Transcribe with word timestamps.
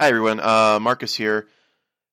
Hi 0.00 0.08
everyone, 0.08 0.40
uh, 0.40 0.80
Marcus 0.80 1.14
here. 1.14 1.46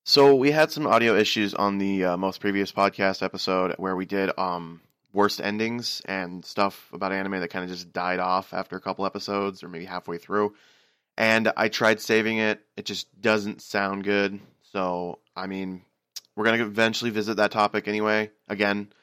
So 0.04 0.36
we 0.36 0.52
had 0.52 0.70
some 0.70 0.86
audio 0.86 1.16
issues 1.16 1.56
on 1.56 1.80
the 1.80 2.06
uh, 2.06 2.16
most 2.16 2.40
previous 2.40 2.72
podcast 2.72 3.24
episode 3.24 3.74
where 3.80 3.96
we 3.96 4.06
did 4.06 4.30
um, 4.38 4.82
worst 5.14 5.42
endings 5.42 6.00
and 6.06 6.46
stuff 6.46 6.92
about 6.94 7.12
anime 7.12 7.40
that 7.40 7.48
kind 7.48 7.64
of 7.64 7.72
just 7.72 7.92
died 7.92 8.20
off 8.20 8.54
after 8.54 8.76
a 8.76 8.80
couple 8.80 9.04
episodes 9.08 9.64
or 9.64 9.68
maybe 9.68 9.86
halfway 9.86 10.20
through. 10.20 10.54
And 11.18 11.52
I 11.58 11.70
tried 11.70 12.00
saving 12.00 12.38
it; 12.38 12.62
it 12.78 12.86
just 12.86 13.20
doesn't 13.20 13.64
sound 13.64 14.04
good. 14.04 14.40
So 14.72 15.18
I 15.36 15.48
mean, 15.48 15.82
we're 16.36 16.46
gonna 16.46 16.64
eventually 16.64 17.10
visit 17.10 17.38
that 17.38 17.50
topic 17.50 17.88
anyway. 17.88 18.30
Again, 18.48 18.94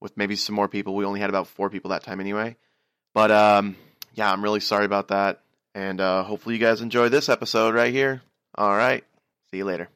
with 0.00 0.16
maybe 0.16 0.36
some 0.36 0.54
more 0.54 0.68
people. 0.68 0.94
We 0.94 1.04
only 1.04 1.18
had 1.18 1.28
about 1.28 1.48
four 1.48 1.70
people 1.70 1.90
that 1.90 2.04
time 2.04 2.20
anyway. 2.20 2.54
But 3.14 3.32
um, 3.32 3.74
yeah, 4.14 4.32
I'm 4.32 4.44
really 4.44 4.60
sorry 4.60 4.84
about 4.84 5.08
that. 5.08 5.42
And 5.74 6.00
uh, 6.00 6.22
hopefully 6.22 6.54
you 6.54 6.60
guys 6.60 6.82
enjoy 6.82 7.08
this 7.08 7.28
episode 7.28 7.74
right 7.74 7.92
here. 7.92 8.22
All 8.58 8.76
right. 8.76 9.04
See 9.52 9.58
you 9.58 9.64
later. 9.64 9.88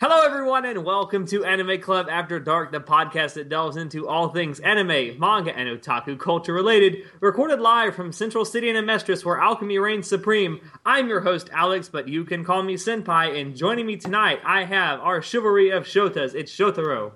Hello, 0.00 0.22
everyone, 0.24 0.64
and 0.64 0.82
welcome 0.82 1.26
to 1.26 1.44
Anime 1.44 1.78
Club 1.78 2.08
After 2.10 2.40
Dark, 2.40 2.72
the 2.72 2.80
podcast 2.80 3.34
that 3.34 3.50
delves 3.50 3.76
into 3.76 4.08
all 4.08 4.30
things 4.30 4.60
anime, 4.60 5.18
manga, 5.20 5.54
and 5.54 5.68
otaku 5.68 6.18
culture 6.18 6.54
related. 6.54 7.02
Recorded 7.20 7.60
live 7.60 7.94
from 7.94 8.12
Central 8.12 8.46
City 8.46 8.70
and 8.70 8.78
Amestris, 8.78 9.26
where 9.26 9.38
alchemy 9.38 9.78
reigns 9.78 10.08
supreme. 10.08 10.58
I'm 10.86 11.06
your 11.06 11.20
host, 11.20 11.50
Alex, 11.52 11.90
but 11.90 12.08
you 12.08 12.24
can 12.24 12.44
call 12.44 12.62
me 12.62 12.76
Senpai. 12.76 13.38
And 13.38 13.54
joining 13.54 13.84
me 13.84 13.96
tonight, 13.96 14.40
I 14.42 14.64
have 14.64 15.00
our 15.00 15.20
chivalry 15.20 15.68
of 15.68 15.84
Shotas. 15.84 16.34
It's 16.34 16.50
Shotaro. 16.50 17.12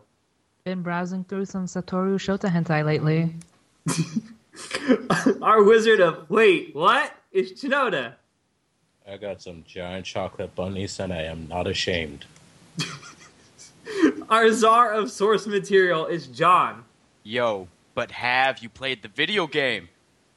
Been 0.64 0.82
browsing 0.82 1.24
through 1.24 1.46
some 1.46 1.64
Satoru 1.64 2.16
Shota 2.16 2.52
hentai 2.52 2.84
lately. 2.84 3.34
our 5.42 5.62
wizard 5.62 6.00
of 6.00 6.28
wait, 6.28 6.74
what? 6.74 7.14
It's 7.32 7.58
Chinoda. 7.62 8.16
I 9.10 9.16
got 9.16 9.40
some 9.40 9.64
giant 9.66 10.04
chocolate 10.04 10.54
bunnies, 10.54 11.00
and 11.00 11.14
I 11.14 11.22
am 11.22 11.48
not 11.48 11.66
ashamed. 11.66 12.26
Our 14.28 14.52
czar 14.52 14.92
of 14.92 15.10
source 15.10 15.46
material 15.46 16.04
is 16.04 16.26
John. 16.26 16.84
Yo, 17.22 17.68
but 17.94 18.10
have 18.10 18.58
you 18.58 18.68
played 18.68 19.02
the 19.02 19.08
video 19.08 19.46
game? 19.46 19.88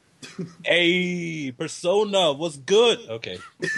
hey, 0.64 1.52
Persona 1.52 2.32
was 2.32 2.56
good. 2.56 3.00
Okay. 3.10 3.38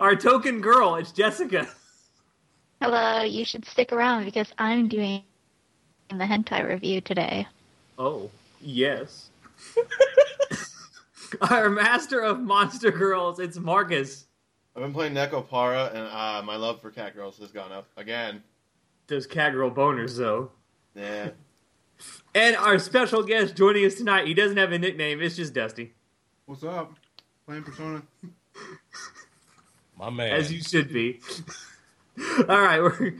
Our 0.00 0.16
token 0.16 0.62
girl 0.62 0.96
is 0.96 1.12
Jessica. 1.12 1.68
Hello, 2.80 3.22
you 3.22 3.44
should 3.44 3.66
stick 3.66 3.92
around 3.92 4.24
because 4.24 4.48
I'm 4.56 4.88
doing 4.88 5.22
the 6.08 6.24
hentai 6.24 6.66
review 6.66 7.02
today. 7.02 7.46
Oh, 7.98 8.30
yes. 8.62 9.28
Our 11.50 11.70
master 11.70 12.20
of 12.20 12.40
monster 12.40 12.90
girls, 12.90 13.38
it's 13.38 13.58
Marcus. 13.58 14.26
I've 14.74 14.82
been 14.82 14.92
playing 14.92 15.14
Nekopara, 15.14 15.90
and 15.90 16.06
uh, 16.06 16.42
my 16.44 16.56
love 16.56 16.80
for 16.80 16.90
cat 16.90 17.14
girls 17.14 17.38
has 17.38 17.52
gone 17.52 17.72
up 17.72 17.88
again. 17.96 18.42
Those 19.06 19.26
cat 19.26 19.52
girl 19.52 19.70
boners, 19.70 20.16
though. 20.16 20.50
Yeah. 20.94 21.30
And 22.34 22.56
our 22.56 22.78
special 22.78 23.22
guest 23.22 23.56
joining 23.56 23.84
us 23.84 23.96
tonight, 23.96 24.26
he 24.26 24.32
doesn't 24.32 24.56
have 24.56 24.72
a 24.72 24.78
nickname, 24.78 25.20
it's 25.20 25.36
just 25.36 25.52
Dusty. 25.52 25.92
What's 26.46 26.64
up? 26.64 26.94
Playing 27.44 27.62
Persona. 27.62 28.02
My 29.98 30.08
man. 30.08 30.32
As 30.32 30.50
you 30.50 30.62
should 30.62 30.90
be. 30.90 31.20
all 32.48 32.60
right, 32.60 32.80
we're 32.80 33.14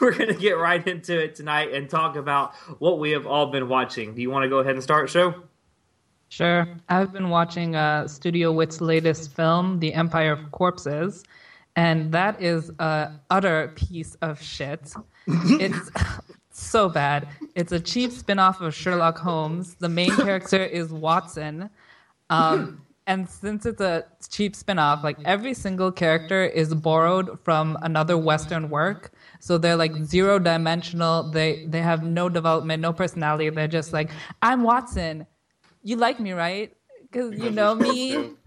we're 0.00 0.12
gonna 0.12 0.34
get 0.34 0.52
right 0.52 0.86
into 0.86 1.18
it 1.18 1.34
tonight 1.34 1.72
and 1.72 1.90
talk 1.90 2.14
about 2.14 2.54
what 2.78 3.00
we 3.00 3.10
have 3.10 3.26
all 3.26 3.46
been 3.50 3.68
watching. 3.68 4.14
Do 4.14 4.22
you 4.22 4.30
want 4.30 4.44
to 4.44 4.48
go 4.48 4.58
ahead 4.58 4.74
and 4.74 4.82
start, 4.82 5.10
show? 5.10 5.42
Sure. 6.28 6.68
I've 6.88 7.12
been 7.12 7.30
watching 7.30 7.74
uh, 7.74 8.06
Studio 8.06 8.52
Wit's 8.52 8.80
latest 8.80 9.32
film, 9.32 9.78
The 9.80 9.94
Empire 9.94 10.32
of 10.32 10.50
Corpses, 10.52 11.24
and 11.74 12.12
that 12.12 12.40
is 12.42 12.70
a 12.78 13.12
utter 13.30 13.72
piece 13.74 14.14
of 14.16 14.40
shit. 14.40 14.92
it's 15.26 15.90
so 16.50 16.88
bad. 16.88 17.28
It's 17.54 17.72
a 17.72 17.80
cheap 17.80 18.12
spin-off 18.12 18.60
of 18.60 18.74
Sherlock 18.74 19.18
Holmes. 19.18 19.76
The 19.76 19.88
main 19.88 20.10
character 20.16 20.62
is 20.62 20.92
Watson. 20.92 21.70
Um, 22.30 22.82
and 23.06 23.26
since 23.26 23.64
it's 23.64 23.80
a 23.80 24.04
cheap 24.28 24.54
spin-off, 24.54 25.02
like 25.02 25.16
every 25.24 25.54
single 25.54 25.90
character 25.90 26.44
is 26.44 26.74
borrowed 26.74 27.40
from 27.42 27.78
another 27.80 28.18
Western 28.18 28.68
work. 28.68 29.12
So 29.40 29.56
they're 29.56 29.76
like 29.76 29.94
zero 30.04 30.38
dimensional. 30.38 31.30
They 31.30 31.64
they 31.66 31.80
have 31.80 32.02
no 32.02 32.28
development, 32.28 32.82
no 32.82 32.92
personality. 32.92 33.48
They're 33.48 33.66
just 33.66 33.94
like, 33.94 34.10
I'm 34.42 34.62
Watson 34.62 35.26
you 35.88 35.96
like 35.96 36.20
me, 36.20 36.32
right? 36.32 36.76
Because 37.02 37.38
you 37.38 37.50
know 37.50 37.74
me. 37.74 38.12
To. 38.12 38.38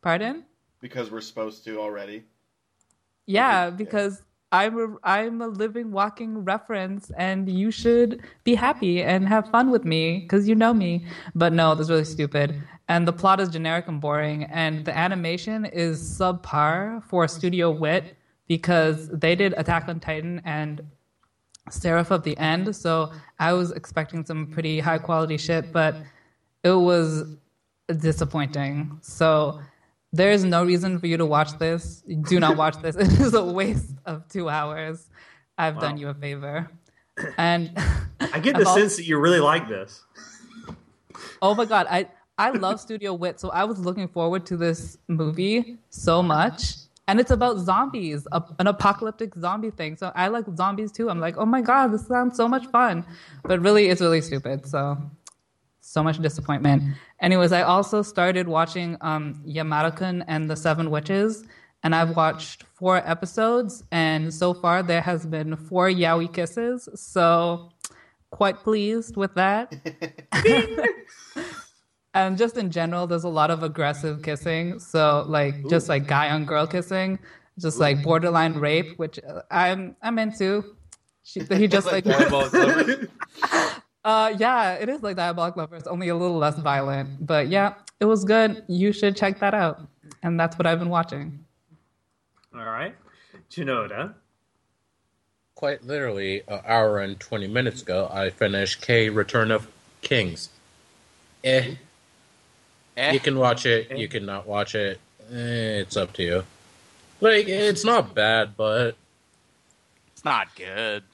Pardon? 0.00 0.44
Because 0.80 1.10
we're 1.10 1.20
supposed 1.20 1.64
to 1.64 1.80
already. 1.80 2.24
Yeah, 3.26 3.70
because 3.70 4.22
I'm 4.52 4.78
a, 4.78 4.96
I'm 5.02 5.40
a 5.40 5.48
living, 5.48 5.90
walking 5.90 6.44
reference, 6.44 7.10
and 7.16 7.48
you 7.48 7.70
should 7.70 8.22
be 8.44 8.54
happy 8.54 9.02
and 9.02 9.26
have 9.26 9.48
fun 9.50 9.70
with 9.70 9.84
me 9.84 10.20
because 10.20 10.48
you 10.48 10.54
know 10.54 10.72
me. 10.72 11.06
But 11.34 11.52
no, 11.52 11.74
this 11.74 11.86
is 11.86 11.90
really 11.90 12.04
stupid. 12.04 12.62
And 12.88 13.08
the 13.08 13.12
plot 13.12 13.40
is 13.40 13.48
generic 13.48 13.88
and 13.88 14.00
boring, 14.00 14.44
and 14.44 14.84
the 14.84 14.96
animation 14.96 15.64
is 15.64 16.00
subpar 16.00 17.02
for 17.04 17.26
Studio 17.26 17.70
Wit 17.70 18.16
because 18.46 19.08
they 19.08 19.34
did 19.34 19.54
Attack 19.56 19.88
on 19.88 19.98
Titan 19.98 20.42
and 20.44 20.82
Seraph 21.70 22.10
of 22.10 22.22
the 22.22 22.36
End. 22.38 22.74
So 22.76 23.12
I 23.38 23.52
was 23.52 23.72
expecting 23.72 24.24
some 24.24 24.46
pretty 24.46 24.78
high 24.80 24.98
quality 24.98 25.38
shit, 25.38 25.72
but 25.72 25.96
it 26.64 26.70
was 26.70 27.24
disappointing. 27.98 28.98
So 29.02 29.60
there 30.12 30.30
is 30.30 30.44
no 30.44 30.64
reason 30.64 30.98
for 30.98 31.06
you 31.06 31.16
to 31.16 31.26
watch 31.26 31.58
this. 31.58 32.02
Do 32.28 32.38
not 32.38 32.56
watch 32.56 32.76
this. 32.82 32.96
It 33.00 33.20
is 33.20 33.34
a 33.34 33.44
waste 33.44 33.94
of 34.06 34.28
two 34.28 34.48
hours. 34.48 35.08
I've 35.58 35.76
wow. 35.76 35.80
done 35.80 35.98
you 35.98 36.08
a 36.08 36.14
favor. 36.14 36.70
And 37.38 37.72
I 38.20 38.38
get 38.38 38.56
the 38.58 38.64
sense 38.64 38.96
that 38.96 39.04
you 39.04 39.18
really 39.18 39.40
like 39.40 39.68
this. 39.68 40.02
Oh 41.40 41.54
my 41.54 41.64
god, 41.64 41.86
I 41.90 42.08
I 42.38 42.50
love 42.50 42.80
Studio 42.80 43.14
Wit, 43.14 43.38
so 43.38 43.50
I 43.50 43.64
was 43.64 43.78
looking 43.78 44.08
forward 44.08 44.46
to 44.46 44.56
this 44.56 44.98
movie 45.08 45.78
so 45.90 46.22
much. 46.22 46.76
And 47.08 47.18
it's 47.18 47.32
about 47.32 47.58
zombies, 47.58 48.26
a, 48.30 48.42
an 48.60 48.68
apocalyptic 48.68 49.34
zombie 49.34 49.70
thing. 49.70 49.96
So 49.96 50.12
I 50.14 50.28
like 50.28 50.44
zombies 50.56 50.92
too. 50.92 51.10
I'm 51.10 51.20
like, 51.20 51.36
oh 51.36 51.44
my 51.44 51.60
god, 51.60 51.88
this 51.88 52.06
sounds 52.06 52.36
so 52.36 52.48
much 52.48 52.66
fun. 52.66 53.04
But 53.42 53.60
really, 53.60 53.88
it's 53.88 54.00
really 54.00 54.20
stupid. 54.20 54.66
So 54.66 54.98
so 55.92 56.02
much 56.02 56.18
disappointment. 56.18 56.82
Anyways, 57.20 57.52
I 57.52 57.62
also 57.62 58.00
started 58.00 58.48
watching 58.48 58.96
um, 59.02 59.42
Yamada-kun 59.46 60.24
and 60.26 60.48
the 60.48 60.56
Seven 60.56 60.90
Witches, 60.90 61.44
and 61.82 61.94
I've 61.94 62.16
watched 62.16 62.62
four 62.62 62.96
episodes, 63.06 63.84
and 63.92 64.32
so 64.32 64.54
far 64.54 64.82
there 64.82 65.02
has 65.02 65.26
been 65.26 65.54
four 65.54 65.88
yaoi 65.88 66.32
kisses. 66.32 66.88
So 66.94 67.72
quite 68.30 68.60
pleased 68.60 69.18
with 69.18 69.34
that. 69.34 69.74
and 72.14 72.38
just 72.38 72.56
in 72.56 72.70
general, 72.70 73.06
there's 73.06 73.24
a 73.24 73.28
lot 73.28 73.50
of 73.50 73.62
aggressive 73.62 74.22
kissing. 74.22 74.78
So 74.78 75.26
like 75.28 75.68
just 75.68 75.90
like 75.90 76.06
guy 76.06 76.30
on 76.30 76.46
girl 76.46 76.66
kissing, 76.66 77.18
just 77.60 77.78
like 77.78 78.02
borderline 78.02 78.54
rape, 78.54 78.98
which 78.98 79.20
I'm 79.50 79.94
I'm 80.00 80.18
into. 80.18 80.74
She, 81.22 81.40
he 81.40 81.68
just 81.76 81.86
like. 81.92 82.06
Uh, 84.04 84.34
yeah, 84.36 84.74
it 84.74 84.88
is 84.88 85.02
like 85.02 85.16
Diabolik 85.16 85.56
Lovers, 85.56 85.86
only 85.86 86.08
a 86.08 86.16
little 86.16 86.38
less 86.38 86.58
violent. 86.58 87.24
But 87.24 87.48
yeah, 87.48 87.74
it 88.00 88.06
was 88.06 88.24
good. 88.24 88.64
You 88.68 88.92
should 88.92 89.16
check 89.16 89.38
that 89.40 89.54
out. 89.54 89.80
And 90.22 90.38
that's 90.38 90.58
what 90.58 90.66
I've 90.66 90.78
been 90.78 90.88
watching. 90.88 91.44
All 92.54 92.64
right. 92.64 92.94
Chinoda. 93.50 94.14
Quite 95.54 95.84
literally, 95.84 96.42
an 96.48 96.60
hour 96.66 96.98
and 96.98 97.18
20 97.20 97.46
minutes 97.46 97.82
ago, 97.82 98.10
I 98.12 98.30
finished 98.30 98.80
K 98.82 99.08
Return 99.08 99.50
of 99.52 99.68
Kings. 100.00 100.48
Eh. 101.44 101.76
eh. 102.96 103.12
You 103.12 103.20
can 103.20 103.38
watch 103.38 103.66
it, 103.66 103.88
eh. 103.90 103.96
you 103.96 104.08
can 104.08 104.26
not 104.26 104.46
watch 104.46 104.74
it. 104.74 104.98
Eh, 105.30 105.80
it's 105.80 105.96
up 105.96 106.12
to 106.14 106.22
you. 106.22 106.44
Like, 107.20 107.46
it's 107.46 107.84
not 107.84 108.14
bad, 108.14 108.56
but. 108.56 108.96
It's 110.12 110.24
not 110.24 110.48
good. 110.56 111.04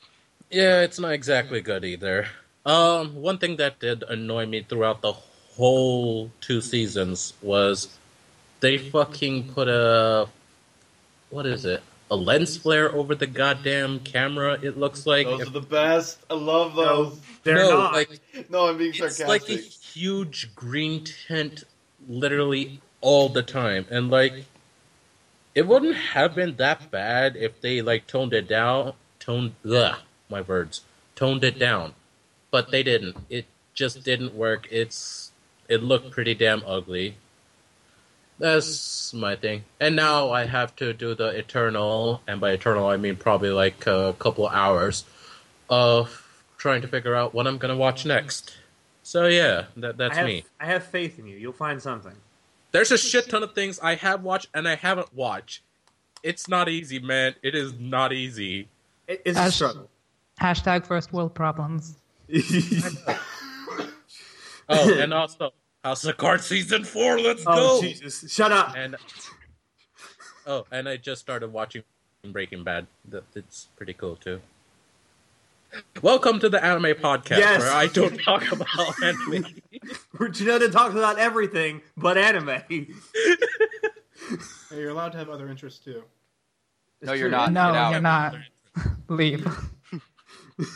Yeah, 0.51 0.81
it's 0.81 0.99
not 0.99 1.13
exactly 1.13 1.61
good 1.61 1.85
either. 1.85 2.27
Um, 2.67 3.15
one 3.15 3.39
thing 3.39 3.57
that 3.57 3.79
did 3.79 4.03
annoy 4.03 4.47
me 4.47 4.63
throughout 4.63 5.01
the 5.01 5.13
whole 5.13 6.31
two 6.41 6.61
seasons 6.61 7.35
was 7.43 7.99
they 8.61 8.79
fucking 8.79 9.53
put 9.53 9.69
a 9.69 10.29
what 11.31 11.47
is 11.47 11.65
it? 11.65 11.83
A 12.11 12.17
lens 12.17 12.57
flare 12.57 12.91
over 12.91 13.15
the 13.15 13.27
goddamn 13.27 14.01
camera. 14.01 14.59
It 14.63 14.79
looks 14.79 15.07
like 15.07 15.27
those 15.27 15.43
if, 15.43 15.49
are 15.49 15.51
the 15.51 15.61
best. 15.61 16.19
I 16.31 16.35
love 16.35 16.75
those. 16.75 17.15
No, 17.15 17.19
they're 17.43 17.57
no, 17.57 17.71
not. 17.71 17.93
Like, 17.93 18.21
no, 18.49 18.69
I'm 18.69 18.79
being 18.79 18.91
it's 18.91 18.99
sarcastic. 18.99 19.29
like 19.29 19.49
a 19.49 19.61
huge 19.61 20.55
green 20.55 21.05
tint, 21.05 21.65
literally 22.09 22.81
all 23.01 23.29
the 23.29 23.43
time, 23.43 23.85
and 23.91 24.11
like 24.11 24.45
it 25.55 25.67
wouldn't 25.67 25.97
have 25.97 26.35
been 26.35 26.57
that 26.57 26.91
bad 26.91 27.37
if 27.37 27.61
they 27.61 27.83
like 27.83 28.07
toned 28.07 28.33
it 28.33 28.49
down. 28.49 28.95
Toned, 29.21 29.55
ugh, 29.71 29.97
my 30.31 30.41
words. 30.41 30.83
Toned 31.15 31.45
it 31.45 31.59
down 31.59 31.93
but 32.51 32.71
they 32.71 32.83
didn't. 32.83 33.17
It 33.29 33.47
just 33.75 34.05
didn't 34.05 34.35
work. 34.35 34.69
It's 34.71 35.33
it 35.69 35.83
looked 35.83 36.11
pretty 36.11 36.35
damn 36.35 36.63
ugly. 36.67 37.17
That's 38.39 39.13
my 39.13 39.35
thing. 39.37 39.65
And 39.81 39.97
now 39.97 40.31
I 40.31 40.47
have 40.47 40.75
to 40.77 40.93
do 40.93 41.15
the 41.15 41.29
eternal, 41.29 42.23
and 42.27 42.41
by 42.41 42.53
eternal 42.53 42.87
I 42.87 42.97
mean 42.97 43.17
probably 43.17 43.51
like 43.51 43.87
a 43.87 44.15
couple 44.19 44.49
hours 44.49 45.05
of 45.69 46.25
trying 46.57 46.83
to 46.83 46.89
figure 46.89 47.15
out 47.15 47.35
what 47.35 47.47
I'm 47.47 47.59
gonna 47.59 47.77
watch 47.77 48.07
oh, 48.07 48.09
next. 48.09 48.57
So 49.03 49.27
yeah, 49.27 49.65
that 49.77 49.97
that's 49.97 50.17
I 50.17 50.21
have, 50.21 50.27
me. 50.27 50.45
I 50.61 50.67
have 50.67 50.85
faith 50.85 51.19
in 51.19 51.27
you. 51.27 51.37
You'll 51.37 51.53
find 51.53 51.81
something. 51.81 52.15
There's 52.73 52.91
a 52.91 52.99
shit 52.99 53.29
ton 53.29 53.43
of 53.43 53.55
things 53.55 53.81
I 53.81 53.95
have 53.95 54.23
watched 54.23 54.49
and 54.53 54.69
I 54.69 54.77
haven't 54.77 55.15
watched. 55.15 55.63
It's 56.23 56.49
not 56.49 56.69
easy, 56.69 56.99
man. 56.99 57.35
It 57.43 57.55
is 57.55 57.73
not 57.79 58.13
easy. 58.13 58.69
It's 59.07 59.39
a 59.39 59.51
struggle. 59.51 59.89
Hashtag 60.41 60.85
first 60.87 61.13
world 61.13 61.35
problems. 61.35 61.97
Oh, 64.69 64.93
and 64.99 65.15
also 65.15 65.53
House 65.83 66.05
of 66.05 66.17
Cards 66.19 66.45
season 66.47 66.85
four. 66.85 67.19
Let's 67.19 67.43
oh 67.47 67.81
go. 67.81 67.83
Jesus! 67.83 68.31
Shut 68.31 68.53
up. 68.53 68.75
And 68.77 68.97
oh, 70.47 70.67
and 70.71 70.87
I 70.89 70.99
just 70.99 71.23
started 71.23 71.53
watching 71.53 71.83
Breaking 72.23 72.65
Bad. 72.65 72.87
That 73.07 73.25
it's 73.35 73.69
pretty 73.77 73.95
cool 73.95 74.17
too. 74.17 74.41
Welcome 76.03 76.41
to 76.41 76.49
the 76.49 76.63
anime 76.63 76.97
podcast, 76.97 77.39
Yes. 77.39 77.61
where 77.61 77.73
I 77.73 77.87
don't 77.87 78.19
talk 78.25 78.51
about 78.53 79.03
anime. 79.03 79.47
Janetta 80.33 80.69
talks 80.71 80.95
about 80.95 81.19
everything 81.19 81.81
but 81.97 82.19
anime. 82.19 82.61
Hey, 82.69 82.89
you're 84.73 84.91
allowed 84.91 85.13
to 85.13 85.19
have 85.19 85.31
other 85.31 85.49
interests 85.49 85.83
too. 85.83 86.05
No, 87.01 87.13
you're 87.15 87.31
not. 87.31 87.53
no, 87.53 87.91
you're 87.91 88.01
not. 88.01 88.35
Leave. 89.09 89.47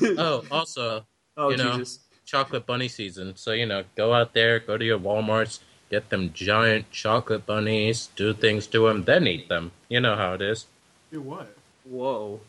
oh, 0.03 0.45
also 0.51 1.05
Oh 1.37 1.51
You 1.51 1.57
know. 1.57 1.79
Jesus! 1.79 2.01
chocolate 2.25 2.65
bunny 2.67 2.89
season. 2.89 3.37
So 3.37 3.53
you 3.53 3.67
know, 3.67 3.85
go 3.97 4.15
out 4.15 4.33
there, 4.33 4.59
go 4.59 4.79
to 4.79 4.85
your 4.85 4.99
WalMarts, 4.99 5.61
get 5.91 6.09
them 6.09 6.33
giant 6.33 6.91
chocolate 6.91 7.45
bunnies, 7.47 8.09
do 8.17 8.33
things 8.33 8.67
to 8.69 8.89
them, 8.89 9.05
then 9.05 9.27
eat 9.27 9.49
them. 9.49 9.73
You 9.89 10.01
know 10.01 10.17
how 10.17 10.35
it 10.35 10.43
is. 10.43 10.67
Do 11.11 11.21
what? 11.21 11.55
Whoa. 11.85 12.41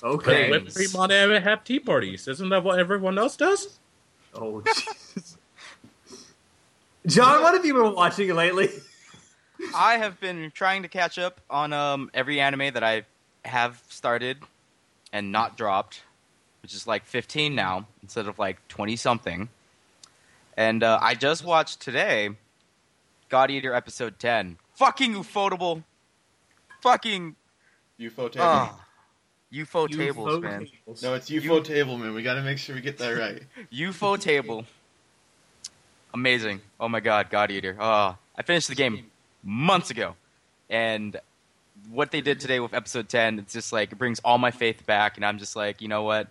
Put 0.00 0.08
Okay. 0.08 0.50
whipped 0.50 0.74
cream 0.74 0.94
on 0.96 1.10
it 1.10 1.30
and 1.30 1.44
have 1.44 1.64
tea 1.64 1.78
parties. 1.80 2.28
Isn't 2.28 2.48
that 2.50 2.62
what 2.64 2.78
everyone 2.78 3.18
else 3.18 3.36
does? 3.36 3.78
Oh 4.34 4.62
Jesus! 4.62 5.36
John, 7.06 7.42
what 7.42 7.54
have 7.54 7.64
you 7.64 7.74
been 7.74 7.94
watching 7.94 8.34
lately? 8.34 8.70
I 9.74 9.96
have 9.98 10.20
been 10.20 10.50
trying 10.54 10.82
to 10.82 10.88
catch 10.88 11.18
up 11.18 11.40
on 11.48 11.72
um, 11.72 12.10
every 12.12 12.40
anime 12.40 12.74
that 12.74 12.84
I 12.84 13.04
have 13.44 13.82
started 13.88 14.38
and 15.12 15.32
not 15.32 15.56
dropped, 15.56 16.02
which 16.66 16.74
is 16.74 16.84
like 16.84 17.04
15 17.04 17.54
now 17.54 17.86
instead 18.02 18.26
of 18.26 18.40
like 18.40 18.58
20 18.66 18.96
something. 18.96 19.48
And 20.56 20.82
uh, 20.82 20.98
I 21.00 21.14
just 21.14 21.44
watched 21.44 21.78
today 21.80 22.30
God 23.28 23.52
Eater 23.52 23.72
episode 23.72 24.18
10. 24.18 24.56
Fucking 24.74 25.14
ufotable. 25.14 25.84
Fucking 26.82 27.36
UFO 28.00 28.32
table. 28.32 28.44
uh, 28.44 28.68
UFO 29.52 29.88
You 29.88 29.96
tables, 29.96 30.28
vote 30.28 30.42
man. 30.42 30.66
no, 31.04 31.14
it's 31.14 31.30
UFO 31.30 31.62
table, 31.62 31.96
man. 31.98 32.12
We 32.14 32.24
got 32.24 32.34
to 32.34 32.42
make 32.42 32.58
sure 32.58 32.74
we 32.74 32.80
get 32.80 32.98
that 32.98 33.10
right. 33.10 33.40
UFO 33.72 34.18
table. 34.20 34.64
Amazing. 36.14 36.60
Oh 36.80 36.88
my 36.88 36.98
god, 36.98 37.30
God 37.30 37.52
Eater. 37.52 37.76
Oh, 37.78 38.16
I 38.36 38.42
finished 38.42 38.66
the 38.66 38.74
game 38.74 39.06
months 39.44 39.90
ago. 39.90 40.16
And 40.68 41.16
what 41.92 42.10
they 42.10 42.22
did 42.22 42.40
today 42.40 42.58
with 42.58 42.74
episode 42.74 43.08
10, 43.08 43.38
it's 43.38 43.52
just 43.52 43.72
like, 43.72 43.92
it 43.92 43.98
brings 43.98 44.18
all 44.24 44.38
my 44.38 44.50
faith 44.50 44.84
back. 44.84 45.14
And 45.16 45.24
I'm 45.24 45.38
just 45.38 45.54
like, 45.54 45.80
you 45.80 45.86
know 45.86 46.02
what? 46.02 46.26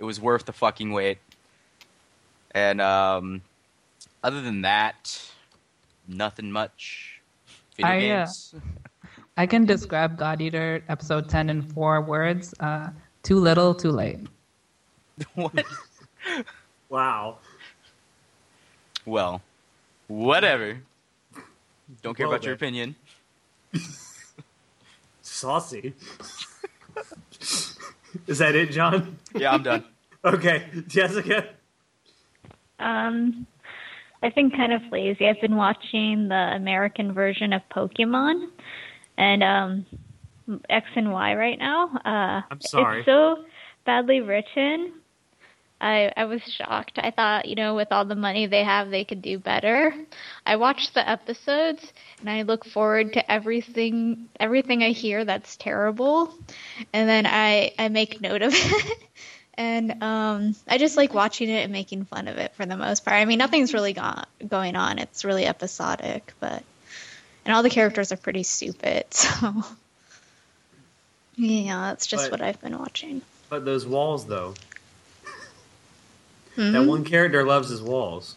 It 0.00 0.04
was 0.04 0.20
worth 0.20 0.46
the 0.46 0.52
fucking 0.52 0.92
wait. 0.92 1.18
And 2.52 2.80
um, 2.80 3.42
other 4.24 4.40
than 4.40 4.62
that, 4.62 5.22
nothing 6.08 6.50
much. 6.50 7.20
Video 7.76 7.90
I, 7.90 8.22
uh. 8.22 8.26
I 9.36 9.46
can 9.46 9.66
describe 9.66 10.18
God 10.18 10.40
Eater 10.40 10.82
episode 10.88 11.28
10 11.28 11.50
in 11.50 11.62
four 11.62 12.00
words. 12.00 12.54
Uh, 12.58 12.88
too 13.22 13.38
little, 13.38 13.74
too 13.74 13.90
late. 13.90 14.20
what? 15.34 15.64
Wow. 16.88 17.38
Well, 19.04 19.42
whatever. 20.08 20.78
Don't 22.02 22.16
care 22.16 22.26
Well 22.26 22.36
about 22.36 22.44
your 22.44 22.56
then. 22.56 22.68
opinion. 22.68 22.96
Saucy. 25.22 25.94
Is 28.26 28.38
that 28.38 28.54
it, 28.54 28.70
John? 28.70 29.18
Yeah, 29.34 29.52
I'm 29.52 29.62
done. 29.62 29.84
Okay, 30.22 30.66
Jessica. 30.86 31.48
Um, 32.78 33.46
I've 34.22 34.34
been 34.34 34.50
kind 34.50 34.70
of 34.70 34.82
lazy. 34.92 35.26
I've 35.26 35.40
been 35.40 35.56
watching 35.56 36.28
the 36.28 36.34
American 36.34 37.14
version 37.14 37.54
of 37.54 37.62
Pokemon 37.74 38.48
and 39.16 39.42
um, 39.42 39.86
X 40.68 40.86
and 40.94 41.10
Y 41.10 41.34
right 41.34 41.58
now. 41.58 41.88
Uh, 42.04 42.42
I'm 42.50 42.60
sorry. 42.60 42.98
It's 42.98 43.06
so 43.06 43.44
badly 43.86 44.20
written. 44.20 44.92
I 45.80 46.12
I 46.16 46.24
was 46.26 46.42
shocked. 46.42 46.98
I 46.98 47.10
thought, 47.10 47.46
you 47.46 47.54
know, 47.54 47.74
with 47.74 47.92
all 47.92 48.04
the 48.04 48.14
money 48.14 48.46
they 48.46 48.64
have, 48.64 48.90
they 48.90 49.04
could 49.04 49.22
do 49.22 49.38
better. 49.38 49.94
I 50.44 50.56
watched 50.56 50.94
the 50.94 51.08
episodes 51.08 51.92
and 52.20 52.28
I 52.28 52.42
look 52.42 52.64
forward 52.64 53.14
to 53.14 53.30
everything 53.32 54.28
everything 54.38 54.82
I 54.82 54.90
hear 54.90 55.24
that's 55.24 55.56
terrible, 55.56 56.34
and 56.92 57.08
then 57.08 57.26
I 57.26 57.72
I 57.78 57.88
make 57.88 58.20
note 58.20 58.42
of 58.42 58.52
it. 58.56 58.98
And 59.54 60.02
um, 60.02 60.54
I 60.68 60.78
just 60.78 60.96
like 60.96 61.12
watching 61.12 61.50
it 61.50 61.64
and 61.64 61.72
making 61.72 62.04
fun 62.06 62.28
of 62.28 62.38
it 62.38 62.54
for 62.54 62.64
the 62.64 62.76
most 62.78 63.04
part. 63.04 63.16
I 63.16 63.24
mean, 63.26 63.38
nothing's 63.38 63.74
really 63.74 63.92
go- 63.92 64.22
going 64.46 64.74
on. 64.74 64.98
It's 64.98 65.24
really 65.24 65.44
episodic, 65.46 66.32
but 66.40 66.62
and 67.44 67.54
all 67.54 67.62
the 67.62 67.68
characters 67.70 68.10
are 68.12 68.16
pretty 68.16 68.42
stupid. 68.42 69.04
So 69.14 69.64
yeah, 71.36 71.88
that's 71.88 72.06
just 72.06 72.24
But- 72.30 72.40
what 72.40 72.46
I've 72.46 72.60
been 72.60 72.78
watching. 72.78 73.22
But 73.48 73.64
those 73.64 73.86
walls, 73.86 74.26
though. 74.26 74.54
Mhm. 76.56 76.72
That 76.72 76.84
one 76.84 77.04
character 77.04 77.44
loves 77.44 77.68
his 77.68 77.82
walls. 77.82 78.36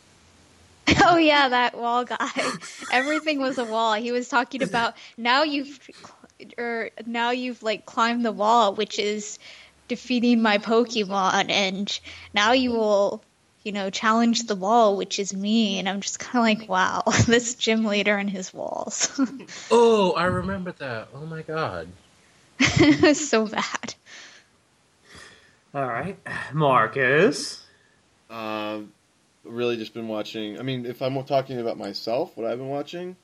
Oh 1.05 1.17
yeah, 1.17 1.49
that 1.49 1.77
wall 1.77 2.03
guy. 2.05 2.29
Everything 2.91 3.39
was 3.39 3.57
a 3.57 3.65
wall. 3.65 3.93
He 3.93 4.11
was 4.11 4.27
talking 4.29 4.61
about 4.61 4.95
now 5.17 5.43
you've 5.43 5.79
or 6.57 6.89
now 7.05 7.31
you've 7.31 7.63
like 7.63 7.85
climbed 7.85 8.25
the 8.25 8.31
wall, 8.31 8.73
which 8.75 8.99
is 8.99 9.39
defeating 9.87 10.41
my 10.41 10.57
Pokemon, 10.57 11.49
and 11.49 11.99
now 12.33 12.51
you 12.51 12.71
will, 12.71 13.23
you 13.63 13.71
know, 13.71 13.89
challenge 13.89 14.43
the 14.43 14.55
wall, 14.55 14.97
which 14.97 15.19
is 15.19 15.33
me. 15.33 15.79
And 15.79 15.87
I'm 15.87 16.01
just 16.01 16.19
kind 16.19 16.37
of 16.37 16.59
like, 16.61 16.69
wow, 16.69 17.03
this 17.27 17.55
gym 17.55 17.85
leader 17.85 18.17
and 18.17 18.29
his 18.29 18.53
walls. 18.53 19.09
Oh, 19.71 20.11
I 20.13 20.25
remember 20.25 20.73
that. 20.73 21.07
Oh 21.15 21.25
my 21.25 21.41
god. 21.43 21.87
it 22.59 23.01
was 23.01 23.29
so 23.29 23.47
bad. 23.47 23.95
All 25.73 25.87
right, 25.87 26.17
Marcus. 26.53 27.62
Um, 28.33 28.91
really 29.43 29.77
just 29.77 29.93
been 29.93 30.07
watching. 30.07 30.59
I 30.59 30.63
mean, 30.63 30.85
if 30.85 31.01
I'm 31.01 31.21
talking 31.23 31.59
about 31.59 31.77
myself, 31.77 32.35
what 32.35 32.47
I've 32.47 32.57
been 32.57 32.69
watching, 32.69 33.15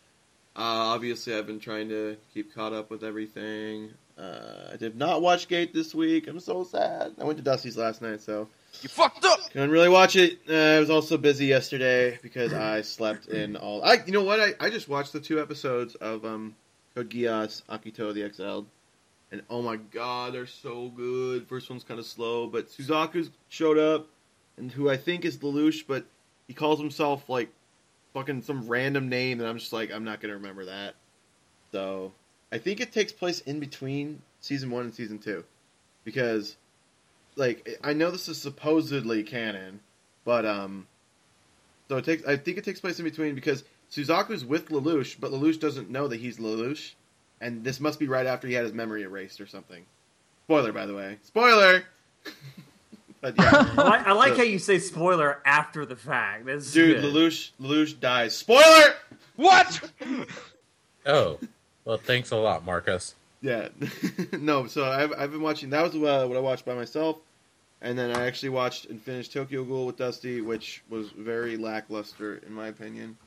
uh, 0.56 0.60
obviously 0.94 1.34
I've 1.36 1.48
been 1.48 1.60
trying 1.60 1.90
to 1.90 2.18
keep 2.34 2.54
caught 2.54 2.74
up 2.74 2.90
with 2.92 3.04
everything. 3.04 3.92
Uh, 4.18 4.72
I 4.74 4.76
did 4.76 4.98
not 4.98 5.22
watch 5.22 5.48
Gate 5.48 5.74
this 5.74 5.96
week. 5.96 6.28
I'm 6.28 6.40
so 6.42 6.64
sad. 6.66 7.14
I 7.20 7.24
went 7.24 7.38
to 7.38 7.44
Dusty's 7.44 7.78
last 7.78 8.02
night, 8.02 8.20
so 8.22 8.50
You 8.82 8.90
fucked 8.90 9.24
up. 9.24 9.40
couldn't 9.52 9.72
really 9.72 9.88
watch 9.88 10.16
it. 10.18 10.40
Uh, 10.50 10.54
I 10.54 10.80
was 10.80 10.90
also 10.90 11.18
busy 11.18 11.46
yesterday 11.46 12.20
because 12.22 12.54
I 12.54 12.82
slept 12.82 13.28
in 13.28 13.56
all. 13.56 13.82
I, 13.84 14.00
you 14.06 14.12
know 14.12 14.24
what? 14.24 14.40
I, 14.42 14.54
I 14.60 14.70
just 14.70 14.90
watched 14.90 15.14
the 15.14 15.22
two 15.22 15.42
episodes 15.42 15.96
of 15.96 16.26
um, 16.26 16.54
Code 16.96 17.10
Geass 17.10 17.64
Akito 17.70 18.14
the 18.14 18.24
Exiled, 18.24 18.66
and 19.32 19.42
oh 19.50 19.62
my 19.62 19.78
god, 19.78 20.34
they're 20.34 20.46
so 20.46 20.90
good. 20.90 21.48
First 21.48 21.70
one's 21.70 21.86
kind 21.86 22.00
of 22.00 22.06
slow, 22.06 22.48
but 22.48 22.68
Suzaku 22.70 23.30
showed 23.48 23.78
up, 23.78 24.08
and 24.60 24.72
who 24.72 24.90
I 24.90 24.98
think 24.98 25.26
is 25.26 25.38
Lelouch, 25.38 25.86
but 25.88 26.06
he 26.48 26.54
calls 26.54 26.80
himself 26.80 27.28
like 27.30 27.50
fucking 28.14 28.44
some 28.44 28.68
random 28.68 29.10
name, 29.10 29.40
and 29.40 29.50
I'm 29.50 29.58
just 29.58 29.74
like, 29.74 29.92
I'm 29.92 30.04
not 30.04 30.22
gonna 30.22 30.36
remember 30.36 30.66
that. 30.66 30.96
So 31.72 32.12
I 32.52 32.58
think 32.58 32.80
it 32.80 32.92
takes 32.92 33.12
place 33.12 33.42
in 33.42 33.60
between 33.60 34.22
season 34.42 34.70
one 34.70 34.84
and 34.84 34.94
season 34.94 35.20
two, 35.20 35.44
because 36.04 36.58
like 37.36 37.80
I 37.84 37.94
know 37.94 38.12
this 38.12 38.28
is 38.28 38.42
supposedly 38.42 39.24
canon, 39.24 39.80
but 40.26 40.46
um, 40.46 40.88
so 41.88 41.98
it 41.98 42.06
takes 42.06 42.26
I 42.26 42.38
think 42.38 42.58
it 42.58 42.64
takes 42.64 42.80
place 42.80 43.00
in 43.00 43.06
between 43.06 43.36
because 43.36 43.64
Suzaku's 43.92 44.46
with 44.46 44.70
Lelouch, 44.70 45.20
but 45.20 45.32
Lelouch 45.32 45.60
doesn't 45.60 45.90
know 45.90 46.08
that 46.08 46.20
he's 46.20 46.38
Lelouch, 46.38 46.94
and 47.42 47.64
this 47.64 47.80
must 47.80 48.00
be 48.00 48.08
right 48.08 48.26
after 48.26 48.48
he 48.48 48.54
had 48.54 48.64
his 48.64 48.74
memory 48.74 49.04
erased 49.04 49.42
or 49.42 49.48
something. 49.48 49.86
Spoiler, 50.46 50.72
by 50.72 50.86
the 50.86 50.96
way. 50.96 51.18
Spoiler. 51.24 51.84
but 53.22 53.36
I 53.40 53.44
yeah, 53.44 53.74
like, 53.84 54.08
I 54.08 54.12
like 54.14 54.32
So- 54.34 54.38
how 54.38 54.44
you 54.44 54.60
say 54.60 54.80
spoiler 54.80 55.40
after 55.46 55.86
the 55.86 55.96
fact. 55.96 56.46
That's 56.46 56.72
dude, 56.72 57.02
good. 57.02 57.14
Lelouch 57.14 57.52
Lelouch 57.62 58.00
dies. 58.00 58.36
Spoiler. 58.36 58.94
What? 59.36 59.92
Oh, 61.06 61.40
well, 61.86 61.98
thanks 61.98 62.32
a 62.32 62.36
lot, 62.36 62.66
Marcus. 62.66 63.16
Yeah, 63.42 63.70
no. 64.34 64.68
So 64.68 64.84
I've 64.86 65.14
I've 65.18 65.32
been 65.32 65.42
watching. 65.42 65.70
That 65.70 65.82
was 65.82 65.96
uh, 65.96 66.28
what 66.28 66.38
I 66.38 66.42
watched 66.42 66.66
by 66.66 66.74
myself, 66.76 67.18
and 67.82 67.98
then 67.98 68.16
I 68.16 68.26
actually 68.28 68.50
watched 68.50 68.86
and 68.86 69.02
finished 69.02 69.32
Tokyo 69.32 69.64
Ghoul 69.64 69.86
with 69.86 69.98
Dusty, 69.98 70.42
which 70.42 70.84
was 70.90 71.10
very 71.12 71.56
lackluster 71.58 72.42
in 72.46 72.54
my 72.54 72.68
opinion. 72.68 73.18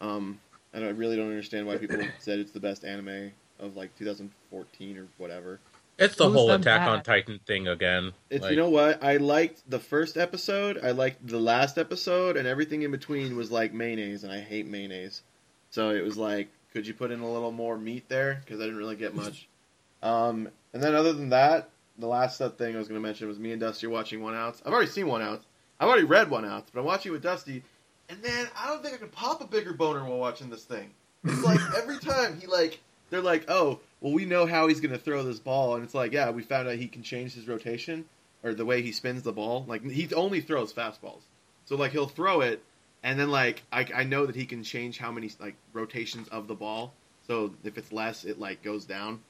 Um, 0.00 0.38
and 0.74 0.84
I 0.84 0.88
really 0.90 1.16
don't 1.16 1.28
understand 1.30 1.66
why 1.66 1.78
people 1.78 1.98
said 2.18 2.38
it's 2.38 2.52
the 2.52 2.60
best 2.60 2.84
anime 2.84 3.32
of 3.58 3.74
like 3.76 3.96
2014 3.98 4.98
or 4.98 5.06
whatever. 5.16 5.58
It's 5.98 6.16
the 6.16 6.24
Who's 6.24 6.34
whole 6.34 6.48
them 6.48 6.60
Attack 6.60 6.88
on? 6.88 7.02
Titan 7.02 7.40
thing 7.46 7.68
again. 7.68 8.12
It's 8.30 8.42
Like, 8.42 8.50
you 8.50 8.56
know 8.56 8.70
what 8.70 9.02
I 9.02 9.18
liked 9.18 9.68
the 9.68 9.78
first 9.78 10.16
episode, 10.16 10.80
I 10.82 10.90
liked 10.90 11.26
the 11.26 11.38
last 11.38 11.78
episode, 11.78 12.36
and 12.36 12.46
everything 12.48 12.82
in 12.82 12.90
between 12.90 13.36
was 13.36 13.50
like 13.50 13.72
mayonnaise, 13.72 14.24
and 14.24 14.32
I 14.32 14.40
hate 14.40 14.66
mayonnaise. 14.66 15.22
So 15.70 15.90
it 15.90 16.04
was 16.04 16.16
like, 16.16 16.48
could 16.72 16.86
you 16.86 16.94
put 16.94 17.10
in 17.10 17.20
a 17.20 17.30
little 17.30 17.52
more 17.52 17.78
meat 17.78 18.08
there? 18.08 18.40
Because 18.44 18.60
I 18.60 18.64
didn't 18.64 18.78
really 18.78 18.96
get 18.96 19.14
much. 19.14 19.48
Um, 20.02 20.50
and 20.74 20.82
then 20.82 20.94
other 20.94 21.14
than 21.14 21.30
that, 21.30 21.70
the 21.98 22.06
last 22.06 22.36
thing 22.36 22.74
I 22.74 22.78
was 22.78 22.88
going 22.88 23.00
to 23.00 23.08
mention 23.08 23.26
was 23.26 23.38
me 23.38 23.52
and 23.52 23.60
Dusty 23.60 23.86
watching 23.86 24.22
One 24.22 24.34
Outs. 24.34 24.60
I've 24.66 24.70
already 24.70 24.90
seen 24.90 25.06
One 25.06 25.22
Outs. 25.22 25.46
I've 25.80 25.88
already 25.88 26.04
read 26.04 26.28
One 26.28 26.44
Outs, 26.44 26.70
but 26.70 26.80
I'm 26.80 26.84
watching 26.84 27.10
it 27.10 27.14
with 27.14 27.22
Dusty, 27.22 27.62
and 28.10 28.22
man, 28.22 28.46
I 28.54 28.66
don't 28.66 28.82
think 28.82 28.94
I 28.94 28.98
could 28.98 29.12
pop 29.12 29.40
a 29.40 29.46
bigger 29.46 29.72
boner 29.72 30.04
while 30.04 30.18
watching 30.18 30.50
this 30.50 30.64
thing. 30.64 30.90
It's 31.24 31.42
like 31.42 31.58
every 31.76 31.98
time 31.98 32.38
he 32.38 32.46
like, 32.46 32.80
they're 33.14 33.22
like, 33.22 33.44
oh, 33.48 33.80
well, 34.00 34.12
we 34.12 34.26
know 34.26 34.44
how 34.44 34.68
he's 34.68 34.80
going 34.80 34.92
to 34.92 34.98
throw 34.98 35.22
this 35.22 35.38
ball, 35.38 35.76
and 35.76 35.84
it's 35.84 35.94
like, 35.94 36.12
yeah, 36.12 36.30
we 36.30 36.42
found 36.42 36.68
out 36.68 36.74
he 36.74 36.88
can 36.88 37.02
change 37.02 37.34
his 37.34 37.48
rotation 37.48 38.04
or 38.42 38.52
the 38.52 38.64
way 38.64 38.82
he 38.82 38.92
spins 38.92 39.22
the 39.22 39.32
ball. 39.32 39.64
Like 39.66 39.82
he 39.88 40.12
only 40.14 40.40
throws 40.40 40.72
fastballs, 40.72 41.22
so 41.64 41.76
like 41.76 41.92
he'll 41.92 42.06
throw 42.06 42.42
it, 42.42 42.62
and 43.02 43.18
then 43.18 43.30
like 43.30 43.62
I, 43.72 43.86
I 43.94 44.04
know 44.04 44.26
that 44.26 44.36
he 44.36 44.44
can 44.44 44.62
change 44.62 44.98
how 44.98 45.10
many 45.10 45.30
like 45.40 45.54
rotations 45.72 46.28
of 46.28 46.46
the 46.46 46.54
ball. 46.54 46.92
So 47.26 47.54
if 47.64 47.78
it's 47.78 47.90
less, 47.90 48.24
it 48.24 48.38
like 48.38 48.62
goes 48.62 48.84
down. 48.84 49.20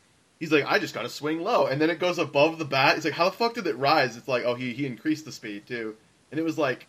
He's 0.41 0.51
like, 0.51 0.65
I 0.67 0.81
just 0.81 0.95
got 0.95 1.03
to 1.03 1.09
swing 1.09 1.43
low, 1.43 1.67
and 1.67 1.81
then 1.81 1.91
it 1.91 2.01
goes 2.01 2.19
above 2.19 2.59
the 2.59 2.65
bat. 2.65 2.97
He's 2.97 3.05
like, 3.05 3.15
how 3.15 3.27
the 3.27 3.37
fuck 3.37 3.55
did 3.55 3.69
it 3.69 3.79
rise? 3.79 4.17
It's 4.17 4.27
like, 4.27 4.45
oh, 4.45 4.57
he 4.57 4.73
he 4.73 4.85
increased 4.85 5.25
the 5.25 5.33
speed 5.33 5.67
too, 5.67 5.97
and 6.31 6.41
it 6.41 6.43
was 6.43 6.59
like, 6.59 6.87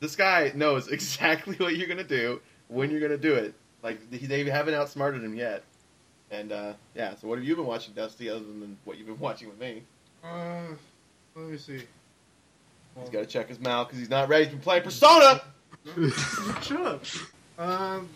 this 0.00 0.16
guy 0.16 0.50
knows 0.54 0.88
exactly 0.92 1.54
what 1.56 1.76
you're 1.76 1.88
gonna 1.88 2.02
do 2.02 2.40
when 2.66 2.90
you're 2.90 3.00
gonna 3.00 3.16
do 3.16 3.34
it. 3.34 3.54
Like 3.82 4.10
they 4.10 4.18
they 4.18 4.50
haven't 4.50 4.74
outsmarted 4.74 5.22
him 5.22 5.34
yet. 5.34 5.62
And 6.32 6.50
uh, 6.50 6.72
yeah, 6.94 7.14
so 7.14 7.28
what 7.28 7.38
have 7.38 7.46
you 7.46 7.54
been 7.54 7.66
watching, 7.66 7.92
Dusty, 7.94 8.30
other 8.30 8.40
than 8.40 8.78
what 8.84 8.96
you've 8.96 9.06
been 9.06 9.18
watching 9.20 9.48
with 9.48 9.60
me? 9.60 9.82
Uh, 10.24 10.62
let 11.36 11.46
me 11.46 11.58
see. 11.58 11.82
He's 12.98 13.10
got 13.10 13.20
to 13.20 13.26
check 13.26 13.48
his 13.48 13.60
mouth 13.60 13.88
because 13.88 14.00
he's 14.00 14.10
not 14.10 14.28
ready 14.28 14.46
to 14.50 14.56
play 14.56 14.80
Persona. 14.80 15.42
Shut 16.62 16.80
up. 16.80 17.04
Um, 17.58 18.08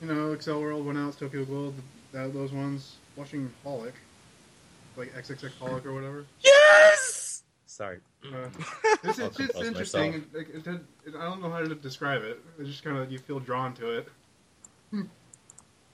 you 0.00 0.08
know, 0.08 0.34
Accel 0.34 0.60
World, 0.60 0.84
One 0.84 0.96
Out, 0.96 1.18
Tokyo 1.18 1.44
Ghoul, 1.44 1.74
that, 2.12 2.32
those 2.32 2.52
ones. 2.52 2.96
Watching 3.16 3.52
Holic, 3.64 3.92
like 4.96 5.12
XXX 5.14 5.50
Holic 5.60 5.84
or 5.84 5.92
whatever. 5.92 6.24
Yes. 6.40 7.42
Sorry. 7.66 7.98
Uh, 8.24 8.48
it's, 9.04 9.18
it's, 9.18 9.38
it's 9.38 9.60
interesting. 9.60 10.14
It, 10.14 10.24
it, 10.34 10.66
it, 10.66 10.80
it, 11.06 11.14
I 11.14 11.24
don't 11.24 11.42
know 11.42 11.50
how 11.50 11.58
to 11.58 11.74
describe 11.74 12.22
it. 12.22 12.40
It's 12.58 12.70
just 12.70 12.82
kind 12.84 12.96
of 12.96 13.12
you 13.12 13.18
feel 13.18 13.38
drawn 13.38 13.74
to 13.74 13.98
it. 13.98 14.08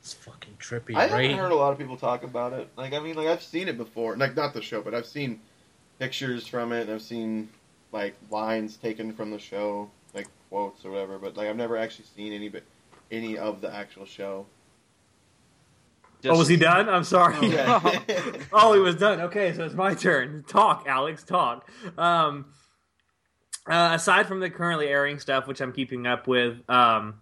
It's 0.08 0.14
fucking 0.24 0.54
trippy, 0.58 0.94
I 0.96 1.02
haven't 1.02 1.18
right? 1.18 1.34
heard 1.36 1.52
a 1.52 1.54
lot 1.54 1.70
of 1.70 1.78
people 1.78 1.98
talk 1.98 2.22
about 2.22 2.54
it. 2.54 2.70
Like, 2.76 2.94
I 2.94 2.98
mean, 2.98 3.14
like 3.14 3.28
I've 3.28 3.42
seen 3.42 3.68
it 3.68 3.76
before. 3.76 4.16
Like, 4.16 4.34
not 4.34 4.54
the 4.54 4.62
show, 4.62 4.80
but 4.80 4.94
I've 4.94 5.04
seen 5.04 5.38
pictures 5.98 6.46
from 6.46 6.72
it. 6.72 6.82
and 6.82 6.92
I've 6.92 7.02
seen 7.02 7.50
like 7.92 8.14
lines 8.30 8.78
taken 8.78 9.12
from 9.12 9.30
the 9.30 9.38
show, 9.38 9.90
like 10.14 10.26
quotes 10.48 10.82
or 10.86 10.92
whatever. 10.92 11.18
But 11.18 11.36
like, 11.36 11.46
I've 11.46 11.56
never 11.56 11.76
actually 11.76 12.06
seen 12.16 12.32
any, 12.32 12.48
but 12.48 12.62
any 13.10 13.36
of 13.36 13.60
the 13.60 13.70
actual 13.70 14.06
show. 14.06 14.46
oh, 16.24 16.38
was 16.38 16.48
he 16.48 16.56
done? 16.56 16.88
I'm 16.88 17.04
sorry. 17.04 17.46
Yeah. 17.50 17.78
oh, 18.54 18.72
he 18.72 18.80
was 18.80 18.96
done. 18.96 19.20
Okay, 19.20 19.52
so 19.52 19.62
it's 19.66 19.74
my 19.74 19.92
turn. 19.92 20.42
Talk, 20.48 20.86
Alex. 20.88 21.22
Talk. 21.22 21.70
Um, 21.98 22.46
uh, 23.66 23.90
aside 23.92 24.26
from 24.26 24.40
the 24.40 24.48
currently 24.48 24.88
airing 24.88 25.18
stuff, 25.18 25.46
which 25.46 25.60
I'm 25.60 25.72
keeping 25.74 26.06
up 26.06 26.26
with, 26.26 26.62
um, 26.70 27.20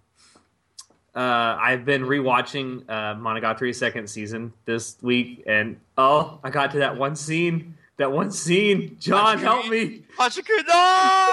uh, 1.16 1.56
I've 1.58 1.86
been 1.86 2.02
rewatching 2.02 2.82
uh, 2.88 3.14
Monogatari's 3.14 3.78
second 3.78 4.08
season 4.08 4.52
this 4.66 4.96
week, 5.00 5.42
and 5.46 5.80
oh, 5.96 6.38
I 6.44 6.50
got 6.50 6.72
to 6.72 6.78
that 6.80 6.98
one 6.98 7.16
scene. 7.16 7.74
That 7.96 8.12
one 8.12 8.30
scene. 8.30 8.98
John, 9.00 9.38
help 9.38 9.66
me. 9.68 10.02
Hachiku, 10.18 10.48
No, 10.68 10.74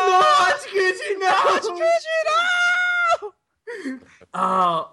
no! 0.10 0.22
Hachikuji, 1.28 2.10
no! 3.22 4.00
Oh, 4.34 4.92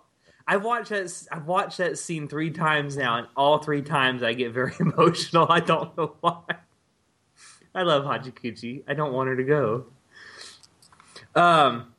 I 0.48 0.56
watched 0.56 0.88
that. 0.90 1.28
I've 1.30 1.46
watched 1.46 1.78
that 1.78 1.96
scene 1.96 2.26
three 2.26 2.50
times 2.50 2.96
now, 2.96 3.18
and 3.18 3.28
all 3.36 3.58
three 3.58 3.82
times 3.82 4.24
I 4.24 4.32
get 4.32 4.52
very 4.52 4.72
emotional. 4.80 5.46
I 5.48 5.60
don't 5.60 5.96
know 5.96 6.16
why. 6.20 6.42
I 7.72 7.82
love 7.82 8.04
Hachikuji. 8.04 8.82
I 8.88 8.94
don't 8.94 9.12
want 9.12 9.28
her 9.28 9.36
to 9.36 9.44
go. 9.44 9.86
Um, 11.36 11.89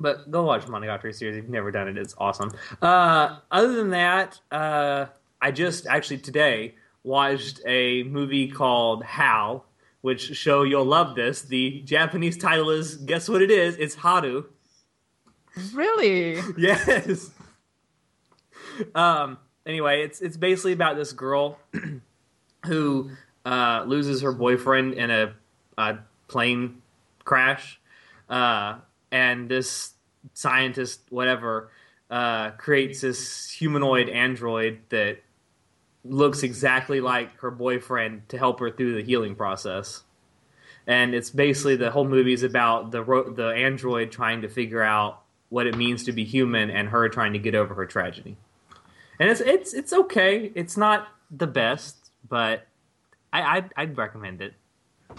but 0.00 0.30
go 0.30 0.42
watch 0.44 0.66
Monogatari 0.66 1.14
series 1.14 1.36
if 1.36 1.44
you've 1.44 1.50
never 1.50 1.70
done 1.70 1.88
it. 1.88 1.96
It's 1.98 2.14
awesome. 2.18 2.50
Uh, 2.80 3.38
other 3.50 3.74
than 3.74 3.90
that, 3.90 4.40
uh, 4.50 5.06
I 5.40 5.50
just 5.50 5.86
actually 5.86 6.18
today 6.18 6.74
watched 7.04 7.60
a 7.66 8.02
movie 8.04 8.48
called 8.48 9.04
Hal, 9.04 9.64
which 10.00 10.36
show 10.36 10.62
you'll 10.62 10.84
love 10.84 11.14
this. 11.14 11.42
The 11.42 11.82
Japanese 11.84 12.36
title 12.36 12.70
is 12.70 12.96
guess 12.96 13.28
what 13.28 13.42
it 13.42 13.50
is? 13.50 13.76
It's 13.76 13.94
Haru. 13.94 14.44
Really? 15.74 16.40
Yes. 16.58 17.30
um. 18.94 19.38
Anyway, 19.66 20.02
it's 20.02 20.20
it's 20.20 20.36
basically 20.38 20.72
about 20.72 20.96
this 20.96 21.12
girl 21.12 21.58
who 22.66 23.10
uh, 23.44 23.84
loses 23.86 24.22
her 24.22 24.32
boyfriend 24.32 24.94
in 24.94 25.10
a, 25.10 25.34
a 25.76 25.98
plane 26.28 26.80
crash, 27.24 27.78
uh, 28.28 28.76
and 29.10 29.48
this 29.48 29.92
scientist, 30.34 31.00
whatever, 31.10 31.70
uh, 32.10 32.50
creates 32.52 33.00
this 33.00 33.50
humanoid 33.50 34.08
android 34.08 34.80
that 34.90 35.18
looks 36.04 36.42
exactly 36.42 37.00
like 37.00 37.38
her 37.40 37.50
boyfriend 37.50 38.28
to 38.28 38.38
help 38.38 38.60
her 38.60 38.70
through 38.70 38.94
the 38.94 39.02
healing 39.02 39.34
process. 39.34 40.02
And 40.86 41.14
it's 41.14 41.30
basically 41.30 41.76
the 41.76 41.90
whole 41.90 42.06
movie 42.08 42.32
is 42.32 42.42
about 42.42 42.90
the 42.90 43.02
ro- 43.02 43.30
the 43.30 43.48
android 43.48 44.10
trying 44.10 44.42
to 44.42 44.48
figure 44.48 44.82
out 44.82 45.22
what 45.50 45.66
it 45.66 45.76
means 45.76 46.04
to 46.04 46.12
be 46.12 46.24
human 46.24 46.70
and 46.70 46.88
her 46.88 47.08
trying 47.08 47.34
to 47.34 47.38
get 47.38 47.54
over 47.54 47.74
her 47.74 47.86
tragedy. 47.86 48.36
And 49.18 49.28
it's 49.28 49.40
it's 49.40 49.74
it's 49.74 49.92
okay. 49.92 50.50
It's 50.54 50.76
not 50.76 51.08
the 51.30 51.46
best, 51.46 52.10
but 52.28 52.66
I 53.32 53.42
I'd, 53.58 53.72
I'd 53.76 53.96
recommend 53.98 54.40
it. 54.40 54.54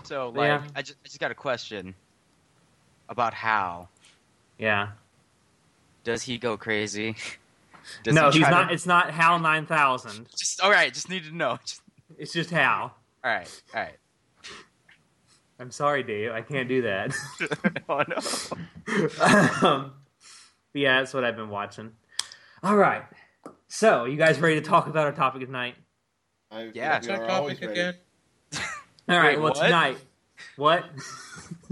So, 0.03 0.29
like, 0.29 0.47
Yeah. 0.47 0.63
I, 0.75 0.81
just, 0.81 0.97
I 1.03 1.07
just 1.07 1.19
got 1.19 1.31
a 1.31 1.35
question 1.35 1.93
about 3.11 3.33
Hal. 3.35 3.89
Yeah. 4.57 4.89
Does 6.03 6.23
he 6.23 6.39
go 6.39 6.57
crazy? 6.57 7.15
Does 8.03 8.15
no, 8.15 8.31
he 8.31 8.39
he's 8.39 8.47
not. 8.49 8.69
to- 8.69 8.73
It's 8.73 8.85
not 8.87 9.11
Hal 9.11 9.37
nine 9.37 9.65
thousand. 9.67 10.27
Just 10.35 10.61
all 10.61 10.71
right. 10.71 10.91
Just 10.91 11.09
need 11.09 11.25
to 11.25 11.35
know. 11.35 11.59
Just, 11.65 11.81
It's 12.17 12.33
just 12.33 12.49
Hal. 12.49 12.95
all 13.23 13.31
right. 13.31 13.61
All 13.75 13.81
right. 13.81 13.97
I'm 15.59 15.69
sorry, 15.71 16.01
Dave. 16.01 16.31
I 16.31 16.41
can't 16.41 16.67
do 16.67 16.81
that. 16.83 17.13
oh 17.89 18.03
no. 19.61 19.67
um, 19.67 19.91
yeah, 20.73 20.99
that's 20.99 21.13
what 21.13 21.23
I've 21.23 21.35
been 21.35 21.49
watching. 21.49 21.91
All 22.63 22.75
right. 22.75 23.03
So, 23.67 24.05
you 24.05 24.17
guys 24.17 24.39
ready 24.39 24.55
to 24.55 24.61
talk 24.61 24.87
about 24.87 25.05
our 25.05 25.11
topic 25.11 25.45
tonight? 25.45 25.75
I, 26.49 26.71
Yeah. 26.73 26.93
What's 26.95 27.07
our 27.09 27.27
topic 27.27 27.61
again? 27.61 27.93
All 29.07 29.17
right. 29.17 29.35
Wait, 29.35 29.37
well, 29.39 29.53
what? 29.53 29.63
tonight, 29.63 29.97
what? 30.55 30.85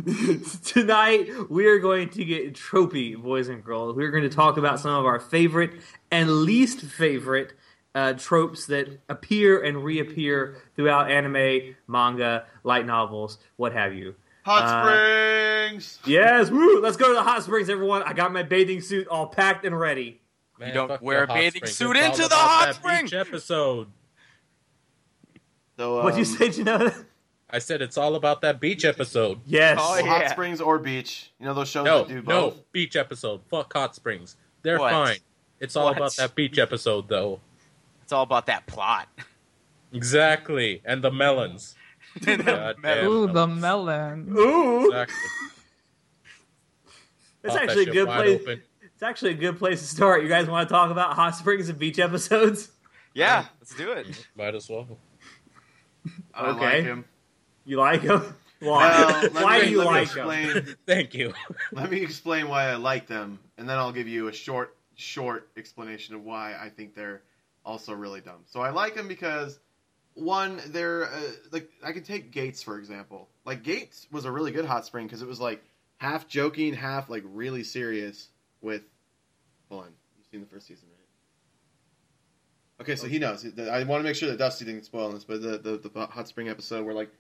tonight 0.66 1.30
we 1.50 1.68
are 1.68 1.80
going 1.80 2.10
to 2.10 2.26
get 2.26 2.54
tropey, 2.54 3.22
boys 3.22 3.48
and 3.50 3.64
girls. 3.64 3.96
We're 3.96 4.12
going 4.12 4.24
to 4.24 4.30
talk 4.30 4.58
about 4.58 4.80
some 4.80 4.92
of 4.92 5.06
our 5.06 5.20
favorite 5.20 5.74
and 6.12 6.30
least 6.44 6.82
favorite 6.82 7.54
uh, 7.96 8.14
tropes 8.14 8.66
that 8.68 9.00
appear 9.10 9.62
and 9.64 9.84
reappear 9.84 10.58
throughout 10.76 11.10
anime, 11.12 11.76
manga, 11.88 12.46
light 12.64 12.86
novels, 12.86 13.40
what 13.58 13.74
have 13.74 13.94
you. 13.94 14.16
Hot 14.46 14.64
Uh, 14.64 14.84
Springs. 15.70 16.00
Yes, 16.06 16.50
woo! 16.50 16.80
Let's 16.82 16.98
go 16.98 17.10
to 17.10 17.14
the 17.14 17.24
hot 17.24 17.44
springs, 17.44 17.70
everyone. 17.70 18.04
I 18.04 18.14
got 18.14 18.32
my 18.34 18.42
bathing 18.44 18.82
suit 18.82 19.08
all 19.08 19.28
packed 19.28 19.66
and 19.66 19.78
ready. 19.78 20.22
Man, 20.58 20.74
don't 20.74 21.02
wear 21.02 21.24
a 21.24 21.28
bathing 21.28 21.66
springs. 21.66 21.76
suit 21.76 21.96
It's 21.98 22.18
into 22.20 22.30
the 22.30 22.36
hot 22.36 22.66
that 22.68 22.76
spring. 22.76 23.04
beach 23.06 23.14
episode. 23.14 23.88
So, 25.78 26.00
um, 26.00 26.04
What'd 26.06 26.20
you 26.20 26.26
say, 26.26 26.50
Janota? 26.50 27.06
I 27.52 27.60
said 27.60 27.82
it's 27.82 27.98
all 27.98 28.16
about 28.16 28.42
that 28.42 28.60
beach 28.60 28.86
episode. 28.86 29.40
Yes. 29.46 29.80
Oh, 29.82 29.98
yeah. 29.98 30.06
Hot 30.06 30.30
Springs 30.30 30.62
or 30.62 30.78
beach? 30.80 31.32
You 31.40 31.46
know 31.48 31.54
those 31.54 31.68
shows 31.70 31.86
No, 31.86 32.00
that 32.04 32.08
do 32.10 32.22
both. 32.22 32.28
no, 32.28 32.42
both. 32.52 32.72
beach 32.72 32.96
episode. 32.96 33.42
Fuck 33.50 33.74
hot 33.74 33.96
springs. 33.96 34.36
They're 34.62 34.80
What? 34.80 34.92
fine. 34.92 35.18
It's 35.60 35.76
all 35.76 35.86
What? 35.86 35.98
about 35.98 36.16
that 36.18 36.36
beach 36.36 36.58
episode, 36.60 37.08
though. 37.10 37.40
It's 38.04 38.12
all 38.12 38.24
about 38.24 38.46
that 38.48 38.66
plot. 38.68 39.08
Exactly, 39.94 40.82
and 40.86 41.04
the 41.04 41.12
melons. 41.12 41.76
God 42.26 42.76
damn. 42.82 43.06
Ooh, 43.08 43.28
the 43.32 43.48
melon. 43.48 44.32
Ooh, 44.38 44.86
Exactly. 44.86 45.16
it's 47.44 47.54
Pop 47.54 47.54
that 47.54 47.64
actually 47.70 47.84
a 47.90 47.94
good 47.94 48.08
place. 48.08 48.42
open. 48.42 48.64
It's 48.84 49.04
actually 49.04 49.32
a 49.32 49.36
good 49.36 49.58
place 49.58 49.80
to 49.82 49.88
start. 49.88 50.22
You 50.24 50.30
guys 50.30 50.48
want 50.48 50.68
to 50.68 50.74
talk 50.74 50.92
about 50.92 51.14
hot 51.14 51.36
springs 51.36 51.70
and 51.70 51.80
beach 51.80 52.00
episodes? 52.00 52.70
Yeah, 53.16 53.46
let's 53.60 53.74
do 53.76 53.92
it. 53.92 54.28
Might 54.38 54.54
as 54.56 54.70
well. 54.70 54.88
I 56.34 56.48
Okay. 56.52 56.60
like 56.78 56.84
him. 56.84 57.06
You 57.70 57.78
like 57.78 58.02
them? 58.02 58.36
Why? 58.62 58.90
Well, 58.90 59.30
why 59.44 59.60
me, 59.60 59.66
do 59.66 59.72
you 59.72 59.78
let 59.78 59.86
me 59.86 60.24
like 60.24 60.54
them? 60.54 60.76
Thank 60.88 61.14
you. 61.14 61.34
Let 61.72 61.92
me 61.92 62.02
explain 62.02 62.50
why 62.50 62.66
I 62.66 62.76
like 62.76 63.08
them, 63.08 63.40
and 63.58 63.70
then 63.70 63.78
I'll 63.78 63.94
give 63.94 64.08
you 64.08 64.28
a 64.28 64.34
short, 64.34 64.76
short 64.96 65.48
explanation 65.56 66.14
of 66.16 66.26
why 66.26 66.56
I 66.60 66.68
think 66.68 66.94
they're 66.94 67.22
also 67.64 67.94
really 67.94 68.20
dumb. 68.20 68.42
So 68.48 68.60
I 68.60 68.72
like 68.72 68.96
them 68.96 69.08
because 69.08 69.60
one, 70.16 70.60
they're 70.70 71.06
uh, 71.06 71.22
like 71.52 71.70
I 71.82 71.92
can 71.92 72.04
take 72.04 72.32
Gates 72.32 72.64
for 72.64 72.80
example. 72.80 73.30
Like 73.46 73.64
Gates 73.64 74.08
was 74.12 74.26
a 74.26 74.32
really 74.32 74.52
good 74.52 74.66
hot 74.66 74.86
spring 74.86 75.06
because 75.06 75.22
it 75.22 75.28
was 75.28 75.40
like 75.40 75.64
half 75.98 76.28
joking, 76.28 76.74
half 76.74 77.08
like 77.08 77.24
really 77.28 77.64
serious. 77.64 78.30
With 78.62 78.82
hold 79.70 79.84
on, 79.84 79.92
you've 80.18 80.28
seen 80.28 80.42
the 80.42 80.48
first 80.48 80.68
season, 80.68 80.90
right? 80.90 82.84
Okay, 82.84 82.96
so 82.96 83.08
he 83.08 83.20
knows. 83.20 83.46
I 83.46 83.84
want 83.84 84.02
to 84.02 84.04
make 84.04 84.16
sure 84.16 84.30
that 84.30 84.40
Dusty 84.40 84.66
didn't 84.66 84.84
spoil 84.84 85.12
this, 85.12 85.24
but 85.24 85.42
the, 85.42 85.60
the 85.60 85.90
the 85.90 86.08
hot 86.08 86.28
spring 86.28 86.50
episode 86.50 86.84
where 86.86 86.96
like 86.96 87.12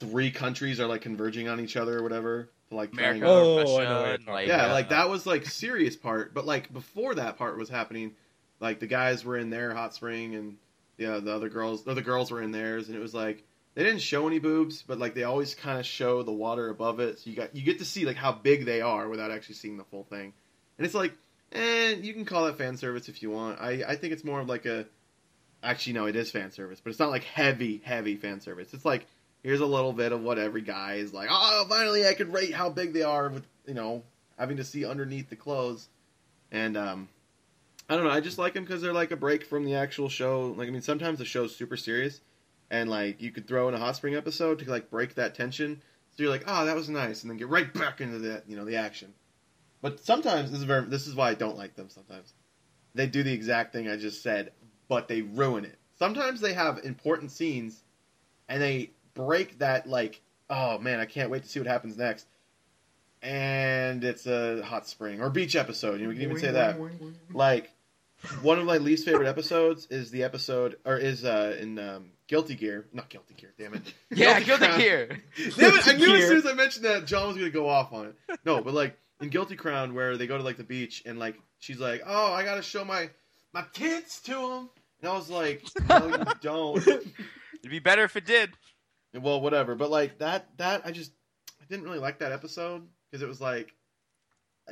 three 0.00 0.30
countries 0.30 0.80
are 0.80 0.86
like 0.86 1.02
converging 1.02 1.48
on 1.48 1.60
each 1.60 1.76
other 1.76 1.98
or 1.98 2.02
whatever 2.02 2.50
like 2.70 2.92
America, 2.92 3.26
Oh, 3.26 3.56
Russia, 3.58 4.14
and, 4.14 4.26
like, 4.26 4.48
yeah, 4.48 4.66
uh, 4.66 4.72
like 4.72 4.88
that 4.90 5.08
was 5.08 5.26
like 5.26 5.46
serious 5.46 5.96
part, 5.96 6.34
but 6.34 6.44
like 6.44 6.72
before 6.72 7.14
that 7.14 7.38
part 7.38 7.56
was 7.56 7.68
happening, 7.68 8.12
like 8.60 8.80
the 8.80 8.86
guys 8.86 9.24
were 9.24 9.36
in 9.36 9.50
their 9.50 9.74
hot 9.74 9.94
spring 9.94 10.34
and 10.34 10.56
yeah, 10.96 11.18
the 11.18 11.32
other 11.32 11.48
girls, 11.48 11.86
or 11.86 11.94
the 11.94 12.02
girls 12.02 12.30
were 12.30 12.42
in 12.42 12.52
theirs, 12.52 12.88
and 12.88 12.96
it 12.96 13.00
was 13.00 13.14
like 13.14 13.44
they 13.74 13.82
didn't 13.82 14.00
show 14.00 14.26
any 14.26 14.38
boobs, 14.38 14.82
but 14.82 14.98
like 14.98 15.14
they 15.14 15.24
always 15.24 15.54
kind 15.54 15.78
of 15.78 15.86
show 15.86 16.22
the 16.22 16.32
water 16.32 16.68
above 16.68 17.00
it, 17.00 17.18
so 17.18 17.30
you 17.30 17.36
got 17.36 17.54
you 17.54 17.62
get 17.62 17.78
to 17.78 17.84
see 17.84 18.04
like 18.04 18.16
how 18.16 18.32
big 18.32 18.64
they 18.64 18.80
are 18.80 19.08
without 19.08 19.30
actually 19.30 19.56
seeing 19.56 19.76
the 19.76 19.84
full 19.84 20.04
thing, 20.04 20.32
and 20.78 20.84
it's 20.84 20.94
like, 20.94 21.12
eh, 21.52 21.94
you 21.94 22.12
can 22.12 22.24
call 22.24 22.46
that 22.46 22.58
fan 22.58 22.76
service 22.76 23.08
if 23.08 23.22
you 23.22 23.30
want. 23.30 23.60
I 23.60 23.84
I 23.86 23.96
think 23.96 24.12
it's 24.12 24.24
more 24.24 24.40
of 24.40 24.48
like 24.48 24.66
a, 24.66 24.86
actually 25.62 25.94
no, 25.94 26.06
it 26.06 26.16
is 26.16 26.30
fan 26.30 26.50
service, 26.50 26.80
but 26.80 26.90
it's 26.90 26.98
not 26.98 27.10
like 27.10 27.24
heavy 27.24 27.82
heavy 27.84 28.16
fan 28.16 28.40
service. 28.40 28.72
It's 28.72 28.84
like 28.84 29.06
here's 29.44 29.60
a 29.60 29.66
little 29.66 29.92
bit 29.92 30.10
of 30.10 30.22
what 30.22 30.38
every 30.38 30.62
guy 30.62 30.94
is 30.94 31.14
like. 31.14 31.28
Oh, 31.30 31.66
finally, 31.68 32.04
I 32.08 32.14
could 32.14 32.32
rate 32.32 32.52
how 32.52 32.70
big 32.70 32.92
they 32.92 33.02
are 33.02 33.28
with 33.28 33.46
you 33.66 33.74
know 33.74 34.02
having 34.36 34.56
to 34.56 34.64
see 34.64 34.84
underneath 34.84 35.30
the 35.30 35.36
clothes, 35.36 35.88
and 36.50 36.76
um, 36.76 37.08
I 37.88 37.94
don't 37.94 38.04
know. 38.04 38.10
I 38.10 38.20
just 38.20 38.38
like 38.38 38.54
them 38.54 38.64
because 38.64 38.82
they're 38.82 38.92
like 38.92 39.12
a 39.12 39.16
break 39.16 39.44
from 39.44 39.64
the 39.64 39.76
actual 39.76 40.08
show. 40.08 40.52
Like 40.56 40.66
I 40.66 40.70
mean, 40.72 40.82
sometimes 40.82 41.20
the 41.20 41.24
show's 41.24 41.54
super 41.54 41.76
serious, 41.76 42.20
and 42.70 42.90
like 42.90 43.22
you 43.22 43.30
could 43.30 43.46
throw 43.46 43.68
in 43.68 43.74
a 43.74 43.78
hot 43.78 43.94
spring 43.94 44.16
episode 44.16 44.58
to 44.58 44.70
like 44.70 44.90
break 44.90 45.14
that 45.14 45.36
tension. 45.36 45.80
So 46.16 46.22
you're 46.22 46.32
like, 46.32 46.44
oh, 46.46 46.64
that 46.64 46.74
was 46.74 46.88
nice, 46.88 47.22
and 47.22 47.30
then 47.30 47.36
get 47.36 47.48
right 47.48 47.72
back 47.72 48.00
into 48.00 48.18
the 48.18 48.42
you 48.48 48.56
know 48.56 48.64
the 48.64 48.76
action. 48.76 49.12
But 49.82 50.02
sometimes 50.02 50.50
this 50.50 50.60
is 50.60 50.64
very 50.64 50.86
this 50.86 51.06
is 51.06 51.14
why 51.14 51.30
I 51.30 51.34
don't 51.34 51.58
like 51.58 51.76
them. 51.76 51.90
Sometimes 51.90 52.32
they 52.94 53.06
do 53.06 53.22
the 53.22 53.32
exact 53.32 53.72
thing 53.72 53.88
I 53.88 53.96
just 53.96 54.22
said, 54.22 54.52
but 54.88 55.08
they 55.08 55.22
ruin 55.22 55.64
it. 55.64 55.78
Sometimes 55.98 56.40
they 56.40 56.54
have 56.54 56.78
important 56.84 57.30
scenes, 57.30 57.82
and 58.48 58.62
they 58.62 58.90
break 59.14 59.58
that 59.58 59.88
like, 59.88 60.20
oh 60.50 60.78
man, 60.78 61.00
I 61.00 61.06
can't 61.06 61.30
wait 61.30 61.42
to 61.42 61.48
see 61.48 61.60
what 61.60 61.66
happens 61.66 61.96
next. 61.96 62.26
And 63.22 64.04
it's 64.04 64.26
a 64.26 64.62
hot 64.62 64.86
spring 64.86 65.22
or 65.22 65.30
beach 65.30 65.56
episode. 65.56 66.00
You 66.00 66.04
know, 66.04 66.08
we 66.10 66.14
can 66.16 66.24
even 66.24 66.38
say 66.38 66.50
that. 66.52 66.78
Like 67.32 67.70
one 68.42 68.58
of 68.58 68.64
my 68.64 68.78
least 68.78 69.04
favorite 69.04 69.28
episodes 69.28 69.86
is 69.90 70.10
the 70.10 70.22
episode 70.24 70.76
or 70.84 70.96
is 70.96 71.24
uh 71.24 71.56
in 71.58 71.78
um, 71.78 72.10
Guilty 72.26 72.54
Gear, 72.54 72.86
not 72.92 73.08
Guilty 73.08 73.34
Gear, 73.34 73.52
damn 73.58 73.74
it. 73.74 73.82
yeah, 74.10 74.40
Guilty 74.40 74.66
Crown. 74.66 74.78
Gear. 74.78 75.08
Damn 75.56 75.74
it! 75.74 75.88
I 75.88 75.92
knew 75.92 76.14
as 76.14 76.26
soon 76.26 76.38
as 76.38 76.46
I 76.46 76.54
mentioned 76.54 76.84
that 76.86 77.06
John 77.06 77.28
was 77.28 77.36
gonna 77.36 77.50
go 77.50 77.68
off 77.68 77.92
on 77.92 78.06
it. 78.06 78.40
No, 78.44 78.62
but 78.62 78.72
like 78.72 78.96
in 79.20 79.28
Guilty 79.28 79.56
Crown, 79.56 79.94
where 79.94 80.16
they 80.16 80.26
go 80.26 80.38
to 80.38 80.42
like 80.44 80.56
the 80.56 80.64
beach 80.64 81.02
and 81.04 81.18
like 81.18 81.36
she's 81.58 81.78
like, 81.78 82.02
"Oh, 82.06 82.32
I 82.32 82.44
gotta 82.44 82.62
show 82.62 82.84
my 82.84 83.10
my 83.52 83.64
tits 83.72 84.20
to 84.22 84.32
him," 84.32 84.70
and 85.00 85.10
I 85.10 85.14
was 85.14 85.28
like, 85.28 85.62
"No, 85.88 86.06
you 86.08 86.24
don't." 86.40 86.86
It'd 86.86 87.70
be 87.70 87.78
better 87.78 88.04
if 88.04 88.16
it 88.16 88.24
did. 88.24 88.50
Well, 89.20 89.40
whatever. 89.40 89.74
But 89.74 89.90
like 89.90 90.18
that, 90.18 90.48
that 90.58 90.82
I 90.84 90.90
just 90.92 91.12
I 91.60 91.64
didn't 91.68 91.84
really 91.84 91.98
like 91.98 92.18
that 92.18 92.32
episode 92.32 92.82
because 93.10 93.22
it 93.22 93.28
was 93.28 93.40
like 93.40 93.74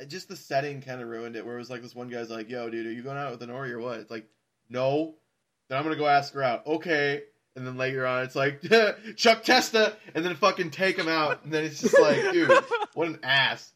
just 0.07 0.27
the 0.27 0.35
setting 0.35 0.81
kind 0.81 1.01
of 1.01 1.07
ruined 1.07 1.35
it. 1.35 1.45
Where 1.45 1.55
it 1.55 1.59
was 1.59 1.69
like 1.69 1.81
this 1.81 1.95
one 1.95 2.09
guy's 2.09 2.29
like, 2.29 2.49
"Yo, 2.49 2.69
dude, 2.69 2.85
are 2.87 2.91
you 2.91 3.03
going 3.03 3.17
out 3.17 3.31
with 3.31 3.47
Inori 3.47 3.71
or 3.71 3.79
what?" 3.79 3.99
It's 3.99 4.11
like, 4.11 4.27
"No." 4.69 5.15
Then 5.69 5.77
I'm 5.77 5.83
gonna 5.83 5.95
go 5.95 6.07
ask 6.07 6.33
her 6.33 6.43
out. 6.43 6.67
Okay. 6.67 7.23
And 7.55 7.65
then 7.67 7.77
later 7.77 8.05
on, 8.05 8.23
it's 8.23 8.35
like 8.35 8.61
Chuck 9.15 9.43
Testa, 9.43 9.95
and 10.15 10.25
then 10.25 10.35
fucking 10.35 10.71
take 10.71 10.97
him 10.97 11.07
out, 11.07 11.43
and 11.43 11.53
then 11.53 11.63
it's 11.63 11.79
just 11.81 11.97
like, 11.99 12.19
dude, 12.31 12.51
what 12.95 13.07
an 13.07 13.19
ass. 13.21 13.71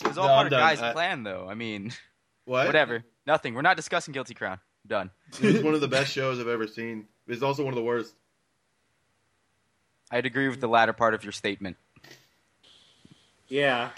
It 0.00 0.08
was 0.08 0.16
all 0.18 0.24
No, 0.26 0.32
part 0.32 0.40
I'm 0.40 0.46
of 0.46 0.50
done. 0.52 0.60
Gai's 0.70 0.80
I- 0.82 0.92
plan, 0.94 1.22
though. 1.22 1.46
I 1.48 1.52
mean, 1.54 1.92
What? 2.46 2.66
whatever. 2.66 3.04
Nothing. 3.26 3.52
We're 3.54 3.60
not 3.62 3.76
discussing 3.76 4.12
Guilty 4.12 4.32
Crown. 4.34 4.58
Done. 4.86 5.10
It's 5.40 5.62
one 5.62 5.74
of 5.74 5.80
the 5.82 5.88
best 5.88 6.10
shows 6.10 6.40
I've 6.40 6.48
ever 6.48 6.66
seen. 6.66 7.06
It's 7.28 7.42
also 7.42 7.62
one 7.62 7.72
of 7.72 7.76
the 7.76 7.84
worst. 7.84 8.14
I'd 10.12 10.26
agree 10.26 10.48
with 10.48 10.60
the 10.60 10.68
latter 10.68 10.92
part 10.92 11.14
of 11.14 11.24
your 11.24 11.32
statement. 11.32 11.76
Yeah. 13.48 13.90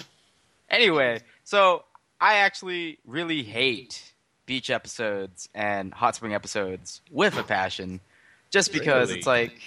Anyway, 0.71 1.21
so 1.43 1.85
I 2.21 2.37
actually 2.37 2.99
really 3.07 3.43
hate 3.43 4.13
beach 4.47 4.71
episodes 4.71 5.49
and 5.55 5.93
hot 5.93 6.15
spring 6.17 6.35
episodes 6.35 7.01
with 7.11 7.37
a 7.37 7.43
passion, 7.43 8.01
just 8.51 8.73
because 8.73 9.09
Really? 9.09 9.19
it's 9.19 9.27
like 9.27 9.61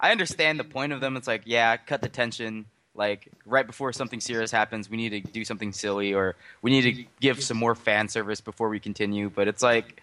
I 0.00 0.10
understand 0.10 0.58
the 0.58 0.64
point 0.64 0.92
of 0.92 1.00
them. 1.00 1.16
It's 1.16 1.28
like, 1.28 1.42
yeah, 1.44 1.76
cut 1.76 2.02
the 2.02 2.08
tension. 2.08 2.66
Like 2.94 3.28
right 3.46 3.66
before 3.66 3.92
something 3.92 4.20
serious 4.20 4.50
happens, 4.50 4.90
we 4.90 4.96
need 4.96 5.10
to 5.10 5.20
do 5.20 5.44
something 5.44 5.72
silly, 5.72 6.12
or 6.12 6.36
we 6.60 6.70
need 6.70 6.94
to 6.96 7.04
give 7.20 7.42
some 7.42 7.56
more 7.56 7.74
fan 7.74 8.08
service 8.08 8.40
before 8.40 8.68
we 8.68 8.80
continue. 8.80 9.30
But 9.30 9.48
it's 9.48 9.62
like, 9.62 10.02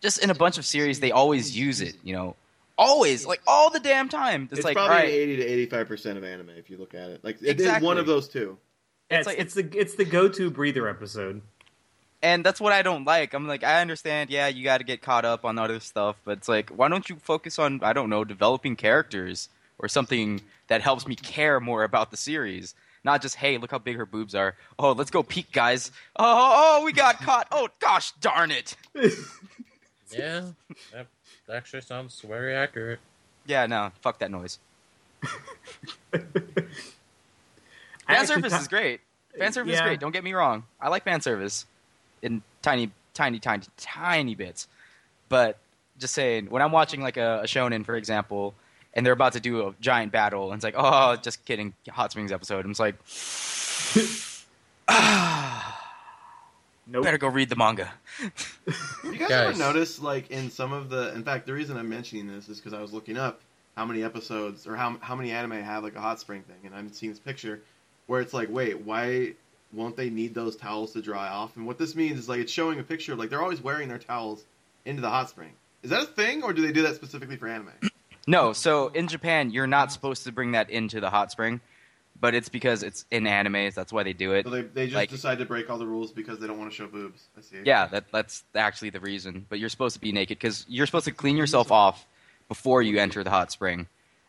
just 0.00 0.18
in 0.18 0.30
a 0.30 0.34
bunch 0.34 0.58
of 0.58 0.66
series, 0.66 1.00
they 1.00 1.12
always 1.12 1.56
use 1.56 1.80
it. 1.80 1.94
You 2.02 2.14
know, 2.14 2.36
always 2.80 3.26
like 3.26 3.42
all 3.46 3.70
the 3.70 3.78
damn 3.80 4.08
time. 4.08 4.44
It's, 4.50 4.58
It's, 4.58 4.64
like, 4.64 4.74
probably 4.76 4.94
all 4.96 5.00
right, 5.02 5.08
eighty 5.08 5.36
to 5.36 5.44
eighty-five 5.44 5.86
percent 5.86 6.18
of 6.18 6.24
anime 6.24 6.50
if 6.50 6.70
you 6.70 6.76
look 6.78 6.94
at 6.94 7.10
it. 7.10 7.22
Like 7.22 7.36
it 7.36 7.44
is 7.44 7.50
Exactly. 7.66 7.86
one 7.86 7.98
of 7.98 8.06
those 8.06 8.28
two. 8.28 8.58
It's, 9.10 9.18
It's 9.20 9.26
like- 9.26 9.38
it's 9.38 9.54
the 9.54 9.68
it's 9.78 9.94
the 9.96 10.04
go 10.04 10.28
to 10.28 10.50
breather 10.50 10.88
episode. 10.88 11.42
and 12.22 12.44
that's 12.44 12.60
what 12.60 12.72
I 12.72 12.82
don't 12.82 13.04
like. 13.04 13.34
I'm 13.34 13.46
like, 13.48 13.62
I 13.64 13.80
understand, 13.80 14.30
yeah, 14.30 14.46
you 14.48 14.62
got 14.64 14.78
to 14.78 14.84
get 14.84 15.00
caught 15.02 15.24
up 15.24 15.44
on 15.44 15.58
other 15.58 15.80
stuff, 15.80 16.16
but 16.24 16.38
it's 16.38 16.48
like, 16.48 16.70
why 16.70 16.88
don't 16.88 17.08
you 17.08 17.16
focus 17.16 17.58
on, 17.58 17.80
I 17.82 17.92
don't 17.92 18.10
know, 18.10 18.24
developing 18.24 18.76
characters 18.76 19.48
or 19.78 19.88
something 19.88 20.40
that 20.68 20.82
helps 20.82 21.06
me 21.08 21.14
care 21.16 21.60
more 21.60 21.82
about 21.82 22.10
the 22.10 22.16
series? 22.18 22.74
Not 23.02 23.22
just, 23.22 23.36
hey, 23.36 23.56
look 23.56 23.70
how 23.70 23.78
big 23.78 23.96
her 23.96 24.04
boobs 24.04 24.34
are. 24.34 24.54
Oh, 24.78 24.92
let's 24.92 25.10
go 25.10 25.22
peek, 25.22 25.50
guys. 25.52 25.90
Oh, 26.16 26.24
oh, 26.24 26.78
oh 26.80 26.84
we 26.84 26.92
got 26.92 27.16
caught. 27.22 27.48
Oh, 27.50 27.68
gosh 27.80 28.12
darn 28.20 28.50
it. 28.50 28.76
Yeah, 30.12 30.50
that 31.50 31.56
actually 31.56 31.82
sounds 31.82 32.20
very 32.20 32.54
accurate. 32.54 33.00
Yeah, 33.44 33.66
no, 33.66 33.90
fuck 34.00 34.20
that 34.20 34.30
noise. 34.30 34.58
Fan 38.06 38.26
service 38.26 38.52
ta- 38.52 38.60
is 38.60 38.68
great. 38.68 39.00
Fan 39.36 39.52
service 39.52 39.74
is 39.74 39.80
great. 39.80 40.00
Don't 40.00 40.12
get 40.12 40.22
me 40.22 40.32
wrong. 40.32 40.64
I 40.80 40.88
like 40.88 41.04
fan 41.04 41.20
service 41.20 41.66
in 42.22 42.42
tiny, 42.62 42.90
tiny, 43.14 43.38
tiny, 43.38 43.64
tiny 43.76 44.34
bits. 44.34 44.68
But 45.28 45.58
just 45.98 46.14
saying, 46.14 46.50
when 46.50 46.62
I'm 46.62 46.72
watching 46.72 47.00
like 47.00 47.16
a, 47.16 47.40
a 47.42 47.46
shonen, 47.46 47.84
for 47.84 47.96
example, 47.96 48.54
and 48.94 49.04
they're 49.04 49.12
about 49.12 49.32
to 49.32 49.40
do 49.40 49.66
a 49.66 49.74
giant 49.80 50.12
battle, 50.12 50.52
and 50.52 50.54
it's 50.54 50.64
like, 50.64 50.74
oh, 50.76 51.16
just 51.16 51.44
kidding, 51.44 51.74
Hot 51.88 52.12
Springs 52.12 52.32
episode. 52.32 52.64
I'm 52.64 52.74
just 52.74 52.80
like, 52.80 52.96
Nope. 56.90 57.04
better 57.04 57.18
go 57.18 57.28
read 57.28 57.48
the 57.48 57.56
manga. 57.56 57.92
You 58.20 58.30
guys, 59.16 59.28
Guys. 59.28 59.32
ever 59.32 59.58
notice, 59.58 60.00
like, 60.00 60.30
in 60.30 60.50
some 60.50 60.72
of 60.72 60.90
the. 60.90 61.12
In 61.14 61.22
fact, 61.22 61.46
the 61.46 61.52
reason 61.52 61.76
I'm 61.76 61.88
mentioning 61.88 62.26
this 62.26 62.48
is 62.48 62.58
because 62.58 62.72
I 62.74 62.80
was 62.82 62.92
looking 62.92 63.16
up 63.16 63.40
how 63.76 63.84
many 63.86 64.02
episodes 64.02 64.66
or 64.66 64.76
how 64.76 64.96
how 65.00 65.14
many 65.14 65.30
anime 65.30 65.52
have 65.52 65.82
like 65.84 65.94
a 65.96 66.00
hot 66.00 66.18
spring 66.20 66.42
thing, 66.42 66.56
and 66.64 66.74
I'm 66.74 66.92
seeing 66.92 67.12
this 67.12 67.20
picture 67.20 67.60
where 68.06 68.20
it's 68.20 68.34
like, 68.34 68.48
wait, 68.50 68.80
why 68.80 69.34
won't 69.72 69.96
they 69.96 70.10
need 70.10 70.34
those 70.34 70.56
towels 70.56 70.92
to 70.94 71.00
dry 71.02 71.28
off? 71.28 71.56
And 71.56 71.66
what 71.66 71.78
this 71.78 71.94
means 71.94 72.18
is 72.18 72.28
like 72.28 72.40
it's 72.40 72.52
showing 72.52 72.80
a 72.80 72.82
picture 72.82 73.12
of 73.12 73.18
like 73.20 73.30
they're 73.30 73.42
always 73.42 73.62
wearing 73.62 73.88
their 73.88 73.98
towels 73.98 74.42
into 74.84 75.00
the 75.00 75.10
hot 75.10 75.30
spring. 75.30 75.52
Is 75.82 75.90
that 75.90 76.02
a 76.02 76.06
thing, 76.06 76.42
or 76.42 76.52
do 76.52 76.60
they 76.62 76.72
do 76.72 76.82
that 76.82 76.96
specifically 76.96 77.36
for 77.36 77.46
anime? 77.46 77.70
No, 78.26 78.52
so 78.52 78.88
in 78.88 79.08
Japan, 79.08 79.50
you're 79.50 79.66
not 79.66 79.92
supposed 79.92 80.24
to 80.24 80.32
bring 80.32 80.52
that 80.52 80.68
into 80.70 81.00
the 81.00 81.08
hot 81.08 81.32
spring, 81.32 81.60
but 82.20 82.34
it's 82.34 82.48
because 82.48 82.82
it's 82.82 83.04
in 83.10 83.24
animes. 83.24 83.74
That's 83.74 83.92
why 83.92 84.02
they 84.02 84.12
do 84.12 84.32
it. 84.34 84.44
So 84.44 84.50
they 84.50 84.62
they 84.62 84.84
just 84.86 84.94
Like- 84.96 85.10
decide 85.10 85.38
to 85.38 85.44
break 85.46 85.70
all 85.70 85.78
the 85.78 85.86
rules 85.86 86.12
because 86.12 86.38
they 86.38 86.46
don't 86.46 86.58
want 86.58 86.70
to 86.70 86.76
show 86.76 86.86
boobs. 86.86 87.22
I 87.36 87.40
see. 87.40 87.56
Yeah, 87.64 87.86
that, 87.86 88.04
that's 88.12 88.44
actually 88.54 88.90
the 88.90 89.00
reason. 89.00 89.46
But 89.48 89.58
you're 89.58 89.68
supposed 89.70 89.94
to 89.94 90.00
be 90.00 90.12
naked 90.12 90.38
because 90.38 90.66
you're 90.68 90.86
supposed 90.86 91.06
to 91.06 91.12
clean 91.12 91.36
yourself 91.36 91.72
off 91.72 92.06
before 92.48 92.82
you 92.82 92.98
enter 92.98 93.22
the 93.24 93.30
hot 93.30 93.50
spring, 93.52 93.86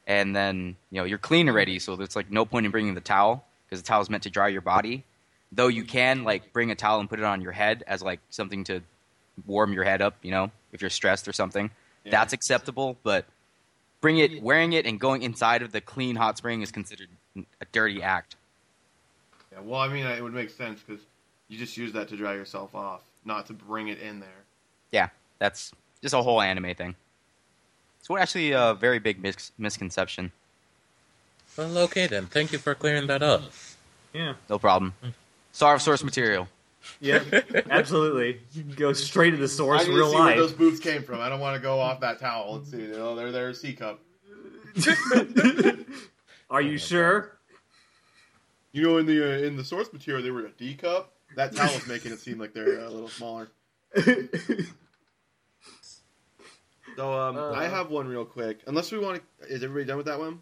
and 0.08 0.36
then 0.36 0.76
you 0.90 1.00
know 1.02 1.06
you're 1.06 1.18
clean 1.18 1.50
already. 1.50 1.80
So 1.80 1.96
there's 1.96 2.16
like 2.16 2.32
no 2.32 2.46
point 2.46 2.66
in 2.66 2.72
bringing 2.72 2.94
the 2.96 3.02
towel 3.02 3.46
because 3.70 3.82
the 3.82 3.88
towel 3.88 4.02
is 4.02 4.10
meant 4.10 4.24
to 4.24 4.30
dry 4.30 4.48
your 4.48 4.62
body. 4.62 5.04
Though 5.52 5.68
you 5.68 5.84
can 5.84 6.24
like 6.24 6.54
bring 6.54 6.72
a 6.72 6.76
towel 6.76 7.00
and 7.02 7.10
put 7.10 7.20
it 7.20 7.26
on 7.26 7.42
your 7.42 7.52
head 7.52 7.84
as 7.88 8.02
like 8.02 8.20
something 8.30 8.64
to 8.66 8.82
warm 9.46 9.74
your 9.74 9.84
head 9.84 10.02
up. 10.02 10.16
You 10.22 10.32
know, 10.32 10.52
if 10.72 10.82
you're 10.82 10.90
stressed 10.90 11.28
or 11.28 11.34
something, 11.34 11.70
Yeah. 12.06 12.12
that's 12.12 12.32
acceptable. 12.32 12.96
But 13.04 13.26
bring 14.00 14.18
it, 14.18 14.42
wearing 14.42 14.74
it, 14.74 14.86
and 14.86 15.00
going 15.00 15.24
inside 15.24 15.62
of 15.62 15.72
the 15.74 15.82
clean 15.82 16.16
hot 16.16 16.38
spring 16.38 16.62
is 16.62 16.72
considered 16.72 17.10
a 17.38 17.66
dirty 17.72 18.02
act. 18.02 18.36
Yeah, 19.52 19.60
well, 19.64 19.80
I 19.82 19.88
mean, 19.88 20.06
it 20.06 20.22
would 20.22 20.34
make 20.34 20.50
sense 20.50 20.82
because 20.86 21.02
you 21.50 21.58
just 21.58 21.76
use 21.78 21.92
that 21.94 22.08
to 22.10 22.18
dry 22.18 22.34
yourself 22.34 22.74
off, 22.76 23.02
not 23.26 23.48
to 23.48 23.54
bring 23.54 23.90
it 23.90 24.00
in 24.00 24.20
there. 24.20 24.30
Yeah, 24.92 25.10
that's 25.40 25.72
just 26.02 26.14
a 26.14 26.22
whole 26.22 26.42
anime 26.42 26.74
thing. 26.76 26.96
It's 28.00 28.10
actually 28.10 28.52
a 28.52 28.74
very 28.74 29.00
big 29.00 29.22
mis- 29.22 29.52
misconception. 29.58 30.32
Well, 31.58 31.78
okay 31.80 32.08
then. 32.08 32.26
Thank 32.28 32.52
you 32.52 32.58
for 32.58 32.74
clearing 32.76 33.08
that 33.08 33.22
up. 33.22 33.44
Yeah. 34.14 34.34
No 34.50 34.58
problem. 34.58 34.94
Star 35.52 35.76
of 35.76 35.82
source 35.82 36.04
material. 36.04 36.48
Yeah, 37.00 37.24
absolutely. 37.70 38.42
You 38.54 38.64
can 38.64 38.74
go 38.74 38.94
straight 38.94 39.32
to 39.32 39.38
the 39.38 39.44
I 39.44 39.48
source, 39.48 39.88
need 39.88 39.94
real 39.94 40.06
to 40.06 40.12
see 40.12 40.16
where 40.16 40.26
life. 40.26 40.38
those 40.38 40.54
boots 40.54 40.80
came 40.80 41.04
from. 41.04 41.20
I 41.22 41.30
don't 41.30 41.40
want 41.40 41.56
to 41.56 41.62
go 41.62 41.80
off 41.80 42.00
that 42.00 42.20
towel. 42.20 42.56
Let's 42.56 42.72
see. 42.72 42.78
Oh, 42.78 42.80
you 42.80 42.88
know, 42.94 43.16
they're 43.16 43.32
they're 43.32 43.50
a 43.50 43.54
C 43.54 43.74
cup. 43.74 44.00
Are 46.52 46.62
you 46.62 46.78
sure? 46.78 47.40
You 48.74 48.84
know, 48.84 48.98
in 48.98 49.06
the 49.08 49.24
uh, 49.24 49.48
in 49.48 49.56
the 49.58 49.64
source 49.64 49.92
material, 49.92 50.24
they 50.24 50.32
were 50.32 50.46
a 50.46 50.52
D 50.52 50.76
cup. 50.76 51.14
That 51.36 51.56
towel's 51.56 51.88
making 51.88 52.12
it 52.12 52.20
seem 52.20 52.38
like 52.38 52.54
they're 52.54 52.82
uh, 52.82 52.88
a 52.88 52.92
little 52.92 53.10
smaller. 53.10 53.50
So 56.98 57.14
um, 57.18 57.38
Uh. 57.38 57.52
I 57.54 57.68
have 57.70 57.90
one 57.90 58.06
real 58.08 58.26
quick. 58.26 58.60
Unless 58.68 58.92
we 58.92 59.00
want 59.00 59.22
to, 59.40 59.48
is 59.48 59.64
everybody 59.64 59.86
done 59.86 59.96
with 59.98 60.08
that 60.08 60.20
one? 60.20 60.40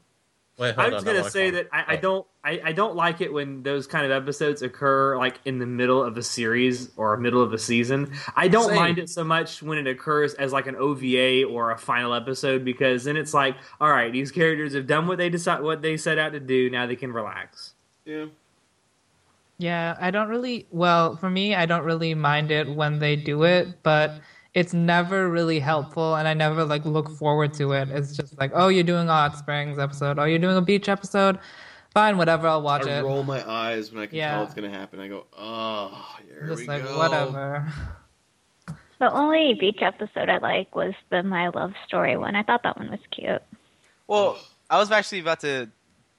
Wait, 0.59 0.77
I 0.77 0.81
hold 0.81 0.93
was 0.93 1.03
on. 1.03 1.15
gonna 1.15 1.29
say 1.29 1.51
that 1.51 1.69
I, 1.71 1.93
I 1.93 1.95
don't 1.95 2.27
I, 2.43 2.61
I 2.65 2.71
don't 2.73 2.95
like 2.95 3.21
it 3.21 3.31
when 3.31 3.63
those 3.63 3.87
kind 3.87 4.05
of 4.05 4.11
episodes 4.11 4.61
occur 4.61 5.17
like 5.17 5.39
in 5.45 5.57
the 5.57 5.65
middle 5.65 6.03
of 6.03 6.17
a 6.17 6.23
series 6.23 6.89
or 6.97 7.15
middle 7.17 7.41
of 7.41 7.53
a 7.53 7.57
season. 7.57 8.11
I 8.35 8.49
don't 8.49 8.67
Same. 8.67 8.75
mind 8.75 8.99
it 8.99 9.09
so 9.09 9.23
much 9.23 9.63
when 9.63 9.77
it 9.77 9.87
occurs 9.87 10.33
as 10.33 10.51
like 10.51 10.67
an 10.67 10.75
OVA 10.75 11.45
or 11.45 11.71
a 11.71 11.77
final 11.77 12.13
episode 12.13 12.65
because 12.65 13.05
then 13.05 13.15
it's 13.15 13.33
like, 13.33 13.55
all 13.79 13.89
right, 13.89 14.11
these 14.11 14.31
characters 14.31 14.73
have 14.73 14.85
done 14.85 15.07
what 15.07 15.17
they 15.17 15.29
decide 15.29 15.61
what 15.61 15.81
they 15.81 15.95
set 15.95 16.19
out 16.19 16.33
to 16.33 16.39
do. 16.41 16.69
Now 16.69 16.85
they 16.85 16.97
can 16.97 17.13
relax. 17.13 17.73
Yeah. 18.05 18.25
Yeah, 19.57 19.97
I 19.99 20.11
don't 20.11 20.29
really. 20.29 20.67
Well, 20.71 21.17
for 21.17 21.29
me, 21.29 21.53
I 21.53 21.65
don't 21.65 21.83
really 21.83 22.13
mind 22.15 22.49
it 22.51 22.73
when 22.73 22.99
they 22.99 23.15
do 23.17 23.43
it, 23.43 23.83
but 23.83 24.13
it's 24.53 24.73
never 24.73 25.29
really 25.29 25.59
helpful, 25.59 26.15
and 26.15 26.27
I 26.27 26.33
never 26.33 26.65
like 26.65 26.85
look 26.85 27.09
forward 27.09 27.53
to 27.55 27.73
it. 27.73 27.89
It's 27.89 28.15
just 28.15 28.37
like, 28.39 28.51
oh, 28.53 28.67
you're 28.69 28.83
doing 28.83 29.07
a 29.07 29.11
hot 29.11 29.37
springs 29.37 29.77
episode. 29.77 30.17
Oh, 30.19 30.23
you're 30.25 30.39
doing 30.39 30.57
a 30.57 30.61
beach 30.61 30.89
episode. 30.89 31.39
Fine, 31.93 32.17
whatever. 32.17 32.47
I'll 32.47 32.61
watch 32.61 32.83
it. 32.83 32.89
I 32.89 32.99
it. 32.99 33.03
roll 33.03 33.23
my 33.23 33.47
eyes 33.49 33.91
when 33.91 34.03
I 34.03 34.05
can 34.07 34.17
Yeah. 34.17 34.33
tell 34.35 34.43
it's 34.43 34.53
gonna 34.53 34.69
happen. 34.69 34.99
I 34.99 35.07
go, 35.07 35.25
oh, 35.37 36.17
here 36.27 36.47
just 36.47 36.61
we 36.61 36.67
like 36.67 36.83
go. 36.83 36.97
whatever. 36.97 37.71
The 38.99 39.11
only 39.13 39.53
beach 39.59 39.79
episode 39.81 40.29
I 40.29 40.39
like 40.39 40.75
was 40.75 40.93
the 41.09 41.23
My 41.23 41.47
Love 41.49 41.73
Story 41.87 42.17
one. 42.17 42.35
I 42.35 42.43
thought 42.43 42.63
that 42.63 42.77
one 42.77 42.91
was 42.91 42.99
cute. 43.11 43.41
Well, 44.07 44.37
I 44.69 44.77
was 44.77 44.91
actually 44.91 45.19
about 45.19 45.39
to 45.41 45.69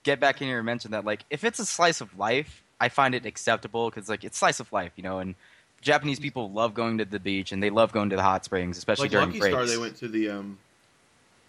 get 0.03 0.19
back 0.19 0.41
in 0.41 0.49
here 0.49 0.59
and 0.59 0.67
mention 0.67 0.93
that, 0.93 1.05
like, 1.05 1.25
if 1.29 1.45
it's 1.45 1.59
a 1.59 1.67
slice 1.67 2.01
of 2.01 2.19
life, 2.19 2.65
I 2.81 2.89
find 2.89 3.15
it 3.15 3.27
acceptable 3.27 3.91
because, 3.91 4.09
like, 4.09 4.25
it's 4.25 4.39
slice 4.39 4.61
of 4.61 4.73
life, 4.73 4.93
you 4.97 5.03
know, 5.03 5.19
and 5.19 5.35
Japanese 5.81 6.19
people 6.19 6.51
love 6.51 6.75
going 6.75 6.99
to 6.99 7.05
the 7.05 7.21
beach 7.21 7.53
and 7.53 7.63
they 7.63 7.71
love 7.71 7.93
going 7.93 8.11
to 8.11 8.17
the 8.17 8.23
hot 8.23 8.45
springs, 8.45 8.77
especially 8.77 9.05
Like 9.05 9.11
during 9.13 9.29
Lucky 9.29 9.39
breaks. 9.39 9.55
Star, 9.55 9.67
they 9.67 9.79
went 9.79 9.97
to 9.97 10.09
the 10.09 10.31
um. 10.31 10.59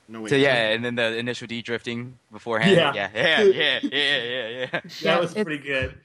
No 0.08 0.22
wait. 0.22 0.30
So 0.30 0.36
yeah, 0.36 0.70
and 0.70 0.84
then 0.84 0.96
the 0.96 1.18
Initial 1.18 1.48
D 1.48 1.62
drifting 1.62 2.18
beforehand. 2.32 2.76
Yeah. 2.76 2.94
Yeah, 2.94 3.10
yeah, 3.14 3.44
yeah, 3.44 3.80
yeah, 3.92 4.24
yeah, 4.24 4.48
yeah. 4.48 4.66
That 4.72 4.84
Yeah, 5.02 5.20
was 5.20 5.34
pretty 5.34 5.58
good. 5.58 5.96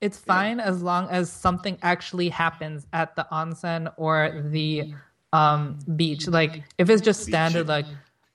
It's 0.00 0.16
fine 0.16 0.60
as 0.60 0.82
long 0.82 1.08
as 1.10 1.30
something 1.30 1.76
actually 1.82 2.30
happens 2.30 2.86
at 2.92 3.16
the 3.16 3.26
onsen 3.30 3.92
or 3.98 4.42
the 4.46 4.94
um, 5.32 5.78
beach. 5.96 6.26
Like 6.26 6.62
if 6.78 6.88
it's 6.88 7.02
just 7.02 7.22
standard, 7.22 7.68
like 7.68 7.86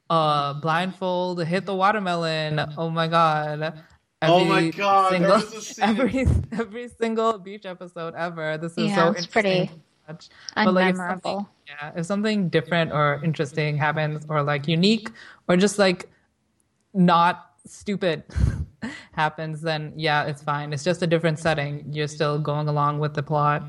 uh, 0.10 0.54
blindfold, 0.54 1.44
hit 1.44 1.66
the 1.66 1.74
watermelon. 1.74 2.74
Oh 2.78 2.90
my 2.90 3.08
god. 3.08 3.82
Oh 4.22 4.44
my 4.46 4.70
God, 4.70 5.12
Single, 5.12 5.32
was 5.32 5.54
a 5.54 5.62
scene- 5.62 5.84
every 5.86 6.26
every 6.58 6.88
single 6.88 7.38
beach 7.38 7.66
episode 7.66 8.16
ever. 8.16 8.58
This 8.58 8.72
is 8.78 8.90
Yeah, 8.90 8.96
so 8.96 9.12
it's 9.12 9.26
pretty 9.28 9.50
interesting. 9.50 9.82
to 10.08 10.14
watch. 10.14 10.30
But, 10.56 10.74
like, 10.74 10.96
if 10.96 11.00
Unmemorable. 11.00 11.48
yeah, 11.68 11.92
if 11.96 12.06
something 12.06 12.50
different 12.50 12.92
or 12.92 13.22
interesting 13.24 13.78
happens, 13.78 14.26
or 14.30 14.42
like 14.42 14.68
unique, 14.68 15.10
or 15.48 15.58
just 15.58 15.78
like 15.78 16.10
not 16.94 17.52
stupid 17.66 18.24
happens, 19.14 19.62
then 19.62 19.94
yeah, 19.96 20.24
it's 20.24 20.42
fine. 20.42 20.74
It's 20.74 20.84
just 20.84 21.02
a 21.04 21.08
different 21.08 21.38
setting. 21.40 21.86
You're 21.92 22.08
still 22.08 22.40
going 22.40 22.68
along 22.68 23.00
with 23.00 23.14
the 23.14 23.24
plot. 23.24 23.64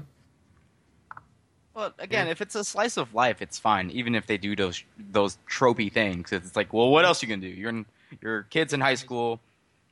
Well, 1.74 1.92
again, 1.98 2.28
if 2.28 2.40
it's 2.40 2.54
a 2.54 2.64
slice 2.64 2.96
of 2.96 3.12
life, 3.12 3.42
it's 3.42 3.58
fine. 3.58 3.90
Even 3.90 4.14
if 4.14 4.26
they 4.26 4.38
do 4.38 4.56
those 4.56 4.82
those 5.10 5.36
tropey 5.50 5.92
things, 5.92 6.32
it's 6.32 6.56
like, 6.56 6.72
well, 6.72 6.88
what 6.90 7.04
else 7.04 7.22
are 7.22 7.26
you 7.26 7.36
gonna 7.36 7.46
do? 7.46 7.52
You're 7.54 7.68
in, 7.70 7.84
you're 8.22 8.44
kids 8.44 8.72
in 8.72 8.80
high 8.80 8.94
school. 8.94 9.40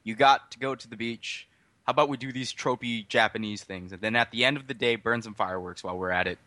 You 0.04 0.14
got 0.14 0.50
to 0.52 0.58
go 0.58 0.74
to 0.74 0.88
the 0.88 0.96
beach. 0.96 1.48
How 1.86 1.90
about 1.90 2.08
we 2.08 2.16
do 2.16 2.32
these 2.32 2.52
tropey 2.52 3.06
Japanese 3.08 3.62
things, 3.64 3.92
and 3.92 4.00
then 4.00 4.16
at 4.16 4.30
the 4.30 4.44
end 4.44 4.56
of 4.56 4.66
the 4.66 4.74
day, 4.74 4.96
burn 4.96 5.20
some 5.22 5.34
fireworks 5.34 5.82
while 5.84 5.98
we're 5.98 6.10
at 6.10 6.26
it 6.26 6.38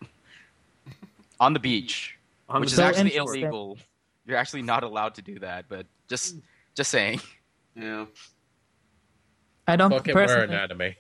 on 1.40 1.54
the 1.54 1.60
beach, 1.60 2.18
On 2.50 2.62
which 2.62 2.70
the 2.70 2.74
is 2.74 2.78
So 2.78 2.84
actually 2.84 3.16
illegal. 3.16 3.78
You're 4.26 4.38
actually 4.38 4.64
not 4.64 4.84
allowed 4.84 5.16
to 5.16 5.22
do 5.22 5.40
that, 5.40 5.66
but 5.70 5.86
just 6.08 6.36
just 6.76 6.90
saying. 6.92 7.22
Yeah. 7.76 8.06
I 9.68 9.76
don't 9.76 9.92
Fucking 9.92 10.14
personally, 10.14 10.56
anime. 10.56 10.96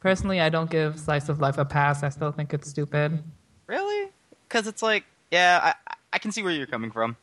personally. 0.00 0.40
I 0.40 0.48
don't 0.48 0.70
give 0.70 0.98
slice 0.98 1.28
of 1.28 1.40
life 1.40 1.58
a 1.58 1.64
pass. 1.64 2.02
I 2.02 2.08
still 2.08 2.32
think 2.32 2.54
it's 2.54 2.70
stupid. 2.70 3.22
Really? 3.66 4.10
Because 4.48 4.66
it's 4.66 4.82
like, 4.82 5.04
yeah, 5.30 5.60
I 5.62 5.94
I 6.14 6.18
can 6.18 6.32
see 6.32 6.42
where 6.42 6.52
you're 6.52 6.66
coming 6.66 6.90
from. 6.90 7.16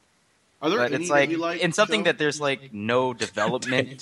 Are 0.64 0.70
there 0.70 0.80
but 0.80 0.94
any 0.94 1.04
it's 1.04 1.10
that 1.10 1.14
like, 1.14 1.30
you 1.30 1.38
like 1.38 1.60
in 1.60 1.74
something 1.74 2.02
Joe? 2.02 2.16
that 2.16 2.18
there's 2.18 2.40
like 2.40 2.74
no 2.74 3.14
development. 3.26 4.02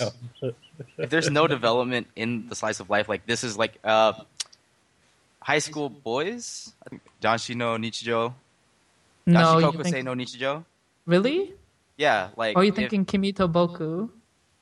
if 0.97 1.09
there's 1.09 1.29
no 1.31 1.47
development 1.47 2.05
in 2.15 2.47
the 2.49 2.55
slice 2.55 2.79
of 2.79 2.87
life, 2.89 3.09
like 3.09 3.25
this 3.25 3.43
is 3.43 3.57
like 3.57 3.79
uh, 3.83 4.13
high 5.41 5.57
school 5.57 5.89
boys. 5.89 6.71
I 6.85 6.89
think 6.89 7.01
Danshi 7.19 7.55
no 7.55 7.77
Nichijo. 7.77 8.33
No, 9.25 9.39
Danshi 9.39 9.61
you 9.61 9.79
Kokosei 9.79 9.91
think, 9.91 10.05
no 10.05 10.13
Nichijo. 10.13 10.63
really? 11.07 11.53
Yeah, 11.97 12.29
like. 12.37 12.55
Or 12.55 12.61
are 12.61 12.63
you 12.63 12.71
thinking 12.71 13.05
Kimi 13.05 13.33
to 13.33 13.47
Boku? 13.47 14.09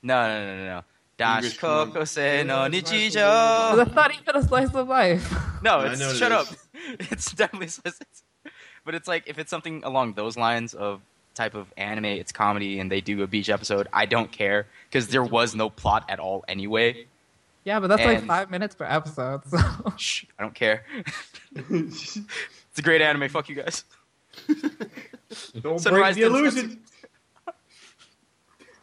No, 0.02 0.26
no, 0.26 0.46
no, 0.46 0.56
no, 0.56 0.64
no. 0.64 0.84
Danshi 1.18 1.36
English 1.36 1.62
one. 1.68 1.92
No 1.92 2.00
Yeah, 2.32 2.64
it's 2.72 2.88
high 2.88 2.96
school 2.96 3.12
Because 3.12 3.76
Nichijo. 3.76 3.76
That's 3.76 3.94
not 3.94 4.14
even 4.14 4.36
a 4.36 4.42
slice 4.42 4.74
of 4.74 4.88
life. 4.88 5.34
No, 5.62 5.80
it's 5.80 6.00
know 6.00 6.06
what 6.06 6.16
it 6.16 6.18
shut 6.18 6.32
up. 6.32 6.46
It's 7.12 7.32
definitely 7.34 7.68
slice. 7.68 8.00
But 8.84 8.94
it's 8.94 9.06
like 9.06 9.24
if 9.26 9.38
it's 9.38 9.50
something 9.50 9.84
along 9.84 10.14
those 10.14 10.38
lines 10.38 10.72
of 10.72 11.02
type 11.40 11.54
of 11.54 11.72
anime, 11.76 12.04
it's 12.04 12.32
comedy, 12.32 12.78
and 12.78 12.90
they 12.90 13.00
do 13.00 13.22
a 13.22 13.26
beach 13.26 13.48
episode. 13.48 13.88
I 13.92 14.04
don't 14.04 14.30
care 14.30 14.66
because 14.88 15.08
there 15.08 15.24
was 15.24 15.54
no 15.54 15.70
plot 15.70 16.04
at 16.08 16.20
all 16.20 16.44
anyway. 16.46 17.06
yeah, 17.64 17.80
but 17.80 17.86
that's 17.86 18.04
like 18.04 18.26
five 18.26 18.50
minutes 18.50 18.74
per 18.74 18.84
episode. 18.84 19.44
So. 19.46 19.58
Shh, 19.96 20.24
I 20.38 20.42
don't 20.42 20.54
care. 20.54 20.84
it's 21.54 22.18
a 22.76 22.82
great 22.82 23.00
anime. 23.00 23.28
Fuck 23.30 23.48
you 23.48 23.56
guys. 23.56 23.84
Don't 25.60 25.78
Sunrise 25.78 26.14
break 26.16 26.16
the 26.16 26.22
illusion. 26.22 26.80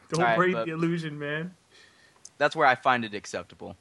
Don't 0.10 0.22
Alright, 0.22 0.38
break 0.38 0.56
the 0.56 0.72
illusion, 0.72 1.20
man. 1.20 1.54
That's 2.38 2.56
where 2.56 2.67
I 2.67 2.76
find 2.76 3.06
it 3.06 3.13
acceptable. 3.13 3.76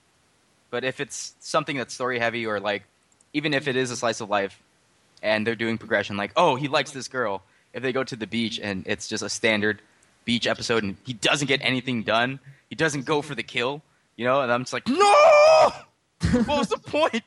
But 0.71 0.85
if 0.85 1.01
it's 1.01 1.35
something 1.41 1.77
that's 1.77 1.95
story 1.95 2.19
heavy, 2.19 2.47
or 2.47 2.61
like, 2.61 2.83
even 3.33 3.55
if 3.55 3.69
it 3.69 3.77
is 3.77 3.91
a 3.91 3.97
slice 3.97 4.21
of 4.21 4.29
life, 4.29 4.61
and 5.23 5.47
they're 5.47 5.55
doing 5.55 5.79
progression, 5.79 6.17
like, 6.17 6.33
oh, 6.37 6.57
he 6.57 6.69
likes 6.69 6.91
this 6.91 7.09
girl. 7.09 7.43
If 7.77 7.83
they 7.83 7.93
go 7.93 8.03
to 8.03 8.17
the 8.17 8.27
beach 8.27 8.59
and 8.59 8.85
it's 8.87 9.07
just 9.07 9.23
a 9.23 9.29
standard 9.29 9.83
beach 10.25 10.47
episode, 10.47 10.83
and 10.83 10.97
he 11.05 11.13
doesn't 11.13 11.47
get 11.47 11.61
anything 11.63 12.05
done, 12.05 12.41
he 12.71 12.75
doesn't 12.75 13.05
go 13.05 13.21
for 13.21 13.35
the 13.35 13.43
kill, 13.43 13.83
you 14.17 14.25
know, 14.25 14.41
and 14.41 14.51
I'm 14.51 14.63
just 14.63 14.73
like, 14.73 14.89
no. 14.89 15.73
what 16.47 16.49
was 16.49 16.69
the 16.69 16.79
point? 16.79 17.23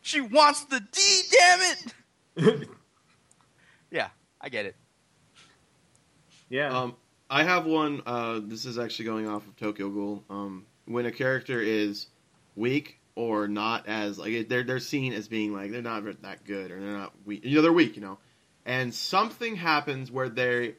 She 0.00 0.20
wants 0.20 0.64
the 0.66 0.78
D. 0.78 1.22
Damn 1.32 1.60
it. 2.60 2.68
yeah, 3.90 4.08
I 4.40 4.48
get 4.48 4.66
it. 4.66 4.76
Yeah. 6.48 6.78
Um, 6.78 6.94
I 7.28 7.42
have 7.42 7.66
one. 7.66 8.02
Uh, 8.06 8.40
this 8.40 8.66
is 8.66 8.78
actually 8.78 9.06
going 9.06 9.28
off 9.28 9.46
of 9.48 9.56
Tokyo 9.56 9.90
Ghoul. 9.90 10.22
Um, 10.30 10.64
when 10.86 11.06
a 11.06 11.12
character 11.12 11.60
is 11.60 12.06
weak 12.54 12.98
or 13.16 13.48
not 13.48 13.88
as 13.88 14.16
like 14.16 14.48
they're 14.48 14.62
they're 14.62 14.78
seen 14.78 15.12
as 15.12 15.26
being 15.26 15.52
like 15.52 15.72
they're 15.72 15.82
not 15.82 16.04
that 16.22 16.44
good 16.44 16.70
or 16.70 16.80
they're 16.80 16.96
not 16.96 17.12
weak. 17.26 17.44
You 17.44 17.56
know, 17.56 17.62
they're 17.62 17.72
weak. 17.72 17.96
You 17.96 18.02
know, 18.02 18.18
and 18.68 18.94
something 18.94 19.56
happens 19.56 20.12
where 20.12 20.28
they 20.28 20.74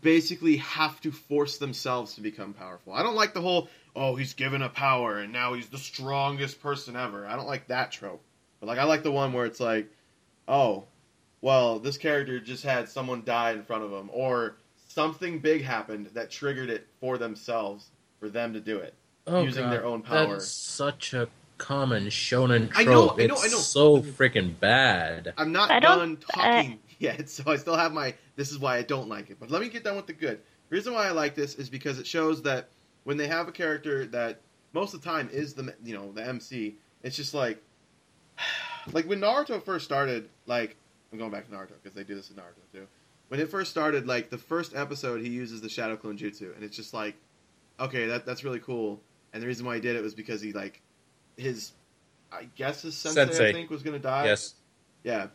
basically 0.00 0.58
have 0.58 1.00
to 1.00 1.10
force 1.10 1.58
themselves 1.58 2.14
to 2.14 2.20
become 2.20 2.52
powerful. 2.54 2.92
I 2.92 3.02
don't 3.02 3.16
like 3.16 3.34
the 3.34 3.40
whole 3.40 3.68
oh 3.96 4.16
he's 4.16 4.34
given 4.34 4.62
a 4.62 4.68
power 4.68 5.18
and 5.18 5.32
now 5.32 5.54
he's 5.54 5.68
the 5.68 5.78
strongest 5.78 6.62
person 6.62 6.94
ever. 6.96 7.26
I 7.26 7.34
don't 7.36 7.46
like 7.48 7.66
that 7.68 7.90
trope. 7.92 8.22
But 8.60 8.66
like 8.68 8.78
I 8.78 8.84
like 8.84 9.02
the 9.02 9.12
one 9.12 9.32
where 9.32 9.44
it's 9.46 9.60
like 9.60 9.88
oh 10.46 10.84
well 11.40 11.78
this 11.78 11.98
character 11.98 12.38
just 12.40 12.64
had 12.64 12.88
someone 12.88 13.22
die 13.24 13.52
in 13.52 13.64
front 13.64 13.82
of 13.84 13.90
him 13.92 14.08
or 14.12 14.56
something 14.88 15.38
big 15.40 15.62
happened 15.62 16.06
that 16.14 16.30
triggered 16.30 16.70
it 16.70 16.86
for 17.00 17.18
themselves 17.18 17.86
for 18.20 18.28
them 18.28 18.52
to 18.52 18.60
do 18.60 18.78
it. 18.78 18.94
Oh, 19.26 19.42
Using 19.42 19.64
God. 19.64 19.72
their 19.72 19.84
own 19.84 20.02
power. 20.02 20.32
That's 20.34 20.48
such 20.48 21.14
a 21.14 21.28
common 21.58 22.06
shonen 22.06 22.70
trope. 22.70 22.78
I 22.78 22.84
know, 22.84 23.10
I 23.10 23.26
know, 23.26 23.34
it's 23.34 23.44
I 23.44 23.48
know. 23.48 23.58
so 23.58 24.00
freaking 24.02 24.58
bad. 24.58 25.32
I'm 25.38 25.52
not 25.52 25.70
I 25.70 25.80
don't- 25.80 25.98
done 25.98 26.18
uh, 26.34 26.42
talking 26.62 26.78
yet, 27.02 27.28
so 27.28 27.50
I 27.50 27.56
still 27.56 27.76
have 27.76 27.92
my. 27.92 28.14
This 28.36 28.50
is 28.50 28.58
why 28.58 28.76
I 28.76 28.82
don't 28.82 29.08
like 29.08 29.30
it. 29.30 29.38
But 29.38 29.50
let 29.50 29.60
me 29.60 29.68
get 29.68 29.84
done 29.84 29.96
with 29.96 30.06
the 30.06 30.12
good. 30.12 30.40
The 30.68 30.76
reason 30.76 30.94
why 30.94 31.06
I 31.06 31.10
like 31.10 31.34
this 31.34 31.56
is 31.56 31.68
because 31.68 31.98
it 31.98 32.06
shows 32.06 32.42
that 32.42 32.70
when 33.04 33.16
they 33.16 33.26
have 33.26 33.48
a 33.48 33.52
character 33.52 34.06
that 34.06 34.40
most 34.72 34.94
of 34.94 35.02
the 35.02 35.08
time 35.08 35.28
is 35.32 35.54
the 35.54 35.74
you 35.84 35.94
know 35.94 36.12
the 36.12 36.26
MC, 36.26 36.76
it's 37.02 37.16
just 37.16 37.34
like 37.34 37.62
like 38.92 39.06
when 39.06 39.20
Naruto 39.20 39.62
first 39.62 39.84
started. 39.84 40.28
Like 40.46 40.76
I'm 41.12 41.18
going 41.18 41.30
back 41.30 41.46
to 41.48 41.54
Naruto 41.54 41.74
because 41.82 41.94
they 41.94 42.04
do 42.04 42.14
this 42.14 42.30
in 42.30 42.36
Naruto 42.36 42.72
too. 42.72 42.86
When 43.28 43.40
it 43.40 43.50
first 43.50 43.70
started, 43.70 44.06
like 44.06 44.30
the 44.30 44.38
first 44.38 44.74
episode, 44.74 45.22
he 45.22 45.28
uses 45.30 45.60
the 45.60 45.68
Shadow 45.68 45.96
Clone 45.96 46.18
Jutsu, 46.18 46.54
and 46.54 46.62
it's 46.62 46.76
just 46.76 46.92
like, 46.92 47.16
okay, 47.80 48.06
that 48.06 48.26
that's 48.26 48.44
really 48.44 48.60
cool. 48.60 49.00
And 49.32 49.42
the 49.42 49.46
reason 49.46 49.64
why 49.64 49.76
he 49.76 49.80
did 49.80 49.96
it 49.96 50.02
was 50.02 50.14
because 50.14 50.42
he 50.42 50.52
like 50.52 50.82
his 51.36 51.72
I 52.30 52.48
guess 52.56 52.82
his 52.82 52.96
sensei, 52.96 53.26
Sensei. 53.26 53.48
I 53.50 53.52
think 53.52 53.70
was 53.70 53.82
going 53.82 53.96
to 53.96 54.02
die. 54.02 54.26
Yes. 54.26 54.54
Yeah. 55.04 55.28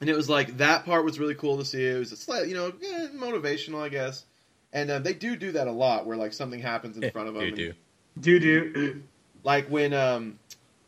And 0.00 0.10
it 0.10 0.16
was 0.16 0.28
like 0.28 0.56
that 0.58 0.84
part 0.84 1.04
was 1.04 1.18
really 1.18 1.34
cool 1.34 1.56
to 1.58 1.64
see. 1.64 1.84
It 1.86 1.98
was 1.98 2.12
a 2.12 2.16
slight, 2.16 2.48
you 2.48 2.54
know, 2.54 2.68
eh, 2.68 3.08
motivational, 3.14 3.80
I 3.80 3.88
guess. 3.88 4.24
And 4.72 4.90
uh, 4.90 4.98
they 4.98 5.14
do 5.14 5.36
do 5.36 5.52
that 5.52 5.68
a 5.68 5.72
lot, 5.72 6.04
where 6.06 6.16
like 6.16 6.32
something 6.32 6.60
happens 6.60 6.96
in 6.98 7.10
front 7.12 7.28
of 7.28 7.34
them. 7.34 7.44
You 7.44 7.52
do. 7.52 7.72
Do 8.20 8.38
do. 8.38 9.02
like 9.44 9.68
when 9.68 9.92
um 9.92 10.38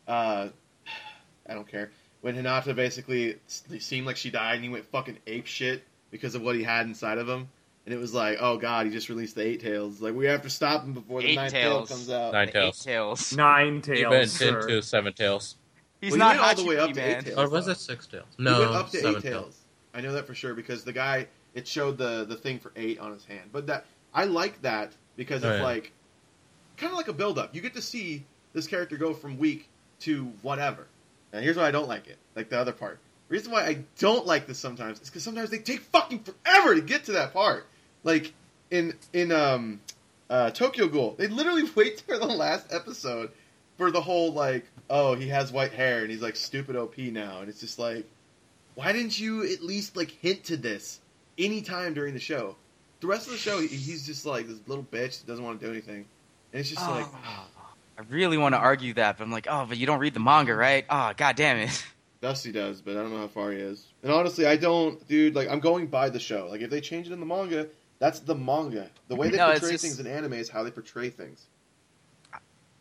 uh 0.08 0.48
I 1.48 1.54
don't 1.54 1.68
care 1.68 1.90
when 2.22 2.34
Hinata 2.34 2.74
basically 2.74 3.36
seemed 3.78 4.06
like 4.06 4.16
she 4.16 4.30
died 4.30 4.56
and 4.56 4.64
he 4.64 4.70
went 4.70 4.84
fucking 4.86 5.18
ape 5.28 5.46
shit 5.46 5.84
because 6.10 6.34
of 6.34 6.42
what 6.42 6.56
he 6.56 6.62
had 6.64 6.86
inside 6.86 7.18
of 7.18 7.28
him 7.28 7.48
and 7.84 7.94
it 7.94 7.98
was 7.98 8.12
like 8.14 8.38
oh 8.40 8.56
god 8.56 8.86
he 8.86 8.90
just 8.92 9.08
released 9.08 9.34
the 9.36 9.42
eight 9.46 9.60
tails 9.60 10.00
like 10.00 10.14
we 10.14 10.26
have 10.26 10.42
to 10.42 10.50
stop 10.50 10.82
him 10.82 10.92
before 10.92 11.20
the 11.20 11.28
Eight 11.28 11.34
ninth 11.36 11.52
tails. 11.52 11.88
tail 11.88 11.96
comes 11.96 12.10
out 12.10 12.32
Nine 12.32 12.48
Eight 12.48 12.52
tails. 12.52 12.84
tails. 12.84 13.36
Nine 13.36 13.74
He 13.76 13.80
tails. 13.82 14.10
went 14.10 14.30
sir. 14.30 14.60
into 14.60 14.82
seven 14.82 15.12
tails. 15.12 15.54
He's 16.00 16.12
Well, 16.12 16.30
he 16.30 16.36
not 16.36 16.40
went 16.46 16.58
all 16.58 16.64
the 16.64 16.68
way 16.68 16.76
Hachibuki, 16.76 16.88
up 16.88 16.92
to 16.94 17.00
eight 17.00 17.24
tails. 17.24 17.38
Or 17.38 17.48
was 17.48 17.68
it 17.68 17.78
six 17.78 18.06
tails? 18.06 18.26
he 18.36 18.42
No, 18.44 18.60
went 18.60 18.72
up 18.72 18.90
to 18.90 18.96
seven 18.98 19.16
eight 19.16 19.22
tails. 19.22 19.42
tails. 19.44 19.58
I 19.94 20.00
know 20.02 20.12
that 20.12 20.26
for 20.26 20.34
sure 20.34 20.54
because 20.54 20.84
the 20.84 20.92
guy 20.92 21.26
it 21.54 21.66
showed 21.66 21.96
the 21.98 22.24
the 22.26 22.36
thing 22.36 22.58
for 22.58 22.70
eight 22.76 22.98
on 22.98 23.12
his 23.12 23.24
hand 23.24 23.48
but 23.50 23.66
that 23.68 23.86
I 24.12 24.24
like 24.24 24.60
that 24.62 24.92
because 25.16 25.42
Oh, 25.44 25.50
it's 25.50 25.58
yeah. 25.60 25.64
like 25.64 25.92
kind 26.76 26.92
of 26.92 26.98
like 26.98 27.08
a 27.08 27.14
build 27.14 27.38
up 27.38 27.54
you 27.54 27.62
get 27.62 27.72
to 27.74 27.80
see 27.82 28.24
this 28.52 28.66
character 28.66 28.98
go 28.98 29.14
from 29.14 29.38
weak 29.38 29.68
to 30.00 30.24
whatever 30.42 30.86
and 31.32 31.42
here's 31.42 31.56
why 31.56 31.66
I 31.66 31.70
don't 31.70 31.88
like 31.88 32.06
it 32.08 32.18
like 32.34 32.50
the 32.50 32.58
other 32.60 32.72
part 32.72 32.98
The 33.28 33.32
reason 33.32 33.52
why 33.52 33.64
I 33.64 33.78
don't 33.98 34.26
like 34.26 34.46
this 34.46 34.58
sometimes 34.58 35.00
is 35.00 35.08
because 35.08 35.22
sometimes 35.22 35.48
they 35.48 35.58
take 35.58 35.80
fucking 35.80 36.24
forever 36.24 36.74
to 36.74 36.82
get 36.82 37.04
to 37.04 37.12
that 37.12 37.32
part. 37.32 37.66
Like 38.04 38.34
in 38.70 38.92
in 39.14 39.32
um 39.32 39.80
uh, 40.28 40.50
Tokyo 40.50 40.88
Ghoul, 40.88 41.14
they 41.16 41.28
literally 41.28 41.64
wait 41.74 42.00
for 42.02 42.18
the 42.18 42.26
last 42.26 42.66
episode 42.72 43.30
for 43.76 43.90
the 43.90 44.00
whole 44.00 44.32
like, 44.32 44.66
oh, 44.90 45.14
he 45.14 45.28
has 45.28 45.52
white 45.52 45.72
hair 45.72 46.02
and 46.02 46.10
he's 46.10 46.22
like 46.22 46.36
stupid 46.36 46.76
OP 46.76 46.98
now, 46.98 47.40
and 47.40 47.48
it's 47.48 47.60
just 47.60 47.78
like, 47.78 48.06
why 48.74 48.92
didn't 48.92 49.18
you 49.18 49.44
at 49.52 49.62
least 49.62 49.96
like 49.96 50.10
hint 50.10 50.44
to 50.44 50.56
this 50.56 51.00
any 51.38 51.62
time 51.62 51.94
during 51.94 52.14
the 52.14 52.20
show? 52.20 52.56
The 53.00 53.06
rest 53.06 53.26
of 53.26 53.32
the 53.32 53.38
show, 53.38 53.60
he's 53.60 54.06
just 54.06 54.24
like 54.26 54.46
this 54.48 54.58
little 54.66 54.84
bitch 54.84 55.20
that 55.20 55.26
doesn't 55.26 55.44
want 55.44 55.60
to 55.60 55.66
do 55.66 55.72
anything, 55.72 56.06
and 56.52 56.60
it's 56.60 56.70
just 56.70 56.82
Oh. 56.86 56.90
like, 56.92 57.06
I 57.98 58.02
really 58.10 58.36
want 58.38 58.54
to 58.54 58.58
argue 58.58 58.92
that, 58.94 59.16
but 59.18 59.24
I'm 59.24 59.30
like, 59.32 59.46
oh, 59.48 59.64
but 59.68 59.78
you 59.78 59.86
don't 59.86 60.00
read 60.00 60.12
the 60.14 60.20
manga, 60.20 60.54
right? 60.54 60.84
Ah, 60.90 61.10
oh, 61.10 61.14
god 61.16 61.36
damn 61.36 61.56
it. 61.58 61.84
Dusty 62.22 62.52
does, 62.52 62.80
but 62.80 62.92
I 62.96 63.00
don't 63.00 63.10
know 63.10 63.18
how 63.18 63.28
far 63.28 63.52
he 63.52 63.58
is. 63.58 63.86
And 64.02 64.10
honestly, 64.12 64.46
I 64.46 64.56
don't, 64.56 65.06
dude. 65.08 65.34
Like, 65.34 65.48
I'm 65.48 65.60
going 65.60 65.86
by 65.86 66.08
the 66.08 66.18
show. 66.18 66.48
Like, 66.50 66.60
if 66.62 66.70
they 66.70 66.80
change 66.80 67.06
it 67.06 67.12
in 67.12 67.20
the 67.20 67.26
manga, 67.26 67.68
that's 67.98 68.20
the 68.20 68.34
manga. 68.34 68.90
The 69.08 69.16
way 69.16 69.28
they 69.28 69.36
No, 69.36 69.50
portray 69.50 69.72
just- 69.72 69.84
things 69.84 70.00
in 70.00 70.06
anime 70.06 70.32
is 70.34 70.48
how 70.48 70.62
they 70.62 70.70
portray 70.70 71.08
things. 71.10 71.46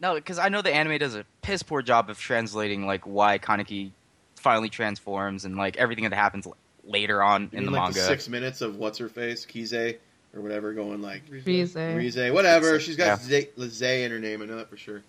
No, 0.01 0.15
because 0.15 0.37
I 0.39 0.49
know 0.49 0.61
the 0.61 0.73
anime 0.73 0.97
does 0.97 1.15
a 1.15 1.25
piss 1.41 1.63
poor 1.63 1.81
job 1.81 2.09
of 2.09 2.19
translating 2.19 2.85
like 2.85 3.05
why 3.05 3.39
Kaneki 3.39 3.91
finally 4.35 4.69
transforms 4.69 5.45
and 5.45 5.55
like 5.55 5.77
everything 5.77 6.03
that 6.03 6.13
happens 6.15 6.45
l- 6.45 6.55
later 6.83 7.23
on 7.23 7.43
You 7.43 7.47
in 7.53 7.63
mean, 7.63 7.65
the 7.67 7.71
like 7.79 7.81
manga. 7.87 7.99
the 7.99 8.05
six 8.05 8.27
minutes 8.29 8.61
of 8.61 8.77
what's 8.77 8.97
her 8.99 9.09
face, 9.09 9.45
Kize 9.45 9.97
or 10.35 10.41
whatever, 10.41 10.73
going 10.73 11.01
like 11.01 11.23
Rize. 11.29 11.75
Rize, 11.75 12.31
whatever. 12.31 12.79
She's 12.79 12.97
got 12.97 13.05
Yeah. 13.05 13.17
Zay, 13.17 13.49
Zay 13.69 14.03
in 14.03 14.11
her 14.11 14.19
name. 14.19 14.41
I 14.41 14.45
know 14.45 14.57
that 14.57 14.69
for 14.69 14.77
sure. 14.77 15.01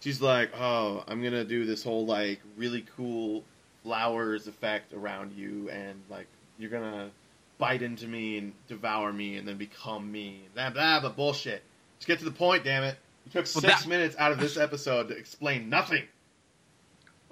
She's 0.00 0.20
like, 0.20 0.50
oh, 0.58 1.04
I'm 1.06 1.22
gonna 1.22 1.44
do 1.44 1.64
this 1.64 1.84
whole 1.84 2.04
like 2.04 2.40
really 2.56 2.84
cool 2.96 3.44
flowers 3.84 4.46
effect 4.48 4.92
around 4.92 5.32
you, 5.32 5.70
and 5.70 6.00
like 6.10 6.26
you're 6.58 6.70
gonna 6.70 7.10
bite 7.58 7.82
into 7.82 8.06
me 8.08 8.38
and 8.38 8.52
devour 8.68 9.12
me, 9.12 9.36
and 9.36 9.46
then 9.46 9.56
become 9.56 10.10
me. 10.10 10.40
Blah 10.54 10.70
blah, 10.70 11.00
but 11.00 11.14
bullshit. 11.16 11.62
Just 11.98 12.08
get 12.08 12.18
to 12.18 12.24
the 12.24 12.30
point, 12.32 12.64
damn 12.64 12.82
it. 12.82 12.96
You 13.26 13.30
took 13.32 13.44
Well, 13.54 13.62
six 13.62 13.82
that- 13.82 13.88
minutes 13.88 14.16
out 14.18 14.32
of 14.32 14.38
this 14.38 14.56
episode 14.56 15.08
to 15.08 15.16
explain 15.16 15.68
nothing. 15.68 16.04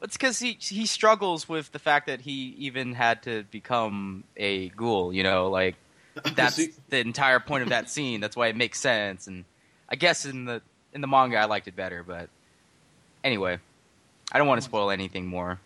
It's 0.02 0.16
because 0.16 0.38
he 0.38 0.56
he 0.60 0.86
struggles 0.86 1.46
with 1.48 1.72
the 1.72 1.78
fact 1.78 2.06
that 2.06 2.22
he 2.22 2.54
even 2.58 2.94
had 2.94 3.22
to 3.24 3.44
become 3.50 4.24
a 4.36 4.70
ghoul. 4.70 5.12
You 5.12 5.22
know, 5.22 5.50
like 5.50 5.76
that's 6.34 6.56
the 6.88 6.98
entire 7.00 7.38
point 7.38 7.64
of 7.64 7.68
that 7.68 7.90
scene. 7.90 8.20
That's 8.20 8.34
why 8.34 8.46
it 8.48 8.56
makes 8.56 8.80
sense. 8.80 9.26
And 9.26 9.44
I 9.90 9.96
guess 9.96 10.24
in 10.24 10.46
the 10.46 10.62
in 10.94 11.02
the 11.02 11.06
manga, 11.06 11.36
I 11.36 11.44
liked 11.44 11.68
it 11.68 11.76
better. 11.76 12.02
But 12.02 12.30
anyway, 13.22 13.58
I 14.32 14.38
don't 14.38 14.46
want 14.48 14.60
to 14.62 14.64
spoil 14.64 14.90
anything 14.90 15.26
more. 15.26 15.60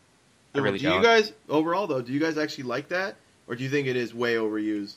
I 0.53 0.59
really 0.59 0.79
do 0.79 0.89
don't. 0.89 0.97
you 0.99 1.03
guys 1.07 1.33
overall 1.49 1.87
though? 1.87 2.03
Do 2.03 2.13
you 2.13 2.19
guys 2.21 2.37
actually 2.37 2.65
like 2.65 2.89
that, 2.89 3.15
or 3.47 3.55
do 3.55 3.63
you 3.63 3.71
think 3.71 3.87
it 3.87 3.95
is 3.97 4.13
way 4.15 4.35
overused? 4.35 4.95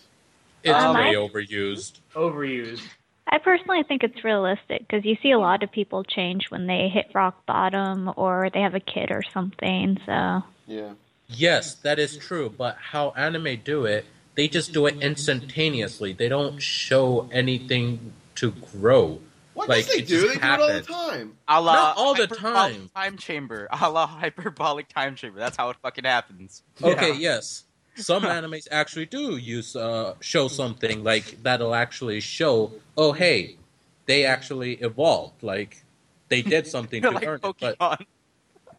It's 0.64 0.74
Um, 0.84 0.96
way 0.96 1.14
overused. 1.14 2.00
Overused. 2.16 2.82
I 3.30 3.40
personally 3.40 3.84
think 3.84 4.04
it's 4.04 4.24
realistic 4.24 4.88
because 4.88 5.04
you 5.06 5.18
see 5.22 5.32
a 5.32 5.40
lot 5.40 5.62
of 5.64 5.72
people 5.72 6.04
change 6.04 6.46
when 6.50 6.66
they 6.68 6.90
hit 6.90 7.08
rock 7.14 7.46
bottom 7.46 8.12
or 8.16 8.50
they 8.54 8.62
have 8.62 8.74
a 8.76 8.80
kid 8.80 9.12
or 9.12 9.22
something. 9.34 9.98
So 10.06 10.44
Yeah. 10.66 10.94
Yes, 11.30 11.74
that 11.76 12.00
is 12.00 12.18
true. 12.18 12.50
But 12.50 12.78
how 12.92 13.14
anime 13.18 13.60
do 13.64 13.84
it, 13.86 14.06
they 14.36 14.48
just 14.48 14.72
do 14.72 14.86
it 14.86 15.02
instantaneously. 15.02 16.14
They 16.14 16.30
don't 16.30 16.60
show 16.62 17.28
anything 17.32 18.14
to 18.36 18.52
grow. 18.52 19.20
What 19.54 19.68
Like, 19.68 19.86
does 19.86 19.96
they 19.96 20.02
it 20.04 20.08
do? 20.08 20.22
just 20.22 20.28
They 20.28 20.40
do 20.40 20.40
it 20.40 20.60
all 20.60 20.68
the 20.68 20.74
happens. 20.74 20.88
time. 20.88 21.38
A 21.50 21.60
la 21.62 21.74
Not 21.74 21.98
all 21.98 22.14
the 22.16 22.28
time. 22.28 22.90
Time 22.96 23.18
chamber. 23.18 23.68
A 23.72 23.90
la 23.90 24.06
hyperbolic 24.08 24.88
time 24.88 25.16
chamber. 25.16 25.40
That's 25.40 25.58
how 25.58 25.70
it 25.72 25.78
fucking 25.82 26.06
happens. 26.06 26.62
Okay, 26.82 27.10
Yeah. 27.14 27.18
yes. 27.36 27.64
Some 27.98 28.24
animes 28.24 28.68
actually 28.72 29.06
do 29.08 29.38
use 29.38 29.76
uh, 29.76 30.16
show 30.22 30.48
something 30.48 31.04
like 31.04 31.42
that'll 31.44 31.74
actually 31.76 32.20
show. 32.22 32.72
Oh, 32.96 33.12
hey, 33.12 33.58
they 34.06 34.26
actually 34.26 34.74
evolved. 34.76 35.44
Like 35.44 35.84
they 36.30 36.42
did 36.42 36.68
something 36.68 37.02
to 37.02 37.12
like 37.12 37.28
earn 37.28 37.40
it. 37.44 37.56
But 37.60 37.78
Pokemon. 37.80 38.06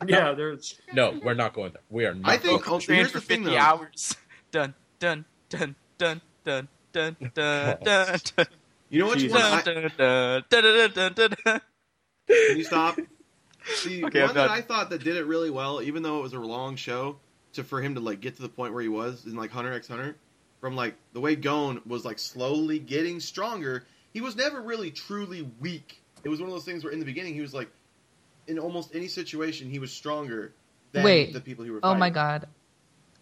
Yeah, 0.06 0.32
there's. 0.32 0.80
no, 0.92 1.18
we're 1.24 1.34
not 1.34 1.54
going 1.54 1.72
there. 1.72 1.82
We 1.90 2.06
are 2.06 2.14
not. 2.14 2.30
I 2.30 2.38
think- 2.38 2.62
Pokemon 2.62 2.88
oh, 2.88 2.92
here's 2.94 3.10
for 3.10 3.18
the 3.18 3.24
thing, 3.26 3.44
50 3.44 3.50
though. 3.56 3.60
hours. 3.60 4.16
Dun 4.50 4.74
dun 4.98 5.24
dun 5.48 5.74
dun 5.98 6.20
dun 6.44 6.68
dun 6.92 7.16
dun 7.34 7.78
dun 7.82 8.18
dun 8.36 8.46
You 8.90 9.00
know 9.00 9.06
what 9.08 9.20
you 9.20 9.30
want? 9.30 9.64
dun 9.64 9.76
I, 9.76 9.88
dun 9.96 10.44
dun 10.48 10.62
dun 10.62 10.90
dun 10.94 11.12
dun 11.14 11.34
dun. 11.44 11.60
can 12.28 12.56
you 12.58 12.64
stop? 12.64 12.98
See, 13.74 14.02
Okay, 14.04 14.20
I'm 14.22 14.28
one 14.28 14.36
that. 14.36 14.50
I 14.50 14.62
thought 14.62 14.88
that 14.90 15.04
did 15.04 15.16
it 15.16 15.26
really 15.26 15.50
well, 15.50 15.82
even 15.82 16.02
though 16.02 16.20
it 16.20 16.22
was 16.22 16.32
a 16.32 16.38
long 16.38 16.76
show, 16.76 17.18
to 17.54 17.64
for 17.64 17.80
him 17.80 17.94
to 17.94 18.00
like 18.00 18.20
get 18.20 18.36
to 18.36 18.42
the 18.42 18.48
point 18.48 18.72
where 18.72 18.82
he 18.82 18.88
was 18.88 19.24
in 19.24 19.36
like 19.36 19.50
Hunter 19.50 19.72
x 19.72 19.88
Hunter, 19.88 20.16
from 20.60 20.76
like 20.76 20.94
the 21.12 21.20
way 21.20 21.36
Gon 21.36 21.80
was 21.86 22.04
like 22.04 22.18
slowly 22.18 22.78
getting 22.78 23.20
stronger. 23.20 23.84
He 24.12 24.20
was 24.20 24.36
never 24.36 24.60
really 24.60 24.90
truly 24.90 25.48
weak. 25.60 26.02
It 26.24 26.28
was 26.28 26.40
one 26.40 26.48
of 26.48 26.54
those 26.54 26.64
things 26.64 26.84
where 26.84 26.92
in 26.92 26.98
the 26.98 27.04
beginning 27.04 27.34
he 27.34 27.40
was 27.40 27.54
like, 27.54 27.68
in 28.46 28.58
almost 28.58 28.94
any 28.94 29.08
situation 29.08 29.70
he 29.70 29.78
was 29.78 29.92
stronger 29.92 30.52
than 30.92 31.04
Wait. 31.04 31.32
the 31.32 31.40
people 31.40 31.64
who 31.64 31.72
were. 31.74 31.80
Fighting. 31.80 31.96
Oh 31.96 31.98
my 31.98 32.10
god. 32.10 32.48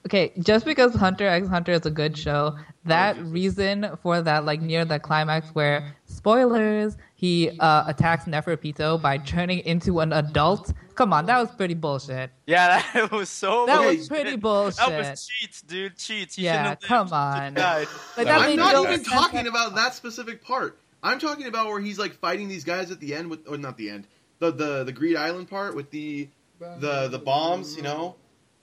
Okay, 0.04 0.32
just 0.38 0.64
because 0.64 0.94
Hunter 0.94 1.26
x 1.26 1.48
Hunter 1.48 1.72
is 1.72 1.84
a 1.84 1.90
good 1.90 2.16
show, 2.16 2.56
that 2.84 3.20
reason 3.24 3.90
for 4.02 4.22
that, 4.22 4.44
like 4.44 4.60
near 4.62 4.84
the 4.84 5.00
climax 5.00 5.48
where, 5.48 5.96
spoilers, 6.04 6.96
he 7.16 7.50
uh, 7.58 7.84
attacks 7.88 8.24
Neferpito 8.26 9.02
by 9.02 9.18
turning 9.18 9.58
into 9.60 9.98
an 9.98 10.12
adult. 10.12 10.72
Come 10.94 11.12
on, 11.12 11.26
that 11.26 11.38
was 11.40 11.50
pretty 11.56 11.74
bullshit. 11.74 12.30
Yeah, 12.46 12.82
that 12.94 13.10
was 13.10 13.28
so. 13.30 13.66
That 13.66 13.80
Okay. 13.80 13.96
was 13.96 14.08
pretty 14.08 14.36
bullshit. 14.36 14.76
That 14.86 14.98
was 15.10 15.26
cheats, 15.26 15.62
dude. 15.62 15.96
Cheats. 15.96 16.36
He 16.36 16.44
Yeah, 16.44 16.76
come 16.76 17.12
on. 17.12 17.54
Like, 17.54 17.88
that 18.16 18.28
I'm 18.28 18.54
not 18.56 18.74
no 18.74 18.84
even 18.84 19.04
sense. 19.04 19.08
talking 19.08 19.48
about 19.48 19.74
that 19.74 19.94
specific 19.94 20.40
part. 20.40 20.78
I'm 21.02 21.18
talking 21.18 21.46
about 21.46 21.66
where 21.66 21.80
he's 21.80 21.98
like 21.98 22.14
fighting 22.14 22.46
these 22.48 22.62
guys 22.64 22.92
at 22.92 23.00
the 23.00 23.12
end 23.14 23.28
with, 23.28 23.48
or 23.48 23.56
not 23.56 23.76
the 23.76 23.90
end, 23.90 24.06
the 24.38 24.52
the 24.52 24.84
the 24.84 24.92
Greed 24.92 25.16
Island 25.16 25.50
part 25.50 25.74
with 25.74 25.90
the 25.90 26.28
the 26.60 27.08
the 27.08 27.18
bombs. 27.18 27.76
You 27.76 27.82
know, 27.82 28.16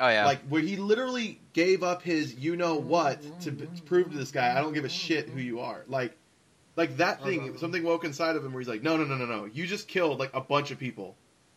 Oh 0.03 0.09
yeah. 0.09 0.25
like 0.25 0.41
where 0.49 0.61
he 0.61 0.75
literally 0.75 1.39
gave 1.53 1.81
up 1.81 2.01
his 2.01 2.35
you 2.35 2.57
know 2.57 2.75
what 2.75 3.21
to, 3.41 3.51
to 3.51 3.81
prove 3.83 4.11
to 4.11 4.17
this 4.17 4.31
guy 4.31 4.51
I 4.51 4.59
don't 4.59 4.73
give 4.73 4.83
a 4.83 4.89
shit 4.89 5.29
who 5.29 5.39
you 5.39 5.61
are. 5.61 5.85
Like 5.87 6.13
like 6.75 6.97
that 6.97 7.23
thing, 7.23 7.49
uh-huh. 7.49 7.57
something 7.59 7.81
woke 7.83 8.03
inside 8.03 8.35
of 8.35 8.43
him 8.43 8.51
where 8.51 8.59
he's 8.59 8.67
like, 8.67 8.83
no 8.83 8.97
no 8.97 9.05
no 9.05 9.15
no 9.15 9.25
no, 9.25 9.45
you 9.45 9.65
just 9.65 9.87
killed 9.87 10.19
like 10.19 10.31
a 10.33 10.41
bunch 10.41 10.71
of 10.71 10.79
people, 10.79 11.15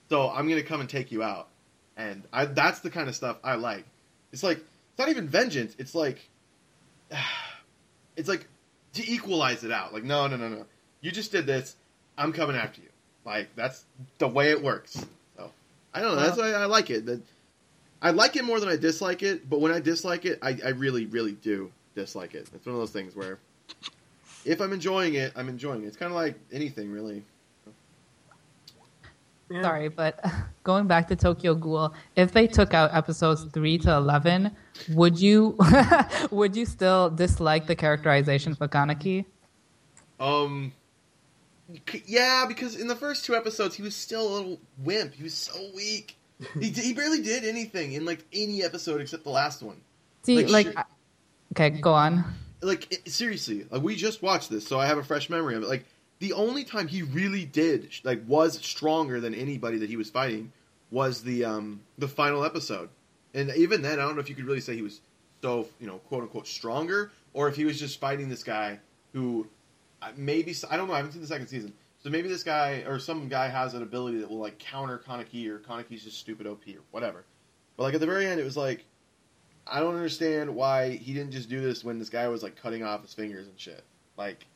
so 0.09 0.31
I'm 0.31 0.49
gonna 0.49 0.63
come 0.63 0.81
and 0.81 0.89
take 0.89 1.11
you 1.11 1.25
out. 1.25 1.49
And 1.97 2.23
I 2.33 2.45
that's 2.45 2.81
the 2.81 2.91
kind 2.91 3.09
of 3.09 3.17
stuff 3.17 3.37
I 3.43 3.57
like. 3.57 3.85
It's 4.31 4.45
like 4.45 4.59
it's 4.59 4.99
not 4.99 5.09
even 5.09 5.27
vengeance. 5.27 5.75
It's 5.77 5.97
like 5.97 6.29
it's 8.17 8.29
like 8.29 8.47
to 8.93 9.11
equalize 9.11 9.65
it 9.65 9.73
out. 9.73 9.93
Like 9.93 10.05
no 10.05 10.29
no 10.29 10.37
no 10.37 10.49
no, 10.49 10.67
you 11.01 11.11
just 11.11 11.33
did 11.33 11.47
this. 11.47 11.75
I'm 12.17 12.33
coming 12.33 12.55
after 12.55 12.81
you. 12.81 12.91
Like 13.25 13.49
that's 13.57 13.85
the 14.19 14.29
way 14.29 14.51
it 14.51 14.63
works. 14.63 15.05
So 15.37 15.51
I 15.93 16.01
don't 16.01 16.15
know. 16.15 16.21
That's 16.23 16.39
uh-huh. 16.39 16.53
why 16.53 16.63
I 16.63 16.67
like 16.67 16.91
it. 16.91 17.07
That 17.07 17.23
I 18.07 18.11
like 18.11 18.37
it 18.37 18.45
more 18.45 18.61
than 18.61 18.69
I 18.69 18.77
dislike 18.77 19.25
it. 19.25 19.51
But 19.51 19.61
when 19.61 19.73
I 19.73 19.81
dislike 19.81 20.25
it, 20.27 20.39
I, 20.41 20.57
I 20.65 20.69
really 20.69 21.07
really 21.07 21.33
do 21.33 21.73
dislike 21.97 22.35
it. 22.35 22.49
It's 22.55 22.65
one 22.65 22.77
of 22.77 22.81
those 22.81 22.93
things 22.93 23.17
where 23.17 23.41
if 24.45 24.61
I'm 24.61 24.73
enjoying 24.73 25.15
it, 25.15 25.33
I'm 25.35 25.49
enjoying 25.49 25.83
it. 25.83 25.89
It's 25.89 25.97
kind 25.97 26.13
of 26.13 26.17
like 26.17 26.39
anything 26.53 26.93
really. 26.93 27.25
Yeah. 29.51 29.63
Sorry, 29.63 29.89
but 29.89 30.25
going 30.63 30.87
back 30.87 31.09
to 31.09 31.17
Tokyo 31.17 31.57
Ghoul, 31.57 31.95
if 32.15 32.31
they 32.31 32.47
took 32.47 32.75
out 32.75 32.95
episodes 32.95 33.43
three 33.53 33.77
to 33.79 33.93
eleven, 33.93 34.53
would 34.91 35.19
you 35.19 35.59
would 36.31 36.55
you 36.55 36.65
still 36.65 37.11
dislike 37.11 37.67
the 37.67 37.75
characterization 37.75 38.55
for 38.55 38.69
Kaneki? 38.69 39.25
Um. 40.21 40.73
Yeah, 42.07 42.45
because 42.47 42.77
in 42.77 42.87
the 42.87 42.95
first 42.95 43.25
two 43.25 43.35
episodes, 43.35 43.75
he 43.75 43.83
was 43.83 43.97
still 43.97 44.29
a 44.29 44.33
little 44.33 44.61
wimp. 44.79 45.15
He 45.15 45.25
was 45.25 45.35
so 45.35 45.71
weak. 45.75 46.16
He 46.61 46.71
he 46.71 46.93
barely 46.93 47.23
did 47.23 47.45
anything 47.45 47.93
in 47.93 48.05
like 48.05 48.25
any 48.33 48.63
episode 48.63 49.01
except 49.01 49.25
the 49.25 49.31
last 49.31 49.63
one. 49.63 49.81
See, 50.23 50.45
Like, 50.45 50.75
like, 50.75 50.87
okay, 51.53 51.71
go 51.71 51.95
on. 51.95 52.25
Like 52.63 52.93
it, 52.93 53.11
seriously, 53.11 53.67
like 53.71 53.83
we 53.83 53.97
just 53.97 54.23
watched 54.23 54.51
this, 54.51 54.67
so 54.67 54.79
I 54.79 54.87
have 54.87 54.99
a 54.99 55.05
fresh 55.05 55.31
memory 55.31 55.55
of 55.55 55.63
it. 55.63 55.69
Like 55.69 55.85
the 56.19 56.33
only 56.33 56.65
time 56.65 56.89
he 56.89 57.03
really 57.03 57.45
did 57.45 57.91
like 58.03 58.23
was 58.27 58.59
stronger 58.59 59.21
than 59.21 59.35
anybody 59.35 59.79
that 59.79 59.91
he 59.91 59.97
was 59.97 60.11
fighting 60.11 60.53
was 60.91 61.23
the 61.23 61.45
um 61.45 61.81
the 61.99 62.09
final 62.09 62.45
episode, 62.45 62.89
and 63.35 63.51
even 63.57 63.83
then, 63.83 63.99
I 63.99 64.03
don't 64.03 64.15
know 64.15 64.21
if 64.21 64.29
you 64.29 64.35
could 64.35 64.47
really 64.47 64.61
say 64.61 64.75
he 64.75 64.83
was 64.83 65.01
so 65.43 65.69
you 65.81 65.87
know 65.87 65.99
quote 66.09 66.23
unquote 66.23 66.47
stronger, 66.47 67.13
or 67.35 67.49
if 67.49 67.57
he 67.57 67.65
was 67.65 67.79
just 67.79 68.01
fighting 68.01 68.29
this 68.29 68.43
guy 68.43 68.81
who 69.13 69.47
uh, 70.03 70.09
maybe 70.17 70.55
I 70.71 70.77
don't 70.77 70.89
know. 70.89 70.95
I 70.95 70.99
haven't 70.99 71.13
seen 71.13 71.21
the 71.23 71.29
second 71.29 71.47
season, 71.49 71.73
so 72.07 72.11
maybe 72.11 72.29
this 72.29 72.45
guy 72.45 72.85
or 72.87 73.01
some 73.01 73.27
guy 73.27 73.49
has 73.49 73.75
an 73.75 73.83
ability 73.83 74.19
that 74.19 74.31
will 74.31 74.39
like 74.39 74.61
counter 74.61 74.97
Kaneki, 74.97 75.49
or 75.49 75.59
Kaneki's 75.59 76.05
just 76.05 76.21
stupid 76.21 76.47
OP 76.47 76.63
or 76.69 76.81
whatever. 76.93 77.25
But 77.77 77.83
like 77.83 77.95
at 77.95 78.01
the 78.01 78.07
very 78.07 78.27
end, 78.27 78.39
it 78.39 78.45
was 78.45 78.57
like 78.57 78.85
I 79.67 79.81
don't 79.81 79.97
understand 79.97 80.55
why 80.55 80.91
he 80.91 81.13
didn't 81.13 81.33
just 81.33 81.49
do 81.49 81.61
this 81.61 81.83
when 81.83 81.99
this 81.99 82.09
guy 82.09 82.29
was 82.29 82.45
like 82.45 82.55
cutting 82.55 82.85
off 82.85 83.03
his 83.03 83.13
fingers 83.13 83.49
and 83.49 83.59
shit. 83.59 83.83
Like, 84.17 84.47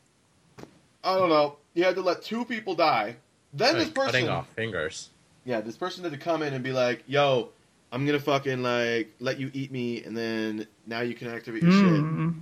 I 1.03 1.17
don't 1.17 1.27
know. 1.27 1.57
He 1.75 1.81
had 1.81 1.95
to 1.95 2.01
let 2.01 2.23
two 2.23 2.45
people 2.45 2.73
die. 2.73 3.17
Then 3.51 3.77
this 3.77 3.89
person, 3.89 4.11
cutting 4.13 4.29
off 4.29 4.47
fingers. 4.55 5.09
yeah, 5.43 5.59
this 5.59 5.75
person 5.75 6.05
had 6.05 6.13
to 6.13 6.17
come 6.17 6.43
in 6.43 6.53
and 6.53 6.63
be 6.63 6.71
like, 6.71 7.03
"Yo, 7.05 7.49
I'm 7.91 8.05
gonna 8.05 8.17
fucking 8.17 8.63
like 8.63 9.09
let 9.19 9.41
you 9.41 9.51
eat 9.53 9.73
me, 9.73 10.05
and 10.05 10.15
then 10.15 10.67
now 10.87 11.01
you 11.01 11.15
can 11.15 11.27
activate 11.27 11.63
your 11.63 11.71
shit." 11.73 12.01
Mm. 12.01 12.41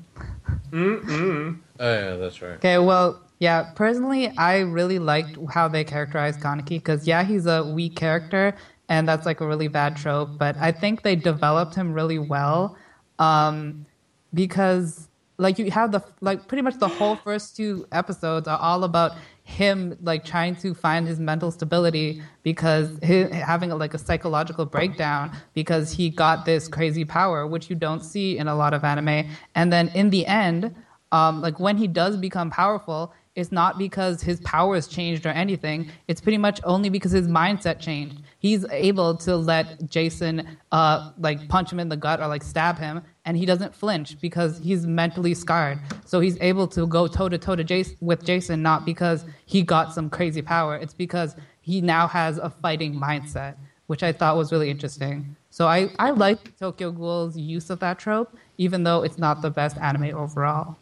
Mm-mm. 0.69 1.58
Oh 1.80 1.93
yeah, 1.93 2.15
that's 2.17 2.43
right. 2.43 2.58
Okay, 2.58 2.78
well, 2.78 3.19
yeah, 3.39 3.71
personally, 3.73 4.30
I 4.38 4.60
really 4.60 4.99
liked 4.99 5.38
how 5.49 5.69
they 5.69 5.86
characterized 5.86 6.41
Kaneki 6.41 6.69
because, 6.69 7.08
yeah, 7.08 7.23
he's 7.23 7.45
a 7.45 7.63
weak 7.63 7.95
character, 7.95 8.54
and 8.89 9.08
that's 9.08 9.25
like 9.25 9.39
a 9.39 9.47
really 9.47 9.69
bad 9.69 9.95
trope, 9.95 10.38
but 10.38 10.58
I 10.58 10.73
think 10.73 11.04
they 11.04 11.15
developed 11.15 11.73
him 11.73 11.93
really 11.93 12.19
well 12.19 12.78
um, 13.17 13.86
because, 14.34 15.08
like, 15.38 15.58
you 15.58 15.71
have 15.71 15.93
the, 15.93 16.04
like, 16.19 16.49
pretty 16.49 16.63
much 16.63 16.80
the 16.80 16.89
whole 16.89 17.15
first 17.15 17.56
two 17.56 17.88
episodes 17.93 18.45
are 18.45 18.60
all 18.60 18.84
about 18.84 19.13
him, 19.43 19.97
like, 20.02 20.25
trying 20.25 20.56
to 20.58 20.73
find 20.73 21.08
his 21.08 21.17
mental 21.17 21.49
stability 21.49 22.21
because 22.43 22.99
he, 23.02 23.21
having, 23.21 23.71
a, 23.71 23.75
like, 23.75 23.93
a 23.93 23.97
psychological 23.97 24.65
breakdown 24.65 25.32
because 25.54 25.93
he 25.93 26.10
got 26.10 26.43
this 26.43 26.67
crazy 26.67 27.06
power, 27.06 27.47
which 27.47 27.69
you 27.69 27.75
don't 27.78 28.04
see 28.04 28.38
in 28.38 28.49
a 28.49 28.56
lot 28.56 28.73
of 28.73 28.84
anime. 28.84 29.30
And 29.56 29.71
then 29.71 29.88
in 29.95 30.10
the 30.10 30.25
end, 30.25 30.75
um, 31.12 31.41
like 31.41 31.60
when 31.60 31.78
he 31.78 31.88
does 31.88 32.17
become 32.17 32.52
powerful, 32.52 33.13
it's 33.36 33.52
not 33.52 33.78
because 33.78 34.22
his 34.22 34.39
powers 34.42 34.88
changed 34.88 35.26
or 35.26 35.30
anything. 35.30 35.92
It's 36.08 36.20
pretty 36.20 36.38
much 36.38 36.60
only 36.63 36.89
because 36.89 37.12
his 37.12 37.28
mindset 37.28 37.80
changed. 37.80 38.22
He's 38.39 38.65
able 38.70 39.15
to 39.18 39.36
let 39.36 39.89
Jason 39.89 40.58
uh, 40.72 41.12
like 41.18 41.48
punch 41.48 41.72
him 41.72 41.80
in 41.80 41.89
the 41.89 41.98
gut 41.98 42.20
or 42.20 42.28
like 42.28 42.44
stab 42.44 42.80
him, 42.80 43.02
and 43.26 43.38
he 43.38 43.46
doesn't 43.46 43.76
flinch 43.76 44.20
because 44.20 44.60
he's 44.60 44.86
mentally 44.86 45.34
scarred. 45.34 45.80
So 46.06 46.20
he's 46.20 46.38
able 46.42 46.68
to 46.70 46.88
go 46.88 47.08
toe 47.08 47.30
to 47.30 47.38
toe 47.38 47.56
to 47.56 47.63
Jason 47.63 47.98
with 48.02 48.26
Jason, 48.26 48.62
not 48.62 48.86
because 48.86 49.26
he 49.46 49.62
got 49.62 49.94
some 49.94 50.10
crazy 50.10 50.42
power. 50.42 50.76
It's 50.76 50.94
because 50.94 51.36
he 51.62 51.82
now 51.82 52.08
has 52.08 52.38
a 52.38 52.50
fighting 52.50 52.96
mindset, 52.96 53.56
which 53.88 54.04
I 54.04 54.12
thought 54.12 54.38
was 54.38 54.52
really 54.52 54.70
interesting. 54.70 55.36
So 55.50 55.68
I 55.68 55.89
I 56.00 56.12
like 56.12 56.58
Tokyo 56.58 56.92
Ghoul's 56.92 57.38
use 57.38 57.70
of 57.70 57.80
that 57.80 58.00
trope, 58.00 58.36
even 58.58 58.84
though 58.84 59.04
it's 59.04 59.18
not 59.18 59.42
the 59.42 59.50
best 59.50 59.78
anime 59.78 60.15
overall. 60.15 60.78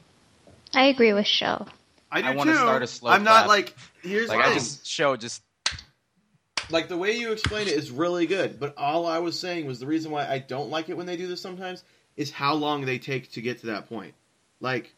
I 0.73 0.85
agree 0.87 1.13
with 1.13 1.27
Show. 1.27 1.65
I 2.11 2.21
do 2.21 2.27
I 2.29 2.35
wanna 2.35 2.51
too. 2.53 2.57
start 2.57 2.83
a 2.83 2.87
slow 2.87 3.11
I'm 3.11 3.23
not 3.23 3.47
like 3.47 3.75
here's 4.01 4.29
Like 4.29 4.39
the 4.39 4.43
I 4.43 4.47
thing. 4.49 4.57
just 4.59 4.87
show 4.87 5.15
just 5.15 5.41
like 6.69 6.87
the 6.89 6.97
way 6.97 7.13
you 7.13 7.31
explain 7.31 7.67
it 7.67 7.73
is 7.73 7.91
really 7.91 8.25
good, 8.25 8.59
but 8.59 8.77
all 8.77 9.05
I 9.05 9.19
was 9.19 9.39
saying 9.39 9.65
was 9.67 9.79
the 9.79 9.87
reason 9.87 10.11
why 10.11 10.27
I 10.27 10.39
don't 10.39 10.69
like 10.69 10.89
it 10.89 10.97
when 10.97 11.05
they 11.05 11.15
do 11.17 11.27
this 11.27 11.41
sometimes 11.41 11.83
is 12.17 12.31
how 12.31 12.55
long 12.55 12.85
they 12.85 12.97
take 12.99 13.31
to 13.33 13.41
get 13.41 13.59
to 13.61 13.67
that 13.67 13.87
point. 13.87 14.13
Like, 14.59 14.93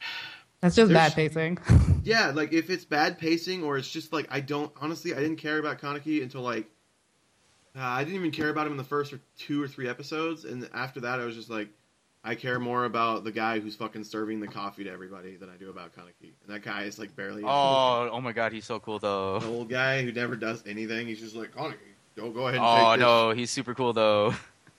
That's 0.60 0.76
just 0.76 0.92
bad 0.92 1.14
pacing. 1.14 1.58
yeah, 2.04 2.32
like 2.34 2.52
if 2.52 2.68
it's 2.68 2.84
bad 2.84 3.18
pacing 3.18 3.64
or 3.64 3.78
it's 3.78 3.90
just 3.90 4.12
like 4.12 4.26
I 4.30 4.40
don't 4.40 4.70
honestly 4.80 5.14
I 5.14 5.18
didn't 5.18 5.36
care 5.38 5.58
about 5.58 5.80
Kaneki 5.80 6.22
until 6.22 6.42
like 6.42 6.66
uh, 7.74 7.80
I 7.80 8.04
didn't 8.04 8.16
even 8.18 8.30
care 8.30 8.50
about 8.50 8.66
him 8.66 8.72
in 8.72 8.78
the 8.78 8.84
first 8.84 9.12
or 9.12 9.20
two 9.38 9.62
or 9.62 9.68
three 9.68 9.88
episodes, 9.88 10.44
and 10.44 10.68
after 10.74 11.00
that 11.00 11.18
I 11.20 11.24
was 11.24 11.34
just 11.34 11.48
like 11.50 11.68
I 12.22 12.34
care 12.34 12.58
more 12.60 12.84
about 12.84 13.24
the 13.24 13.32
guy 13.32 13.60
who's 13.60 13.74
fucking 13.76 14.04
serving 14.04 14.40
the 14.40 14.46
coffee 14.46 14.84
to 14.84 14.90
everybody 14.90 15.36
than 15.36 15.48
I 15.48 15.56
do 15.56 15.70
about 15.70 15.94
Kaneki, 15.96 16.30
and 16.44 16.54
that 16.54 16.62
guy 16.62 16.82
is 16.82 16.98
like 16.98 17.14
barely 17.16 17.42
Oh, 17.44 18.10
oh 18.12 18.20
my 18.20 18.32
god, 18.32 18.52
he's 18.52 18.66
so 18.66 18.78
cool 18.78 18.98
though. 18.98 19.38
the 19.38 19.46
old 19.48 19.68
guy 19.70 20.02
who 20.02 20.12
never 20.12 20.36
does 20.36 20.62
anything. 20.66 21.06
He's 21.06 21.20
just 21.20 21.34
like 21.34 21.54
Kaneki, 21.54 21.76
don't 22.16 22.34
go 22.34 22.48
ahead 22.48 22.56
and 22.56 22.64
Oh 22.64 22.90
take 22.90 22.98
this. 22.98 23.06
no, 23.06 23.30
he's 23.30 23.50
super 23.50 23.74
cool 23.74 23.92
though. 23.94 24.34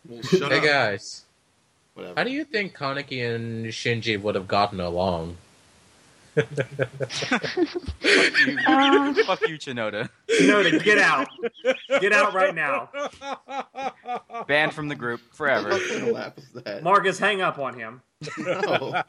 Well, 0.07 0.21
shut 0.23 0.51
Hey 0.51 0.59
up. 0.59 0.63
guys, 0.63 1.23
Whatever. 1.95 2.13
how 2.17 2.23
do 2.23 2.31
you 2.31 2.43
think 2.45 2.75
Kaneki 2.77 3.35
and 3.35 3.65
Shinji 3.67 4.21
would 4.21 4.35
have 4.35 4.47
gotten 4.47 4.79
along? 4.79 5.37
Fuck 6.35 6.47
you, 8.45 9.23
fuck 9.23 9.41
you, 9.47 9.57
Chinoda. 9.57 10.09
Shinoda, 10.29 10.83
get 10.83 10.97
out. 10.97 11.27
Get 11.99 12.13
out 12.13 12.33
right 12.33 12.55
now. 12.55 12.89
Banned 14.47 14.73
from 14.73 14.87
the 14.87 14.95
group 14.95 15.21
forever. 15.33 15.69
kind 15.69 16.07
of 16.07 16.13
laugh 16.13 16.37
is 16.37 16.49
that? 16.63 16.83
Marcus, 16.83 17.19
hang 17.19 17.41
up 17.41 17.59
on 17.59 17.73
him. 17.73 18.01
No. 18.37 19.01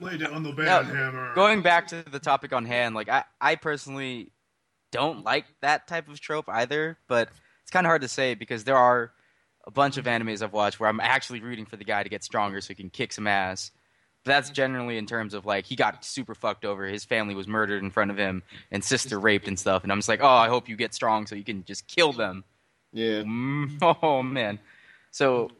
Lay 0.00 0.18
down 0.18 0.42
the 0.42 0.50
No, 0.50 0.52
band 0.52 0.86
hammer. 0.88 1.34
Going 1.34 1.62
back 1.62 1.88
to 1.88 2.02
the 2.02 2.18
topic 2.18 2.52
on 2.52 2.64
hand, 2.64 2.94
like 2.94 3.08
I, 3.08 3.24
I 3.40 3.54
personally 3.56 4.32
don't 4.90 5.24
like 5.24 5.46
that 5.60 5.86
type 5.86 6.08
of 6.08 6.20
trope 6.20 6.48
either, 6.48 6.98
but 7.08 7.28
it's 7.62 7.70
kind 7.70 7.86
of 7.86 7.88
hard 7.88 8.02
to 8.02 8.08
say 8.08 8.34
because 8.34 8.64
there 8.64 8.76
are 8.76 9.12
a 9.66 9.70
bunch 9.70 9.96
of 9.96 10.06
animes 10.06 10.42
I've 10.42 10.52
watched 10.52 10.80
where 10.80 10.88
I'm 10.88 11.00
actually 11.00 11.40
rooting 11.40 11.66
for 11.66 11.76
the 11.76 11.84
guy 11.84 12.02
to 12.02 12.08
get 12.08 12.24
stronger 12.24 12.60
so 12.60 12.68
he 12.68 12.74
can 12.74 12.90
kick 12.90 13.12
some 13.12 13.26
ass. 13.26 13.70
But 14.24 14.32
that's 14.32 14.50
generally 14.50 14.98
in 14.98 15.06
terms 15.06 15.32
of 15.32 15.46
like 15.46 15.64
he 15.64 15.76
got 15.76 16.04
super 16.04 16.34
fucked 16.34 16.64
over, 16.64 16.86
his 16.86 17.04
family 17.04 17.34
was 17.34 17.48
murdered 17.48 17.82
in 17.82 17.90
front 17.90 18.10
of 18.10 18.18
him, 18.18 18.42
and 18.70 18.84
sister 18.84 19.18
raped 19.18 19.48
and 19.48 19.58
stuff, 19.58 19.82
and 19.82 19.90
I'm 19.90 19.98
just 19.98 20.08
like, 20.08 20.20
oh, 20.22 20.26
I 20.26 20.48
hope 20.48 20.68
you 20.68 20.76
get 20.76 20.92
strong 20.94 21.26
so 21.26 21.34
you 21.34 21.44
can 21.44 21.64
just 21.64 21.86
kill 21.86 22.12
them. 22.12 22.44
Yeah. 22.92 23.22
Mm, 23.22 23.98
oh 24.02 24.22
man. 24.22 24.58
So, 25.10 25.50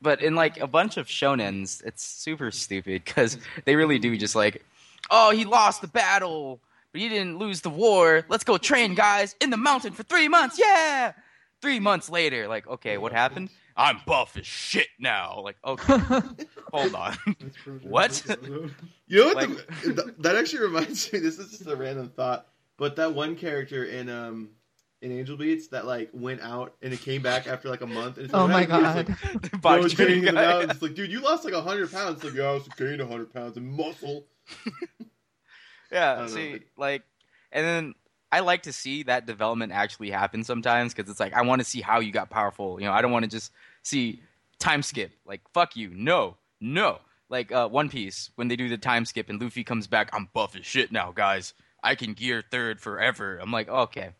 but 0.00 0.22
in 0.22 0.34
like 0.34 0.58
a 0.60 0.66
bunch 0.66 0.96
of 0.96 1.06
shonens, 1.06 1.84
it's 1.84 2.02
super 2.02 2.50
stupid 2.50 3.04
because 3.04 3.38
they 3.64 3.76
really 3.76 3.98
do 3.98 4.16
just 4.16 4.34
like, 4.34 4.64
oh, 5.10 5.30
he 5.30 5.44
lost 5.44 5.80
the 5.80 5.88
battle, 5.88 6.60
but 6.92 7.00
he 7.00 7.08
didn't 7.08 7.38
lose 7.38 7.60
the 7.60 7.70
war. 7.70 8.24
Let's 8.28 8.44
go 8.44 8.56
train, 8.58 8.94
guys, 8.94 9.34
in 9.40 9.50
the 9.50 9.56
mountain 9.56 9.92
for 9.92 10.02
three 10.02 10.28
months. 10.28 10.58
Yeah. 10.58 11.12
Three 11.60 11.80
months 11.80 12.10
later, 12.10 12.46
like, 12.46 12.66
okay, 12.66 12.98
what 12.98 13.12
happened? 13.12 13.50
I'm 13.76 13.98
buff 14.06 14.36
as 14.36 14.46
shit 14.46 14.86
now. 14.98 15.40
Like, 15.42 15.56
okay, 15.64 15.98
hold 16.72 16.94
on. 16.94 17.16
What? 17.82 18.24
You 19.08 19.20
know 19.20 19.26
what? 19.26 19.36
Like- 19.36 19.80
the, 19.82 19.94
th- 20.02 20.14
that 20.20 20.36
actually 20.36 20.62
reminds 20.62 21.12
me. 21.12 21.18
This 21.18 21.38
is 21.38 21.50
just 21.50 21.66
a 21.66 21.74
random 21.76 22.08
thought, 22.10 22.46
but 22.76 22.96
that 22.96 23.14
one 23.14 23.34
character 23.36 23.84
in 23.84 24.08
um 24.08 24.50
in 25.02 25.12
Angel 25.12 25.36
Beats 25.36 25.68
that 25.68 25.86
like 25.86 26.08
went 26.14 26.40
out 26.40 26.74
and 26.80 26.92
it 26.94 27.00
came 27.00 27.20
back 27.20 27.46
after 27.46 27.68
like 27.68 27.82
a 27.82 27.86
month. 27.86 28.16
And 28.16 28.24
it's 28.26 28.32
like, 28.32 28.42
oh 28.42 28.48
my 28.48 28.64
"How 28.64 28.94
did 28.94 29.08
you-" 29.08 29.14
god. 29.14 29.18
It's 29.42 29.52
like, 29.52 29.60
Body 29.62 29.80
I 29.80 29.82
was 29.82 29.92
training 29.92 30.22
training 30.22 30.28
in 30.28 30.34
the 30.36 30.40
guy. 30.40 30.46
mountains. 30.52 30.72
It's 30.72 30.82
like, 30.82 30.94
dude, 30.94 31.10
you 31.10 31.20
lost 31.20 31.44
like 31.44 31.54
hundred 31.54 31.90
pounds. 31.92 32.16
It's 32.16 32.24
like, 32.24 32.34
yeah, 32.34 32.44
I 32.44 32.46
also 32.46 32.70
gained 32.78 33.00
hundred 33.02 33.32
pounds 33.34 33.56
in 33.56 33.66
muscle. 33.76 34.26
Yeah, 35.92 36.14
don't 36.16 36.26
know. 36.26 36.32
see, 36.32 36.60
like, 36.76 37.02
and 37.52 37.64
then 37.64 37.94
I 38.34 38.40
like 38.40 38.64
to 38.64 38.72
see 38.72 39.04
that 39.04 39.26
development 39.26 39.70
actually 39.70 40.10
happen 40.10 40.42
sometimes 40.42 40.92
because 40.92 41.08
it's 41.08 41.20
like 41.20 41.34
I 41.34 41.42
want 41.42 41.60
to 41.60 41.64
see 41.64 41.80
how 41.80 42.00
you 42.00 42.10
got 42.10 42.30
powerful. 42.30 42.80
You 42.80 42.86
know, 42.86 42.92
I 42.92 43.00
don't 43.00 43.12
want 43.12 43.24
to 43.24 43.30
just 43.30 43.52
see 43.84 44.22
time 44.58 44.82
skip. 44.82 45.12
Like, 45.24 45.40
fuck 45.52 45.76
you, 45.76 45.90
no, 45.94 46.36
no. 46.60 46.98
Like 47.28 47.52
uh, 47.52 47.68
One 47.68 47.88
Piece 47.88 48.30
when 48.34 48.48
they 48.48 48.56
do 48.56 48.68
the 48.68 48.76
time 48.76 49.04
skip 49.04 49.28
and 49.28 49.40
Luffy 49.40 49.62
comes 49.62 49.86
back, 49.86 50.10
I'm 50.12 50.28
buff 50.32 50.56
as 50.56 50.66
shit 50.66 50.90
now, 50.90 51.12
guys. 51.12 51.54
I 51.80 51.94
can 51.94 52.12
gear 52.12 52.42
third 52.50 52.80
forever. 52.80 53.38
I'm 53.40 53.52
like, 53.52 53.68
okay. 53.68 54.10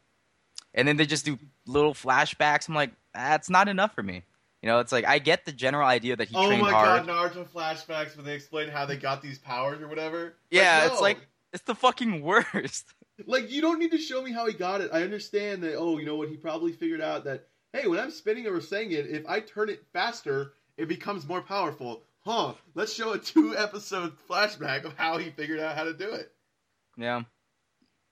And 0.74 0.87
then 0.87 0.96
they 0.96 1.07
just 1.07 1.24
do 1.24 1.37
little 1.66 1.92
flashbacks. 1.92 2.69
I'm 2.69 2.77
like, 2.77 2.92
that's 3.15 3.50
not 3.50 3.67
enough 3.67 3.96
for 3.96 4.04
me. 4.04 4.23
You 4.62 4.69
know, 4.69 4.79
it's 4.79 4.92
like 4.92 5.06
I 5.06 5.19
get 5.19 5.44
the 5.44 5.50
general 5.50 5.88
idea 5.88 6.15
that 6.15 6.29
he 6.29 6.37
oh 6.37 6.46
trained 6.46 6.62
my 6.62 6.71
hard. 6.71 7.04
god, 7.04 7.33
Naruto 7.35 7.48
flashbacks 7.48 8.17
when 8.17 8.25
they 8.25 8.35
explain 8.35 8.69
how 8.69 8.87
they 8.87 8.96
got 8.96 9.23
these 9.23 9.40
powers 9.40 9.83
or 9.83 9.88
whatever. 9.88 10.37
yeah, 10.52 10.83
Like, 10.85 10.92
it's 10.92 11.00
like 11.00 11.19
it's 11.52 11.65
the 11.65 11.75
fucking 11.75 12.23
worst. 12.23 12.87
Like 13.27 13.50
you 13.50 13.60
don't 13.60 13.79
need 13.79 13.92
to 13.92 13.98
show 13.98 14.23
me 14.23 14.33
how 14.33 14.46
he 14.46 14.52
got 14.52 14.81
it. 14.81 14.90
I 14.92 15.02
understand 15.02 15.62
that. 15.62 15.77
Oh, 15.77 15.98
you 15.98 16.06
know 16.06 16.17
what? 16.17 16.29
He 16.29 16.37
probably 16.37 16.73
figured 16.73 17.00
out 17.00 17.25
that 17.25 17.46
hey, 17.75 17.88
when 17.88 17.98
I'm 17.98 18.10
spinning 18.10 18.46
or 18.46 18.60
saying 18.60 18.92
it, 18.92 19.06
if 19.06 19.27
I 19.27 19.40
turn 19.40 19.69
it 19.69 19.85
faster, 19.92 20.52
it 20.77 20.88
becomes 20.88 21.27
more 21.27 21.42
powerful. 21.42 22.04
Huh? 22.21 22.54
Let's 22.75 22.94
show 22.94 23.12
a 23.12 23.19
two 23.19 23.56
episode 23.56 24.15
flashback 24.31 24.85
of 24.85 24.96
how 24.96 25.19
he 25.19 25.31
figured 25.31 25.60
out 25.60 25.77
how 25.77 25.85
to 25.85 25.92
do 25.92 26.12
it. 26.12 26.33
yeah. 26.96 27.23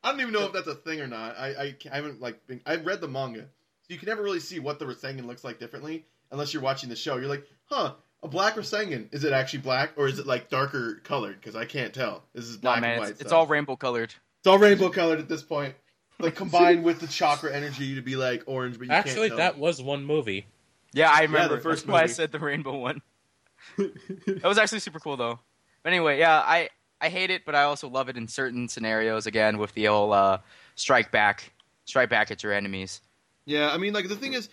I 0.04 0.10
don't 0.10 0.20
even 0.20 0.32
know 0.32 0.46
if 0.46 0.52
that's 0.52 0.66
a 0.66 0.74
thing 0.74 1.00
or 1.00 1.06
not. 1.06 1.38
I, 1.38 1.46
I, 1.46 1.76
I 1.92 1.94
haven't 1.94 2.20
like 2.20 2.44
been, 2.48 2.60
I've 2.66 2.84
read 2.84 3.00
the 3.00 3.06
manga, 3.06 3.42
so 3.42 3.86
you 3.86 3.98
can 3.98 4.08
never 4.08 4.20
really 4.20 4.40
see 4.40 4.58
what 4.58 4.80
the 4.80 4.84
Rasengan 4.84 5.26
looks 5.26 5.44
like 5.44 5.60
differently 5.60 6.04
unless 6.32 6.52
you're 6.52 6.62
watching 6.62 6.88
the 6.88 6.96
show. 6.96 7.18
You're 7.18 7.28
like, 7.28 7.46
huh? 7.66 7.94
A 8.24 8.28
black 8.28 8.56
Rasengan? 8.56 9.14
Is 9.14 9.22
it 9.22 9.32
actually 9.32 9.60
black 9.60 9.92
or 9.96 10.08
is 10.08 10.18
it 10.18 10.26
like 10.26 10.50
darker 10.50 11.00
colored? 11.04 11.36
Because 11.36 11.54
I 11.54 11.66
can't 11.66 11.94
tell. 11.94 12.24
This 12.34 12.46
is 12.46 12.56
black 12.56 12.80
man, 12.80 12.90
and 12.92 13.00
white. 13.00 13.10
it's, 13.10 13.20
it's 13.20 13.32
all 13.32 13.46
rainbow 13.46 13.76
colored. 13.76 14.12
It's 14.42 14.48
all 14.48 14.58
rainbow 14.58 14.88
colored 14.88 15.20
at 15.20 15.28
this 15.28 15.40
point. 15.42 15.72
like 16.18 16.34
combined 16.34 16.82
with 16.82 16.98
the 16.98 17.06
chakra 17.06 17.54
energy 17.54 17.94
to 17.94 18.02
be 18.02 18.16
like 18.16 18.42
orange, 18.46 18.76
but 18.76 18.88
you 18.88 18.92
Actually, 18.92 19.28
can't 19.28 19.30
tell. 19.30 19.36
that 19.38 19.58
was 19.58 19.80
one 19.80 20.04
movie. 20.04 20.46
Yeah, 20.92 21.08
I 21.12 21.22
remember. 21.22 21.54
the 21.54 21.62
first 21.62 21.86
That's 21.86 21.92
why 21.92 21.98
I 22.00 22.02
movie. 22.02 22.14
said 22.14 22.32
the 22.32 22.40
rainbow 22.40 22.76
one. 22.76 23.02
that 23.78 24.42
was 24.42 24.58
actually 24.58 24.80
super 24.80 24.98
cool 24.98 25.16
though. 25.16 25.38
But 25.84 25.92
anyway, 25.92 26.18
yeah, 26.18 26.40
I 26.40 26.70
I 27.00 27.08
hate 27.08 27.30
it, 27.30 27.44
but 27.44 27.54
I 27.54 27.62
also 27.62 27.88
love 27.88 28.08
it 28.08 28.16
in 28.16 28.26
certain 28.26 28.68
scenarios. 28.68 29.26
Again, 29.26 29.58
with 29.58 29.72
the 29.74 29.84
whole 29.84 30.12
uh, 30.12 30.38
strike 30.74 31.12
back, 31.12 31.52
strike 31.84 32.10
back 32.10 32.32
at 32.32 32.42
your 32.42 32.52
enemies. 32.52 33.00
Yeah, 33.44 33.70
I 33.72 33.76
mean, 33.78 33.92
like 33.92 34.08
the 34.08 34.16
thing 34.16 34.32
is, 34.34 34.48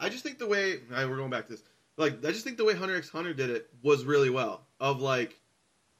I 0.00 0.08
just 0.08 0.24
think 0.24 0.38
the 0.38 0.46
way 0.46 0.74
all 0.90 0.96
right, 0.96 1.08
we're 1.08 1.16
going 1.16 1.30
back 1.30 1.46
to 1.46 1.52
this. 1.52 1.62
Like, 1.96 2.24
I 2.24 2.32
just 2.32 2.42
think 2.44 2.56
the 2.56 2.64
way 2.64 2.74
Hunter 2.74 2.96
x 2.96 3.08
Hunter 3.10 3.32
did 3.34 3.50
it 3.50 3.68
was 3.82 4.04
really 4.04 4.30
well. 4.30 4.62
Of 4.80 5.00
like, 5.00 5.38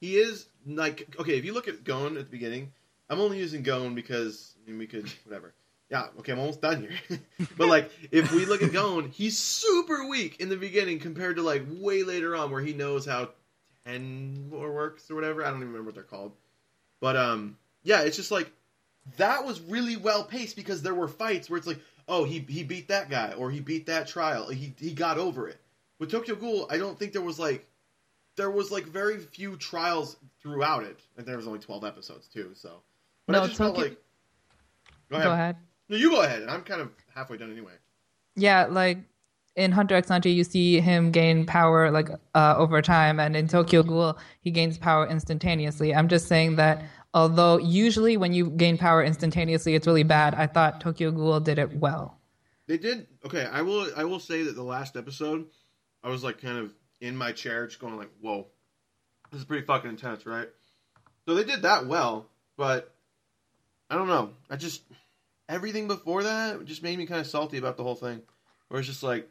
he 0.00 0.16
is 0.16 0.46
like 0.66 1.14
okay. 1.20 1.38
If 1.38 1.44
you 1.44 1.52
look 1.54 1.68
at 1.68 1.84
Gon 1.84 2.16
at 2.16 2.24
the 2.24 2.30
beginning, 2.30 2.72
I'm 3.10 3.20
only 3.20 3.38
using 3.38 3.62
Gon 3.62 3.94
because 3.94 4.54
I 4.62 4.70
mean, 4.70 4.78
we 4.78 4.86
could 4.86 5.10
whatever. 5.24 5.54
Yeah, 5.90 6.06
okay, 6.18 6.32
I'm 6.32 6.38
almost 6.38 6.62
done 6.62 6.80
here. 6.80 7.20
but 7.58 7.68
like, 7.68 7.90
if 8.10 8.32
we 8.32 8.46
look 8.46 8.62
at 8.62 8.72
Gon, 8.72 9.10
he's 9.10 9.38
super 9.38 10.08
weak 10.08 10.40
in 10.40 10.48
the 10.48 10.56
beginning 10.56 10.98
compared 10.98 11.36
to 11.36 11.42
like 11.42 11.64
way 11.68 12.02
later 12.02 12.34
on, 12.34 12.50
where 12.50 12.62
he 12.62 12.72
knows 12.72 13.04
how 13.06 13.30
ten 13.86 14.48
more 14.50 14.72
works 14.72 15.10
or 15.10 15.14
whatever. 15.14 15.44
I 15.44 15.48
don't 15.50 15.58
even 15.58 15.68
remember 15.68 15.88
what 15.88 15.94
they're 15.94 16.04
called. 16.04 16.32
But 17.00 17.16
um, 17.16 17.58
yeah, 17.82 18.00
it's 18.00 18.16
just 18.16 18.30
like 18.30 18.50
that 19.18 19.44
was 19.44 19.60
really 19.60 19.96
well 19.96 20.24
paced 20.24 20.56
because 20.56 20.82
there 20.82 20.94
were 20.94 21.08
fights 21.08 21.50
where 21.50 21.58
it's 21.58 21.66
like, 21.66 21.80
oh, 22.08 22.24
he 22.24 22.40
he 22.48 22.64
beat 22.64 22.88
that 22.88 23.10
guy 23.10 23.34
or 23.34 23.50
he 23.50 23.60
beat 23.60 23.86
that 23.86 24.08
trial. 24.08 24.48
He 24.48 24.74
he 24.78 24.92
got 24.92 25.18
over 25.18 25.48
it. 25.48 25.60
With 25.98 26.10
Tokyo 26.10 26.34
Ghoul, 26.34 26.66
I 26.70 26.78
don't 26.78 26.98
think 26.98 27.12
there 27.12 27.22
was 27.22 27.38
like 27.38 27.66
there 28.36 28.50
was 28.50 28.70
like 28.70 28.84
very 28.84 29.18
few 29.18 29.56
trials 29.56 30.16
throughout 30.40 30.84
it, 30.84 30.98
and 31.16 31.26
there 31.26 31.36
was 31.36 31.46
only 31.46 31.60
twelve 31.60 31.84
episodes 31.84 32.26
too. 32.28 32.50
So, 32.54 32.82
but 33.26 33.36
I 33.36 33.40
No, 33.40 33.46
just 33.46 33.58
felt 33.58 33.74
Tokyo- 33.76 33.90
like 33.90 33.98
go 35.10 35.16
ahead. 35.16 35.26
Go 35.26 35.32
ahead. 35.32 35.56
No, 35.88 35.96
you 35.96 36.10
go 36.10 36.22
ahead. 36.22 36.42
And 36.42 36.50
I'm 36.50 36.62
kind 36.62 36.80
of 36.80 36.90
halfway 37.14 37.36
done 37.36 37.52
anyway. 37.52 37.72
Yeah, 38.36 38.66
like 38.66 38.98
in 39.56 39.70
Hunter 39.70 39.94
x 39.94 40.08
Hunter, 40.08 40.28
you 40.28 40.42
see 40.44 40.80
him 40.80 41.10
gain 41.12 41.46
power 41.46 41.90
like 41.90 42.08
uh, 42.34 42.54
over 42.56 42.82
time, 42.82 43.20
and 43.20 43.36
in 43.36 43.46
Tokyo 43.48 43.82
Ghoul, 43.82 44.18
he 44.40 44.50
gains 44.50 44.78
power 44.78 45.06
instantaneously. 45.06 45.94
I'm 45.94 46.08
just 46.08 46.26
saying 46.26 46.56
that 46.56 46.82
although 47.12 47.58
usually 47.58 48.16
when 48.16 48.32
you 48.32 48.50
gain 48.50 48.76
power 48.78 49.04
instantaneously, 49.04 49.74
it's 49.76 49.86
really 49.86 50.02
bad. 50.02 50.34
I 50.34 50.46
thought 50.48 50.80
Tokyo 50.80 51.10
Ghoul 51.12 51.38
did 51.40 51.58
it 51.58 51.76
well. 51.76 52.18
They 52.66 52.78
did 52.78 53.06
okay. 53.26 53.44
I 53.44 53.62
will 53.62 53.88
I 53.96 54.04
will 54.04 54.18
say 54.20 54.42
that 54.44 54.56
the 54.56 54.62
last 54.64 54.96
episode, 54.96 55.46
I 56.02 56.08
was 56.08 56.24
like 56.24 56.40
kind 56.40 56.58
of 56.58 56.72
in 57.00 57.16
my 57.16 57.30
chair, 57.32 57.66
just 57.66 57.78
going 57.78 57.96
like, 57.96 58.10
"Whoa, 58.20 58.46
this 59.30 59.40
is 59.40 59.44
pretty 59.46 59.66
fucking 59.66 59.90
intense, 59.90 60.24
right?" 60.26 60.48
So 61.28 61.34
they 61.34 61.44
did 61.44 61.62
that 61.62 61.86
well, 61.86 62.30
but 62.56 62.93
I 63.90 63.96
don't 63.96 64.08
know. 64.08 64.30
I 64.50 64.56
just 64.56 64.82
everything 65.48 65.86
before 65.88 66.22
that 66.22 66.64
just 66.64 66.82
made 66.82 66.98
me 66.98 67.06
kind 67.06 67.20
of 67.20 67.26
salty 67.26 67.58
about 67.58 67.76
the 67.76 67.82
whole 67.82 67.94
thing. 67.94 68.22
Where 68.68 68.80
it's 68.80 68.88
just 68.88 69.02
like 69.02 69.28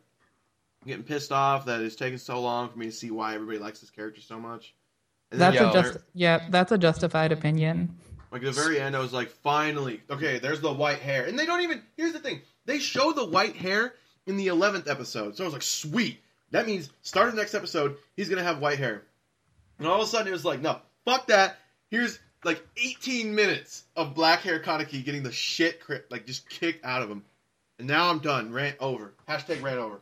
I'm 0.82 0.88
getting 0.88 1.04
pissed 1.04 1.32
off 1.32 1.66
that 1.66 1.82
it's 1.82 1.96
taking 1.96 2.18
so 2.18 2.42
long 2.42 2.70
for 2.70 2.78
me 2.78 2.86
to 2.88 2.92
see 2.92 3.12
why 3.12 3.36
everybody 3.36 3.58
likes 3.58 3.80
this 3.80 3.90
character 3.90 4.22
so 4.22 4.40
much. 4.40 4.74
And 5.32 5.42
That's 5.42 5.58
at 5.58 5.62
a 5.64 5.66
the 5.66 5.72
just 5.82 5.94
ver- 5.94 6.04
yeah, 6.14 6.48
that's 6.50 6.72
a 6.72 6.78
justified 6.78 7.32
opinion. 7.32 7.96
like 8.32 8.44
at 8.44 8.46
the 8.46 8.62
very 8.62 8.80
end, 8.80 8.96
I 8.96 9.00
was 9.00 9.14
like, 9.14 9.30
finally, 9.30 10.02
okay, 10.10 10.38
there's 10.40 10.62
the 10.62 10.72
white 10.72 11.00
hair, 11.00 11.26
and 11.26 11.38
they 11.38 11.46
don't 11.46 11.62
even. 11.62 11.82
Here's 11.98 12.14
the 12.14 12.20
thing: 12.20 12.42
they 12.66 12.78
show 12.80 13.12
the 13.12 13.26
white 13.26 13.56
hair 13.56 13.96
in 14.28 14.38
the 14.38 14.48
eleventh 14.48 14.88
episode, 14.88 15.36
so 15.36 15.44
I 15.44 15.48
was 15.48 15.54
like, 15.54 15.64
sweet. 15.64 16.20
That 16.52 16.68
means 16.68 16.92
start 17.02 17.30
of 17.30 17.36
the 17.36 17.42
next 17.42 17.56
episode, 17.56 17.98
he's 18.16 18.30
gonna 18.30 18.44
have 18.44 18.60
white 18.60 18.78
hair, 18.78 19.02
and 19.80 19.88
all 19.88 20.00
of 20.00 20.08
a 20.08 20.10
sudden 20.12 20.28
it 20.28 20.32
was 20.32 20.46
like, 20.46 20.62
no, 20.62 20.78
fuck 21.04 21.28
that. 21.28 21.58
Here's 21.90 22.20
like 22.44 22.66
18 22.78 23.34
minutes 23.34 23.84
of 23.96 24.14
black 24.14 24.42
hair 24.42 24.60
Kaneki 24.60 25.04
getting 25.04 25.24
the 25.24 25.32
shit 25.32 25.80
cri- 25.80 26.02
like 26.10 26.26
just 26.26 26.50
kicked 26.50 26.84
out 26.86 27.02
of 27.02 27.10
him, 27.10 27.24
and 27.80 27.88
now 27.88 28.10
I'm 28.10 28.20
done. 28.20 28.52
Rant 28.52 28.78
over. 28.80 29.14
Hashtag 29.28 29.62
rant 29.62 29.80
over. 29.80 30.00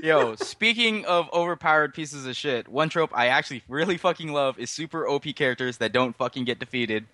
Yo, 0.00 0.34
speaking 0.36 1.04
of 1.06 1.28
overpowered 1.32 1.92
pieces 1.94 2.26
of 2.26 2.36
shit, 2.36 2.68
one 2.68 2.88
trope 2.88 3.10
I 3.14 3.28
actually 3.28 3.62
really 3.68 3.96
fucking 3.96 4.32
love 4.32 4.58
is 4.58 4.70
super 4.70 5.08
OP 5.08 5.24
characters 5.34 5.78
that 5.78 5.92
don't 5.92 6.14
fucking 6.16 6.44
get 6.44 6.58
defeated. 6.58 7.06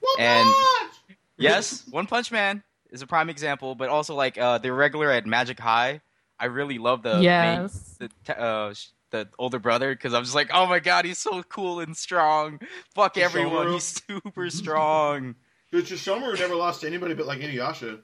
One 0.00 0.16
And- 0.18 0.44
punch! 0.78 0.92
Yes, 1.36 1.84
One 1.90 2.06
Punch 2.06 2.30
Man 2.30 2.62
is 2.90 3.00
a 3.02 3.06
prime 3.06 3.30
example, 3.30 3.74
but 3.74 3.88
also 3.88 4.14
like 4.14 4.36
uh, 4.36 4.58
the 4.58 4.68
Irregular 4.68 5.10
at 5.10 5.24
Magic 5.26 5.58
High. 5.58 6.00
I 6.38 6.46
really 6.46 6.76
love 6.78 7.02
the 7.02 7.14
main- 7.14 7.22
yes. 7.22 7.96
the 7.98 8.38
uh, 8.38 8.74
sh- 8.74 8.88
the 9.10 9.28
older 9.38 9.58
brother 9.58 9.94
because 9.94 10.14
I'm 10.14 10.24
just 10.24 10.34
like, 10.34 10.50
oh 10.52 10.66
my 10.66 10.80
god, 10.80 11.04
he's 11.04 11.18
so 11.18 11.42
cool 11.44 11.80
and 11.80 11.96
strong. 11.96 12.60
Fuck 12.94 13.18
everyone, 13.18 13.72
he's 13.72 14.02
super 14.06 14.50
strong. 14.50 15.34
Dude, 15.72 15.84
Sesshomaru 15.84 16.38
never 16.38 16.56
lost 16.56 16.80
to 16.80 16.86
anybody 16.86 17.14
but 17.14 17.26
like 17.26 17.40
Inuyasha. 17.40 18.00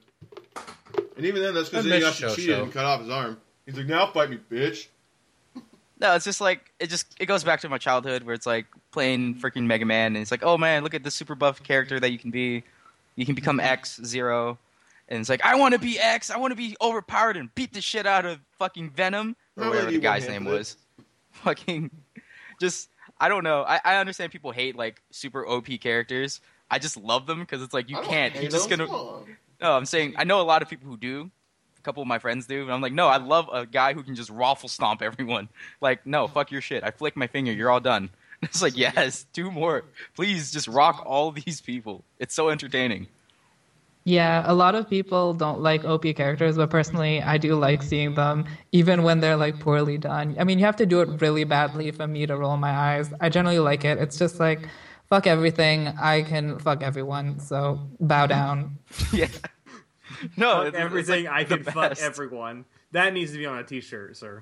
And 1.17 1.25
even 1.25 1.41
then, 1.41 1.53
that's 1.53 1.69
because 1.69 1.85
I 1.85 1.99
Inuyasha 1.99 2.35
cheated 2.35 2.59
and 2.59 2.71
cut 2.71 2.85
off 2.85 3.01
his 3.01 3.09
arm. 3.09 3.41
He's 3.65 3.75
like, 3.75 3.87
now 3.87 4.07
fight 4.11 4.29
me, 4.29 4.39
bitch. 4.49 4.87
No, 5.99 6.13
it's 6.13 6.25
just 6.25 6.39
like 6.39 6.71
it 6.79 6.91
just 6.91 7.15
it 7.19 7.25
goes 7.25 7.43
back 7.43 7.61
to 7.61 7.69
my 7.69 7.79
childhood 7.79 8.21
where 8.21 8.35
it's 8.35 8.45
like 8.45 8.67
playing 8.91 9.33
freaking 9.33 9.65
Mega 9.65 9.83
Man 9.83 10.15
and 10.15 10.17
it's 10.17 10.29
like, 10.29 10.43
oh 10.43 10.55
man, 10.55 10.83
look 10.83 10.93
at 10.93 11.03
this 11.03 11.15
super 11.15 11.33
buff 11.33 11.63
character 11.63 11.99
that 11.99 12.11
you 12.11 12.19
can 12.19 12.29
be. 12.29 12.63
You 13.15 13.25
can 13.25 13.33
become 13.33 13.57
mm-hmm. 13.57 13.65
X 13.65 13.99
Zero, 14.05 14.59
and 15.09 15.19
it's 15.19 15.27
like 15.27 15.43
I 15.43 15.55
want 15.55 15.73
to 15.73 15.79
be 15.79 15.99
X. 15.99 16.29
I 16.29 16.37
want 16.37 16.51
to 16.51 16.55
be 16.55 16.75
overpowered 16.79 17.35
and 17.35 17.53
beat 17.55 17.73
the 17.73 17.81
shit 17.81 18.05
out 18.05 18.25
of 18.25 18.39
fucking 18.59 18.91
Venom 18.91 19.35
or 19.55 19.63
Not 19.63 19.69
whatever 19.71 19.89
the 19.89 19.97
guy's 19.97 20.27
name 20.27 20.45
was. 20.45 20.77
Fucking, 21.43 21.91
just 22.59 22.89
I 23.19 23.29
don't 23.29 23.43
know. 23.43 23.63
I, 23.63 23.79
I 23.83 23.95
understand 23.97 24.31
people 24.31 24.51
hate 24.51 24.75
like 24.75 25.01
super 25.11 25.47
OP 25.47 25.67
characters. 25.81 26.41
I 26.69 26.79
just 26.79 26.97
love 26.97 27.25
them 27.25 27.39
because 27.39 27.61
it's 27.61 27.73
like 27.73 27.89
you 27.89 27.97
can't. 28.01 28.35
You're 28.35 28.51
just 28.51 28.69
gonna. 28.69 28.87
No, 28.87 29.25
I'm 29.61 29.85
saying 29.85 30.15
I 30.17 30.23
know 30.23 30.41
a 30.41 30.43
lot 30.43 30.61
of 30.61 30.69
people 30.69 30.89
who 30.89 30.97
do. 30.97 31.31
A 31.77 31.81
couple 31.81 32.01
of 32.01 32.07
my 32.07 32.19
friends 32.19 32.47
do, 32.47 32.63
and 32.63 32.71
I'm 32.71 32.81
like, 32.81 32.91
no, 32.91 33.07
I 33.07 33.17
love 33.17 33.49
a 33.53 33.65
guy 33.65 33.93
who 33.93 34.03
can 34.03 34.15
just 34.15 34.29
raffle 34.29 34.67
stomp 34.67 35.01
everyone. 35.01 35.47
Like, 35.79 36.05
no, 36.05 36.27
fuck 36.27 36.51
your 36.51 36.59
shit. 36.59 36.83
I 36.83 36.91
flick 36.91 37.15
my 37.15 37.27
finger, 37.27 37.51
you're 37.51 37.69
all 37.69 37.79
done. 37.79 38.09
It's 38.43 38.61
like, 38.61 38.77
yes, 38.77 39.25
do 39.33 39.49
more, 39.49 39.83
please. 40.15 40.51
Just 40.51 40.67
rock 40.67 41.01
all 41.07 41.31
these 41.31 41.59
people. 41.59 42.03
It's 42.19 42.35
so 42.35 42.49
entertaining. 42.49 43.07
Yeah, 44.07 44.43
a 44.45 44.53
lot 44.55 44.73
of 44.73 44.89
people 44.89 45.33
don't 45.33 45.59
like 45.59 45.83
OP 45.83 46.03
characters, 46.15 46.55
but 46.55 46.69
personally, 46.69 47.21
I 47.21 47.37
do 47.37 47.55
like 47.55 47.83
seeing 47.83 48.15
them, 48.15 48.45
even 48.71 49.03
when 49.03 49.19
they're 49.19 49.35
like 49.35 49.59
poorly 49.59 49.97
done. 49.97 50.33
I 50.39 50.45
mean, 50.45 50.59
you 50.59 50.65
have 50.65 50.77
to 50.77 50.85
do 50.85 51.01
it 51.01 51.19
really 51.21 51.43
badly 51.43 51.91
for 51.91 52.07
me 52.07 52.25
to 52.25 52.37
roll 52.37 52.55
my 52.55 52.69
eyes. 52.71 53.13
I 53.19 53.27
generally 53.27 53.59
like 53.59 53.83
it. 53.83 53.97
It's 53.97 54.17
just 54.17 54.39
like, 54.39 54.61
fuck 55.09 55.27
everything. 55.27 55.89
I 55.99 56.21
can 56.23 56.57
fuck 56.57 56.83
everyone, 56.83 57.41
so 57.41 57.81
bow 57.99 58.27
down. 58.37 58.77
yeah. 59.11 59.27
No, 60.37 60.63
Fuck 60.63 60.67
it's- 60.67 60.73
it's, 60.73 60.77
everything 60.85 61.25
like, 61.25 61.33
I 61.33 61.43
the 61.43 61.55
can 61.57 61.63
fuck 61.65 61.99
everyone. 61.99 62.63
That 62.93 63.13
needs 63.13 63.33
to 63.33 63.37
be 63.37 63.45
on 63.45 63.57
a 63.57 63.63
T-shirt, 63.65 64.15
sir. 64.15 64.41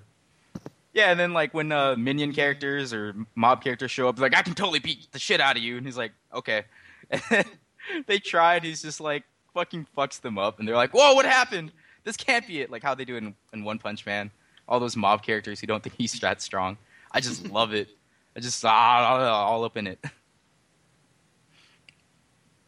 Yeah, 0.93 1.09
and 1.09 1.19
then 1.19 1.33
like 1.33 1.55
when 1.55 1.71
uh, 1.71 1.95
minion 1.97 2.33
characters 2.33 2.93
or 2.93 3.15
mob 3.33 3.63
characters 3.63 3.89
show 3.89 4.07
up, 4.07 4.19
like 4.19 4.37
I 4.37 4.43
can 4.43 4.53
totally 4.53 4.77
beat 4.79 5.11
the 5.11 5.17
shit 5.19 5.41
out 5.41 5.57
of 5.57 5.63
you, 5.63 5.75
and 5.77 5.85
he's 5.87 5.97
like, 5.97 6.11
okay. 6.33 6.65
And 7.09 7.45
they 8.07 8.19
tried. 8.19 8.63
He's 8.63 8.83
just 8.83 9.01
like 9.01 9.23
fucking 9.55 9.87
fucks 9.97 10.21
them 10.21 10.37
up, 10.37 10.59
and 10.59 10.67
they're 10.67 10.75
like, 10.75 10.93
whoa, 10.93 11.15
what 11.15 11.25
happened? 11.25 11.71
This 12.03 12.17
can't 12.17 12.45
be 12.45 12.61
it. 12.61 12.69
Like 12.69 12.83
how 12.83 12.93
they 12.93 13.05
do 13.05 13.15
it 13.15 13.23
in, 13.23 13.33
in 13.53 13.63
One 13.63 13.79
Punch 13.79 14.05
Man. 14.05 14.29
All 14.67 14.79
those 14.79 14.95
mob 14.95 15.23
characters 15.23 15.59
who 15.59 15.65
don't 15.65 15.81
think 15.81 15.95
he's 15.97 16.19
that 16.19 16.41
strong. 16.41 16.77
I 17.11 17.21
just 17.21 17.49
love 17.51 17.73
it. 17.73 17.89
I 18.35 18.41
just 18.41 18.63
ah, 18.63 19.47
all 19.47 19.63
up 19.63 19.77
in 19.77 19.87
it. 19.87 20.03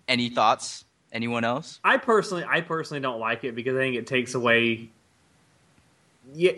Any 0.08 0.30
thoughts? 0.30 0.86
Anyone 1.12 1.44
else? 1.44 1.80
I 1.84 1.98
personally, 1.98 2.46
I 2.48 2.62
personally 2.62 3.02
don't 3.02 3.20
like 3.20 3.44
it 3.44 3.54
because 3.54 3.76
I 3.76 3.80
think 3.80 3.96
it 3.96 4.08
takes 4.08 4.34
away. 4.34 4.90
Yeah, 6.34 6.52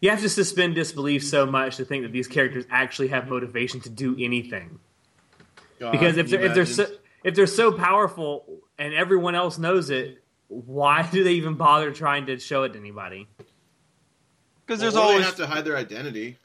you 0.00 0.10
have 0.10 0.20
to 0.20 0.28
suspend 0.28 0.74
disbelief 0.74 1.24
so 1.24 1.46
much 1.46 1.76
to 1.76 1.84
think 1.84 2.02
that 2.02 2.12
these 2.12 2.28
characters 2.28 2.64
actually 2.70 3.08
have 3.08 3.28
motivation 3.28 3.80
to 3.80 3.90
do 3.90 4.16
anything. 4.18 4.78
God, 5.78 5.92
Because 5.92 6.16
if 6.16 6.28
they're 6.28 6.42
if 6.42 6.54
they're 6.54 6.66
so 6.66 6.86
if 7.22 7.34
they're 7.34 7.46
so 7.46 7.72
powerful 7.72 8.44
and 8.78 8.94
everyone 8.94 9.34
else 9.34 9.58
knows 9.58 9.90
it, 9.90 10.22
why 10.48 11.08
do 11.10 11.24
they 11.24 11.32
even 11.34 11.54
bother 11.54 11.92
trying 11.92 12.26
to 12.26 12.38
show 12.38 12.62
it 12.64 12.72
to 12.74 12.78
anybody? 12.78 13.26
Because 14.66 14.80
there's 14.80 14.94
or 14.94 15.00
they 15.00 15.02
always 15.12 15.24
have 15.26 15.36
to 15.36 15.46
hide 15.46 15.64
their 15.64 15.76
identity. 15.76 16.36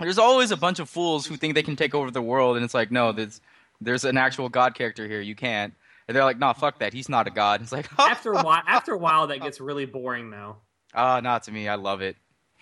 there's 0.00 0.18
always 0.18 0.50
a 0.50 0.56
bunch 0.56 0.78
of 0.80 0.88
fools 0.88 1.26
who 1.26 1.36
think 1.36 1.54
they 1.54 1.62
can 1.62 1.76
take 1.76 1.94
over 1.94 2.10
the 2.10 2.22
world, 2.22 2.56
and 2.56 2.64
it's 2.64 2.74
like, 2.74 2.90
no, 2.90 3.12
there's 3.12 3.40
there's 3.80 4.04
an 4.04 4.16
actual 4.16 4.48
god 4.48 4.74
character 4.74 5.06
here. 5.06 5.20
You 5.20 5.34
can't. 5.34 5.74
And 6.06 6.14
they're 6.16 6.24
like, 6.24 6.38
nah, 6.38 6.52
fuck 6.52 6.80
that. 6.80 6.92
He's 6.92 7.08
not 7.08 7.26
a 7.26 7.30
god. 7.30 7.62
It's 7.62 7.72
like, 7.72 7.88
After 7.98 8.32
a 8.34 8.42
while, 8.42 8.62
after 8.66 8.92
a 8.92 8.98
while, 8.98 9.26
that 9.28 9.40
gets 9.40 9.58
really 9.60 9.86
boring 9.86 10.30
though. 10.30 10.56
ah, 10.94 11.20
not 11.20 11.44
to 11.44 11.52
me. 11.52 11.68
I 11.68 11.76
love 11.76 12.02
it. 12.02 12.16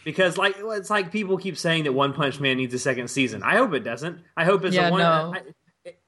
Because 0.04 0.36
like 0.36 0.56
it's 0.58 0.90
like 0.90 1.12
people 1.12 1.38
keep 1.38 1.56
saying 1.56 1.84
that 1.84 1.92
One 1.92 2.12
Punch 2.12 2.38
Man 2.40 2.56
needs 2.56 2.74
a 2.74 2.78
second 2.78 3.08
season. 3.08 3.42
I 3.42 3.56
hope 3.56 3.72
it 3.72 3.80
doesn't. 3.80 4.18
I 4.36 4.44
hope 4.44 4.64
it's 4.64 4.74
Yeah, 4.74 4.88
a 4.88 4.90
one. 4.90 5.00
no. 5.00 5.34
I- 5.36 5.42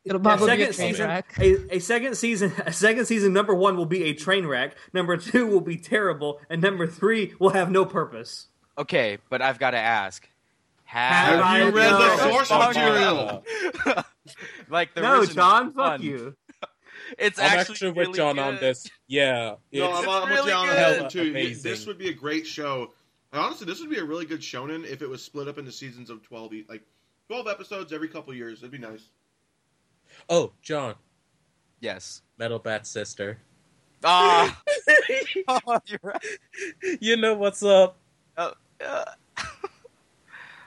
It'll 0.05 0.21
a 0.21 0.23
probably 0.23 0.57
be 0.57 0.63
a 0.65 0.73
second 0.73 0.75
train 0.77 0.93
season, 0.93 1.09
wreck. 1.09 1.35
a, 1.39 1.77
a 1.77 1.79
second 1.79 2.15
season, 2.17 2.53
a 2.67 2.73
second 2.73 3.07
season. 3.07 3.33
Number 3.33 3.55
one 3.55 3.77
will 3.77 3.87
be 3.87 4.05
a 4.05 4.13
train 4.15 4.47
wreck. 4.47 4.77
Number 4.93 5.17
two 5.17 5.47
will 5.47 5.61
be 5.63 5.77
terrible, 5.77 6.41
and 6.51 6.61
number 6.61 6.87
three 6.87 7.35
will 7.39 7.51
have 7.51 7.71
no 7.71 7.85
purpose. 7.85 8.49
Okay, 8.77 9.19
but 9.31 9.41
I've 9.41 9.59
got 9.59 9.71
to 9.71 9.79
ask. 9.79 10.29
Have 10.85 11.37
Have, 11.37 11.41
I 11.41 11.59
you 11.65 11.71
read 11.71 11.93
the 11.93 12.17
source 12.19 12.51
material? 12.51 13.45
like 14.69 14.95
the 14.95 15.01
no, 15.01 15.21
original 15.21 15.35
John, 15.35 15.73
fuck 15.73 15.77
one. 15.93 16.03
you. 16.03 16.37
It's 17.19 17.39
I'm 17.39 17.45
actually, 17.45 17.61
actually 17.75 17.91
with 17.91 18.07
really 18.09 18.17
John 18.17 18.37
good. 18.37 18.43
on 18.43 18.57
this. 18.57 18.89
Yeah, 19.09 19.57
No, 19.73 19.93
I'm, 19.93 20.09
I'm 20.09 20.29
really 20.29 20.41
with 20.41 20.47
you 20.49 20.55
on 20.55 20.67
good. 20.69 20.77
that 20.77 21.11
too. 21.11 21.21
Amazing. 21.31 21.71
This 21.71 21.87
would 21.87 21.99
be 21.99 22.09
a 22.09 22.15
great 22.15 22.47
show. 22.47 22.93
And 23.33 23.43
honestly, 23.43 23.67
this 23.67 23.81
would 23.81 23.91
be 23.91 23.99
a 23.99 24.05
really 24.05 24.25
good 24.25 24.41
shonen 24.41 24.87
if 24.87 25.03
it 25.03 25.09
was 25.09 25.23
split 25.23 25.47
up 25.47 25.59
into 25.59 25.71
seasons 25.71 26.09
of 26.09 26.23
twelve, 26.23 26.53
like 26.69 26.83
twelve 27.29 27.47
episodes 27.47 27.93
every 27.93 28.09
couple 28.09 28.33
years. 28.33 28.61
It'd 28.61 28.71
be 28.71 28.79
nice. 28.79 29.11
Oh, 30.29 30.53
John, 30.63 30.95
Yes. 31.81 32.23
Metal 32.39 32.59
Bat 32.59 32.87
sister. 32.87 33.39
Ah. 34.03 34.61
oh, 35.49 35.79
you're 35.87 35.99
right. 36.03 36.25
you 37.01 37.17
know 37.17 37.35
what's 37.35 37.63
up? 37.63 37.97
Uh, 38.37 38.51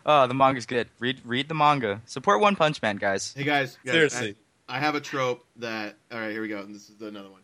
oh, 0.06 0.28
the 0.28 0.34
manga's 0.34 0.66
good. 0.66 0.88
Read 1.00 1.22
read 1.26 1.48
the 1.50 1.54
manga. 1.56 2.02
Support 2.06 2.40
One 2.42 2.56
Punch 2.56 2.82
Man, 2.82 2.96
guys. 2.96 3.34
Hey 3.36 3.44
guys, 3.44 3.78
guys, 3.86 3.94
Seriously. 3.94 4.36
I, 4.70 4.78
I 4.78 4.80
have 4.80 4.96
a 4.96 5.02
trope 5.02 5.46
that. 5.58 5.96
All 6.12 6.20
right, 6.20 6.32
here 6.32 6.42
we 6.42 6.48
go. 6.48 6.60
And 6.60 6.74
this 6.74 6.90
is 6.90 7.02
another 7.02 7.30
one. 7.30 7.42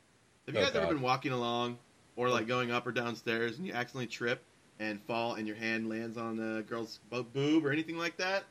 Have 0.48 0.56
you 0.56 0.62
Oh, 0.62 0.66
guys 0.66 0.76
ever 0.76 0.94
been 0.94 1.02
walking 1.02 1.32
along 1.32 1.78
or 2.16 2.30
like 2.30 2.48
going 2.48 2.72
up 2.72 2.88
or 2.88 2.92
downstairs 2.92 3.58
and 3.58 3.68
you 3.68 3.74
accidentally 3.74 4.08
trip 4.08 4.44
and 4.80 5.02
fall 5.04 5.36
and 5.36 5.48
your 5.48 5.56
hand 5.56 5.90
lands 5.90 6.18
on 6.18 6.40
a 6.40 6.62
girl's 6.64 7.00
boob 7.10 7.66
or 7.66 7.72
anything 7.72 7.98
like 7.98 8.18
that? 8.18 8.44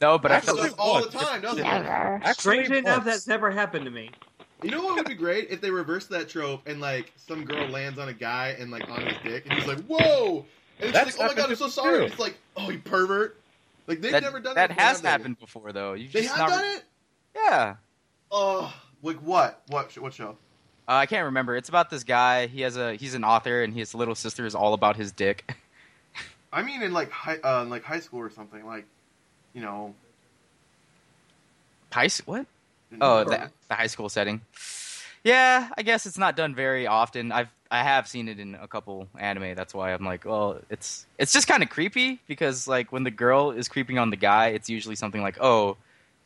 No, 0.00 0.18
but 0.18 0.30
I 0.32 0.36
That 0.36 0.44
feel 0.44 0.56
like 0.56 0.72
all 0.78 1.02
the 1.02 1.10
time, 1.10 1.42
doesn't 1.42 1.58
it? 1.58 1.62
Never. 1.62 1.84
Actually, 2.24 2.32
Strangely 2.32 2.78
enough, 2.78 2.98
once. 2.98 3.04
that's 3.06 3.26
never 3.26 3.50
happened 3.50 3.84
to 3.84 3.90
me. 3.90 4.10
You 4.62 4.70
know 4.70 4.82
what 4.82 4.96
would 4.96 5.06
be 5.08 5.14
great 5.14 5.48
if 5.50 5.60
they 5.60 5.70
reversed 5.70 6.10
that 6.10 6.28
trope 6.28 6.66
and 6.66 6.80
like 6.80 7.12
some 7.16 7.44
girl 7.44 7.66
lands 7.68 7.98
on 7.98 8.08
a 8.08 8.12
guy 8.12 8.56
and 8.58 8.70
like 8.70 8.88
on 8.90 9.00
his 9.06 9.16
dick 9.24 9.44
and 9.48 9.54
he's 9.58 9.66
like, 9.66 9.80
"Whoa!" 9.86 10.44
And 10.78 10.88
it's 10.88 10.92
That's 10.92 11.18
like, 11.18 11.30
"Oh 11.30 11.34
my 11.34 11.40
god, 11.40 11.50
I'm 11.50 11.56
so 11.56 11.68
sorry." 11.68 12.04
It's 12.06 12.18
like, 12.18 12.36
"Oh, 12.56 12.70
you 12.70 12.78
pervert!" 12.78 13.40
Like 13.86 14.00
they've 14.00 14.12
that, 14.12 14.22
never 14.22 14.38
done 14.40 14.54
that 14.56 14.68
that. 14.68 14.78
has 14.78 14.96
have 14.96 15.02
they? 15.02 15.08
happened 15.08 15.38
before, 15.38 15.72
though. 15.72 15.94
You 15.94 16.08
They 16.08 16.22
just 16.22 16.34
have 16.34 16.48
not 16.50 16.60
done 16.60 16.76
it. 16.76 16.84
Yeah. 17.34 17.76
Oh, 18.30 18.74
like 19.02 19.16
what? 19.18 19.62
What? 19.68 19.96
What 19.98 20.12
show? 20.12 20.36
Uh, 20.88 20.92
I 20.92 21.06
can't 21.06 21.24
remember. 21.24 21.56
It's 21.56 21.68
about 21.70 21.88
this 21.90 22.04
guy. 22.04 22.46
He 22.46 22.60
has 22.62 22.76
a 22.76 22.94
he's 22.96 23.14
an 23.14 23.24
author, 23.24 23.62
and 23.62 23.72
his 23.72 23.94
little 23.94 24.14
sister 24.14 24.44
is 24.44 24.54
all 24.54 24.74
about 24.74 24.96
his 24.96 25.10
dick. 25.12 25.54
I 26.52 26.62
mean, 26.62 26.82
in 26.82 26.92
like 26.92 27.10
high, 27.10 27.38
uh, 27.38 27.62
in 27.62 27.70
like 27.70 27.82
high 27.84 28.00
school 28.00 28.20
or 28.20 28.30
something. 28.30 28.66
Like, 28.66 28.84
you 29.54 29.62
know. 29.62 29.94
High 31.92 32.04
s- 32.06 32.22
what? 32.26 32.46
Oh, 33.00 33.24
the, 33.24 33.50
the 33.68 33.74
high 33.74 33.86
school 33.86 34.08
setting. 34.08 34.40
Yeah, 35.22 35.68
I 35.76 35.82
guess 35.82 36.06
it's 36.06 36.18
not 36.18 36.36
done 36.36 36.54
very 36.54 36.86
often. 36.86 37.30
I've 37.32 37.48
I 37.70 37.82
have 37.84 38.08
seen 38.08 38.26
it 38.28 38.40
in 38.40 38.56
a 38.56 38.66
couple 38.66 39.06
anime. 39.18 39.54
That's 39.54 39.72
why 39.74 39.92
I'm 39.92 40.04
like, 40.04 40.24
well, 40.24 40.58
it's 40.70 41.06
it's 41.18 41.32
just 41.32 41.46
kind 41.46 41.62
of 41.62 41.68
creepy 41.68 42.18
because 42.26 42.66
like 42.66 42.90
when 42.90 43.04
the 43.04 43.10
girl 43.10 43.50
is 43.52 43.68
creeping 43.68 43.98
on 43.98 44.10
the 44.10 44.16
guy, 44.16 44.48
it's 44.48 44.68
usually 44.70 44.96
something 44.96 45.22
like, 45.22 45.38
oh, 45.40 45.76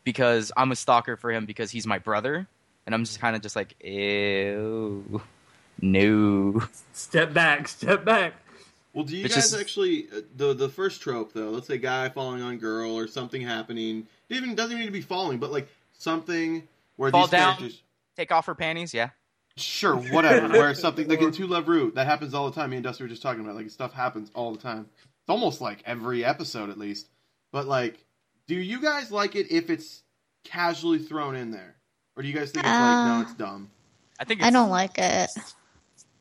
because 0.04 0.52
I'm 0.56 0.70
a 0.72 0.76
stalker 0.76 1.16
for 1.16 1.30
him 1.32 1.44
because 1.44 1.70
he's 1.70 1.86
my 1.86 1.98
brother, 1.98 2.46
and 2.86 2.94
I'm 2.94 3.04
just 3.04 3.20
kind 3.20 3.34
of 3.36 3.42
just 3.42 3.56
like, 3.56 3.74
ew, 3.84 5.20
no. 5.82 6.62
Step 6.92 7.34
back, 7.34 7.68
step 7.68 8.04
back. 8.04 8.34
Well, 8.94 9.04
do 9.04 9.16
you 9.16 9.24
It's 9.24 9.34
guys 9.34 9.50
just- 9.50 9.60
actually 9.60 10.06
uh, 10.10 10.20
the 10.36 10.54
the 10.54 10.68
first 10.68 11.02
trope 11.02 11.32
though? 11.32 11.50
Let's 11.50 11.66
say 11.66 11.78
guy 11.78 12.08
falling 12.08 12.40
on 12.42 12.58
girl 12.58 12.96
or 12.96 13.06
something 13.08 13.42
happening. 13.42 14.06
It 14.28 14.36
even 14.36 14.54
doesn't 14.54 14.70
even 14.72 14.80
need 14.80 14.86
to 14.86 14.92
be 14.92 15.00
falling, 15.02 15.38
but 15.38 15.50
like 15.52 15.68
something 15.98 16.66
where 16.96 17.10
Fall 17.10 17.22
these 17.22 17.30
down. 17.32 17.56
characters. 17.56 17.82
Take 18.16 18.30
off 18.32 18.46
her 18.46 18.54
panties, 18.54 18.94
yeah. 18.94 19.10
Sure, 19.56 19.96
whatever. 19.96 20.48
where 20.48 20.74
something 20.76 21.08
like 21.08 21.20
in 21.20 21.32
To 21.32 21.46
Love 21.46 21.68
Ru 21.68 21.90
that 21.92 22.06
happens 22.06 22.34
all 22.34 22.48
the 22.48 22.54
time. 22.54 22.70
Me 22.70 22.76
and 22.76 22.84
Dusty 22.84 23.04
were 23.04 23.08
just 23.08 23.22
talking 23.22 23.40
about 23.42 23.56
like 23.56 23.70
stuff 23.70 23.92
happens 23.92 24.30
all 24.34 24.52
the 24.52 24.58
time. 24.60 24.86
It's 24.96 25.28
almost 25.30 25.60
like 25.60 25.82
every 25.86 26.24
episode 26.24 26.70
at 26.70 26.78
least. 26.78 27.08
But 27.52 27.66
like, 27.66 27.98
do 28.46 28.54
you 28.54 28.80
guys 28.80 29.10
like 29.10 29.34
it 29.36 29.50
if 29.50 29.70
it's 29.70 30.02
casually 30.44 30.98
thrown 30.98 31.34
in 31.36 31.50
there, 31.50 31.74
or 32.16 32.22
do 32.22 32.28
you 32.28 32.34
guys 32.34 32.50
think 32.52 32.64
it's 32.64 32.72
like 32.72 33.06
no, 33.06 33.12
Uh, 33.14 33.22
it's 33.22 33.34
dumb? 33.34 33.70
I 34.20 34.24
think 34.24 34.40
it's, 34.40 34.46
I 34.46 34.50
don't 34.50 34.70
like 34.70 34.98
it. 34.98 35.30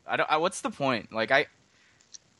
I 0.06 0.16
don't. 0.16 0.30
I, 0.30 0.36
what's 0.38 0.60
the 0.60 0.70
point? 0.70 1.12
Like 1.12 1.30
I, 1.30 1.46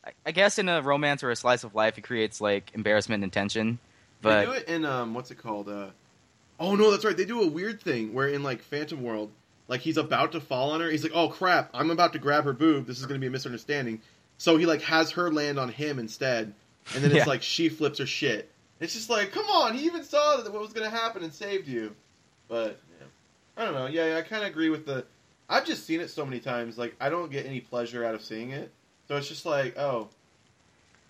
I, 0.05 0.11
I 0.27 0.33
guess 0.33 0.59
in 0.59 0.69
a 0.69 0.83
romance 0.83 1.23
or 1.23 1.31
a 1.31 1.37
slice 1.37 1.65
of 1.65 1.75
life, 1.75 1.99
it 1.99 2.03
creates 2.03 2.41
like 2.41 2.71
embarrassment 2.75 3.23
and 3.23 3.33
tension. 3.33 3.79
they 4.23 4.45
do 4.45 4.53
it 4.53 4.69
in 4.69 4.85
um, 4.85 5.15
what's 5.15 5.31
it 5.31 5.39
called? 5.39 5.69
Uh, 5.69 5.87
oh 6.61 6.75
no, 6.75 6.91
that's 6.91 7.05
right. 7.05 7.17
They 7.17 7.25
do 7.25 7.43
a 7.43 7.49
weird 7.49 7.81
thing 7.81 8.13
where 8.13 8.29
in 8.29 8.43
like 8.43 8.63
Phantom 8.63 9.03
World, 9.03 9.31
like 9.69 9.81
he's 9.81 9.97
about 9.97 10.33
to 10.33 10.41
fall 10.41 10.71
on 10.73 10.81
her. 10.81 10.91
He's 10.91 11.03
like, 11.03 11.13
oh 11.15 11.29
crap, 11.29 11.71
I'm 11.73 11.91
about 11.91 12.13
to 12.13 12.19
grab 12.19 12.45
her 12.45 12.53
boob. 12.53 12.87
This 12.87 12.99
is 12.99 13.07
going 13.07 13.19
to 13.19 13.25
be 13.25 13.29
a 13.29 13.31
misunderstanding. 13.31 14.01
So 14.39 14.57
he 14.57 14.67
like 14.67 14.83
has 14.83 15.13
her 15.13 15.31
land 15.33 15.59
on 15.59 15.69
him 15.69 15.99
instead, 15.99 16.53
and 16.95 17.03
then 17.05 17.11
it's 17.13 17.19
Yeah. 17.21 17.25
like 17.25 17.43
she 17.43 17.69
flips 17.69 17.99
her 17.99 18.07
shit. 18.07 18.51
It's 18.81 18.93
just 18.93 19.09
like, 19.09 19.33
come 19.33 19.47
on, 19.47 19.75
he 19.75 19.87
even 19.87 20.03
saw 20.03 20.37
that 20.37 20.53
what 20.53 20.61
was 20.61 20.73
going 20.73 20.91
to 20.91 20.95
happen 20.95 21.23
and 21.23 21.33
saved 21.33 21.69
you. 21.69 21.95
But 22.49 22.79
yeah. 23.01 23.07
I 23.57 23.65
don't 23.65 23.75
know. 23.75 23.87
Yeah, 23.87 24.09
yeah 24.09 24.17
I 24.19 24.23
kind 24.23 24.43
of 24.43 24.51
agree 24.51 24.69
with 24.69 24.85
the. 24.85 25.05
I've 25.49 25.65
just 25.67 25.87
seen 25.87 26.01
it 26.01 26.11
so 26.11 26.25
many 26.25 26.41
times. 26.41 26.77
Like 26.77 26.95
I 27.01 27.09
don't 27.09 27.31
get 27.31 27.47
any 27.47 27.61
pleasure 27.61 28.05
out 28.05 28.15
of 28.15 28.23
seeing 28.23 28.51
it. 28.51 28.71
So 29.09 29.17
it's 29.17 29.29
just 29.29 29.45
like, 29.45 29.77
oh, 29.79 30.09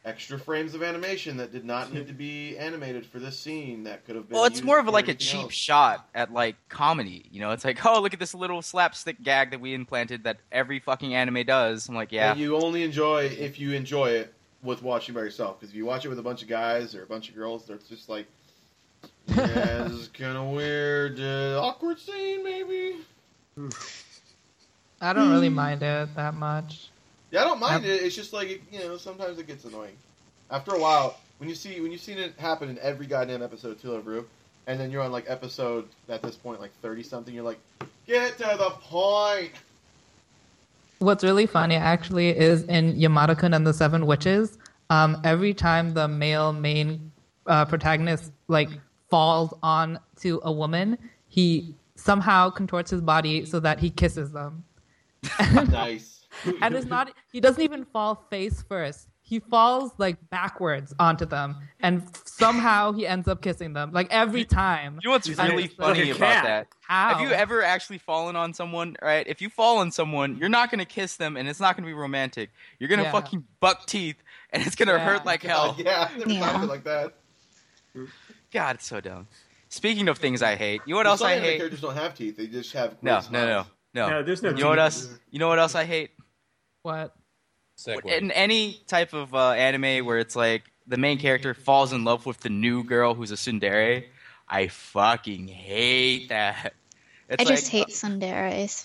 extra 0.05 0.38
frames 0.38 0.74
of 0.74 0.82
animation 0.82 1.38
that 1.38 1.53
did 1.53 1.64
not 1.64 1.92
need 1.92 2.07
to 2.07 2.12
be 2.12 2.59
animated 2.59 3.07
for 3.07 3.18
this 3.18 3.38
scene 3.38 3.84
that 3.84 4.05
could 4.05 4.16
have 4.16 4.28
been. 4.28 4.34
well, 4.34 4.45
it's 4.45 4.57
used 4.57 4.64
more 4.64 4.78
of 4.78 4.86
like 4.86 5.09
a 5.09 5.14
cheap 5.14 5.45
else. 5.45 5.53
shot 5.53 6.09
at 6.14 6.32
like 6.32 6.57
comedy. 6.68 7.24
You 7.30 7.40
know, 7.40 7.53
it's 7.53 7.64
like, 7.64 7.84
oh, 7.86 8.01
look 8.03 8.12
at 8.12 8.20
this 8.20 8.34
little 8.34 8.62
slapstick 8.62 9.22
gag 9.22 9.51
that 9.53 9.61
we 9.61 9.74
implanted 9.74 10.24
that 10.24 10.38
every 10.53 10.78
fucking 10.78 11.14
anime 11.14 11.45
does. 11.47 11.88
I'm 11.88 11.95
like, 11.95 12.12
yeah, 12.12 12.32
And 12.32 12.40
you 12.40 12.57
only 12.57 12.82
enjoy 12.82 13.24
if 13.24 13.59
you 13.59 13.72
enjoy 13.72 14.11
it 14.11 14.34
with 14.62 14.82
watching 14.82 15.14
by 15.14 15.20
yourself. 15.22 15.61
Because 15.61 15.70
if 15.70 15.76
you 15.76 15.86
watch 15.86 16.05
it 16.05 16.09
with 16.09 16.18
a 16.18 16.22
bunch 16.22 16.42
of 16.42 16.49
guys 16.49 16.95
or 16.95 17.03
a 17.03 17.07
bunch 17.07 17.28
of 17.28 17.34
girls, 17.34 17.68
it's 17.70 17.88
just 17.88 18.09
like, 18.09 18.26
yeah, 19.28 19.84
this 19.84 19.92
is 19.92 20.09
kind 20.09 20.36
of 20.36 20.49
weird, 20.49 21.20
uh, 21.20 21.62
awkward 21.62 21.99
scene 21.99 22.42
maybe. 22.45 22.97
I 25.01 25.12
don't 25.12 25.30
really 25.30 25.49
mind 25.49 25.82
it 25.82 26.14
that 26.16 26.34
much. 26.34 26.90
Yeah, 27.35 27.41
I 27.41 27.45
don't 27.45 27.59
mind 27.59 27.85
Um, 27.85 27.91
it. 27.91 28.01
It's 28.05 28.14
just 28.14 28.32
like 28.32 28.49
it- 28.49 28.62
you 28.70 28.78
know, 28.78 28.97
sometimes 28.97 29.41
it 29.41 29.49
gets 29.49 29.64
annoying. 29.64 29.97
After 30.53 30.72
a 30.76 30.78
while, 30.78 31.18
when 31.39 31.49
you 31.49 31.57
see 31.57 31.80
when 31.80 31.91
you've 31.91 32.01
seen 32.01 32.16
it 32.16 32.32
happen 32.39 32.68
in 32.68 32.78
every 32.78 33.07
goddamn 33.07 33.43
episode 33.43 33.72
of 33.72 33.85
Love 33.85 34.07
Ru, 34.07 34.24
and 34.68 34.78
then 34.78 34.93
you're 34.93 35.03
on 35.03 35.11
like 35.11 35.24
episode 35.26 35.89
at 36.09 36.22
this 36.22 36.37
point 36.37 36.61
like 36.61 36.70
thirty 36.80 37.03
something, 37.03 37.35
you're 37.35 37.43
like, 37.43 37.59
get 38.07 38.39
to 38.39 38.45
the 38.57 38.70
point. 38.82 39.51
What's 41.01 41.24
really 41.24 41.47
funny 41.47 41.74
actually 41.74 42.28
is 42.28 42.62
in 42.64 42.95
Yamada-kun 42.95 43.53
and 43.53 43.66
the 43.66 43.74
Seven 43.74 44.07
Witches, 44.07 44.57
um, 44.91 45.20
every 45.24 45.53
time 45.53 45.93
the 45.93 46.07
male 46.07 46.53
main 46.53 47.11
uh, 47.49 47.64
protagonist 47.64 48.30
like 48.47 48.70
falls 49.11 49.53
on 49.61 49.99
to 50.20 50.41
a 50.45 50.53
woman, 50.53 50.97
he 51.28 51.74
somehow 51.97 52.49
contorts 52.49 52.93
his 52.93 53.01
body 53.01 53.45
so 53.45 53.59
that 53.59 53.80
he 53.80 53.91
kisses 53.91 54.30
them. 54.30 54.62
nice. 55.68 56.13
And 56.62 56.74
it's 56.74 56.87
not 56.87 57.12
he 57.32 57.41
doesn't 57.41 57.62
even 57.62 57.85
fall 57.85 58.26
face 58.30 58.62
first. 58.68 59.09
He 59.26 59.41
falls 59.41 59.93
like 59.97 60.18
backwards 60.28 60.93
onto 60.99 61.24
them 61.24 61.57
and 61.80 62.03
somehow 62.26 62.93
he 62.93 63.07
ends 63.07 63.26
up 63.26 63.41
kissing 63.41 63.72
them. 63.72 63.91
Like 63.91 64.09
every 64.11 64.45
time. 64.45 64.99
You 65.03 65.09
know 65.09 65.14
what's 65.14 65.28
really 65.28 65.66
funny 65.68 66.05
like 66.05 66.16
about 66.16 66.45
that? 66.45 66.66
How? 66.87 67.14
Have 67.14 67.20
you 67.22 67.30
ever 67.30 67.62
actually 67.62 67.97
fallen 67.99 68.37
on 68.37 68.53
someone? 68.53 68.97
Right? 69.01 69.26
If 69.26 69.41
you 69.41 69.49
fall 69.49 69.78
on 69.78 69.91
someone, 69.91 70.37
you're 70.37 70.51
not 70.51 70.70
gonna 70.70 70.85
kiss 70.85 71.16
them, 71.16 71.39
and 71.39 71.49
it's 71.49 71.59
not 71.61 71.74
gonna 71.74 71.87
be 71.87 71.95
romantic. 71.95 72.51
You're 72.78 72.91
gonna 72.91 73.05
Yeah. 73.05 73.12
fucking 73.12 73.45
buck 73.61 73.87
teeth, 73.87 74.16
and 74.51 74.62
it's 74.66 74.74
gonna 74.76 74.93
Yeah. 74.93 74.99
hurt 74.99 75.24
like 75.24 75.43
hell. 75.43 75.74
yeah, 75.78 76.11
I've 76.11 76.18
never 76.18 76.41
thought 76.41 76.55
of 76.55 76.61
Yeah. 76.61 76.62
it 76.64 76.68
like 76.68 76.85
that. 76.85 77.14
God, 78.53 78.76
it's 78.76 78.87
so 78.87 79.01
dumb. 79.01 79.26
Speaking 79.70 80.09
of 80.09 80.18
things 80.18 80.43
I 80.43 80.55
hate, 80.55 80.82
you 80.87 80.93
know 80.93 80.99
what 80.99 81.07
Well, 81.07 81.12
else 81.14 81.22
I 81.22 81.32
anime 81.32 81.45
hate? 81.45 81.57
characters 81.57 81.80
don't 81.80 81.97
have 81.97 82.14
teeth; 82.14 82.37
they 82.37 82.47
just 82.47 82.72
have 82.74 83.03
No, 83.03 83.20
no, 83.30 83.47
no, 83.47 83.66
no. 83.95 84.11
No, 84.11 84.22
there's 84.22 84.43
no 84.43 84.51
You 84.51 84.57
know 84.57 84.68
what 84.68 84.78
else? 84.78 85.09
You 85.30 85.39
know 85.39 85.49
what 85.49 85.59
else 85.59 85.74
I 85.74 85.85
hate? 85.85 86.11
What? 86.85 87.16
Segue. 87.78 88.05
In 88.05 88.30
any 88.30 88.78
type 88.87 89.14
of 89.14 89.35
uh, 89.35 89.53
anime 89.53 90.05
where 90.05 90.18
it's 90.18 90.37
like 90.37 90.64
the 90.87 90.99
main 90.99 91.18
character 91.18 91.55
falls 91.55 91.95
in 91.95 92.05
love 92.05 92.26
with 92.26 92.41
the 92.41 92.51
new 92.51 92.85
girl 92.85 93.14
who's 93.14 93.30
a 93.30 93.37
tsundere, 93.37 94.05
I 94.47 94.68
fucking 94.68 95.49
hate 95.49 96.28
that. 96.28 96.74
It's 97.26 97.41
I 97.41 97.45
just 97.47 97.64
like, 97.64 97.72
hate 97.72 97.87
tsunderes. 97.89 98.85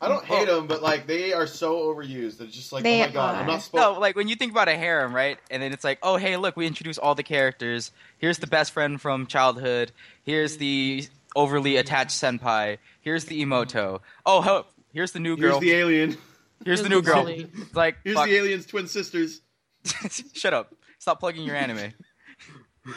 I 0.00 0.08
don't 0.08 0.24
hate 0.24 0.46
them, 0.46 0.68
but 0.68 0.80
like 0.80 1.08
they 1.08 1.32
are 1.32 1.48
so 1.48 1.92
overused 1.92 2.38
that 2.38 2.44
it's 2.44 2.56
just 2.56 2.72
like, 2.72 2.84
They 2.84 3.02
oh 3.02 3.06
my 3.06 3.12
god, 3.12 3.34
I'm 3.34 3.46
not 3.48 3.62
supposed. 3.62 3.82
No, 3.82 4.00
like 4.00 4.14
when 4.14 4.28
you 4.28 4.36
think 4.36 4.52
about 4.52 4.68
a 4.68 4.76
harem, 4.76 5.12
right? 5.12 5.36
And 5.50 5.60
then 5.60 5.72
it's 5.72 5.82
like, 5.82 5.98
oh, 6.04 6.16
hey, 6.16 6.36
look, 6.36 6.56
we 6.56 6.68
introduce 6.68 6.98
all 6.98 7.16
the 7.16 7.24
characters. 7.24 7.90
Here's 8.18 8.38
the 8.38 8.46
best 8.46 8.70
friend 8.70 9.00
from 9.00 9.26
childhood. 9.26 9.90
Here's 10.22 10.56
the 10.56 11.04
overly 11.34 11.76
attached 11.78 12.12
senpai. 12.12 12.78
Here's 13.00 13.24
the 13.24 13.42
imouto. 13.44 14.00
Oh, 14.24 14.40
ho- 14.40 14.66
here's 14.92 15.10
the 15.10 15.18
new 15.18 15.36
girl. 15.36 15.42
Here's 15.42 15.52
girl. 15.54 15.60
the 15.60 15.72
alien. 15.72 16.16
Here's 16.64 16.82
the 16.82 16.88
new 16.88 17.02
girl. 17.02 17.26
It's 17.26 17.74
like, 17.74 17.96
Here's 18.04 18.16
fuck. 18.16 18.26
the 18.26 18.36
alien's 18.36 18.66
twin 18.66 18.86
sisters. 18.86 19.40
Shut 20.34 20.52
up. 20.52 20.74
Stop 20.98 21.20
plugging 21.20 21.44
your 21.44 21.56
anime. 21.56 21.94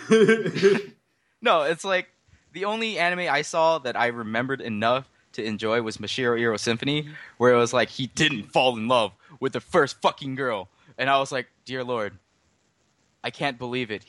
no, 1.41 1.61
it's 1.61 1.85
like 1.85 2.09
the 2.51 2.65
only 2.65 2.99
anime 2.99 3.31
I 3.31 3.41
saw 3.41 3.79
that 3.79 3.97
I 3.97 4.07
remembered 4.07 4.61
enough 4.61 5.09
to 5.33 5.43
enjoy 5.43 5.81
was 5.81 5.97
Mashiro 5.97 6.39
Iro 6.39 6.57
Symphony, 6.57 7.07
where 7.37 7.53
it 7.53 7.57
was 7.57 7.73
like 7.73 7.89
he 7.89 8.07
didn't 8.07 8.51
fall 8.51 8.77
in 8.77 8.87
love 8.87 9.13
with 9.39 9.53
the 9.53 9.59
first 9.59 10.01
fucking 10.01 10.35
girl. 10.35 10.69
And 10.97 11.09
I 11.09 11.19
was 11.19 11.31
like, 11.31 11.47
dear 11.65 11.83
lord, 11.83 12.13
I 13.23 13.31
can't 13.31 13.57
believe 13.57 13.89
it. 13.89 14.05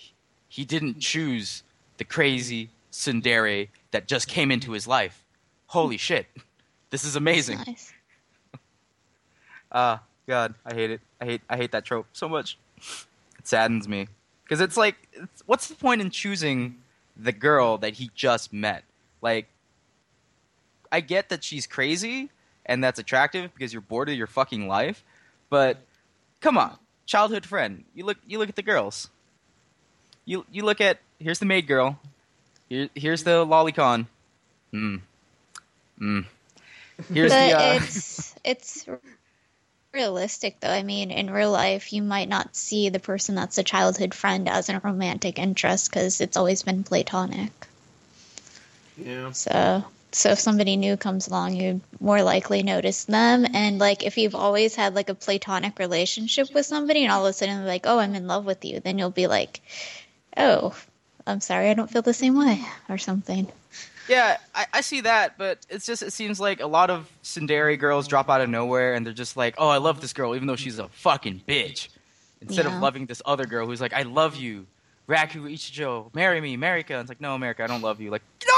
He 0.49 0.65
didn't 0.65 1.01
choose 1.01 1.63
the 1.97 2.05
crazy 2.05 2.71
tsundere 2.93 3.69
that 3.93 4.07
just 4.07 4.29
came 4.29 4.51
into 4.51 4.73
his 4.73 4.87
life. 4.87 5.25
Holy 5.67 5.97
shit. 5.97 6.27
This 6.91 7.05
is 7.05 7.17
amazing. 7.17 7.59
Nice. 7.67 7.93
Ah, 9.75 10.01
God, 10.29 10.55
I 10.64 10.75
hate 10.75 10.91
it. 10.93 11.01
I 11.20 11.25
hate 11.25 11.43
I 11.51 11.57
hate 11.57 11.72
that 11.72 11.85
trope 11.85 12.07
so 12.12 12.29
much. 12.29 12.57
It 13.39 13.49
saddens 13.49 13.89
me 13.89 14.09
because 14.45 14.61
it's 14.61 14.77
like, 14.77 14.97
it's, 15.12 15.43
what's 15.47 15.68
the 15.68 15.75
point 15.75 16.01
in 16.01 16.11
choosing 16.11 16.77
the 17.16 17.33
girl 17.33 17.77
that 17.79 17.95
he 17.95 18.11
just 18.14 18.53
met? 18.53 18.85
Like, 19.20 19.49
I 20.93 21.01
get 21.01 21.29
that 21.31 21.43
she's 21.43 21.66
crazy 21.66 22.31
and 22.64 22.83
that's 22.83 22.99
attractive 22.99 23.53
because 23.53 23.72
you're 23.72 23.83
bored 23.83 24.09
of 24.09 24.14
your 24.14 24.27
fucking 24.27 24.68
life, 24.68 25.03
but 25.51 25.79
come 26.41 26.57
on, 26.57 26.79
childhood 27.05 27.45
friend. 27.45 27.85
You 27.95 28.05
look 28.05 28.18
you 28.27 28.39
look 28.39 28.49
at 28.49 28.57
the 28.57 28.62
girls. 28.62 29.09
You 30.25 30.47
you 30.51 30.64
look 30.64 30.81
at 30.81 31.01
here's 31.18 31.39
the 31.39 31.47
maid 31.47 31.66
girl. 31.66 31.99
Here, 32.68 32.89
here's 32.95 33.25
the 33.25 33.45
lolicon. 33.45 34.07
Hmm. 34.70 34.97
Hmm. 35.99 36.20
Here's 37.12 37.33
but 37.33 37.49
the. 37.49 37.53
Uh, 37.59 37.75
it's 37.75 38.35
it's 38.45 38.87
realistic 39.95 40.61
though. 40.61 40.69
I 40.69 40.83
mean, 40.83 41.11
in 41.11 41.31
real 41.31 41.51
life, 41.51 41.93
you 41.93 42.03
might 42.03 42.29
not 42.29 42.55
see 42.55 42.89
the 42.89 42.99
person 42.99 43.35
that's 43.35 43.57
a 43.59 43.63
childhood 43.63 44.13
friend 44.13 44.49
as 44.49 44.69
a 44.69 44.81
romantic 44.81 45.39
interest 45.39 45.91
because 45.91 46.21
it's 46.21 46.37
always 46.37 46.63
been 46.63 46.85
platonic. 46.85 47.53
Yeah. 48.99 49.33
So, 49.33 49.85
so 50.13 50.31
if 50.31 50.41
somebody 50.41 50.77
new 50.77 50.97
comes 50.97 51.29
along, 51.29 51.55
you'd 51.55 51.81
more 52.01 52.23
likely 52.23 52.63
notice 52.63 53.05
them. 53.05 53.47
And 53.55 53.79
like, 53.79 54.05
if 54.05 54.19
you've 54.19 54.35
always 54.35 54.75
had 54.75 54.95
like 54.95 55.09
a 55.09 55.15
platonic 55.15 55.79
relationship 55.79 56.53
with 56.53 56.67
somebody, 56.67 57.05
and 57.05 57.13
all 57.13 57.25
of 57.27 57.31
a 57.31 57.33
sudden 57.33 57.57
they're 57.59 57.67
like, 57.67 57.87
"Oh, 57.87 57.99
I'm 57.99 58.15
in 58.15 58.27
love 58.27 58.45
with 58.45 58.65
you," 58.65 58.81
then 58.81 58.99
you'll 58.99 59.11
be 59.11 59.27
like, 59.27 59.61
"Oh, 60.37 60.77
I'm 61.27 61.41
sorry, 61.41 61.71
I 61.71 61.75
don't 61.75 61.91
feel 61.91 62.03
the 62.03 62.15
same 62.15 62.37
way," 62.39 62.61
or 62.89 62.99
something. 62.99 63.49
Yeah, 64.09 64.37
I, 64.55 64.67
I 64.75 64.81
see 64.83 65.01
that, 65.03 65.39
but 65.39 65.59
it's 65.71 65.87
just 65.87 66.03
it 66.03 66.13
seems 66.13 66.39
like 66.39 66.61
a 66.61 66.67
lot 66.67 66.91
of 66.91 67.11
tsundere 67.23 67.79
girls 67.79 68.07
drop 68.07 68.29
out 68.29 68.41
of 68.43 68.49
nowhere 68.51 68.95
and 68.95 69.05
they're 69.07 69.13
just 69.15 69.37
like, 69.37 69.55
"Oh, 69.59 69.69
I 69.69 69.79
love 69.79 70.01
this 70.01 70.13
girl, 70.13 70.35
even 70.35 70.47
though 70.47 70.57
she's 70.57 70.79
a 70.79 70.89
fucking 70.89 71.43
bitch." 71.49 71.89
Instead 72.43 72.67
Yeah. 72.67 72.77
of 72.77 72.83
loving 72.83 73.07
this 73.07 73.23
other 73.25 73.47
girl 73.47 73.67
who's 73.67 73.81
like, 73.81 73.95
"I 73.95 74.03
love 74.03 74.37
you, 74.37 74.67
Raku 75.09 75.51
Ichijo, 75.51 76.15
marry 76.15 76.41
me, 76.41 76.57
Marika." 76.59 76.91
And 76.91 77.01
it's 77.01 77.09
like, 77.09 77.21
"No, 77.21 77.39
Marika, 77.39 77.61
I 77.61 77.67
don't 77.67 77.81
love 77.81 78.01
you." 78.01 78.11
Like, 78.11 78.23
no, 78.47 78.53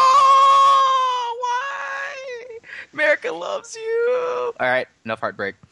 why? 1.38 2.58
Marika 2.94 3.38
loves 3.38 3.76
you. 3.76 4.52
All 4.58 4.66
right, 4.68 4.88
enough 5.04 5.20
heartbreak. 5.20 5.54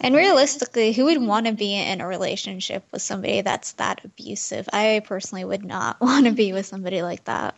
And 0.00 0.16
realistically, 0.16 0.92
who 0.92 1.04
would 1.04 1.20
want 1.22 1.46
to 1.46 1.52
be 1.52 1.74
in 1.74 2.00
a 2.00 2.06
relationship 2.08 2.84
with 2.90 3.02
somebody 3.02 3.42
that's 3.42 3.72
that 3.72 4.00
abusive? 4.04 4.68
I 4.72 5.02
personally 5.04 5.44
would 5.44 5.64
not 5.64 6.00
want 6.00 6.24
to 6.26 6.32
be 6.32 6.52
with 6.52 6.66
somebody 6.66 7.02
like 7.02 7.24
that. 7.24 7.54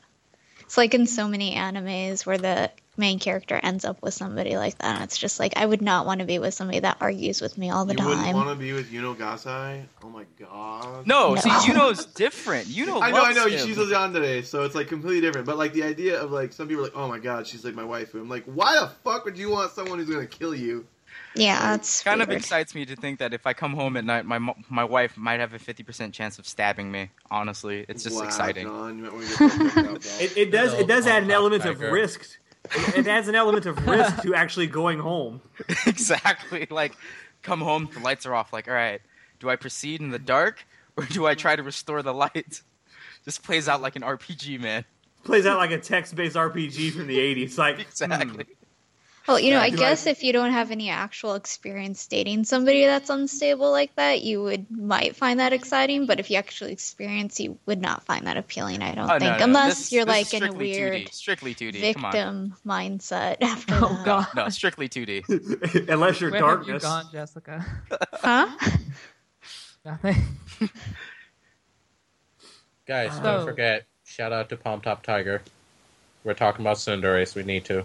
It's 0.65 0.77
like 0.77 0.95
in 0.95 1.07
so 1.07 1.29
many 1.29 1.55
animes 1.55 2.25
where 2.27 2.39
the 2.39 2.71
main 2.97 3.19
character 3.19 3.59
ends 3.61 3.85
up 3.85 4.01
with 4.03 4.15
somebody 4.15 4.57
like 4.57 4.79
that. 4.79 4.95
And 4.95 5.05
it's 5.05 5.19
just 5.19 5.41
like 5.41 5.55
I 5.57 5.67
would 5.67 5.83
not 5.83 6.07
want 6.07 6.21
to 6.21 6.27
be 6.27 6.39
with 6.39 6.55
somebody 6.55 6.81
that 6.81 6.99
argues 7.01 7.41
with 7.41 7.59
me 7.59 7.71
all 7.71 7.85
the 7.85 7.95
you 7.95 8.05
wouldn't 8.05 8.25
time. 8.25 8.37
want 8.37 8.49
to 8.51 8.55
be 8.55 8.73
with 8.73 8.91
Yuno 8.93 9.17
Gasai? 9.17 9.85
Oh 10.03 10.09
my 10.09 10.25
god. 10.39 11.07
No, 11.07 11.35
No. 11.35 11.41
see, 11.41 11.51
Yuno's 11.51 12.07
different. 12.07 12.69
Yuno, 12.69 12.99
I 13.03 13.11
know, 13.11 13.25
I 13.25 13.33
know. 13.33 13.47
him. 13.47 13.67
She's 13.67 13.79
a 13.79 13.85
yandere, 13.85 14.45
so 14.45 14.63
it's 14.63 14.75
like 14.75 14.89
completely 14.89 15.21
different. 15.21 15.47
But 15.47 15.59
like 15.59 15.73
the 15.73 15.83
idea 15.83 16.21
of 16.21 16.31
like 16.31 16.53
some 16.53 16.69
people 16.69 16.83
are 16.83 16.87
like, 16.89 16.97
oh 16.97 17.09
my 17.09 17.19
god, 17.19 17.47
she's 17.47 17.65
like 17.65 17.75
my 17.75 17.85
wife. 17.85 18.15
I'm 18.15 18.29
like, 18.29 18.45
why 18.45 18.79
the 18.81 18.89
fuck 19.03 19.25
would 19.25 19.37
you 19.39 19.51
want 19.51 19.73
someone 19.73 19.99
who's 19.99 20.09
gonna 20.09 20.27
kill 20.27 20.55
you? 20.55 20.87
Yeah, 21.35 21.75
it's 21.75 22.03
kind 22.03 22.23
of 22.23 22.31
excites 22.31 22.75
me 22.75 22.85
to 22.87 22.95
think 22.95 23.19
that 23.19 23.35
if 23.35 23.47
I 23.47 23.53
come 23.53 23.75
home 23.75 23.97
at 23.97 24.05
night, 24.05 24.25
my 24.25 24.39
my 24.69 24.85
wife 24.85 25.17
might 25.17 25.41
have 25.41 25.53
a 25.53 25.59
fifty 25.59 25.83
percent 25.83 26.15
chance 26.15 26.39
of 26.39 26.47
stabbing 26.47 26.91
me. 26.93 27.11
Honestly, 27.31 27.85
it's 27.89 28.05
just 28.05 28.17
Wow, 28.17 28.25
exciting. 28.25 28.67
John, 28.67 28.99
you 28.99 29.05
might 29.05 29.13
want 29.13 29.27
to 29.27 29.39
get 29.39 29.39
that 29.39 29.59
checked 29.59 29.77
out, 29.77 29.85
dog. 29.85 30.03
It, 30.21 30.37
it 30.37 30.51
does. 30.53 30.75
It 30.75 30.87
does 30.87 31.07
add 31.07 31.23
an 31.25 31.29
Tom 31.29 31.33
element 31.33 31.65
of 31.65 31.81
risk. 31.81 32.39
It, 32.65 32.99
it 32.99 33.07
adds 33.09 33.29
an 33.29 33.35
element 33.35 33.67
of 33.67 33.85
risk 33.87 34.23
to 34.23 34.35
actually 34.35 34.69
going 34.69 34.99
home. 34.99 35.41
exactly. 35.87 36.67
Like, 36.71 36.97
come 37.43 37.61
home, 37.61 37.89
the 37.93 38.01
lights 38.01 38.27
are 38.27 38.35
off. 38.35 38.53
Like, 38.53 38.69
all 38.69 38.75
right, 38.75 39.01
do 39.41 39.51
I 39.51 39.57
proceed 39.57 40.01
in 40.01 40.11
the 40.11 40.19
dark 40.19 40.65
or 40.97 41.05
do 41.05 41.27
I 41.27 41.35
try 41.35 41.57
to 41.57 41.63
restore 41.63 42.03
the 42.03 42.15
light? 42.15 42.63
Just 43.25 43.43
plays 43.43 43.69
out 43.69 43.83
like 43.83 43.97
an 43.97 44.03
RPG, 44.03 44.61
man. 44.61 44.85
Plays 45.25 45.47
out 45.47 45.57
like 45.59 45.71
a 45.71 45.79
text-based 45.79 46.37
RPG 46.37 46.93
from 46.93 47.07
the 47.07 47.19
'80s. 47.19 47.59
Like, 47.59 47.77
hmm. 47.77 47.81
Exactly. 47.83 48.45
Well, 49.27 49.41
you 49.41 49.53
know, 49.53 49.59
I 49.61 49.71
guess 49.71 50.07
I- 50.07 50.11
if 50.11 50.23
you 50.23 50.35
don't 50.35 50.53
have 50.53 50.71
any 50.71 50.91
actual 50.91 51.35
experience 51.35 52.07
dating 52.07 52.45
somebody 52.45 52.85
that's 52.85 53.09
unstable 53.09 53.71
like 53.71 53.95
that, 53.97 54.21
you 54.23 54.43
would 54.43 54.71
might 54.71 55.17
find 55.17 55.41
that 55.41 55.55
exciting. 55.55 56.05
But 56.05 56.21
if 56.21 56.31
you 56.31 56.37
actually 56.37 56.73
experience, 56.73 57.41
you 57.41 57.59
would 57.65 57.81
not 57.81 58.05
find 58.05 58.27
that 58.27 58.37
appealing. 58.37 58.83
I 58.83 58.95
don't 58.95 59.11
Oh, 59.11 59.19
think, 59.19 59.39
no, 59.39 59.45
unless 59.45 59.79
this- 59.79 59.93
you're 59.93 60.05
this 60.05 60.33
like 60.33 60.43
in 60.43 60.49
a 60.49 60.53
weird 60.53 61.07
2D. 61.07 61.13
Strictly 61.13 61.55
2D. 61.55 61.81
Victim 61.81 62.55
mindset 62.67 63.37
after 63.41 63.75
Oh 63.81 63.89
that. 63.95 64.05
God. 64.05 64.27
No, 64.37 64.49
strictly 64.51 64.89
2D. 64.91 65.89
unless 65.89 66.21
you're 66.21 66.31
Where 66.31 66.41
darkness. 66.41 66.83
have 66.85 67.05
you 67.05 67.05
gone, 67.05 67.13
Jessica? 67.13 67.65
Huh? 68.13 68.49
Nothing. 69.87 70.17
Guys, 72.87 73.15
So- 73.17 73.23
don't 73.23 73.47
forget, 73.47 73.85
shout 74.05 74.33
out 74.33 74.49
to 74.51 74.57
Palm 74.59 74.81
Top 74.83 75.03
Tiger. 75.03 75.41
We're 76.25 76.35
talking 76.35 76.61
about 76.63 76.77
tsundere, 76.77 77.27
so 77.27 77.41
we 77.41 77.45
need 77.47 77.65
to. 77.67 77.85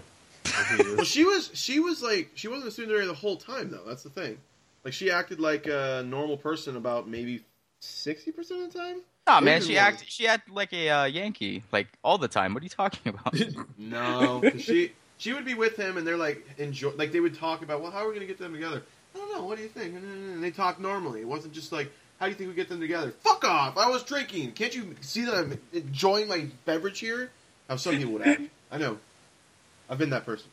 Well, 0.78 1.04
she 1.04 1.24
was 1.24 1.50
she 1.54 1.80
was 1.80 2.02
like 2.02 2.30
she 2.34 2.48
wasn't 2.48 2.76
a 2.76 2.80
tsundere 2.80 3.06
the 3.06 3.14
whole 3.14 3.36
time 3.36 3.70
though. 3.70 3.84
That's 3.86 4.02
the 4.02 4.10
thing. 4.10 4.38
Like 4.84 4.92
she 4.92 5.10
acted 5.10 5.40
like 5.40 5.66
a 5.66 6.02
normal 6.06 6.36
person 6.36 6.76
about 6.76 7.08
maybe 7.08 7.44
sixty 7.80 8.32
percent 8.32 8.62
of 8.62 8.72
the 8.72 8.78
time. 8.78 9.00
Nah, 9.26 9.40
man, 9.40 9.60
she 9.60 9.74
more. 9.74 9.82
acted 9.82 10.08
she 10.08 10.26
acted 10.26 10.54
like 10.54 10.72
a 10.72 10.88
uh, 10.88 11.04
Yankee, 11.04 11.62
like 11.72 11.88
all 12.02 12.18
the 12.18 12.28
time. 12.28 12.54
What 12.54 12.62
are 12.62 12.64
you 12.64 12.70
talking 12.70 13.14
about? 13.14 13.34
no, 13.78 14.42
she 14.58 14.92
she 15.18 15.32
would 15.32 15.44
be 15.44 15.54
with 15.54 15.76
him, 15.76 15.96
and 15.96 16.06
they're 16.06 16.16
like 16.16 16.44
enjoy 16.58 16.90
like 16.96 17.12
they 17.12 17.20
would 17.20 17.34
talk 17.34 17.62
about 17.62 17.82
well, 17.82 17.90
how 17.90 18.04
are 18.04 18.08
we 18.08 18.14
gonna 18.14 18.26
get 18.26 18.38
them 18.38 18.52
together? 18.52 18.82
I 19.14 19.18
don't 19.18 19.32
know. 19.34 19.44
What 19.44 19.56
do 19.56 19.62
you 19.62 19.68
think? 19.68 19.94
And 19.94 20.42
they 20.42 20.50
talk 20.50 20.80
normally. 20.80 21.20
It 21.20 21.28
wasn't 21.28 21.52
just 21.52 21.72
like 21.72 21.92
how 22.18 22.26
do 22.26 22.32
you 22.32 22.36
think 22.36 22.48
we 22.50 22.54
get 22.54 22.68
them 22.68 22.80
together? 22.80 23.12
Fuck 23.20 23.44
off! 23.44 23.78
I 23.78 23.88
was 23.88 24.02
drinking. 24.02 24.52
Can't 24.52 24.74
you 24.74 24.94
see 25.00 25.24
that 25.24 25.34
I'm 25.34 25.58
enjoying 25.72 26.28
my 26.28 26.46
beverage 26.64 26.98
here? 26.98 27.30
How 27.68 27.76
some 27.76 27.96
people 27.96 28.14
would 28.14 28.26
act. 28.26 28.42
I 28.70 28.78
know. 28.78 28.98
I've 29.90 29.98
been 29.98 30.10
that 30.10 30.24
person. 30.24 30.48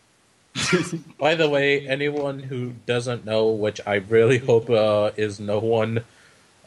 By 1.20 1.36
the 1.36 1.48
way, 1.48 1.88
anyone 1.88 2.40
who 2.40 2.74
doesn't 2.88 3.24
know, 3.26 3.50
which 3.52 3.80
I 3.86 3.96
really 3.96 4.40
hope 4.40 4.70
uh, 4.70 5.12
is 5.16 5.40
no 5.40 5.60
one, 5.60 6.04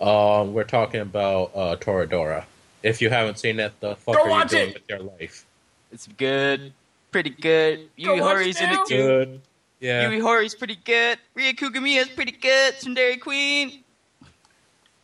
uh, 0.00 0.46
we're 0.48 0.64
talking 0.64 1.00
about 1.00 1.50
uh, 1.54 1.76
Toradora. 1.76 2.44
If 2.82 3.02
you 3.02 3.10
haven't 3.10 3.38
seen 3.38 3.58
it, 3.60 3.72
the 3.80 3.96
fuck 3.96 4.14
Go 4.16 4.30
are 4.32 4.42
you 4.42 4.48
doing 4.48 4.68
it! 4.68 4.74
with 4.74 4.82
your 4.88 5.00
life? 5.00 5.44
it's 5.92 6.06
good, 6.06 6.72
pretty 7.10 7.30
good. 7.30 7.88
Go 8.02 8.12
Yui 8.14 8.20
watch 8.20 8.36
Horie's 8.36 8.60
in 8.60 8.70
it 8.70 8.78
too. 8.86 8.96
Good. 8.96 9.40
Yeah. 9.80 10.08
Yui 10.08 10.20
Horie's 10.20 10.54
pretty 10.54 10.76
good. 10.84 11.18
Rie 11.34 11.52
Kugimiya's 11.52 12.08
pretty 12.08 12.32
good. 12.32 12.74
Tsundere 12.74 13.20
Queen. 13.20 13.82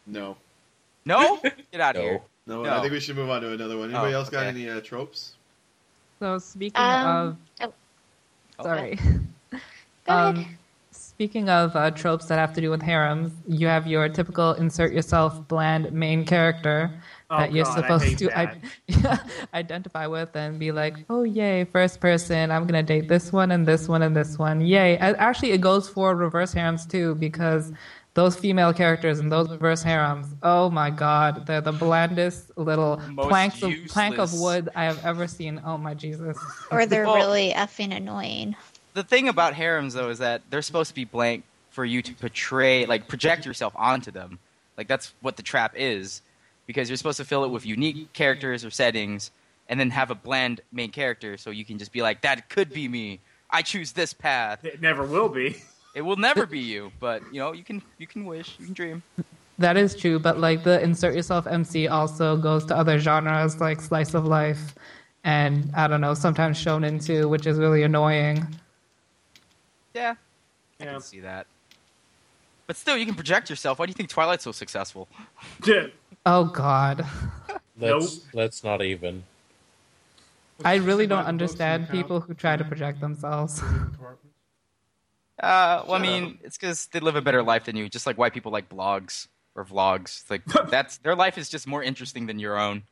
No. 0.07 0.37
No, 1.05 1.41
get 1.73 1.81
out 1.81 1.97
of 1.97 2.03
here. 2.03 2.21
no, 2.47 2.63
No. 2.63 2.77
I 2.77 2.81
think 2.81 2.93
we 2.93 3.01
should 3.01 3.17
move 3.17 3.31
on 3.31 3.41
to 3.43 3.53
another 3.53 3.77
one. 3.79 3.91
Anybody 3.91 4.15
Oh, 4.15 4.19
else 4.19 4.29
got 4.31 4.47
okay. 4.47 4.49
any 4.49 4.69
uh, 4.71 4.81
tropes? 4.81 5.35
So 6.19 6.39
speaking 6.39 6.83
Um, 6.83 7.07
of, 7.61 7.73
oh. 8.59 8.63
sorry. 8.63 8.99
Go 9.01 9.59
ahead. 10.09 10.37
Um, 10.39 10.59
speaking 10.93 11.49
of 11.51 11.77
uh, 11.77 11.91
tropes 11.91 12.27
that 12.27 12.39
have 12.39 12.53
to 12.55 12.61
do 12.61 12.71
with 12.71 12.83
harems, 12.83 13.33
you 13.47 13.67
have 13.67 13.87
your 13.87 14.09
typical 14.09 14.53
insert 14.55 14.93
yourself 14.93 15.47
bland 15.49 15.93
main 15.93 16.25
character 16.25 16.91
Oh, 17.29 17.39
that 17.39 17.53
you're 17.53 17.65
God, 17.65 17.75
supposed 17.75 18.19
to. 18.19 18.39
I- 18.39 18.61
identify 19.55 20.07
with 20.07 20.35
and 20.37 20.59
be 20.61 20.71
like, 20.73 20.97
oh 21.11 21.25
yay, 21.25 21.65
first 21.65 22.01
person, 22.01 22.51
I'm 22.53 22.67
gonna 22.67 22.85
date 22.85 23.09
this 23.09 23.33
one 23.33 23.51
and 23.51 23.67
this 23.67 23.89
one 23.89 24.03
and 24.03 24.15
this 24.17 24.39
one, 24.39 24.61
yay. 24.61 24.97
Actually, 24.99 25.51
it 25.53 25.61
goes 25.61 25.89
for 25.89 26.15
reverse 26.15 26.53
harems 26.53 26.87
too 26.87 27.17
because 27.17 27.73
those 28.17 28.35
female 28.35 28.73
characters 28.73 29.21
in 29.21 29.29
those 29.29 29.49
reverse 29.51 29.83
harems, 29.83 30.27
oh 30.43 30.71
my 30.71 30.89
god, 30.89 31.45
they're 31.47 31.61
the 31.61 31.71
blandest 31.71 32.57
little 32.57 32.99
planks 33.15 33.63
of 33.63 33.73
plank 33.89 34.17
of 34.19 34.33
wood 34.33 34.71
I 34.75 34.85
have 34.85 35.05
ever 35.05 35.27
seen. 35.29 35.61
Oh 35.63 35.77
my 35.77 35.93
Jesus. 35.93 36.39
Or 36.71 36.87
they're 36.87 37.05
Well- 37.05 37.17
really 37.17 37.53
effing 37.53 37.95
annoying. 37.95 38.57
The 38.95 39.05
thing 39.05 39.29
about 39.29 39.53
harems 39.53 39.93
though 39.93 40.09
is 40.09 40.19
that 40.19 40.41
they're 40.49 40.63
supposed 40.63 40.89
to 40.89 40.95
be 40.95 41.05
blank 41.05 41.45
for 41.71 41.85
you 41.85 42.01
to 42.01 42.15
portray, 42.15 42.87
like 42.87 43.07
project 43.07 43.45
yourself 43.45 43.75
onto 43.77 44.11
them. 44.11 44.39
Like 44.79 44.89
that's 44.89 45.13
what 45.21 45.37
the 45.37 45.43
trap 45.43 45.75
is, 45.77 46.23
because 46.67 46.89
you're 46.89 46.97
supposed 46.97 47.19
to 47.19 47.25
fill 47.27 47.45
it 47.45 47.51
with 47.51 47.67
unique 47.67 48.15
characters 48.15 48.65
or 48.65 48.71
settings, 48.71 49.31
and 49.69 49.79
then 49.79 49.91
have 49.91 50.11
a 50.11 50.15
bland 50.15 50.63
main 50.73 50.91
character, 50.91 51.37
so 51.37 51.51
you 51.51 51.67
can 51.67 51.77
just 51.79 51.93
be 51.93 52.01
like, 52.01 52.23
"That 52.23 52.49
could 52.49 52.71
be 52.73 52.89
me. 52.89 53.21
I 53.51 53.61
choose 53.61 53.93
this 53.93 54.15
path." 54.15 54.65
It 54.65 54.81
never 54.81 55.05
will 55.05 55.29
be. 55.29 55.57
It 55.97 56.03
will 56.03 56.17
never 56.17 56.45
be 56.45 56.59
you, 56.61 56.93
but 57.01 57.23
you 57.33 57.41
know 57.41 57.53
you 57.53 57.65
can 57.65 57.81
you 57.99 58.07
can 58.07 58.27
wish, 58.27 58.57
you 58.59 58.67
can 58.67 58.75
dream. 58.75 59.03
That 59.59 59.79
is 59.79 59.97
true, 59.97 60.19
but 60.19 60.39
like 60.39 60.63
the 60.63 60.79
insert 60.83 61.15
yourself 61.15 61.47
MC 61.47 61.89
also 61.89 62.37
goes 62.37 62.67
to 62.67 62.77
other 62.77 62.99
genres 62.99 63.59
like 63.63 63.81
slice 63.81 64.13
of 64.13 64.27
life 64.27 64.75
and 65.25 65.73
I 65.75 65.89
don't 65.89 66.03
know, 66.03 66.13
sometimes 66.13 66.63
shonen 66.63 67.03
too, 67.03 67.31
which 67.31 67.47
is 67.47 67.59
really 67.59 67.83
annoying. 67.83 68.47
Yeah, 69.95 70.17
I 70.79 70.85
Yeah. 70.85 70.93
can 70.93 71.01
see 71.01 71.21
that. 71.21 71.47
But 72.67 72.77
still, 72.77 72.99
you 72.99 73.07
can 73.07 73.15
project 73.15 73.49
yourself. 73.49 73.79
Why 73.79 73.87
do 73.87 73.91
you 73.91 73.95
think 73.95 74.11
Twilight's 74.11 74.45
so 74.45 74.53
successful? 74.53 75.09
Oh 76.27 76.45
god. 76.45 77.07
Let's 77.81 78.21
let's 78.35 78.63
not 78.63 78.83
even. 78.83 79.23
I 80.63 80.77
really 80.77 81.07
don't 81.07 81.25
Write 81.25 81.39
the 81.39 81.45
books 81.45 81.61
and 81.61 81.73
understand 81.73 81.89
people 81.91 82.21
who 82.21 82.35
try 82.35 82.57
to 82.57 82.65
project 82.65 83.01
themselves. 83.01 83.63
Uh, 85.39 85.85
well, 85.87 85.95
I 85.95 85.99
mean, 85.99 86.39
it's 86.43 86.57
because 86.57 86.87
they 86.87 87.01
live 87.01 87.17
a 87.17 87.23
better 87.23 87.43
life 87.43 87.65
than 87.65 87.77
you. 87.77 87.89
Just 87.89 88.07
like 88.07 88.17
white 88.17 88.33
people 88.33 88.53
like 88.53 88.69
blogs 88.69 89.29
or 89.55 89.65
vlogs. 89.65 90.23
It's 90.23 90.31
like 90.31 90.45
that's 90.71 90.99
their 90.99 91.15
life 91.15 91.37
is 91.37 91.49
just 91.49 91.67
more 91.67 91.83
interesting 91.83 92.27
than 92.27 92.39
your 92.39 92.59
own, 92.59 92.85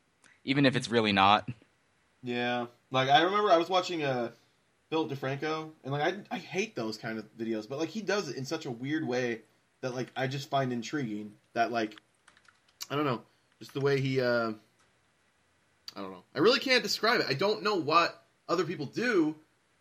even 0.44 0.66
if 0.66 0.76
it's 0.76 0.90
really 0.90 1.12
not. 1.12 1.48
Yeah, 2.22 2.66
like 2.90 3.08
I 3.08 3.22
remember 3.22 3.50
I 3.50 3.56
was 3.56 3.68
watching 3.68 4.02
uh, 4.02 4.30
Philip 4.90 5.10
DeFranco, 5.10 5.70
and 5.84 5.92
like 5.92 6.02
I 6.02 6.34
I 6.34 6.38
hate 6.38 6.76
those 6.76 6.98
kind 6.98 7.18
of 7.18 7.24
videos, 7.36 7.68
but 7.68 7.78
like 7.78 7.88
he 7.88 8.02
does 8.02 8.28
it 8.28 8.36
in 8.36 8.44
such 8.44 8.66
a 8.66 8.70
weird 8.70 9.06
way 9.06 9.40
that 9.80 9.94
like 9.94 10.08
I 10.14 10.26
just 10.26 10.50
find 10.50 10.72
intriguing. 10.72 11.32
That 11.54 11.72
like 11.72 11.96
I 12.90 12.96
don't 12.96 13.06
know, 13.06 13.22
just 13.58 13.72
the 13.72 13.80
way 13.80 14.00
he 14.00 14.20
uh, 14.20 14.52
I 15.96 16.00
don't 16.00 16.10
know. 16.10 16.24
I 16.34 16.40
really 16.40 16.60
can't 16.60 16.82
describe 16.82 17.20
it. 17.20 17.26
I 17.28 17.34
don't 17.34 17.62
know 17.62 17.76
what 17.76 18.22
other 18.48 18.64
people 18.64 18.86
do 18.86 19.34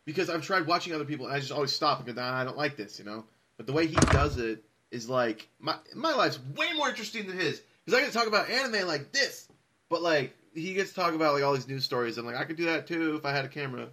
because 0.06 0.30
I've 0.30 0.42
tried 0.42 0.68
watching 0.68 0.94
other 0.94 1.06
people 1.06 1.28
and 1.28 1.36
I 1.36 1.40
just 1.40 1.52
always 1.52 1.74
stop 1.74 2.00
and 2.00 2.08
go, 2.08 2.22
nah, 2.22 2.34
I 2.34 2.44
don't 2.44 2.58
like 2.58 2.76
this, 2.76 3.00
you 3.00 3.06
know. 3.06 3.26
But 3.58 3.68
the 3.68 3.74
way 3.74 3.88
he 3.88 3.96
does 3.96 4.38
it 4.38 4.64
is 4.92 5.10
like 5.10 5.48
my 5.60 5.76
my 5.96 6.14
life's 6.14 6.40
way 6.56 6.74
more 6.74 6.90
interesting 6.90 7.28
than 7.28 7.38
his 7.38 7.62
because 7.86 8.00
I 8.00 8.04
get 8.04 8.12
to 8.12 8.18
talk 8.18 8.28
about 8.28 8.50
anime 8.50 8.88
like 8.88 9.12
this, 9.12 9.48
but 9.90 10.02
like 10.02 10.36
he 10.54 10.74
gets 10.74 10.90
to 10.90 10.96
talk 10.96 11.14
about 11.14 11.34
like 11.34 11.44
all 11.44 11.54
these 11.54 11.68
news 11.68 11.84
stories. 11.84 12.18
I'm 12.18 12.26
like, 12.26 12.36
I 12.36 12.46
could 12.46 12.58
do 12.58 12.66
that 12.66 12.88
too 12.88 13.16
if 13.16 13.26
I 13.26 13.32
had 13.32 13.46
a 13.46 13.50
camera. 13.50 13.88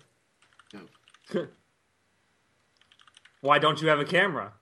Why 3.40 3.58
don't 3.58 3.80
you 3.80 3.88
have 3.88 4.00
a 4.00 4.04
camera? 4.04 4.52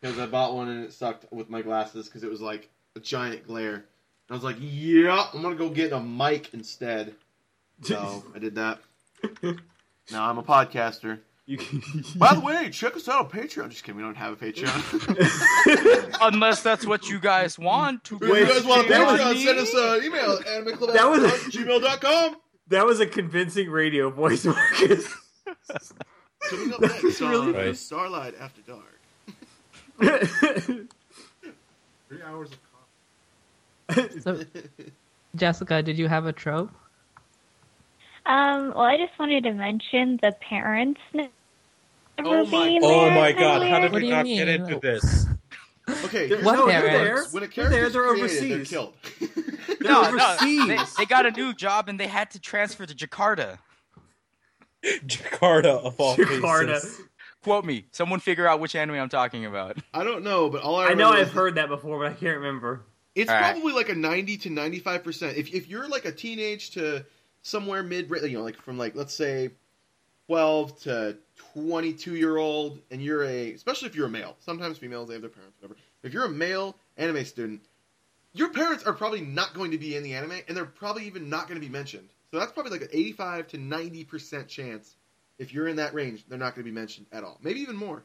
Because 0.00 0.18
I 0.18 0.26
bought 0.26 0.54
one 0.54 0.68
and 0.68 0.84
it 0.84 0.92
sucked 0.92 1.30
with 1.32 1.48
my 1.48 1.62
glasses 1.62 2.06
because 2.06 2.22
it 2.22 2.30
was 2.30 2.40
like 2.40 2.68
a 2.96 3.00
giant 3.00 3.46
glare. 3.46 3.74
And 3.74 3.84
I 4.30 4.34
was 4.34 4.44
like, 4.44 4.56
yeah, 4.58 5.26
I'm 5.32 5.42
gonna 5.42 5.54
go 5.54 5.70
get 5.70 5.92
a 5.92 6.00
mic 6.00 6.52
instead. 6.52 7.14
So 7.82 8.24
I 8.34 8.38
did 8.38 8.56
that. 8.56 8.80
Now 10.12 10.28
I'm 10.28 10.38
a 10.38 10.42
podcaster. 10.42 11.20
You 11.46 11.56
can, 11.58 11.82
By 12.16 12.34
the 12.34 12.40
way, 12.40 12.70
check 12.70 12.94
us 12.96 13.08
out 13.08 13.24
on 13.24 13.30
Patreon. 13.30 13.70
Just 13.70 13.82
kidding, 13.82 13.96
we 13.96 14.02
don't 14.02 14.16
have 14.16 14.34
a 14.34 14.36
Patreon. 14.36 16.18
Unless 16.32 16.62
that's 16.62 16.86
what 16.86 17.08
you 17.08 17.18
guys 17.18 17.58
want 17.58 18.04
to. 18.04 18.16
if 18.16 18.22
you 18.22 18.46
guys 18.46 18.64
want 18.64 18.88
a 18.88 18.92
Patreon, 18.92 19.32
me. 19.34 19.44
send 19.44 19.58
us 19.58 19.74
an 19.74 20.04
email 20.04 20.32
at 20.32 20.46
animeclub 20.46 20.92
That 20.92 21.10
was- 21.10 21.22
gmail.com. 21.52 22.36
that 22.68 22.86
was 22.86 23.00
a 23.00 23.06
convincing 23.06 23.68
radio 23.70 24.10
voice, 24.10 24.44
Marcus. 24.46 25.12
Coming 26.48 26.72
up 26.72 26.80
next 26.82 27.20
on 27.20 27.30
really- 27.30 27.52
Right. 27.52 27.76
Starlight 27.76 28.34
After 28.40 28.60
Dark. 28.62 29.00
Three 32.08 32.22
hours 32.24 32.50
of 32.52 32.58
coffee. 33.96 34.20
So, 34.20 34.44
Jessica, 35.36 35.82
did 35.82 35.98
you 35.98 36.08
have 36.08 36.26
a 36.26 36.32
trope? 36.32 36.70
Um, 38.30 38.68
well, 38.74 38.84
I 38.84 38.96
just 38.96 39.18
wanted 39.18 39.44
to 39.44 39.52
mention 39.52 40.18
the 40.22 40.32
parents 40.48 41.00
never 41.12 41.30
Oh 42.18 42.44
my- 42.46 42.78
Oh 42.82 43.10
my 43.10 43.32
god, 43.32 43.66
how 43.66 43.80
did 43.80 43.92
What 43.92 44.00
we 44.00 44.00
do 44.02 44.06
you 44.06 44.12
not 44.12 44.26
get 44.26 44.48
into 44.48 44.78
this? 44.78 45.26
Okay, 46.04 46.28
They're- 46.28 46.36
here's 46.36 46.44
What 46.44 46.54
how 46.56 46.68
it 46.68 46.70
parents? 46.72 47.20
works. 47.20 47.32
When 47.32 47.42
a 47.42 47.46
They're 47.48 47.68
there, 47.68 47.88
they're 47.90 48.08
created, 48.10 48.24
overseas. 48.24 48.70
they're 48.70 48.80
killed. 48.80 48.94
They're 49.66 49.76
No, 49.90 50.10
no, 50.14 50.36
they, 50.40 50.78
they 50.98 51.04
got 51.06 51.26
a 51.26 51.32
new 51.32 51.52
job 51.52 51.88
and 51.88 51.98
they 51.98 52.06
had 52.06 52.30
to 52.32 52.38
transfer 52.38 52.86
to 52.86 52.94
Jakarta. 52.94 53.58
Jakarta 54.84 55.82
of 55.84 55.98
all 56.00 56.16
Jakarta. 56.16 56.66
places. 56.80 57.00
Quote 57.42 57.64
me. 57.64 57.86
Someone 57.92 58.20
figure 58.20 58.46
out 58.46 58.60
which 58.60 58.76
anime 58.76 58.96
I'm 58.96 59.08
talking 59.08 59.46
about. 59.46 59.78
I 59.94 60.04
don't 60.04 60.22
know, 60.22 60.48
but 60.50 60.62
all 60.62 60.76
I, 60.76 60.88
I 60.88 60.94
know 60.94 61.10
I've 61.10 61.32
heard 61.32 61.54
that 61.56 61.68
before, 61.68 61.98
but 61.98 62.12
I 62.12 62.14
can't 62.14 62.36
remember. 62.38 62.84
It's 63.14 63.28
All 63.30 63.36
right. 63.36 63.52
probably 63.52 63.72
like 63.72 63.88
a 63.88 63.94
ninety 63.94 64.36
to 64.38 64.50
ninety-five 64.50 65.02
percent. 65.02 65.36
If 65.36 65.52
if 65.52 65.68
you're 65.68 65.88
like 65.88 66.04
a 66.04 66.12
teenage 66.12 66.70
to 66.72 67.04
somewhere 67.42 67.82
mid, 67.82 68.10
you 68.10 68.38
know, 68.38 68.42
like 68.42 68.60
from 68.60 68.78
like 68.78 68.94
let's 68.94 69.14
say 69.14 69.50
twelve 70.26 70.78
to 70.82 71.16
twenty-two 71.54 72.16
year 72.16 72.36
old, 72.36 72.80
and 72.90 73.02
you're 73.02 73.24
a, 73.24 73.52
especially 73.52 73.88
if 73.88 73.94
you're 73.94 74.06
a 74.06 74.10
male. 74.10 74.36
Sometimes 74.40 74.78
females 74.78 75.08
they 75.08 75.14
have 75.14 75.22
their 75.22 75.30
parents, 75.30 75.56
whatever. 75.60 75.78
If 76.02 76.12
you're 76.12 76.24
a 76.24 76.30
male 76.30 76.76
anime 76.96 77.24
student, 77.24 77.60
your 78.32 78.50
parents 78.50 78.84
are 78.84 78.92
probably 78.92 79.20
not 79.20 79.54
going 79.54 79.70
to 79.72 79.78
be 79.78 79.96
in 79.96 80.02
the 80.02 80.14
anime, 80.14 80.40
and 80.48 80.56
they're 80.56 80.64
probably 80.64 81.06
even 81.06 81.28
not 81.28 81.48
going 81.48 81.60
to 81.60 81.66
be 81.66 81.72
mentioned. 81.72 82.08
So 82.30 82.38
that's 82.38 82.52
probably 82.52 82.72
like 82.72 82.82
an 82.82 82.88
eighty-five 82.92 83.48
to 83.48 83.58
ninety 83.58 84.04
percent 84.04 84.48
chance. 84.48 84.94
If 85.38 85.54
you're 85.54 85.68
in 85.68 85.76
that 85.76 85.94
range, 85.94 86.24
they're 86.28 86.38
not 86.38 86.54
going 86.54 86.64
to 86.66 86.70
be 86.70 86.74
mentioned 86.74 87.06
at 87.12 87.24
all. 87.24 87.38
Maybe 87.42 87.60
even 87.60 87.74
more. 87.74 88.02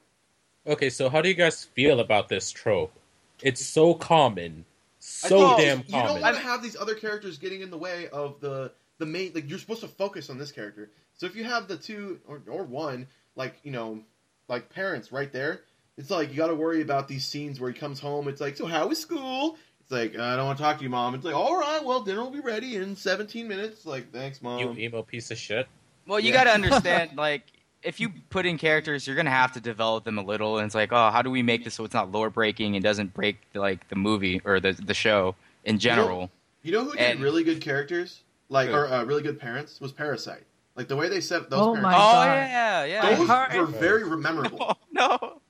Okay, 0.65 0.89
so 0.89 1.09
how 1.09 1.21
do 1.21 1.29
you 1.29 1.35
guys 1.35 1.65
feel 1.65 1.99
about 1.99 2.29
this 2.29 2.49
trope? 2.49 2.93
It's 3.41 3.63
so 3.63 3.93
common. 3.93 4.65
So 4.99 5.55
damn 5.57 5.79
You 5.79 5.91
don't 5.91 6.21
want 6.21 6.35
to 6.35 6.41
have 6.41 6.63
these 6.63 6.75
other 6.75 6.95
characters 6.95 7.37
getting 7.37 7.61
in 7.61 7.69
the 7.69 7.77
way 7.77 8.07
of 8.07 8.39
the 8.39 8.71
the 8.97 9.05
main. 9.05 9.31
Like 9.33 9.49
you're 9.49 9.59
supposed 9.59 9.81
to 9.81 9.87
focus 9.87 10.29
on 10.29 10.37
this 10.37 10.51
character. 10.51 10.89
So 11.13 11.25
if 11.25 11.35
you 11.35 11.43
have 11.43 11.67
the 11.67 11.77
two 11.77 12.19
or 12.27 12.41
or 12.47 12.63
one, 12.63 13.07
like 13.35 13.55
you 13.63 13.71
know, 13.71 13.99
like 14.47 14.69
parents 14.69 15.11
right 15.11 15.31
there, 15.31 15.61
it's 15.97 16.09
like 16.09 16.29
you 16.29 16.35
got 16.35 16.47
to 16.47 16.55
worry 16.55 16.81
about 16.81 17.07
these 17.07 17.25
scenes 17.25 17.59
where 17.59 17.71
he 17.71 17.77
comes 17.77 17.99
home. 17.99 18.27
It's 18.27 18.41
like, 18.41 18.57
so 18.57 18.65
how 18.65 18.89
is 18.89 18.99
school? 18.99 19.57
It's 19.81 19.91
like 19.91 20.17
I 20.17 20.35
don't 20.35 20.45
want 20.45 20.57
to 20.57 20.63
talk 20.63 20.77
to 20.77 20.83
you, 20.83 20.89
mom. 20.89 21.13
It's 21.15 21.23
like, 21.25 21.35
all 21.35 21.55
right, 21.59 21.83
well, 21.83 22.01
dinner 22.01 22.21
will 22.23 22.31
be 22.31 22.39
ready 22.39 22.75
in 22.75 22.95
17 22.95 23.47
minutes. 23.47 23.85
Like, 23.85 24.11
thanks, 24.11 24.41
mom. 24.41 24.59
You 24.59 24.73
emo 24.73 25.03
piece 25.03 25.29
of 25.31 25.37
shit. 25.37 25.67
Well, 26.07 26.19
you 26.19 26.29
Yeah. 26.29 26.37
got 26.37 26.43
to 26.45 26.51
understand, 26.53 27.11
like, 27.17 27.43
if 27.83 27.99
you 27.99 28.09
put 28.31 28.45
in 28.47 28.57
characters, 28.57 29.05
you're 29.05 29.15
gonna 29.15 29.29
have 29.29 29.51
to 29.53 29.59
develop 29.61 30.03
them 30.05 30.17
a 30.17 30.23
little. 30.23 30.57
And 30.57 30.65
it's 30.65 30.73
like, 30.73 30.91
oh, 30.91 31.11
how 31.11 31.21
do 31.21 31.29
we 31.29 31.43
make 31.43 31.63
this 31.63 31.75
so 31.75 31.83
it's 31.85 31.93
not 31.93 32.11
lore 32.11 32.31
breaking 32.31 32.75
and 32.75 32.83
doesn't 32.83 33.13
break 33.13 33.37
like 33.53 33.87
the 33.89 33.95
movie 33.95 34.41
or 34.43 34.59
the 34.59 34.71
the 34.73 34.95
show 34.95 35.35
in 35.63 35.77
general? 35.77 36.31
You 36.63 36.71
know 36.71 36.83
who 36.85 36.93
did 36.93 36.99
And- 37.01 37.19
really 37.21 37.43
good 37.43 37.61
characters, 37.61 38.21
like 38.49 38.69
Who? 38.69 38.75
or 38.75 38.87
uh, 38.87 39.03
really 39.05 39.21
good 39.23 39.39
parents, 39.39 39.79
was 39.81 39.91
Parasyte. 39.93 40.43
Like 40.75 40.87
the 40.87 40.95
way 40.95 41.07
they 41.09 41.21
set 41.21 41.49
those 41.49 41.59
Oh 41.59 41.73
parents. 41.73 41.83
my 41.83 41.93
oh 41.93 41.97
God. 41.97 42.25
yeah, 42.25 42.83
yeah. 42.85 43.15
Those 43.15 43.27
heart- 43.27 43.55
were 43.55 43.65
very 43.65 44.05
memorable. 44.17 44.77
Oh, 44.97 45.17
no. 45.19 45.41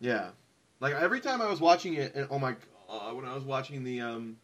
Yeah, 0.00 0.30
like 0.80 0.94
every 0.94 1.20
time 1.20 1.40
I 1.40 1.48
was 1.48 1.60
watching 1.60 1.94
it, 1.94 2.14
and 2.14 2.26
oh 2.30 2.38
my 2.38 2.54
god, 2.88 3.14
when 3.16 3.24
I 3.24 3.34
was 3.34 3.44
watching 3.44 3.82
the 3.84 4.00
um, 4.00 4.36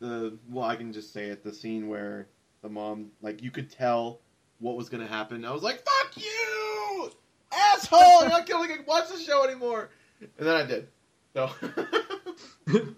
the 0.00 0.36
well, 0.50 0.64
I 0.64 0.76
can 0.76 0.92
just 0.92 1.12
say 1.12 1.26
it, 1.26 1.42
the 1.44 1.52
scene 1.54 1.88
where 1.88 2.26
the 2.62 2.68
mom, 2.68 3.10
like, 3.22 3.42
you 3.42 3.50
could 3.50 3.70
tell 3.70 4.18
what 4.58 4.76
was 4.76 4.88
gonna 4.88 5.06
happen. 5.06 5.44
I 5.44 5.52
was 5.52 5.62
like, 5.62 5.84
"Fuck 5.84 6.16
you, 6.16 7.10
asshole! 7.52 8.20
You're 8.20 8.28
not 8.28 8.46
gonna 8.48 8.74
watch 8.86 9.08
the 9.08 9.18
show 9.18 9.44
anymore." 9.44 9.90
And 10.20 10.46
then 10.46 10.56
I 10.56 10.64
did. 10.66 10.88
So 11.34 11.50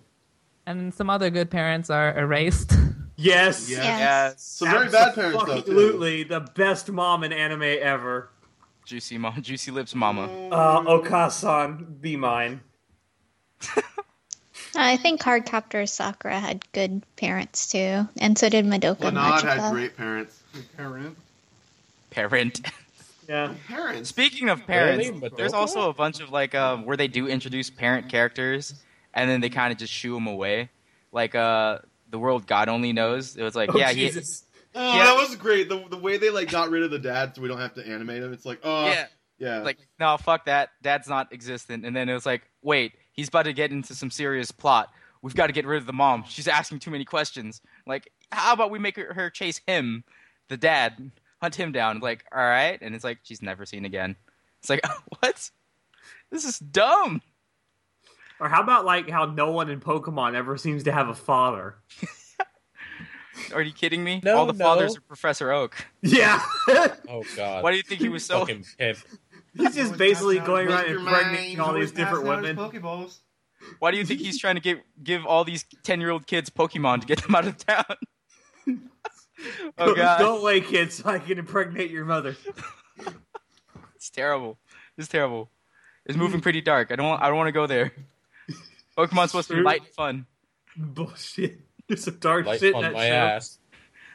And 0.66 0.92
some 0.92 1.08
other 1.10 1.30
good 1.30 1.50
parents 1.50 1.90
are 1.90 2.16
erased. 2.18 2.72
Yes. 3.20 3.68
Yeah. 3.68 3.82
Yes. 3.82 4.42
some 4.42 4.70
very 4.70 4.88
bad 4.88 5.14
parents 5.14 5.44
though. 5.44 5.52
Too. 5.54 5.58
Absolutely, 5.58 6.22
the 6.22 6.40
best 6.40 6.90
mom 6.90 7.24
in 7.24 7.32
anime 7.32 7.62
ever. 7.62 8.30
Juicy 8.84 9.18
mom, 9.18 9.42
juicy 9.42 9.70
lips, 9.70 9.94
mama. 9.94 10.28
Uh, 10.50 10.80
Okasan, 10.82 12.00
be 12.00 12.16
mine. 12.16 12.60
I 14.76 14.96
think 14.96 15.20
Cardcaptor 15.20 15.88
Sakura 15.88 16.38
had 16.38 16.64
good 16.72 17.02
parents 17.16 17.70
too, 17.70 18.08
and 18.18 18.38
so 18.38 18.48
did 18.48 18.64
Madoka 18.64 19.10
Lanad 19.10 19.42
had 19.42 19.72
great 19.72 19.96
parents. 19.96 20.40
Parent. 20.76 21.16
Parent. 22.10 22.60
Yeah. 23.28 23.52
Parents. 23.66 24.08
Speaking 24.08 24.48
of 24.48 24.66
parents, 24.66 25.08
Really? 25.08 25.30
There's 25.36 25.52
also 25.52 25.90
a 25.90 25.92
bunch 25.92 26.20
of 26.20 26.30
like 26.30 26.54
um, 26.54 26.86
where 26.86 26.96
they 26.96 27.08
do 27.08 27.26
introduce 27.28 27.68
parent 27.68 28.08
characters, 28.08 28.74
and 29.12 29.28
then 29.28 29.40
they 29.40 29.50
kind 29.50 29.70
of 29.72 29.78
just 29.78 29.92
shoo 29.92 30.14
them 30.14 30.26
away. 30.26 30.70
Like 31.12 31.34
uh, 31.34 31.80
the 32.10 32.18
world 32.18 32.46
God 32.46 32.68
only 32.68 32.92
knows. 32.92 33.36
It 33.36 33.42
was 33.42 33.54
like, 33.54 33.74
Oh, 33.74 33.78
yeah, 33.78 33.90
he, 33.90 34.06
Jesus. 34.06 34.44
Oh, 34.74 34.96
Yeah. 34.96 35.04
that 35.04 35.16
was 35.16 35.36
great. 35.36 35.68
The 35.68 35.84
the 35.88 35.96
way 35.96 36.16
they 36.18 36.30
like 36.30 36.50
got 36.50 36.70
rid 36.70 36.82
of 36.82 36.90
the 36.90 36.98
dad, 36.98 37.34
so 37.34 37.42
we 37.42 37.48
don't 37.48 37.60
have 37.60 37.74
to 37.74 37.86
animate 37.86 38.22
him. 38.22 38.32
It's 38.32 38.44
like, 38.46 38.60
oh, 38.64 38.86
yeah. 38.86 39.06
yeah. 39.38 39.58
Like, 39.60 39.78
no, 39.98 40.16
fuck 40.16 40.44
that. 40.46 40.70
Dad's 40.82 41.08
not 41.08 41.32
existent. 41.32 41.84
And 41.84 41.94
then 41.96 42.08
it 42.08 42.14
was 42.14 42.26
like, 42.26 42.42
wait, 42.62 42.92
he's 43.12 43.28
about 43.28 43.44
to 43.44 43.52
get 43.52 43.72
into 43.72 43.94
some 43.94 44.10
serious 44.10 44.50
plot. 44.50 44.90
We've 45.22 45.34
got 45.34 45.48
to 45.48 45.52
get 45.52 45.66
rid 45.66 45.78
of 45.78 45.86
the 45.86 45.92
mom. 45.92 46.24
She's 46.28 46.46
asking 46.46 46.78
too 46.78 46.90
many 46.92 47.04
questions. 47.04 47.60
Like, 47.86 48.12
how 48.30 48.52
about 48.52 48.70
we 48.70 48.78
make 48.78 48.94
her, 48.96 49.12
her 49.14 49.30
chase 49.30 49.60
him, 49.66 50.04
the 50.48 50.56
dad, 50.56 51.10
hunt 51.42 51.56
him 51.56 51.72
down? 51.72 51.98
Like, 51.98 52.24
all 52.32 52.38
right. 52.44 52.78
And 52.80 52.94
it's 52.94 53.02
like, 53.04 53.18
she's 53.24 53.42
never 53.42 53.66
seen 53.66 53.84
again. 53.84 54.14
It's 54.60 54.70
like, 54.70 54.80
what? 55.20 55.50
This 56.30 56.44
is 56.44 56.58
dumb. 56.60 57.20
Or 58.40 58.48
how 58.48 58.62
about 58.62 58.84
like 58.84 59.08
how 59.10 59.24
no 59.26 59.50
one 59.50 59.70
in 59.70 59.80
Pokemon 59.80 60.34
ever 60.34 60.56
seems 60.56 60.84
to 60.84 60.92
have 60.92 61.08
a 61.08 61.14
father? 61.14 61.76
Are 63.54 63.62
you 63.62 63.72
kidding 63.72 64.02
me? 64.02 64.20
No, 64.24 64.36
All 64.36 64.46
the 64.46 64.52
no. 64.52 64.64
fathers 64.64 64.96
are 64.96 65.00
Professor 65.00 65.52
Oak. 65.52 65.86
Yeah. 66.02 66.40
Oh 67.10 67.24
god. 67.36 67.64
Why 67.64 67.70
do 67.70 67.78
you 67.78 67.82
think 67.82 68.02
he 68.02 68.10
was 68.10 68.24
so? 68.24 68.40
fucking 68.40 68.64
pimp? 68.76 68.98
He's 69.54 69.74
just 69.74 69.96
basically 69.96 70.38
going 70.38 70.68
around 70.68 70.82
Make 70.82 70.88
your 70.88 70.98
impregnating 71.00 71.60
all 71.60 71.72
these 71.72 71.90
different 71.90 72.26
Passing 72.26 72.44
out 72.44 72.44
his 72.44 72.56
women. 72.56 72.82
Pokeballs. 72.82 73.18
Why 73.78 73.90
do 73.90 73.96
you 73.96 74.04
think 74.04 74.20
he's 74.20 74.38
trying 74.38 74.56
to 74.56 74.60
give 74.60 74.78
give 75.02 75.24
all 75.24 75.44
these 75.44 75.64
ten 75.82 76.00
year 76.00 76.10
old 76.10 76.26
kids 76.26 76.50
Pokemon 76.50 77.00
to 77.00 77.06
get 77.06 77.22
them 77.22 77.34
out 77.34 77.46
of 77.46 77.56
town? 77.56 77.84
oh 79.78 79.94
god, 79.94 80.18
Don't 80.18 80.42
wait, 80.42 80.66
kids, 80.66 80.96
so 80.96 81.08
I 81.08 81.18
can 81.18 81.38
impregnate 81.38 81.90
your 81.90 82.04
mother. 82.04 82.36
it's 83.96 84.10
terrible. 84.10 84.58
It's 84.96 85.08
terrible. 85.08 85.50
It's 86.04 86.14
hmm. 86.14 86.22
moving 86.22 86.40
pretty 86.40 86.60
dark. 86.60 86.92
I 86.92 86.96
don't. 86.96 87.06
Want, 87.06 87.22
I 87.22 87.28
don't 87.28 87.36
want 87.36 87.48
to 87.48 87.52
go 87.52 87.66
there. 87.66 87.92
Pokemon's 88.98 89.30
supposed 89.30 89.48
to 89.48 89.54
be 89.54 89.62
light 89.62 89.80
and 89.82 89.88
fun. 89.90 90.26
Bullshit. 90.76 91.60
There's 91.88 92.04
some 92.04 92.18
dark 92.18 92.44
Light 92.46 92.60
shit 92.60 92.70
in 92.70 92.74
on 92.76 92.82
that 92.82 92.92
my 92.92 93.06
show. 93.08 93.14
ass. 93.14 93.58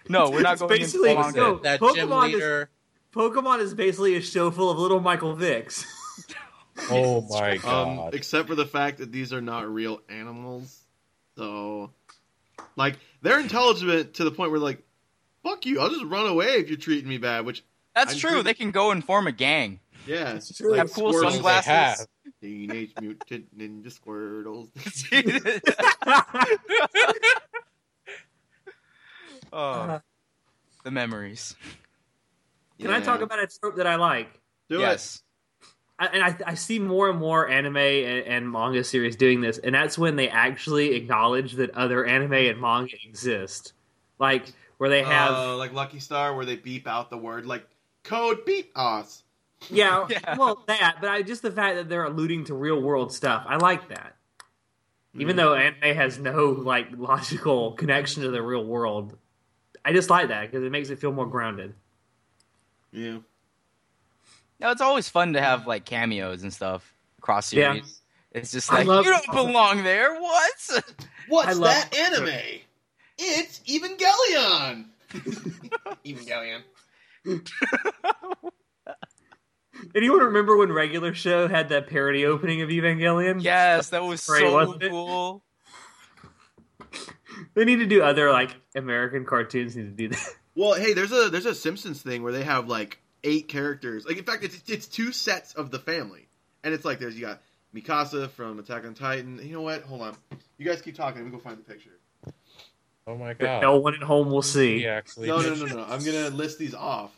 No, 0.09 0.29
we're 0.29 0.41
not 0.41 0.53
It's 0.53 0.61
going 0.61 0.79
basically- 0.79 1.11
into 1.11 1.23
That's 1.23 1.35
no, 1.35 1.55
it. 1.55 1.63
That 1.63 1.79
gym 1.79 1.89
Pokemon 2.09 2.27
is- 2.29 2.33
leader. 2.35 2.69
Pokemon 3.13 3.59
is 3.59 3.73
basically 3.73 4.15
a 4.15 4.21
show 4.21 4.51
full 4.51 4.69
of 4.69 4.77
little 4.77 4.99
Michael 4.99 5.35
Vicks. 5.35 5.85
Oh 6.89 7.21
my 7.29 7.51
Um, 7.57 7.59
god. 7.97 8.15
except 8.15 8.47
for 8.47 8.55
the 8.55 8.65
fact 8.65 8.97
that 8.97 9.11
these 9.11 9.31
are 9.31 9.41
not 9.41 9.71
real 9.71 10.01
animals. 10.09 10.81
So, 11.37 11.91
like, 12.75 12.97
they're 13.21 13.39
intelligent 13.39 14.15
to 14.15 14.23
the 14.23 14.31
point 14.31 14.49
where, 14.49 14.59
like, 14.59 14.81
fuck 15.43 15.67
you, 15.67 15.79
I'll 15.79 15.91
just 15.91 16.03
run 16.05 16.25
away 16.25 16.55
if 16.55 16.69
you're 16.69 16.77
treating 16.79 17.07
me 17.07 17.19
bad. 17.19 17.45
Which, 17.45 17.63
That's 17.93 18.13
I'm 18.13 18.19
true. 18.19 18.29
sure- 18.31 18.43
They 18.43 18.55
can 18.55 18.71
go 18.71 18.89
and 18.89 19.05
form 19.05 19.27
a 19.27 19.31
gang. 19.31 19.81
yeah, 20.07 20.33
It's 20.33 20.57
true. 20.57 20.71
like 20.71 20.79
Have 20.79 20.91
cool 20.93 21.13
squirtles. 21.13 21.31
sunglasses. 21.33 21.65
They 21.67 21.71
have. 21.73 22.07
Teenage 22.41 22.93
Mutant 23.01 23.57
Ninja 23.57 23.87
Squirtles. 23.87 24.69
oh, 29.53 30.01
the 30.83 30.91
memories. 30.91 31.55
Can 32.79 32.91
I 32.91 32.99
talk 32.99 33.21
about 33.21 33.39
a 33.39 33.47
trope 33.47 33.77
that 33.77 33.87
I 33.87 33.95
like? 33.95 34.41
Do 34.69 34.79
yes. 34.79 35.21
I, 35.99 36.07
and 36.07 36.23
I, 36.23 36.35
I 36.47 36.53
see 36.55 36.79
more 36.79 37.09
and 37.09 37.19
more 37.19 37.47
anime 37.47 37.77
and, 37.77 38.25
and 38.25 38.51
manga 38.51 38.83
series 38.83 39.15
doing 39.15 39.41
this, 39.41 39.59
and 39.59 39.73
that's 39.73 39.97
when 39.97 40.15
they 40.15 40.27
actually 40.27 40.95
acknowledge 40.95 41.53
that 41.53 41.69
other 41.71 42.05
anime 42.05 42.33
and 42.33 42.59
manga 42.59 42.95
exist. 43.05 43.73
Like 44.19 44.51
where 44.77 44.89
they 44.89 45.03
have, 45.03 45.33
Uh, 45.33 45.57
like 45.57 45.73
Lucky 45.73 45.99
Star, 45.99 46.35
where 46.35 46.45
they 46.45 46.55
beep 46.55 46.87
out 46.87 47.09
the 47.09 47.17
word 47.17 47.45
like 47.45 47.67
code 48.03 48.45
beep 48.45 48.71
us. 48.75 49.23
Yeah, 49.69 50.05
Yeah. 50.09 50.37
well 50.37 50.63
that, 50.67 50.97
but 51.01 51.09
I 51.09 51.21
just 51.21 51.41
the 51.41 51.51
fact 51.51 51.75
that 51.77 51.89
they're 51.89 52.05
alluding 52.05 52.45
to 52.45 52.53
real 52.53 52.81
world 52.81 53.13
stuff. 53.13 53.45
I 53.47 53.57
like 53.57 53.89
that, 53.89 54.15
even 55.15 55.35
Mhm. 55.35 55.39
though 55.39 55.53
anime 55.55 55.95
has 55.95 56.17
no 56.19 56.47
like 56.47 56.87
logical 56.95 57.73
connection 57.73 58.23
to 58.23 58.31
the 58.31 58.41
real 58.41 58.63
world. 58.65 59.17
I 59.85 59.91
just 59.93 60.09
like 60.09 60.29
that 60.29 60.49
because 60.49 60.63
it 60.63 60.71
makes 60.71 60.89
it 60.89 60.99
feel 60.99 61.11
more 61.11 61.27
grounded. 61.27 61.73
Yeah. 62.91 63.17
No, 64.59 64.71
it's 64.71 64.81
always 64.81 65.09
fun 65.09 65.33
to 65.33 65.41
have 65.41 65.67
like 65.67 65.83
cameos 65.85 66.43
and 66.43 66.53
stuff 66.53 66.93
across 67.17 67.51
Yeah. 67.51 67.73
series. 67.73 67.99
It's 68.31 68.51
just 68.51 68.71
like 68.71 68.87
love- 68.87 69.05
you 69.05 69.11
don't 69.11 69.31
belong 69.31 69.83
there. 69.83 70.19
What? 70.19 70.83
What's 71.27 71.57
love- 71.57 71.69
that 71.69 71.95
anime? 71.95 72.61
It's 73.19 73.59
Evangelion. 73.67 74.85
Evangelion. 76.05 76.63
Anyone 79.95 80.19
remember 80.19 80.57
when 80.57 80.71
regular 80.71 81.13
show 81.13 81.47
had 81.47 81.69
that 81.69 81.87
parody 81.87 82.25
opening 82.25 82.61
of 82.61 82.69
Evangelion? 82.69 83.43
yes, 83.43 83.89
that 83.89 84.03
was 84.03 84.25
Great, 84.25 84.41
so 84.41 84.77
cool. 84.79 85.43
They 87.55 87.65
need 87.65 87.77
to 87.77 87.85
do 87.87 88.01
other 88.03 88.31
like 88.31 88.55
American 88.75 89.25
cartoons. 89.25 89.75
Need 89.75 89.83
to 89.83 89.89
do 89.91 90.07
that. 90.09 90.27
Well, 90.55 90.73
hey, 90.75 90.93
there's 90.93 91.11
a 91.11 91.29
there's 91.31 91.47
a 91.47 91.55
Simpsons 91.55 91.99
thing 92.03 92.21
where 92.21 92.31
they 92.31 92.43
have 92.43 92.67
like 92.67 92.99
eight 93.23 93.47
characters. 93.47 94.05
Like 94.05 94.17
in 94.19 94.23
fact, 94.23 94.43
it's 94.43 94.61
it's 94.69 94.85
two 94.87 95.11
sets 95.11 95.55
of 95.55 95.71
the 95.71 95.79
family, 95.79 96.27
and 96.63 96.75
it's 96.75 96.85
like 96.85 96.99
there's 96.99 97.15
you 97.15 97.21
got 97.25 97.41
Mikasa 97.75 98.29
from 98.29 98.59
Attack 98.59 98.85
on 98.85 98.93
Titan. 98.93 99.39
You 99.41 99.53
know 99.53 99.61
what? 99.63 99.81
Hold 99.81 100.01
on, 100.03 100.15
you 100.59 100.65
guys 100.67 100.79
keep 100.83 100.93
talking. 100.93 101.23
Let 101.23 101.25
me 101.25 101.31
go 101.31 101.39
find 101.39 101.57
the 101.57 101.63
picture. 101.63 101.97
Oh 103.07 103.17
my 103.17 103.33
god. 103.33 103.63
No 103.63 103.77
one 103.77 103.95
at 103.95 104.03
home 104.03 104.29
will 104.29 104.43
see. 104.43 104.77
He 104.81 104.87
actually 104.87 105.27
No, 105.27 105.37
no, 105.41 105.55
did. 105.55 105.69
no, 105.69 105.77
no. 105.77 105.83
I'm 105.85 106.05
gonna 106.05 106.29
list 106.29 106.59
these 106.59 106.75
off. 106.75 107.09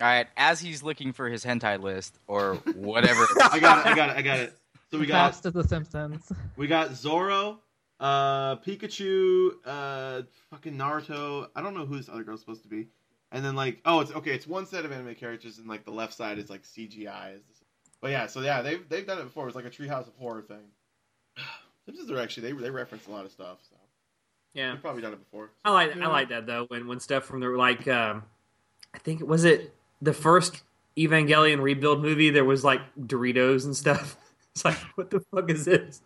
All 0.00 0.08
right, 0.08 0.26
as 0.36 0.60
he's 0.60 0.82
looking 0.82 1.12
for 1.12 1.28
his 1.28 1.44
hentai 1.44 1.80
list 1.80 2.18
or 2.26 2.54
whatever. 2.74 3.26
I 3.42 3.58
got 3.58 3.86
it. 3.86 3.92
I 3.92 3.94
got 3.94 4.10
it. 4.10 4.16
I 4.16 4.22
got 4.22 4.38
it. 4.38 4.58
So 4.90 4.98
we 4.98 5.06
got 5.06 5.32
Fast 5.32 5.46
as 5.46 5.52
the 5.52 5.64
Simpsons. 5.64 6.30
we 6.56 6.66
got 6.66 6.94
Zoro, 6.94 7.60
uh, 8.00 8.56
Pikachu, 8.56 9.52
uh, 9.64 10.22
fucking 10.50 10.76
Naruto. 10.76 11.48
I 11.56 11.62
don't 11.62 11.74
know 11.74 11.86
who 11.86 11.96
this 11.96 12.08
other 12.08 12.22
girl's 12.24 12.40
supposed 12.40 12.62
to 12.62 12.68
be. 12.68 12.88
And 13.32 13.44
then 13.44 13.56
like, 13.56 13.80
oh, 13.84 14.00
it's 14.00 14.12
okay. 14.12 14.32
It's 14.32 14.46
one 14.46 14.66
set 14.66 14.84
of 14.84 14.92
anime 14.92 15.14
characters, 15.16 15.58
and 15.58 15.66
like 15.66 15.84
the 15.84 15.90
left 15.90 16.14
side 16.14 16.38
is 16.38 16.50
like 16.50 16.62
CGI. 16.62 17.38
But 18.00 18.10
yeah, 18.10 18.26
so 18.26 18.40
yeah, 18.40 18.62
they've 18.62 18.88
they've 18.88 19.06
done 19.06 19.18
it 19.18 19.24
before. 19.24 19.46
It's 19.46 19.56
like 19.56 19.64
a 19.64 19.70
Treehouse 19.70 20.06
of 20.06 20.14
Horror 20.18 20.42
thing. 20.42 20.64
Simpsons 21.86 22.10
are 22.10 22.18
actually 22.20 22.52
they 22.52 22.60
they 22.60 22.70
reference 22.70 23.06
a 23.06 23.10
lot 23.10 23.24
of 23.24 23.32
stuff. 23.32 23.58
So 23.68 23.76
Yeah, 24.52 24.72
they've 24.72 24.82
probably 24.82 25.02
done 25.02 25.14
it 25.14 25.18
before. 25.18 25.50
I 25.64 25.72
like 25.72 25.94
Yeah. 25.96 26.06
I 26.06 26.10
like 26.12 26.28
that 26.28 26.46
though. 26.46 26.66
When 26.68 26.86
when 26.86 27.00
stuff 27.00 27.24
from 27.24 27.40
the 27.40 27.48
like, 27.48 27.88
um, 27.88 28.22
I 28.94 28.98
think 28.98 29.20
was 29.26 29.44
it 29.44 29.74
the 30.02 30.12
first 30.12 30.62
Evangelion 30.96 31.60
rebuild 31.62 32.02
movie. 32.02 32.30
There 32.30 32.44
was 32.44 32.64
like 32.64 32.80
Doritos 32.98 33.64
and 33.64 33.76
stuff. 33.76 34.16
It's 34.54 34.64
like, 34.64 34.76
what 34.94 35.10
the 35.10 35.18
fuck 35.18 35.50
is 35.50 35.64
this? 35.64 36.00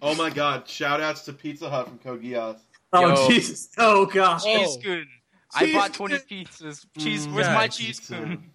Oh 0.00 0.14
my 0.14 0.30
god! 0.30 0.68
Shout 0.68 1.00
outs 1.00 1.24
to 1.24 1.32
Pizza 1.32 1.68
Hut 1.68 1.88
from 1.88 1.98
Code 1.98 2.22
Geass. 2.22 2.60
Oh 2.92 3.08
Yo. 3.08 3.28
Jesus! 3.28 3.68
Oh 3.78 4.06
gosh! 4.06 4.42
Oh. 4.46 4.58
cheese 4.58 4.72
spoon. 4.74 5.08
I 5.52 5.72
bought 5.72 5.92
20 5.94 6.18
spoon. 6.18 6.44
pizzas. 6.44 6.86
Cheese, 6.96 7.26
Mm, 7.26 7.34
where's 7.34 7.48
yeah, 7.48 7.54
my 7.54 7.66
cheese 7.66 8.00
spoon? 8.00 8.52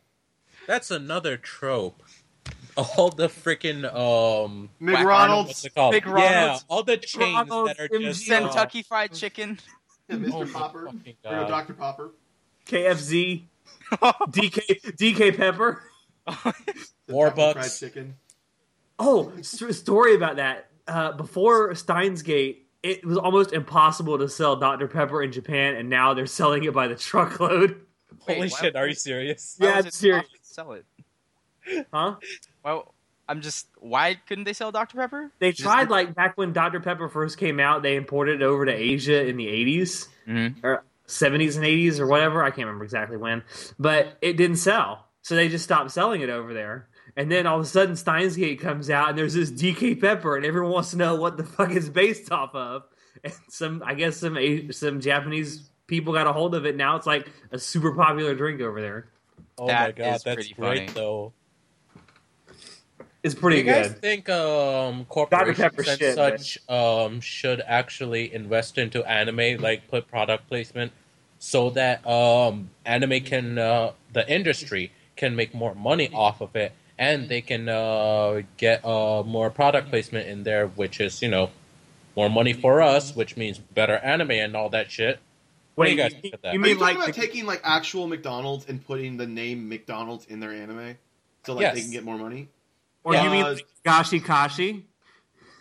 That's 0.67 0.89
another 0.89 1.36
trope. 1.36 2.01
All 2.78 3.09
the 3.09 3.28
freaking 3.28 3.84
um 3.93 4.69
what's 4.80 4.99
McRonald's, 4.99 5.65
it 5.65 5.76
called? 5.76 5.93
McRonald's. 5.95 6.21
Yeah, 6.21 6.57
all 6.69 6.84
the 6.84 6.95
chains 6.95 7.49
McRonald's, 7.49 7.76
that 7.78 7.80
are 7.91 7.99
just 7.99 8.26
MG. 8.30 8.39
Kentucky 8.39 8.84
Fried 8.84 9.11
Chicken. 9.13 9.59
yeah, 10.07 10.15
Mr. 10.15 10.47
Oh 10.49 10.53
Popper, 10.53 10.86
fucking 10.86 11.15
or. 11.26 11.45
Dr. 11.45 11.73
Popper, 11.73 12.11
KFZ, 12.67 13.43
DK, 13.91 14.82
DK 14.95 15.38
Pepper. 15.38 15.84
the 16.26 16.53
Warbucks. 17.09 17.53
Fried 17.53 17.72
chicken. 17.80 18.16
Oh, 18.97 19.32
st- 19.41 19.76
story 19.76 20.16
about 20.16 20.38
that. 20.38 20.70
Uh, 20.88 21.11
before 21.13 21.74
Steins 21.76 22.22
Gate, 22.22 22.68
it 22.84 23.05
was 23.05 23.18
almost 23.18 23.53
impossible 23.53 24.18
to 24.20 24.30
sell 24.30 24.55
Dr 24.55 24.88
Pepper 24.88 25.22
in 25.24 25.32
Japan, 25.32 25.76
and 25.76 25.89
now 25.89 26.13
they're 26.13 26.26
selling 26.28 26.63
it 26.63 26.74
by 26.74 26.88
the 26.88 26.95
truckload. 26.95 27.82
Wait, 28.28 28.36
Holy 28.38 28.49
why- 28.49 28.57
shit, 28.59 28.76
are 28.76 28.88
you 28.88 28.93
serious? 28.93 29.57
Yeah, 29.59 29.78
was 29.78 29.86
it's 29.88 29.95
it 29.97 29.99
serious. 29.99 30.26
Sell 30.41 30.72
it. 30.74 30.86
Huh? 31.91 32.16
Well, 32.63 32.93
I'm 33.28 33.41
just. 33.41 33.68
Why 33.80 34.16
couldn't 34.28 34.43
they 34.45 34.53
sell 34.53 34.72
Dr 34.72 34.97
Pepper? 34.97 35.32
They 35.39 35.51
Just- 35.51 35.63
tried 35.63 35.89
like 35.89 36.13
back 36.16 36.38
when 36.38 36.53
Dr 36.53 36.80
Pepper 36.80 37.09
first 37.09 37.38
came 37.39 37.59
out. 37.59 37.82
They 37.84 37.95
imported 37.95 38.41
it 38.41 38.45
over 38.45 38.66
to 38.66 38.72
Asia 38.72 39.26
in 39.28 39.36
the 39.38 39.47
'80s 39.47 40.07
Mhm. 40.28 40.63
or 40.63 40.84
'70s 41.08 41.56
and 41.56 41.66
'80s 41.66 41.99
or 41.99 42.08
whatever. 42.08 42.43
I 42.43 42.49
can't 42.49 42.66
remember 42.68 42.84
exactly 42.84 43.18
when, 43.18 43.43
but 43.80 44.18
it 44.22 44.34
didn't 44.38 44.58
sell, 44.58 45.08
so 45.22 45.36
they 45.36 45.49
just 45.49 45.64
stopped 45.64 45.91
selling 45.91 46.22
it 46.22 46.30
over 46.30 46.53
there. 46.53 46.88
And 47.18 47.32
then 47.32 47.47
all 47.47 47.60
of 47.60 47.66
a 47.66 47.68
sudden, 47.70 47.95
Steins 47.95 48.36
Gate 48.36 48.60
comes 48.60 48.89
out, 48.89 49.10
and 49.10 49.18
there's 49.18 49.34
this 49.34 49.49
DK 49.51 49.99
Pepper, 50.01 50.36
and 50.36 50.45
everyone 50.45 50.72
wants 50.72 50.91
to 50.91 50.97
know 50.97 51.16
what 51.16 51.38
the 51.38 51.43
fuck 51.45 51.72
it's 51.72 51.88
based 51.89 52.32
off 52.32 52.53
of. 52.53 52.84
And 53.24 53.34
some, 53.49 53.82
I 53.86 53.93
guess, 53.93 54.18
some 54.18 54.38
A- 54.38 54.72
some 54.72 54.99
Japanese 54.99 55.70
people 55.88 56.14
got 56.14 56.28
a 56.28 56.34
hold 56.34 56.53
of 56.56 56.66
it. 56.66 56.76
Now 56.76 56.95
it's 56.97 57.08
like 57.08 57.30
a 57.51 57.58
super 57.58 57.93
popular 57.95 58.36
drink 58.36 58.60
over 58.60 58.82
there. 58.82 59.08
Oh 59.58 59.68
my 59.68 59.91
That 59.93 59.95
god, 59.95 60.16
is 60.18 60.24
that's 60.24 60.36
pretty 60.36 60.53
great 60.53 60.91
funny. 60.91 60.91
though. 60.93 61.34
It's 63.26 63.34
Do 63.34 63.41
pretty 63.41 63.57
you 63.57 63.63
guys 63.63 63.91
think 63.91 64.30
um 64.30 65.05
corporations 65.05 65.59
and 65.59 65.99
shit, 65.99 66.13
such 66.13 66.59
um 66.69 67.21
should 67.21 67.59
actually 67.65 68.32
invest 68.32 68.78
into 68.78 69.03
anime, 69.03 69.59
like 69.59 69.88
put 69.88 70.07
product 70.07 70.47
placement, 70.47 70.91
so 71.39 71.71
that 71.71 72.05
um 72.07 72.69
anime 72.86 73.21
can 73.21 73.57
uh, 73.57 73.93
the 74.13 74.32
industry 74.32 74.91
can 75.15 75.36
make 75.36 75.55
more 75.55 75.73
money 75.73 76.09
off 76.13 76.39
of 76.39 76.55
it, 76.55 76.73
and 76.99 77.28
they 77.28 77.41
can 77.41 77.67
uh, 77.67 78.41
get 78.57 78.86
uh, 78.86 79.23
more 79.23 79.49
product 79.49 79.89
placement 79.89 80.28
in 80.28 80.43
there, 80.43 80.67
which 80.67 80.99
is 80.99 81.23
you 81.23 81.30
know 81.30 81.49
more 82.15 82.30
money 82.30 82.53
for 82.53 82.80
us, 82.82 83.15
which 83.15 83.36
means 83.36 83.57
better 83.57 83.95
anime 83.97 84.32
and 84.32 84.55
all 84.55 84.69
that 84.69 84.91
shit. 84.91 85.19
What 85.73 85.86
do 85.86 85.91
you 85.91 85.97
guys 85.97 86.13
think 86.13 86.36
of 86.36 86.41
that? 86.43 86.53
you 86.53 86.59
Are 86.61 86.67
you 86.67 86.76
mean 86.76 86.80
like 86.80 86.95
about 86.95 87.07
the- 87.07 87.13
taking 87.13 87.47
like 87.47 87.61
actual 87.63 88.05
McDonald's 88.05 88.67
and 88.69 88.86
putting 88.86 89.17
the 89.17 89.26
name 89.28 89.67
McDonald's 89.67 90.26
in 90.28 90.39
their 90.39 90.51
anime, 90.51 90.95
so 91.43 91.53
like 91.55 91.63
Yes. 91.63 91.73
they 91.76 91.82
can 91.82 91.91
get 91.91 92.03
more 92.03 92.19
money? 92.19 92.49
Or 93.06 93.14
Yeah. 93.14 93.24
you 93.24 93.30
mean 93.30 93.43
like 93.43 93.66
Gashi 93.86 94.22
Kashi? 94.24 94.86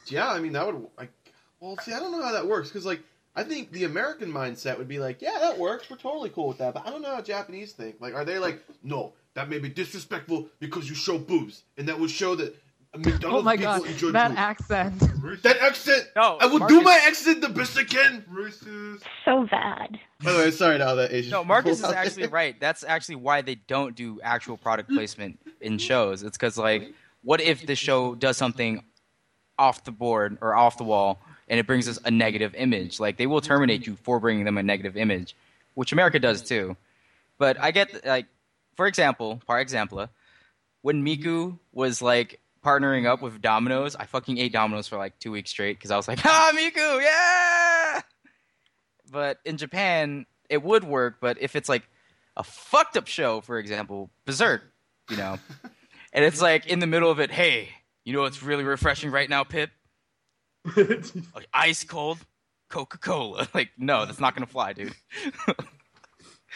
Yeah, 0.06 0.28
I 0.28 0.40
mean 0.40 0.52
that 0.52 0.66
would. 0.66 0.86
Like, 0.98 1.12
well, 1.60 1.76
see, 1.78 1.92
I 1.92 2.00
don't 2.00 2.10
know 2.12 2.22
how 2.22 2.32
that 2.32 2.46
works 2.46 2.68
because 2.68 2.84
like 2.84 3.00
I 3.36 3.42
think 3.44 3.70
the 3.72 3.84
American 3.84 4.32
mindset 4.32 4.78
would 4.78 4.88
be 4.88 4.98
like, 4.98 5.22
yeah, 5.22 5.38
that 5.40 5.58
works. 5.58 5.88
We're 5.90 5.96
totally 5.96 6.30
cool 6.30 6.48
with 6.48 6.58
that. 6.58 6.74
But 6.74 6.86
I 6.86 6.90
don't 6.90 7.02
know 7.02 7.14
how 7.14 7.20
Japanese 7.20 7.72
think. 7.72 7.96
Like, 8.00 8.14
are 8.14 8.24
they 8.24 8.38
like, 8.38 8.62
no, 8.82 9.12
that 9.34 9.48
may 9.48 9.58
be 9.58 9.68
disrespectful 9.68 10.48
because 10.60 10.88
you 10.88 10.94
show 10.94 11.18
boobs, 11.18 11.62
and 11.78 11.88
that 11.88 11.98
would 11.98 12.10
show 12.10 12.34
that 12.36 12.54
oh 12.94 12.98
McDonald's 12.98 13.24
Oh 13.40 13.42
my 13.42 13.56
people 13.56 13.78
god, 13.78 13.86
enjoy 13.88 14.10
that 14.12 14.28
boobs. 14.28 14.38
accent. 14.38 15.42
that 15.42 15.56
accent. 15.58 16.08
No, 16.14 16.36
I 16.40 16.46
will 16.46 16.60
Marcus- 16.60 16.76
do 16.78 16.82
my 16.84 17.00
accent 17.02 17.40
the 17.40 17.48
best 17.48 17.76
I 17.76 17.82
can. 17.84 18.24
Racist. 18.32 19.02
So 19.24 19.46
bad. 19.50 19.98
By 20.22 20.32
the 20.32 20.38
way, 20.38 20.50
sorry 20.52 20.78
to 20.78 20.86
all 20.86 20.94
the 20.96 21.12
Asian. 21.14 21.30
No, 21.32 21.42
Marcus 21.44 21.78
is 21.80 21.84
actually 21.84 22.28
right. 22.28 22.58
That's 22.60 22.84
actually 22.84 23.16
why 23.16 23.42
they 23.42 23.56
don't 23.56 23.96
do 23.96 24.20
actual 24.22 24.56
product 24.56 24.90
placement 24.90 25.40
in 25.60 25.78
shows. 25.78 26.22
It's 26.22 26.36
because 26.36 26.56
like, 26.56 26.92
what 27.24 27.40
if 27.40 27.66
the 27.66 27.74
show 27.74 28.14
does 28.14 28.36
something 28.36 28.84
off 29.58 29.84
the 29.84 29.90
board 29.90 30.38
or 30.40 30.54
off 30.54 30.76
the 30.76 30.84
wall, 30.84 31.20
and 31.48 31.58
it 31.58 31.66
brings 31.66 31.88
us 31.88 31.98
a 32.04 32.10
negative 32.10 32.54
image? 32.54 33.00
Like 33.00 33.16
they 33.16 33.26
will 33.26 33.40
terminate 33.40 33.86
you 33.86 33.96
for 33.96 34.20
bringing 34.20 34.44
them 34.44 34.58
a 34.58 34.62
negative 34.62 34.96
image, 34.96 35.34
which 35.74 35.92
America 35.92 36.18
does 36.18 36.42
too. 36.42 36.76
But 37.38 37.58
I 37.60 37.70
get 37.70 38.04
like, 38.06 38.26
for 38.76 38.86
example, 38.86 39.40
par 39.46 39.60
example, 39.60 40.08
when 40.82 41.04
Miku 41.04 41.58
was 41.72 42.02
like 42.02 42.40
partnering 42.64 43.06
up 43.06 43.22
with 43.22 43.40
Domino's, 43.40 43.96
I 43.96 44.06
fucking 44.06 44.38
ate 44.38 44.52
Domino's 44.52 44.86
for 44.86 44.96
like 44.96 45.18
two 45.18 45.32
weeks 45.32 45.50
straight 45.50 45.78
because 45.78 45.90
I 45.90 45.96
was 45.96 46.06
like, 46.06 46.20
ah, 46.24 46.52
Miku, 46.54 47.02
yeah. 47.02 48.00
But 49.10 49.38
in 49.44 49.56
Japan, 49.56 50.26
it 50.48 50.62
would 50.62 50.84
work. 50.84 51.16
But 51.20 51.40
if 51.40 51.56
it's 51.56 51.68
like 51.68 51.88
a 52.36 52.42
fucked 52.42 52.96
up 52.96 53.06
show, 53.06 53.40
for 53.40 53.58
example, 53.58 54.10
Berserk, 54.24 54.62
you 55.10 55.16
know, 55.16 55.38
and 56.14 56.24
it's 56.24 56.40
like 56.40 56.66
in 56.66 56.78
the 56.78 56.86
middle 56.86 57.10
of 57.10 57.20
it, 57.20 57.30
hey, 57.30 57.68
you 58.04 58.12
know 58.12 58.22
what's 58.22 58.42
really 58.42 58.64
refreshing 58.64 59.10
right 59.10 59.28
now, 59.28 59.44
Pip? 59.44 59.70
Like, 60.76 61.48
ice 61.52 61.84
cold 61.84 62.18
Coca 62.70 62.96
Cola. 62.98 63.46
Like, 63.54 63.70
no, 63.76 64.06
that's 64.06 64.20
not 64.20 64.34
gonna 64.34 64.46
fly, 64.46 64.72
dude. 64.72 64.94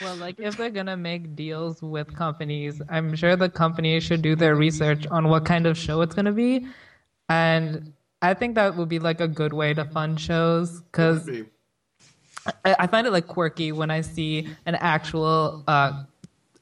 Well, 0.01 0.15
like 0.15 0.39
if 0.39 0.57
they're 0.57 0.71
gonna 0.71 0.97
make 0.97 1.35
deals 1.35 1.83
with 1.83 2.15
companies, 2.15 2.81
I'm 2.89 3.17
sure 3.17 3.35
the 3.35 3.49
companies 3.49 4.05
should 4.05 4.23
do 4.23 4.37
their 4.37 4.55
research 4.55 5.09
on 5.09 5.29
what 5.29 5.45
kind 5.45 5.67
of 5.67 5.77
show 5.77 6.03
it's 6.03 6.15
gonna 6.15 6.31
be, 6.31 6.69
and 7.29 7.93
I 8.23 8.35
think 8.35 8.55
that 8.55 8.77
would 8.77 8.89
be 8.89 9.01
like 9.01 9.21
a 9.21 9.27
good 9.27 9.53
way 9.53 9.75
to 9.75 9.85
fund 9.85 10.21
shows 10.21 10.83
because 10.83 11.25
Be. 11.25 11.47
I, 12.65 12.77
I 12.79 12.87
find 12.87 13.09
it 13.09 13.11
like 13.11 13.27
quirky 13.27 13.73
when 13.73 13.91
I 13.91 14.03
see 14.03 14.49
an 14.67 14.77
actual, 14.77 15.65
uh, 15.67 16.05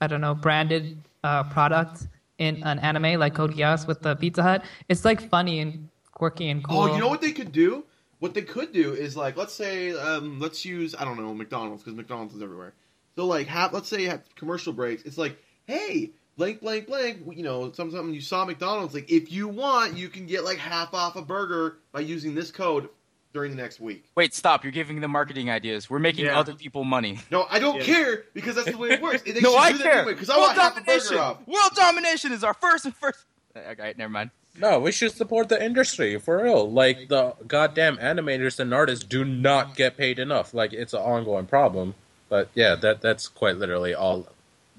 I 0.01 0.07
don't 0.07 0.23
know, 0.23 0.35
branded 0.35 0.97
uh, 1.23 1.45
product 1.45 2.07
in 2.39 2.63
an 2.65 2.79
anime 2.79 3.19
like 3.19 3.35
Code 3.35 3.55
Geass 3.55 3.87
with 3.87 4.03
the 4.03 4.15
Pizza 4.17 4.43
Hut. 4.43 4.65
It's 4.89 5.05
like 5.05 5.29
funny 5.29 5.61
and 5.61 5.89
quirky 6.13 6.49
and 6.49 6.63
cool. 6.63 6.79
Oh, 6.79 6.95
you 6.95 7.01
know 7.01 7.09
what 7.09 7.21
they 7.21 7.33
could 7.33 7.53
do? 7.53 7.85
What 8.19 8.35
they 8.35 8.43
could 8.43 8.73
do 8.73 8.93
is 8.93 9.17
like, 9.17 9.37
let's 9.37 9.53
say, 9.53 9.93
um, 9.93 10.41
let's 10.41 10.65
use 10.65 10.95
I 10.99 11.05
don't 11.05 11.17
know 11.17 11.35
McDonald's 11.35 11.83
because 11.83 11.97
McDonald's 11.97 12.35
is 12.35 12.43
everywhere. 12.43 12.75
So 13.15 13.27
like, 13.27 13.47
have 13.47 13.73
let's 13.73 13.89
say 13.89 14.03
you 14.03 14.11
have 14.11 14.23
commercial 14.35 14.73
breaks. 14.73 15.03
It's 15.05 15.19
like, 15.19 15.39
hey, 15.67 16.11
blank, 16.37 16.61
blank, 16.61 16.87
blank. 16.87 17.19
You 17.35 17.43
know, 17.43 17.73
some- 17.73 17.91
something 17.91 18.15
you 18.15 18.21
saw 18.21 18.45
McDonald's. 18.45 18.95
Like, 18.95 19.11
if 19.11 19.33
you 19.33 19.49
want, 19.49 19.97
you 19.97 20.09
can 20.09 20.27
get 20.27 20.45
like 20.45 20.59
half 20.59 20.95
off 20.95 21.17
a 21.17 21.23
burger 21.23 21.79
by 21.93 22.01
using 22.01 22.35
this 22.35 22.51
code 22.51 22.89
during 23.37 23.51
the 23.55 23.63
next 23.63 23.81
week. 23.81 24.03
Wait, 24.15 24.33
stop! 24.33 24.65
You're 24.65 24.73
giving 24.73 25.03
them 25.03 25.11
marketing 25.11 25.51
ideas. 25.51 25.91
We're 25.91 25.99
making 25.99 26.25
Yeah. 26.25 26.39
other 26.39 26.55
people 26.55 26.85
money. 26.85 27.19
No, 27.31 27.47
I 27.51 27.59
don't 27.59 27.77
Yeah. 27.77 27.83
care 27.85 28.25
because 28.33 28.55
that's 28.55 28.71
the 28.71 28.79
way 28.79 28.93
it 28.93 29.03
works. 29.03 29.23
They 29.23 29.39
no, 29.43 29.55
I 29.57 29.73
do 29.73 29.79
that 29.79 29.85
care. 29.85 29.99
anyway 29.99 30.15
because 30.15 30.31
I 30.31 30.37
World 30.39 30.47
want 30.57 30.59
half 30.59 30.73
a 30.73 30.81
domination. 30.81 31.09
burger 31.11 31.21
off. 31.23 31.47
World 31.47 31.73
domination 31.77 32.33
is 32.33 32.43
our 32.43 32.55
first 32.55 32.87
and 32.87 32.97
first. 32.97 33.19
Okay, 33.55 33.93
never 33.99 34.09
mind. 34.11 34.31
No, 34.59 34.79
we 34.81 34.91
should 34.91 35.13
support 35.13 35.51
the 35.51 35.63
industry 35.63 36.19
for 36.19 36.43
real. 36.43 36.71
Like 36.71 37.09
the 37.09 37.35
goddamn 37.47 37.99
animators 37.99 38.59
and 38.59 38.73
artists 38.73 39.05
do 39.05 39.23
not 39.23 39.77
get 39.77 39.99
paid 39.99 40.19
enough. 40.19 40.55
Like 40.55 40.73
it's 40.73 40.95
an 40.95 41.01
ongoing 41.01 41.45
problem. 41.45 41.95
But 42.31 42.49
yeah, 42.55 42.75
that 42.77 43.03
that's 43.03 43.29
quite 43.29 43.59
literally 43.59 43.95
all 43.95 44.29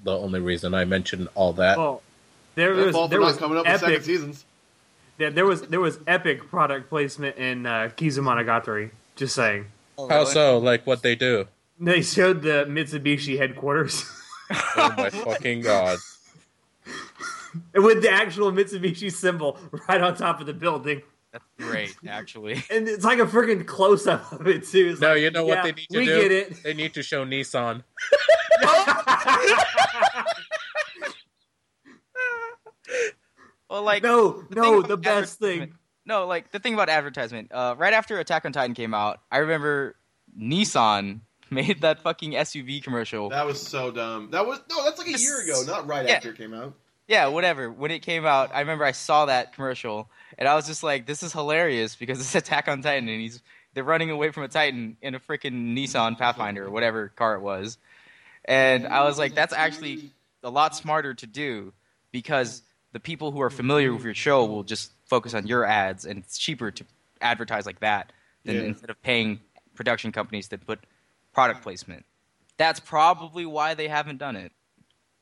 the 0.02 0.18
only 0.18 0.40
reason 0.40 0.74
I 0.74 0.84
mentioned 0.84 1.28
all 1.36 1.52
that. 1.54 1.78
Well, 1.78 2.02
there 2.56 2.74
Their 2.74 2.86
was 2.86 2.94
fault 2.96 3.10
there 3.10 3.20
was 3.20 3.34
not 3.34 3.40
coming 3.40 3.58
up 3.58 3.66
with 3.66 3.78
second 3.80 3.94
epic 3.94 4.04
seasons. 4.04 4.44
There, 5.18 5.30
there 5.30 5.46
was 5.46 5.62
there 5.62 5.80
was 5.80 5.98
epic 6.06 6.48
product 6.48 6.88
placement 6.88 7.36
in 7.36 7.66
uh, 7.66 7.90
Kizumonogatari. 7.96 8.90
Just 9.16 9.34
saying. 9.34 9.66
How 10.08 10.24
so? 10.24 10.58
Like 10.58 10.86
what 10.86 11.02
they 11.02 11.14
do? 11.16 11.46
They 11.80 12.02
showed 12.02 12.42
the 12.42 12.64
Mitsubishi 12.68 13.36
headquarters 13.38 14.04
Oh 14.76 14.94
my 14.96 15.10
fucking 15.10 15.60
god! 15.60 15.98
with 17.74 18.02
the 18.02 18.10
actual 18.10 18.50
Mitsubishi 18.52 19.12
symbol 19.12 19.58
right 19.88 20.00
on 20.00 20.16
top 20.16 20.40
of 20.40 20.46
the 20.46 20.54
building, 20.54 21.02
That's 21.32 21.44
great, 21.58 21.94
actually. 22.08 22.54
and 22.70 22.88
it's 22.88 23.04
like 23.04 23.18
a 23.18 23.26
freaking 23.26 23.66
close 23.66 24.06
up 24.06 24.32
of 24.32 24.46
it 24.46 24.66
too. 24.66 24.90
It's 24.92 25.00
No, 25.00 25.10
like, 25.12 25.20
you 25.20 25.30
know 25.30 25.46
yeah, 25.46 25.54
what 25.56 25.64
they 25.64 25.72
need 25.72 25.88
to 25.90 25.98
we 25.98 26.06
do? 26.06 26.22
get 26.22 26.32
it. 26.32 26.62
They 26.62 26.74
need 26.74 26.94
to 26.94 27.02
show 27.02 27.24
Nissan. 27.24 27.82
Well, 33.70 33.82
like 33.82 34.02
no, 34.02 34.42
the 34.48 34.54
no, 34.56 34.82
the 34.82 34.96
best 34.96 35.38
thing. 35.38 35.74
No, 36.06 36.26
like 36.26 36.50
the 36.52 36.58
thing 36.58 36.74
about 36.74 36.88
advertisement. 36.88 37.52
Uh, 37.52 37.74
right 37.76 37.92
after 37.92 38.18
Attack 38.18 38.46
on 38.46 38.52
Titan 38.52 38.74
came 38.74 38.94
out, 38.94 39.20
I 39.30 39.38
remember 39.38 39.94
Nissan 40.38 41.20
made 41.50 41.82
that 41.82 42.00
fucking 42.00 42.32
SUV 42.32 42.82
commercial. 42.82 43.28
That 43.28 43.46
was 43.46 43.60
so 43.64 43.90
dumb. 43.90 44.30
That 44.30 44.46
was 44.46 44.60
no, 44.70 44.84
that's 44.84 44.98
like 44.98 45.08
a 45.08 45.18
year 45.18 45.40
ago, 45.42 45.62
not 45.66 45.86
right 45.86 46.06
Yeah. 46.06 46.14
after 46.14 46.30
it 46.30 46.38
came 46.38 46.54
out. 46.54 46.74
Yeah, 47.06 47.28
whatever. 47.28 47.70
When 47.70 47.90
it 47.90 48.00
came 48.00 48.26
out, 48.26 48.50
I 48.54 48.60
remember 48.60 48.84
I 48.84 48.92
saw 48.92 49.26
that 49.26 49.54
commercial, 49.54 50.10
and 50.38 50.46
I 50.46 50.54
was 50.54 50.66
just 50.66 50.82
like, 50.82 51.06
"This 51.06 51.22
is 51.22 51.32
hilarious" 51.32 51.96
because 51.96 52.20
it's 52.20 52.34
Attack 52.34 52.68
on 52.68 52.82
Titan, 52.82 53.08
and 53.08 53.20
he's 53.20 53.42
they're 53.74 53.84
running 53.84 54.10
away 54.10 54.30
from 54.30 54.42
a 54.44 54.48
Titan 54.48 54.96
in 55.02 55.14
a 55.14 55.20
freaking 55.20 55.74
Nissan 55.76 56.16
Pathfinder 56.18 56.64
or 56.66 56.70
whatever 56.70 57.08
car 57.08 57.34
it 57.36 57.40
was, 57.40 57.76
and 58.44 58.86
I 58.86 59.04
was 59.04 59.18
like, 59.18 59.34
"That's 59.34 59.52
actually 59.54 60.12
a 60.42 60.50
lot 60.50 60.74
smarter 60.76 61.14
to 61.14 61.26
do 61.26 61.72
because 62.12 62.62
the 62.92 63.00
people 63.00 63.32
who 63.32 63.40
are 63.40 63.50
familiar 63.50 63.92
with 63.92 64.04
your 64.04 64.14
show 64.14 64.44
will 64.44 64.62
just 64.64 64.92
focus 65.06 65.34
on 65.34 65.46
your 65.46 65.64
ads, 65.64 66.04
and 66.04 66.18
it's 66.18 66.38
cheaper 66.38 66.70
to 66.70 66.84
advertise 67.20 67.66
like 67.66 67.80
that 67.80 68.12
than 68.44 68.56
Yeah. 68.56 68.62
instead 68.62 68.90
of 68.90 69.00
paying 69.02 69.40
production 69.74 70.12
companies 70.12 70.48
to 70.48 70.58
put 70.58 70.80
product 71.32 71.62
placement." 71.62 72.04
That's 72.56 72.80
probably 72.80 73.46
why 73.46 73.74
they 73.74 73.88
haven't 73.88 74.18
done 74.18 74.34
it. 74.36 74.52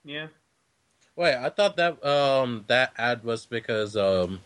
Yeah. 0.04 0.28
Wait, 1.16 1.34
I 1.34 1.48
thought 1.50 1.76
that 1.76 2.04
um 2.04 2.64
that 2.68 2.92
ad 2.96 3.24
was 3.24 3.46
because 3.46 3.96
um 3.96 4.40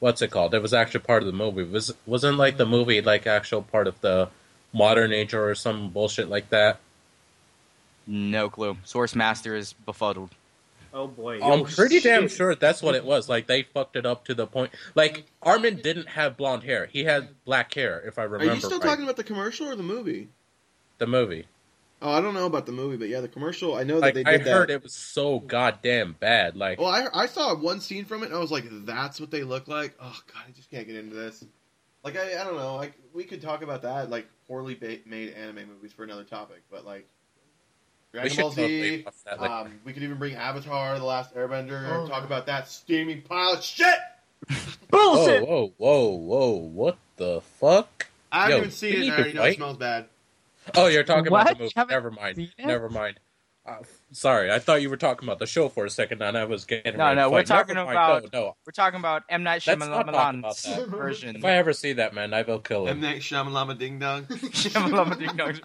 what's 0.00 0.22
it 0.22 0.30
called? 0.30 0.54
It 0.54 0.62
was 0.62 0.72
actually 0.74 1.00
part 1.00 1.22
of 1.22 1.26
the 1.26 1.32
movie. 1.32 1.62
Was 1.64 1.92
wasn't 2.06 2.38
like 2.38 2.56
the 2.56 2.66
movie 2.66 3.00
like 3.00 3.26
actual 3.26 3.62
part 3.62 3.86
of 3.86 4.00
the 4.00 4.28
modern 4.72 5.12
age 5.12 5.34
or 5.34 5.54
some 5.54 5.90
bullshit 5.90 6.28
like 6.28 6.50
that? 6.50 6.78
No 8.06 8.50
clue. 8.50 8.76
Source 8.84 9.14
Master 9.14 9.54
is 9.54 9.72
befuddled. 9.72 10.30
Oh 10.94 11.08
boy. 11.08 11.40
I'm 11.42 11.62
Oh, 11.62 11.64
pretty 11.64 12.00
damn 12.00 12.28
sure 12.28 12.54
that's 12.54 12.80
what 12.82 12.94
it 12.94 13.04
was. 13.04 13.28
Like 13.28 13.46
they 13.48 13.64
fucked 13.64 13.96
it 13.96 14.06
up 14.06 14.24
to 14.26 14.34
the 14.34 14.46
point. 14.46 14.72
Like 14.94 15.26
Armin 15.42 15.76
didn't 15.82 16.08
have 16.10 16.36
blonde 16.36 16.62
hair; 16.62 16.86
he 16.86 17.04
had 17.04 17.28
black 17.44 17.74
hair. 17.74 18.00
If 18.06 18.18
I 18.18 18.22
remember, 18.24 18.52
Are 18.52 18.54
you 18.54 18.60
still 18.60 18.80
right. 18.80 18.86
talking 18.90 19.04
about 19.04 19.16
the 19.16 19.24
commercial 19.24 19.66
or 19.68 19.76
the 19.76 19.82
movie? 19.82 20.28
the 20.98 21.06
movie? 21.06 21.46
Oh, 22.02 22.12
I 22.12 22.20
don't 22.20 22.34
know 22.34 22.46
about 22.46 22.66
the 22.66 22.72
movie, 22.72 22.96
but 22.96 23.08
yeah, 23.08 23.20
the 23.20 23.28
commercial. 23.28 23.74
I 23.74 23.82
know 23.82 24.00
that 24.00 24.00
Like 24.00 24.14
they 24.14 24.24
I 24.24 24.36
did 24.38 24.46
heard 24.46 24.68
that. 24.68 24.74
it 24.74 24.82
was 24.82 24.92
so 24.92 25.40
goddamn 25.40 26.16
bad. 26.20 26.56
Like 26.56 26.78
Well, 26.78 26.88
I 26.88 27.08
I 27.12 27.26
saw 27.26 27.54
one 27.54 27.80
scene 27.80 28.04
from 28.04 28.22
it, 28.22 28.26
and 28.26 28.34
I 28.36 28.38
was 28.40 28.50
like, 28.50 28.64
"That's 28.70 29.20
what 29.20 29.30
they 29.30 29.42
look 29.42 29.68
like." 29.68 29.94
Oh 30.00 30.20
god, 30.32 30.42
I 30.48 30.50
just 30.52 30.70
can't 30.70 30.86
get 30.86 30.96
into 30.96 31.14
this. 31.16 31.44
Like 32.04 32.16
I, 32.16 32.40
I 32.40 32.44
don't 32.44 32.56
know. 32.56 32.76
Like 32.76 32.92
we 33.14 33.24
could 33.24 33.40
talk 33.40 33.62
about 33.62 33.82
that, 33.82 34.10
like 34.10 34.28
poorly 34.46 34.74
ba- 34.74 34.98
made 35.06 35.32
anime 35.34 35.68
movies 35.68 35.92
for 35.92 36.04
another 36.04 36.24
topic, 36.24 36.62
but 36.70 36.84
like 36.84 37.08
we 37.08 37.13
Dragon 38.14 38.30
should 38.30 38.40
Ball 38.42 38.50
Z. 38.52 39.02
bust 39.02 39.24
that, 39.24 39.40
like, 39.40 39.50
Um, 39.50 39.80
we 39.84 39.92
could 39.92 40.02
even 40.02 40.18
bring 40.18 40.34
Avatar: 40.34 40.98
The 40.98 41.04
Last 41.04 41.34
Airbender. 41.34 41.88
Oh, 41.90 42.06
talk 42.08 42.24
about 42.24 42.46
that 42.46 42.68
steaming 42.68 43.22
pile 43.22 43.54
of 43.54 43.62
shit. 43.64 43.94
Bullshit. 44.90 45.46
whoa, 45.46 45.72
whoa, 45.76 46.06
whoa, 46.08 46.08
whoa! 46.16 46.50
What 46.56 46.96
the 47.16 47.40
fuck? 47.60 48.06
I 48.30 48.42
haven't 48.42 48.52
Yo, 48.52 48.58
even 48.58 48.70
seen 48.70 48.92
it. 48.94 48.98
need 49.00 49.08
and 49.08 49.12
I 49.12 49.16
already 49.16 49.32
know 49.34 49.44
it 49.44 49.56
smells 49.56 49.76
bad. 49.76 50.06
Oh, 50.76 50.86
you're 50.86 51.04
talking 51.04 51.30
What? 51.30 51.42
about 51.42 51.58
the 51.58 51.62
movie. 51.64 51.72
Never 51.88 52.10
mind. 52.10 52.52
Never 52.58 52.88
mind. 52.88 53.20
Uh, 53.66 53.76
sorry, 54.12 54.52
I 54.52 54.58
thought 54.58 54.82
you 54.82 54.90
were 54.90 54.96
talking 54.98 55.26
about 55.26 55.38
the 55.38 55.46
show 55.46 55.70
for 55.70 55.86
a 55.86 55.90
second, 55.90 56.20
and 56.20 56.36
I 56.36 56.44
was 56.44 56.66
getting 56.66 56.98
No, 56.98 57.04
ready 57.04 57.16
to 57.16 57.20
no, 57.22 57.30
we're 57.30 57.44
talking 57.44 57.74
Never 57.76 57.86
mind. 57.94 57.96
about- 57.96 58.32
no, 58.32 58.40
no. 58.40 58.56
We're 58.66 58.72
talking 58.72 59.00
about 59.00 59.22
M 59.30 59.42
Night 59.42 59.64
Let's 59.66 59.80
not 59.80 59.86
talk 59.88 60.06
about 60.08 60.34
Shyamalan's 60.54 60.90
version. 60.90 61.36
If 61.36 61.44
I 61.46 61.52
ever 61.52 61.72
see 61.72 61.94
that 61.94 62.12
man, 62.12 62.34
I 62.34 62.42
will 62.42 62.58
kill 62.58 62.82
him. 62.86 62.98
M 62.98 63.00
Night 63.00 63.22
Shyamalama 63.22 63.78
Ding 63.78 63.98
Dong. 63.98 64.24
Shyamalan 64.26 65.18
Ding 65.18 65.36
Dong 65.36 65.60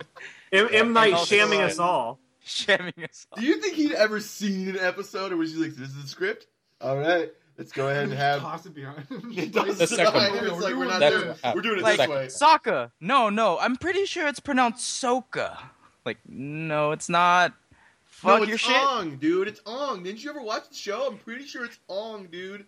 M, 0.54 0.70
M 0.72 0.94
Night 0.94 1.14
also, 1.14 1.36
shamming 1.36 1.60
us 1.60 1.78
all. 1.78 2.20
Shamming 2.50 2.94
us 3.04 3.28
Do 3.36 3.44
you 3.44 3.62
think 3.62 3.76
he'd 3.76 3.94
ever 3.94 4.20
seen 4.20 4.70
an 4.70 4.78
episode, 4.80 5.32
or 5.32 5.38
was 5.38 5.54
he 5.54 5.60
like, 5.62 5.76
"This 5.76 5.90
is 5.90 6.02
the 6.02 6.08
script"? 6.08 6.48
All 6.82 6.98
right, 6.98 7.32
let's 7.58 7.72
go 7.72 7.90
ahead 7.90 8.06
and 8.06 8.14
have. 8.14 8.42
toss 8.42 8.66
it 8.66 8.74
behind 8.74 9.06
him. 9.10 9.32
It 9.38 9.52
does 9.52 9.78
The 9.78 9.88
second 9.88 10.14
one. 10.14 10.46
It's 10.46 10.62
like 10.62 10.76
we're 10.76 10.86
not 10.86 11.00
doing. 11.00 11.30
it. 11.30 11.56
We're 11.56 11.62
doing 11.62 11.80
it 11.80 11.84
like 11.84 11.98
this 11.98 12.08
way. 12.08 12.28
Sokka. 12.28 12.92
No, 13.02 13.30
no, 13.30 13.58
I'm 13.60 13.76
pretty 13.76 14.06
sure 14.06 14.28
it's 14.28 14.40
pronounced 14.40 15.04
Soka. 15.04 15.58
Like, 16.06 16.18
no, 16.28 16.92
it's 16.92 17.10
not. 17.10 17.52
No, 17.52 18.30
Fuck 18.32 18.40
it's 18.42 18.50
your 18.50 18.58
shit. 18.58 18.76
Ong, 18.84 19.18
dude. 19.18 19.48
It's 19.48 19.62
Ong. 19.66 20.04
Didn't 20.04 20.24
you 20.24 20.30
ever 20.30 20.42
watch 20.42 20.70
the 20.70 20.76
show? 20.76 21.08
I'm 21.08 21.18
pretty 21.18 21.46
sure 21.46 21.64
it's 21.66 21.80
Ong, 21.88 22.28
dude. 22.32 22.66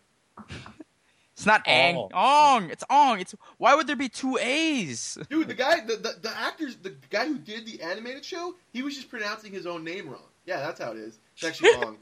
It's 1.33 1.45
not 1.45 1.61
oh. 1.65 1.71
Ang. 1.71 1.95
Ong. 1.95 2.09
Ong. 2.13 2.69
It's 2.69 2.83
Ong. 2.89 3.19
It's 3.19 3.33
why 3.57 3.73
would 3.75 3.87
there 3.87 3.95
be 3.95 4.09
two 4.09 4.37
A's? 4.37 5.17
Dude, 5.29 5.47
the 5.47 5.53
guy, 5.53 5.79
the, 5.79 5.95
the 5.95 6.15
the 6.21 6.37
actors, 6.37 6.75
the 6.77 6.95
guy 7.09 7.25
who 7.27 7.37
did 7.37 7.65
the 7.65 7.81
animated 7.81 8.23
show, 8.25 8.55
he 8.73 8.83
was 8.83 8.95
just 8.95 9.09
pronouncing 9.09 9.51
his 9.51 9.65
own 9.65 9.83
name 9.83 10.09
wrong. 10.09 10.21
Yeah, 10.45 10.57
that's 10.59 10.79
how 10.81 10.91
it 10.91 10.97
is. 10.97 11.19
It's 11.35 11.43
actually 11.45 11.69
Ong. 11.85 11.97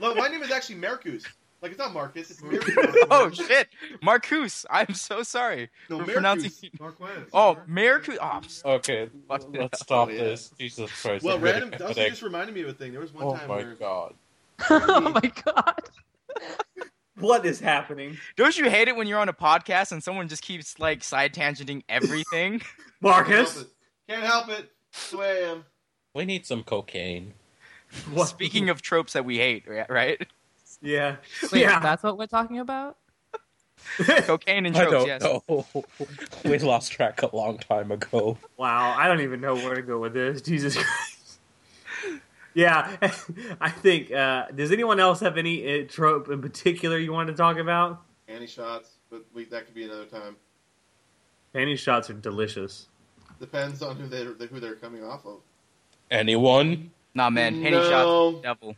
Look, 0.00 0.16
my 0.16 0.28
name 0.28 0.42
is 0.42 0.50
actually 0.50 0.76
Mercus. 0.76 1.24
Like 1.62 1.70
it's 1.72 1.78
not 1.78 1.92
Marcus, 1.94 2.30
it's 2.30 2.42
Mercus. 2.42 3.06
Oh 3.10 3.30
shit, 3.30 3.68
Marcus. 4.02 4.66
I'm 4.70 4.92
so 4.94 5.22
sorry 5.22 5.70
No, 5.88 5.98
for 5.98 6.04
Mercus. 6.04 6.12
pronouncing. 6.12 6.70
Marquez. 6.80 7.08
Oh, 7.32 7.56
Marcus. 7.66 8.62
Oh, 8.64 8.72
Okay, 8.74 9.08
Fuck 9.26 9.44
let's 9.54 9.80
stop 9.80 10.08
Oh, 10.08 10.10
yeah. 10.10 10.18
this. 10.24 10.50
Jesus 10.58 10.90
Christ. 11.00 11.24
Well, 11.24 11.36
I'm 11.36 11.42
getting 11.42 11.62
random. 11.62 11.78
Dustin 11.78 11.96
headache. 11.96 12.10
just 12.12 12.22
reminded 12.22 12.54
me 12.54 12.62
of 12.62 12.68
a 12.68 12.72
thing. 12.74 12.92
There 12.92 13.00
was 13.00 13.12
one 13.14 13.24
Oh 13.24 13.36
time 13.36 13.50
Oh 13.50 13.54
my 13.56 13.62
god. 13.78 14.14
oh 14.70 15.00
my 15.22 15.32
god. 15.44 15.80
What 17.18 17.46
is 17.46 17.60
happening? 17.60 18.18
Don't 18.36 18.56
you 18.58 18.68
hate 18.68 18.88
it 18.88 18.96
when 18.96 19.06
you're 19.06 19.18
on 19.18 19.28
a 19.28 19.32
podcast 19.32 19.92
and 19.92 20.02
someone 20.02 20.28
just 20.28 20.42
keeps 20.42 20.78
like 20.78 21.02
side 21.02 21.32
tangenting 21.32 21.82
everything? 21.88 22.60
Marcus? 23.00 23.64
Can't 24.08 24.22
help 24.22 24.48
it. 24.50 24.70
That's 24.92 25.10
the 25.10 25.16
way 25.16 25.44
I 25.44 25.50
am. 25.50 25.64
We 26.14 26.24
need 26.26 26.46
some 26.46 26.62
cocaine. 26.62 27.34
What? 28.12 28.28
Speaking 28.28 28.68
of 28.68 28.82
tropes 28.82 29.14
that 29.14 29.24
we 29.24 29.38
hate, 29.38 29.64
right? 29.88 30.26
Yeah. 30.82 31.16
Wait, 31.50 31.62
yeah. 31.62 31.80
that's 31.80 32.02
what 32.02 32.18
we're 32.18 32.26
talking 32.26 32.58
about? 32.58 32.98
Cocaine 33.98 34.66
and 34.66 34.76
I 34.76 34.84
don't 34.84 35.06
yes. 35.06 35.22
know. 35.22 35.66
we 36.44 36.58
lost 36.58 36.92
track 36.92 37.22
a 37.22 37.34
long 37.34 37.58
time 37.58 37.92
ago. 37.92 38.36
Wow, 38.56 38.94
I 38.96 39.06
don't 39.06 39.20
even 39.20 39.40
know 39.40 39.54
where 39.54 39.74
to 39.74 39.82
go 39.82 39.98
with 39.98 40.14
this. 40.14 40.42
Jesus 40.42 40.74
Christ. 40.76 41.15
Yeah, 42.56 42.96
I 43.60 43.68
think. 43.68 44.10
Uh, 44.10 44.46
does 44.54 44.72
anyone 44.72 44.98
else 44.98 45.20
have 45.20 45.36
any 45.36 45.82
uh, 45.82 45.86
trope 45.86 46.30
in 46.30 46.40
particular 46.40 46.96
you 46.96 47.12
want 47.12 47.28
to 47.28 47.34
talk 47.34 47.58
about? 47.58 48.02
Annie 48.28 48.46
shots, 48.46 48.92
but 49.10 49.26
we, 49.34 49.44
that 49.44 49.66
could 49.66 49.74
be 49.74 49.84
another 49.84 50.06
time. 50.06 50.36
Panty 51.54 51.78
shots 51.78 52.08
are 52.08 52.14
delicious. 52.14 52.86
Depends 53.38 53.82
on 53.82 53.96
who 53.96 54.06
they're 54.06 54.32
who 54.46 54.58
they're 54.58 54.74
coming 54.74 55.04
off 55.04 55.26
of. 55.26 55.40
Anyone? 56.10 56.90
Nah, 57.14 57.28
man, 57.28 57.56
panty 57.56 57.72
No. 57.72 57.90
shots, 58.32 58.42
devil. 58.42 58.76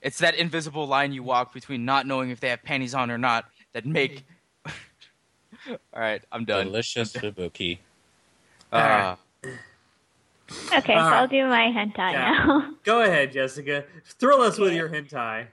It's 0.00 0.18
that 0.20 0.34
invisible 0.36 0.86
line 0.86 1.12
you 1.12 1.22
walk 1.22 1.52
between 1.52 1.84
not 1.84 2.06
knowing 2.06 2.30
if 2.30 2.40
they 2.40 2.48
have 2.48 2.62
panties 2.62 2.94
on 2.94 3.10
or 3.10 3.18
not 3.18 3.44
that 3.74 3.84
make. 3.84 4.24
All 4.66 5.76
right, 5.94 6.22
I'm 6.32 6.46
done. 6.46 6.66
Delicious 6.68 7.12
Fubuki. 7.12 7.80
Uh, 8.72 9.16
Okay, 10.72 10.94
so 10.94 10.98
Alright. 10.98 11.12
I'll 11.14 11.28
do 11.28 11.46
my 11.46 11.70
hentai 11.74 12.12
Yeah. 12.12 12.30
now. 12.46 12.74
Go 12.84 13.02
ahead, 13.02 13.32
Jessica. 13.32 13.84
Thrill 14.18 14.42
us 14.42 14.58
with 14.58 14.72
your 14.74 14.88
hentai. 14.88 15.46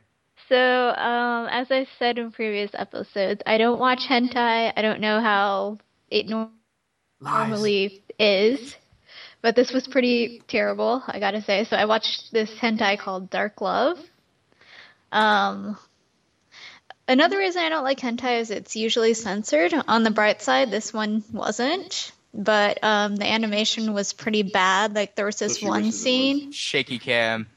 So, 0.47 0.55
um, 0.57 1.47
as 1.51 1.69
I 1.71 1.85
said 1.99 2.17
in 2.17 2.31
previous 2.31 2.71
episodes, 2.73 3.41
I 3.45 3.57
don't 3.57 3.79
watch 3.79 4.07
hentai. 4.09 4.73
I 4.75 4.81
don't 4.81 4.99
know 4.99 5.21
how 5.21 5.77
it 6.09 6.27
nor- 6.27 6.49
normally 7.21 8.03
is, 8.17 8.75
but 9.41 9.55
this 9.55 9.71
was 9.71 9.87
pretty 9.87 10.41
terrible, 10.47 11.03
I 11.07 11.19
gotta 11.19 11.41
say. 11.41 11.65
So 11.65 11.75
I 11.75 11.85
watched 11.85 12.31
this 12.31 12.49
hentai 12.51 12.97
called 12.97 13.29
Dark 13.29 13.61
Love. 13.61 13.99
Um, 15.11 15.77
another 17.07 17.37
reason 17.37 17.61
I 17.61 17.69
don't 17.69 17.83
like 17.83 17.99
hentai 17.99 18.39
is 18.39 18.49
it's 18.51 18.75
usually 18.75 19.13
censored. 19.13 19.73
On 19.87 20.03
the 20.03 20.11
bright 20.11 20.41
side, 20.41 20.71
this 20.71 20.91
one 20.93 21.23
wasn't, 21.31 22.11
but 22.33 22.83
um, 22.83 23.15
the 23.15 23.25
animation 23.25 23.93
was 23.93 24.13
pretty 24.13 24.43
bad. 24.43 24.95
Like 24.95 25.15
there 25.15 25.25
was 25.25 25.39
this 25.39 25.57
she 25.57 25.65
one 25.67 25.83
wishes 25.83 25.95
it 25.95 25.97
was. 25.97 26.03
scene 26.03 26.51
shaky 26.51 26.99
cam. 26.99 27.47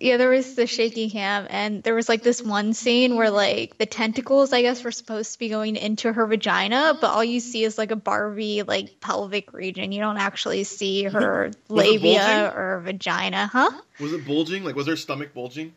yeah, 0.00 0.16
there 0.16 0.30
was 0.30 0.54
the 0.56 0.66
shaky 0.66 1.10
cam, 1.10 1.46
and 1.48 1.82
there 1.82 1.94
was 1.94 2.08
like 2.08 2.22
this 2.22 2.42
one 2.42 2.74
scene 2.74 3.16
where 3.16 3.30
like 3.30 3.78
the 3.78 3.86
tentacles, 3.86 4.52
I 4.52 4.62
guess, 4.62 4.82
were 4.82 4.90
supposed 4.90 5.34
to 5.34 5.38
be 5.38 5.48
going 5.48 5.76
into 5.76 6.12
her 6.12 6.26
vagina, 6.26 6.96
but 7.00 7.08
all 7.10 7.22
you 7.22 7.38
see 7.38 7.62
is 7.62 7.78
like 7.78 7.92
a 7.92 7.96
Barbie 7.96 8.62
like 8.62 9.00
pelvic 9.00 9.52
region. 9.52 9.92
You 9.92 10.00
don't 10.00 10.18
actually 10.18 10.64
see 10.64 11.04
her 11.04 11.52
labia 11.68 12.52
or 12.54 12.80
vagina, 12.80 13.46
huh? 13.46 13.70
Was 14.00 14.12
it 14.12 14.26
bulging? 14.26 14.64
Like, 14.64 14.74
was 14.74 14.88
her 14.88 14.96
stomach 14.96 15.34
bulging? 15.34 15.72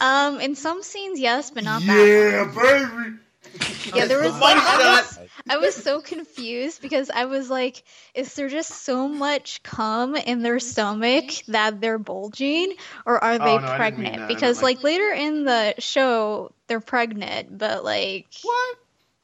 Um, 0.00 0.40
in 0.40 0.56
some 0.56 0.82
scenes, 0.82 1.18
yes, 1.18 1.50
but 1.50 1.64
not 1.64 1.80
that. 1.86 2.06
Yeah, 2.06 2.52
baby. 2.54 3.16
Yeah, 3.94 4.04
there 4.04 4.18
was 4.20 4.38
like 4.38 4.56
I 4.56 5.00
was, 5.00 5.18
I 5.48 5.56
was 5.56 5.74
so 5.74 6.02
confused 6.02 6.82
because 6.82 7.10
I 7.10 7.24
was 7.24 7.48
like, 7.48 7.82
is 8.14 8.34
there 8.34 8.48
just 8.48 8.70
so 8.70 9.08
much 9.08 9.62
cum 9.62 10.14
in 10.14 10.42
their 10.42 10.58
stomach 10.60 11.30
that 11.48 11.80
they're 11.80 11.98
bulging, 11.98 12.74
or 13.06 13.22
are 13.22 13.34
oh, 13.34 13.38
they 13.38 13.44
Oh, 13.44 13.58
no, 13.58 13.66
I 13.66 13.90
didn't 13.90 14.00
mean 14.00 14.12
pregnant? 14.12 14.28
Because 14.28 14.62
like- 14.62 14.76
like 14.76 14.84
later 14.84 15.10
in 15.10 15.44
the 15.44 15.74
show, 15.78 16.52
they're 16.66 16.80
pregnant, 16.80 17.56
but 17.56 17.82
like 17.82 18.26
What? 18.42 18.76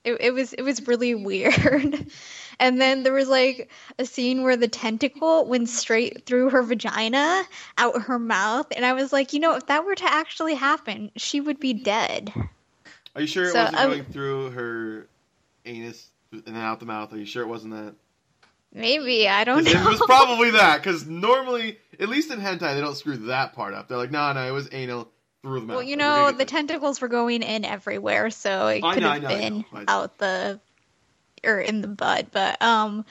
it, 0.05 0.17
it 0.21 0.31
was 0.33 0.53
it 0.55 0.62
was 0.62 0.87
really 0.87 1.15
weird. 1.15 2.07
And 2.61 2.81
then 2.81 3.03
there 3.03 3.12
was 3.12 3.29
like 3.29 3.69
a 3.99 4.07
scene 4.07 4.45
where 4.45 4.57
the 4.57 4.69
tentacle 4.69 5.45
went 5.45 5.69
straight 5.69 6.25
through 6.25 6.51
her 6.51 6.62
vagina, 6.62 7.43
out 7.77 8.03
her 8.03 8.19
mouth, 8.19 8.67
and 8.75 8.87
I 8.87 8.93
was 8.93 9.12
like, 9.12 9.33
you 9.33 9.41
know, 9.41 9.57
if 9.57 9.67
that 9.67 9.85
were 9.85 9.97
to 9.97 10.05
actually 10.05 10.55
happen, 10.55 11.11
she 11.17 11.41
would 11.41 11.59
be 11.59 11.73
dead. 11.73 12.33
Are 13.15 13.21
you 13.21 13.27
sure 13.27 13.45
it 13.45 13.53
So, 13.53 13.61
wasn't 13.61 13.79
I'm- 13.79 13.91
going 13.91 14.05
through 14.05 14.51
her 14.51 15.07
anus 15.65 16.09
and 16.33 16.43
then 16.45 16.57
out 16.57 16.81
the 16.81 16.87
mouth? 16.87 17.12
Are 17.12 17.17
you 17.19 17.27
sure 17.27 17.43
it 17.43 17.49
wasn't 17.49 17.75
that? 17.75 17.95
Maybe 18.73 19.29
I 19.29 19.45
don't 19.45 19.62
know. 19.65 19.71
It 19.71 19.87
was 19.87 20.01
probably 20.05 20.51
that, 20.53 20.79
because 20.83 21.07
normally, 21.07 21.79
at 22.01 22.09
least 22.09 22.33
in 22.33 22.41
hentai, 22.41 22.75
they 22.75 22.81
don't 22.81 22.97
screw 22.97 23.17
that 23.29 23.53
part 23.53 23.73
up. 23.73 23.87
They're 23.87 23.99
like, 23.99 24.11
no, 24.11 24.33
no, 24.33 24.45
it 24.45 24.51
was 24.51 24.69
anal 24.73 25.09
through 25.43 25.61
the 25.61 25.67
mouth. 25.67 25.77
Well, 25.77 25.85
you 25.85 25.97
know, 25.97 26.33
the 26.33 26.45
tentacles 26.45 27.01
were 27.01 27.07
going 27.07 27.45
in 27.45 27.65
everywhere, 27.65 28.31
so 28.31 28.67
it 28.67 28.83
could 28.83 29.03
have 29.05 29.23
I 29.25 29.29
been 29.29 29.59
know. 29.59 29.65
I 29.73 29.79
know. 29.79 29.85
out 29.87 30.19
the 30.19 30.61
or 31.45 31.61
in 31.61 31.83
the 31.83 31.89
butt. 31.89 32.33
But 32.33 32.61
um, 32.61 33.05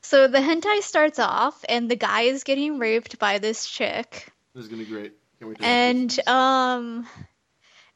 so 0.00 0.26
the 0.26 0.38
hentai 0.38 0.80
starts 0.82 1.20
off, 1.20 1.64
and 1.68 1.88
the 1.88 1.96
guy 1.96 2.22
is 2.22 2.42
getting 2.42 2.80
raped 2.80 3.16
by 3.20 3.38
this 3.38 3.68
chick, 3.68 4.32
This 4.52 4.64
is 4.64 4.68
gonna 4.68 4.82
be 4.82 4.90
great. 4.90 5.12
Can't 5.38 5.48
wait 5.50 5.58
to 5.58 5.64
and 5.64 6.28
um, 6.28 7.06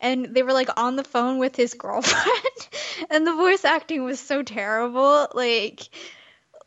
and 0.00 0.34
they 0.34 0.42
were 0.42 0.52
like 0.52 0.68
on 0.76 0.96
the 0.96 1.04
phone 1.04 1.38
with 1.38 1.56
his 1.56 1.74
girlfriend, 1.74 2.68
and 3.10 3.26
the 3.26 3.34
voice 3.34 3.64
acting 3.64 4.04
was 4.04 4.20
so 4.20 4.42
terrible, 4.42 5.28
like. 5.34 5.88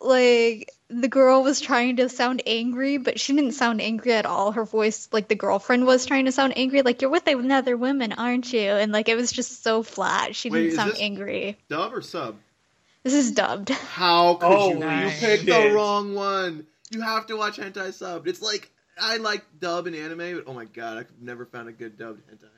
Like 0.03 0.71
the 0.89 1.07
girl 1.07 1.43
was 1.43 1.61
trying 1.61 1.97
to 1.97 2.09
sound 2.09 2.41
angry, 2.47 2.97
but 2.97 3.19
she 3.19 3.33
didn't 3.35 3.51
sound 3.51 3.81
angry 3.81 4.13
at 4.13 4.25
all. 4.25 4.51
Her 4.51 4.65
voice, 4.65 5.07
like 5.11 5.27
the 5.27 5.35
girlfriend, 5.35 5.85
was 5.85 6.07
trying 6.07 6.25
to 6.25 6.31
sound 6.31 6.53
angry. 6.57 6.81
Like 6.81 7.03
you're 7.03 7.11
with 7.11 7.27
another 7.27 7.77
woman, 7.77 8.11
aren't 8.13 8.51
you? 8.51 8.61
And 8.71 8.91
like 8.91 9.09
it 9.09 9.15
was 9.15 9.31
just 9.31 9.63
so 9.63 9.83
flat. 9.83 10.35
She 10.35 10.49
Wait, 10.49 10.63
didn't 10.63 10.75
sound 10.75 10.95
angry. 10.99 11.57
dub 11.69 11.93
or 11.93 12.01
sub? 12.01 12.35
This 13.03 13.13
is 13.13 13.31
dubbed. 13.31 13.69
How 13.69 14.35
could 14.35 14.47
Oh, 14.49 14.69
you? 14.73 14.79
nice. 14.79 15.21
You 15.21 15.27
picked 15.27 15.45
the 15.45 15.71
wrong 15.75 16.15
one. 16.15 16.65
You 16.89 17.01
have 17.01 17.27
to 17.27 17.37
watch 17.37 17.57
hentai 17.57 17.89
subbed. 17.89 18.27
It's 18.27 18.41
like 18.41 18.71
I 18.99 19.17
like 19.17 19.43
dub 19.59 19.87
and 19.87 19.95
anime, 19.95 20.35
but 20.35 20.43
oh 20.47 20.53
my 20.53 20.65
god, 20.65 20.97
I've 20.97 21.11
never 21.21 21.45
found 21.45 21.69
a 21.69 21.71
good 21.71 21.97
dubbed 21.97 22.21
hentai. 22.27 22.49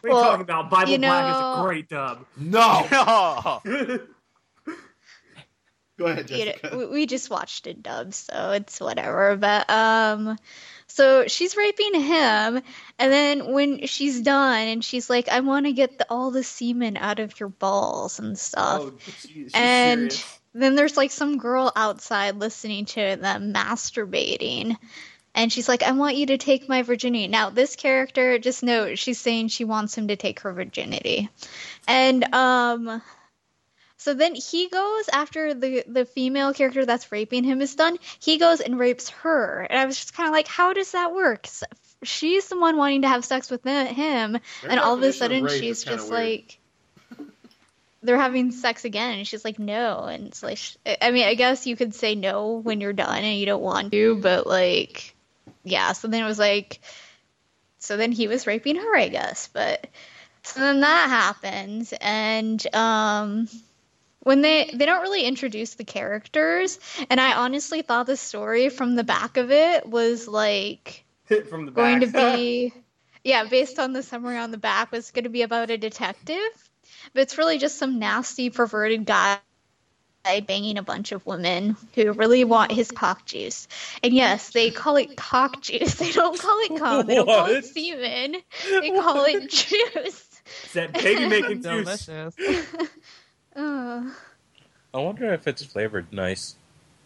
What 0.00 0.04
are 0.04 0.08
you 0.08 0.14
Well, 0.14 0.24
talking 0.24 0.40
about? 0.42 0.70
Bible 0.70 0.92
you 0.92 0.98
Black 0.98 1.34
is 1.34 1.40
a 1.40 1.62
great 1.62 1.88
dub. 1.88 2.26
No. 2.36 3.60
Go 5.98 6.06
ahead, 6.06 6.30
you 6.30 6.46
know, 6.46 6.78
we, 6.78 6.86
we 6.86 7.06
just 7.06 7.28
watched 7.28 7.66
it 7.66 7.82
dub, 7.82 8.14
so 8.14 8.52
it's 8.52 8.80
whatever. 8.80 9.36
But 9.36 9.68
um, 9.68 10.38
so 10.86 11.26
she's 11.26 11.58
raping 11.58 12.00
him, 12.00 12.62
and 12.98 13.12
then 13.12 13.52
when 13.52 13.86
she's 13.86 14.22
done, 14.22 14.66
and 14.68 14.82
she's 14.82 15.10
like, 15.10 15.28
"I 15.28 15.40
want 15.40 15.66
to 15.66 15.72
get 15.72 15.98
the, 15.98 16.06
all 16.08 16.30
the 16.30 16.42
semen 16.42 16.96
out 16.96 17.18
of 17.18 17.38
your 17.38 17.50
balls 17.50 18.18
and 18.18 18.38
stuff," 18.38 18.80
Oh, 18.82 18.92
she's- 19.04 19.26
she's 19.30 19.52
and 19.52 20.10
serious. 20.10 20.38
then 20.54 20.74
there's 20.74 20.96
like 20.96 21.10
some 21.10 21.36
girl 21.36 21.70
outside 21.76 22.36
listening 22.36 22.86
to 22.86 23.16
them 23.16 23.52
masturbating. 23.52 24.76
And 25.34 25.52
she's 25.52 25.68
like, 25.68 25.82
I 25.82 25.92
want 25.92 26.16
you 26.16 26.26
to 26.26 26.38
take 26.38 26.68
my 26.68 26.82
virginity. 26.82 27.28
Now, 27.28 27.50
this 27.50 27.76
character, 27.76 28.38
just 28.38 28.62
note, 28.62 28.98
she's 28.98 29.18
saying 29.18 29.48
she 29.48 29.64
wants 29.64 29.96
him 29.96 30.08
to 30.08 30.16
take 30.16 30.40
her 30.40 30.52
virginity. 30.52 31.28
And 31.86 32.34
um 32.34 33.02
so 33.96 34.14
then 34.14 34.34
he 34.34 34.68
goes 34.68 35.08
after 35.12 35.52
the 35.52 35.84
the 35.86 36.04
female 36.04 36.54
character 36.54 36.86
that's 36.86 37.12
raping 37.12 37.44
him 37.44 37.60
is 37.60 37.74
done, 37.74 37.98
he 38.18 38.38
goes 38.38 38.60
and 38.60 38.78
rapes 38.78 39.10
her. 39.10 39.66
And 39.68 39.78
I 39.78 39.84
was 39.84 39.96
just 39.96 40.14
kind 40.14 40.26
of 40.26 40.32
like, 40.32 40.48
how 40.48 40.72
does 40.72 40.92
that 40.92 41.14
work? 41.14 41.46
She's 42.02 42.48
the 42.48 42.58
one 42.58 42.78
wanting 42.78 43.02
to 43.02 43.08
have 43.08 43.26
sex 43.26 43.50
with 43.50 43.62
him, 43.62 44.32
Their 44.32 44.40
and 44.70 44.80
all 44.80 44.94
of 44.94 45.02
a 45.02 45.12
sudden 45.12 45.44
rape 45.44 45.60
she's 45.60 45.84
just 45.84 46.10
like 46.10 46.58
they're 48.02 48.18
having 48.18 48.52
sex 48.52 48.84
again 48.84 49.18
and 49.18 49.28
she's 49.28 49.44
like 49.44 49.58
no 49.58 50.04
and 50.04 50.26
it's 50.26 50.42
like 50.42 50.58
i 51.02 51.10
mean 51.10 51.26
i 51.26 51.34
guess 51.34 51.66
you 51.66 51.76
could 51.76 51.94
say 51.94 52.14
no 52.14 52.54
when 52.54 52.80
you're 52.80 52.92
done 52.92 53.22
and 53.22 53.38
you 53.38 53.46
don't 53.46 53.62
want 53.62 53.92
to 53.92 54.16
but 54.16 54.46
like 54.46 55.14
yeah 55.64 55.92
so 55.92 56.08
then 56.08 56.22
it 56.22 56.26
was 56.26 56.38
like 56.38 56.80
so 57.78 57.96
then 57.96 58.12
he 58.12 58.28
was 58.28 58.46
raping 58.46 58.76
her 58.76 58.96
i 58.96 59.08
guess 59.08 59.48
but 59.52 59.86
so 60.42 60.60
then 60.60 60.80
that 60.80 61.08
happens 61.08 61.92
and 62.00 62.74
um 62.74 63.48
when 64.20 64.42
they 64.42 64.70
they 64.72 64.86
don't 64.86 65.02
really 65.02 65.22
introduce 65.22 65.74
the 65.74 65.84
characters 65.84 66.78
and 67.08 67.20
i 67.20 67.34
honestly 67.34 67.82
thought 67.82 68.06
the 68.06 68.16
story 68.16 68.68
from 68.68 68.96
the 68.96 69.04
back 69.04 69.36
of 69.36 69.50
it 69.50 69.86
was 69.86 70.28
like 70.28 71.04
from 71.48 71.66
the 71.66 71.72
going 71.72 72.00
to 72.00 72.06
be 72.06 72.72
yeah 73.24 73.44
based 73.44 73.78
on 73.78 73.92
the 73.92 74.02
summary 74.02 74.38
on 74.38 74.50
the 74.50 74.58
back 74.58 74.92
was 74.92 75.10
going 75.10 75.24
to 75.24 75.30
be 75.30 75.42
about 75.42 75.70
a 75.70 75.78
detective 75.78 76.38
but 77.12 77.22
it's 77.22 77.38
really 77.38 77.58
just 77.58 77.78
some 77.78 77.98
nasty 77.98 78.50
perverted 78.50 79.04
guy 79.04 79.38
banging 80.22 80.78
a 80.78 80.82
bunch 80.82 81.12
of 81.12 81.24
women 81.26 81.76
who 81.94 82.12
really 82.12 82.44
want 82.44 82.70
his 82.70 82.90
cock 82.90 83.24
juice 83.24 83.66
and 84.02 84.12
yes 84.12 84.50
they 84.50 84.70
call 84.70 84.96
it 84.96 85.16
cock 85.16 85.60
juice 85.62 85.94
they 85.98 86.12
don't 86.12 86.38
call 86.38 86.58
it 86.60 86.78
cum 86.78 87.06
they 87.06 87.14
don't 87.14 87.26
call 87.26 87.46
it 87.46 87.64
semen 87.64 88.36
they 88.80 88.90
call 88.90 89.24
it 89.24 89.48
juice 89.50 90.42
It's 90.64 90.72
that 90.74 90.92
baby 90.92 91.26
making 91.26 91.62
juice. 91.62 92.06
Delicious. 92.06 92.34
Ugh. 93.56 94.12
I 94.92 94.98
wonder 94.98 95.32
if 95.32 95.46
it's 95.46 95.64
flavored 95.64 96.12
nice. 96.12 96.56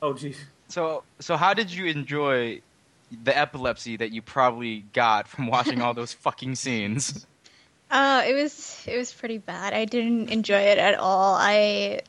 Oh, 0.02 0.12
jeez. 0.14 0.36
so 0.68 1.02
so 1.20 1.36
how 1.36 1.54
did 1.54 1.70
you 1.70 1.86
enjoy 1.86 2.60
the 3.22 3.36
epilepsy 3.36 3.96
that 3.98 4.10
you 4.12 4.22
probably 4.22 4.84
got 4.92 5.28
from 5.28 5.46
watching 5.46 5.80
all 5.80 5.94
those 5.94 6.12
fucking 6.12 6.56
scenes? 6.56 7.26
uh 7.90 8.22
it 8.26 8.34
was 8.34 8.82
it 8.88 8.96
was 8.96 9.12
pretty 9.12 9.36
bad 9.38 9.74
i 9.74 9.84
didn't 9.84 10.30
enjoy 10.30 10.58
it 10.58 10.78
at 10.78 10.94
all 10.98 11.34
i 11.34 12.00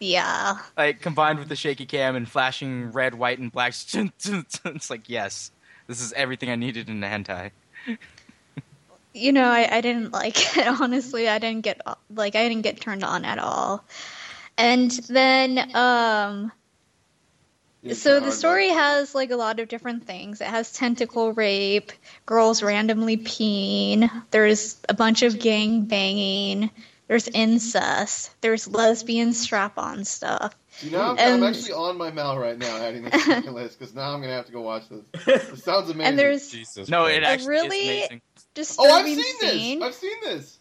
yeah 0.00 0.58
Like 0.76 1.00
combined 1.00 1.38
with 1.38 1.48
the 1.48 1.56
shaky 1.56 1.86
cam 1.86 2.16
and 2.16 2.28
flashing 2.28 2.92
red, 2.92 3.14
white, 3.14 3.38
and 3.38 3.50
black. 3.52 3.74
It's 3.94 4.90
like 4.90 5.08
yes, 5.08 5.50
this 5.86 6.00
is 6.00 6.12
everything 6.12 6.50
I 6.50 6.56
needed 6.56 6.88
in 6.88 7.02
a 7.02 7.06
hentai. 7.06 7.50
you 9.14 9.32
know, 9.32 9.48
I, 9.48 9.76
I 9.76 9.80
didn't 9.80 10.12
like 10.12 10.36
it. 10.56 10.66
Honestly, 10.66 11.28
I 11.28 11.38
didn't 11.38 11.62
get 11.62 11.80
like 12.14 12.34
I 12.36 12.48
didn't 12.48 12.62
get 12.62 12.80
turned 12.80 13.04
on 13.04 13.24
at 13.24 13.38
all. 13.38 13.84
And 14.56 14.90
then, 14.90 15.74
um, 15.76 16.50
so 17.92 18.18
the 18.18 18.32
story 18.32 18.68
has 18.70 19.14
like 19.14 19.30
a 19.30 19.36
lot 19.36 19.60
of 19.60 19.68
different 19.68 20.04
things. 20.04 20.40
It 20.40 20.48
has 20.48 20.72
tentacle 20.72 21.32
rape, 21.32 21.92
girls 22.26 22.60
randomly 22.60 23.16
peeing. 23.16 24.10
There's 24.32 24.76
a 24.88 24.94
bunch 24.94 25.22
of 25.22 25.38
gang 25.38 25.82
banging. 25.84 26.70
There's 27.08 27.26
incest. 27.28 28.30
There's 28.42 28.68
lesbian 28.68 29.32
strap-on 29.32 30.04
stuff. 30.04 30.54
You 30.80 30.90
know, 30.92 31.00
I'm, 31.00 31.18
And- 31.18 31.44
I'm 31.44 31.54
actually 31.54 31.72
on 31.72 31.96
my 31.96 32.10
mail 32.10 32.38
right 32.38 32.56
now, 32.58 32.76
adding 32.76 33.02
this 33.04 33.24
to 33.24 33.40
my 33.40 33.50
list 33.50 33.78
because 33.78 33.94
now 33.94 34.12
I'm 34.14 34.20
gonna 34.20 34.34
have 34.34 34.46
to 34.46 34.52
go 34.52 34.60
watch 34.60 34.84
this. 34.88 35.02
It 35.26 35.58
sounds 35.58 35.90
amazing. 35.90 36.02
And 36.02 36.18
there's 36.18 36.50
Jesus. 36.50 36.88
No, 36.88 37.06
it 37.06 37.22
actually 37.24 37.48
really- 37.48 37.78
is 37.78 38.08
amazing. 38.10 38.20
oh, 38.78 38.92
I've 38.92 39.06
seen 39.06 39.24
scene. 39.40 39.78
this. 39.80 39.88
I've 39.88 39.94
seen 39.94 40.16
this. 40.22 40.58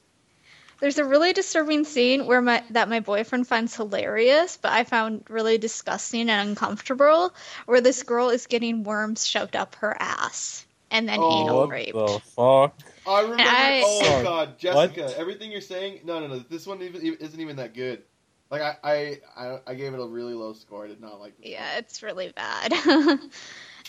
There's 0.80 1.00
a 1.00 1.06
really 1.06 1.34
disturbing 1.34 1.86
scene 1.86 2.28
where 2.28 2.42
my 2.42 2.64
that 2.70 2.88
my 2.88 3.00
boyfriend 3.00 3.48
finds 3.48 3.76
hilarious, 3.76 4.58
but 4.62 4.72
I 4.72 4.84
found 4.84 5.24
really 5.28 5.58
disgusting 5.58 6.30
and 6.30 6.50
uncomfortable, 6.50 7.34
where 7.66 7.82
this 7.82 8.04
girl 8.04 8.30
is 8.30 8.46
getting 8.48 8.84
worms 8.84 9.26
shoved 9.28 9.56
up 9.56 9.74
her 9.76 9.96
ass 10.00 10.66
and 10.92 11.10
then 11.10 11.20
Oh, 11.20 11.42
anal 11.44 11.58
what 11.62 11.70
rape. 11.70 11.94
the 11.94 12.22
fuck? 12.36 12.76
I 13.08 13.22
remember. 13.22 13.44
I- 13.46 13.82
oh 13.86 14.04
Sorry. 14.04 14.24
god, 14.24 14.60
Jessica, 14.60 15.02
What? 15.04 15.16
everything 15.18 15.52
you're 15.52 15.62
saying. 15.62 16.02
No, 16.04 16.20
no, 16.20 16.28
no. 16.28 16.40
This 16.40 16.66
one 16.68 16.82
even, 16.82 17.02
even- 17.02 17.20
isn't 17.20 17.40
even 17.40 17.56
that 17.58 17.74
good. 17.74 18.04
Like 18.50 18.62
I, 18.62 18.78
I, 18.84 19.18
I, 19.36 19.60
I 19.68 19.74
gave 19.76 19.94
it 19.94 20.00
a 20.00 20.06
really 20.06 20.34
low 20.34 20.54
score. 20.54 20.86
I 20.86 20.88
did 20.88 21.02
not 21.02 21.20
like 21.20 21.38
this. 21.38 21.48
Yeah, 21.52 21.78
it's 21.80 22.02
really 22.02 22.32
bad. 22.34 22.72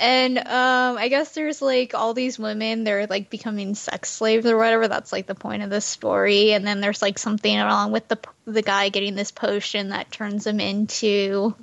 and 0.00 0.38
um, 0.38 0.98
I 0.98 1.06
guess 1.08 1.32
there's 1.34 1.62
like 1.62 1.94
all 1.94 2.12
these 2.12 2.40
women, 2.40 2.82
they're 2.82 3.06
like 3.06 3.30
becoming 3.30 3.76
sex 3.76 4.10
slaves 4.10 4.46
or 4.46 4.56
whatever. 4.56 4.88
That's 4.88 5.12
like 5.12 5.26
the 5.28 5.36
point 5.36 5.62
of 5.62 5.70
the 5.70 5.80
story. 5.80 6.52
And 6.54 6.66
then 6.66 6.80
there's 6.80 7.00
like 7.02 7.18
something 7.18 7.56
along 7.56 7.92
with 7.92 8.08
the 8.08 8.18
the 8.46 8.62
guy 8.62 8.88
getting 8.88 9.14
this 9.14 9.30
potion 9.30 9.90
that 9.90 10.10
turns 10.10 10.44
him 10.44 10.58
into 10.58 11.54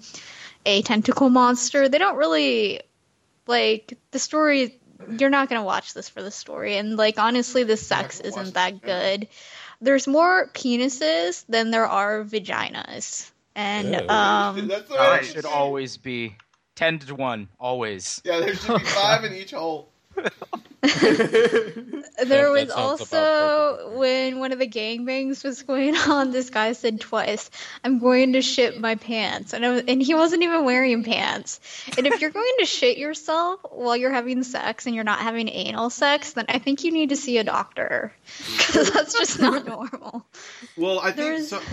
a 0.66 0.82
tentacle 0.82 1.30
monster. 1.30 1.90
They 1.90 1.98
don't 1.98 2.16
really 2.16 2.80
like 3.46 3.98
the 4.12 4.20
story. 4.20 4.80
You're 5.08 5.30
not 5.30 5.50
gonna 5.50 5.64
watch 5.64 5.94
this 5.94 6.10
for 6.10 6.22
the 6.22 6.32
story, 6.32 6.78
and 6.78 6.98
like 6.98 7.20
honestly, 7.20 7.64
the 7.64 7.78
sex 7.78 8.20
isn't 8.20 8.54
that 8.54 8.74
for 8.74 8.80
the 8.80 8.86
good. 8.86 9.28
There's 9.82 10.08
more 10.08 10.50
penises 10.54 11.46
than 11.48 11.72
there 11.72 11.88
are 11.88 12.24
vaginas, 12.24 13.32
and 13.56 13.94
Ew. 13.94 14.10
um. 14.10 14.68
That's 14.68 14.88
the 14.90 14.96
Oh, 14.98 15.22
should 15.22 15.46
always 15.46 15.98
be 15.98 16.36
ten 16.76 17.00
to 17.00 17.16
one, 17.16 17.50
always. 17.60 18.22
Yeah, 18.24 18.40
there 18.40 18.56
should 18.56 18.80
be 18.80 18.86
five 18.86 19.24
in 19.26 19.34
each 19.34 19.52
hole. 19.52 19.90
There 22.18 22.44
that 22.46 22.50
was 22.52 22.70
sounds 22.70 23.14
also 23.14 23.98
when 23.98 24.40
one 24.40 24.52
of 24.54 24.60
the 24.60 24.68
gangbangs 24.68 25.44
was 25.44 25.64
going 25.64 25.96
on, 26.08 26.32
this 26.32 26.50
guy 26.50 26.72
said 26.74 27.02
twice, 27.02 27.50
"I'm 27.84 28.00
going 28.00 28.34
to 28.34 28.42
shit 28.42 28.80
my 28.80 28.96
pants," 28.96 29.54
and 29.54 29.66
I 29.66 29.70
was, 29.70 29.84
and 29.88 30.02
he 30.02 30.14
wasn't 30.14 30.44
even 30.44 30.64
wearing 30.64 31.04
pants. 31.04 31.60
And 31.98 32.08
if 32.08 32.22
you're 32.22 32.30
going 32.42 32.54
to 32.60 32.66
shit 32.66 32.98
yourself 32.98 33.60
while 33.70 33.98
you're 33.98 34.14
having 34.14 34.44
sex 34.44 34.86
and 34.86 34.96
you're 34.96 35.04
not 35.04 35.20
having 35.20 35.50
anal 35.50 35.90
sex, 35.90 36.34
then 36.34 36.46
I 36.50 36.60
think 36.60 36.84
you 36.84 36.92
need 36.92 37.10
to 37.10 37.16
see 37.18 37.38
a 37.38 37.44
doctor 37.44 38.14
because 38.58 38.92
that's 38.92 39.14
just 39.18 39.40
not 39.42 39.66
normal. 39.66 40.26
Well, 40.78 41.00
I 41.00 41.06
think 41.12 41.18
There's- 41.18 41.50
some 41.50 41.64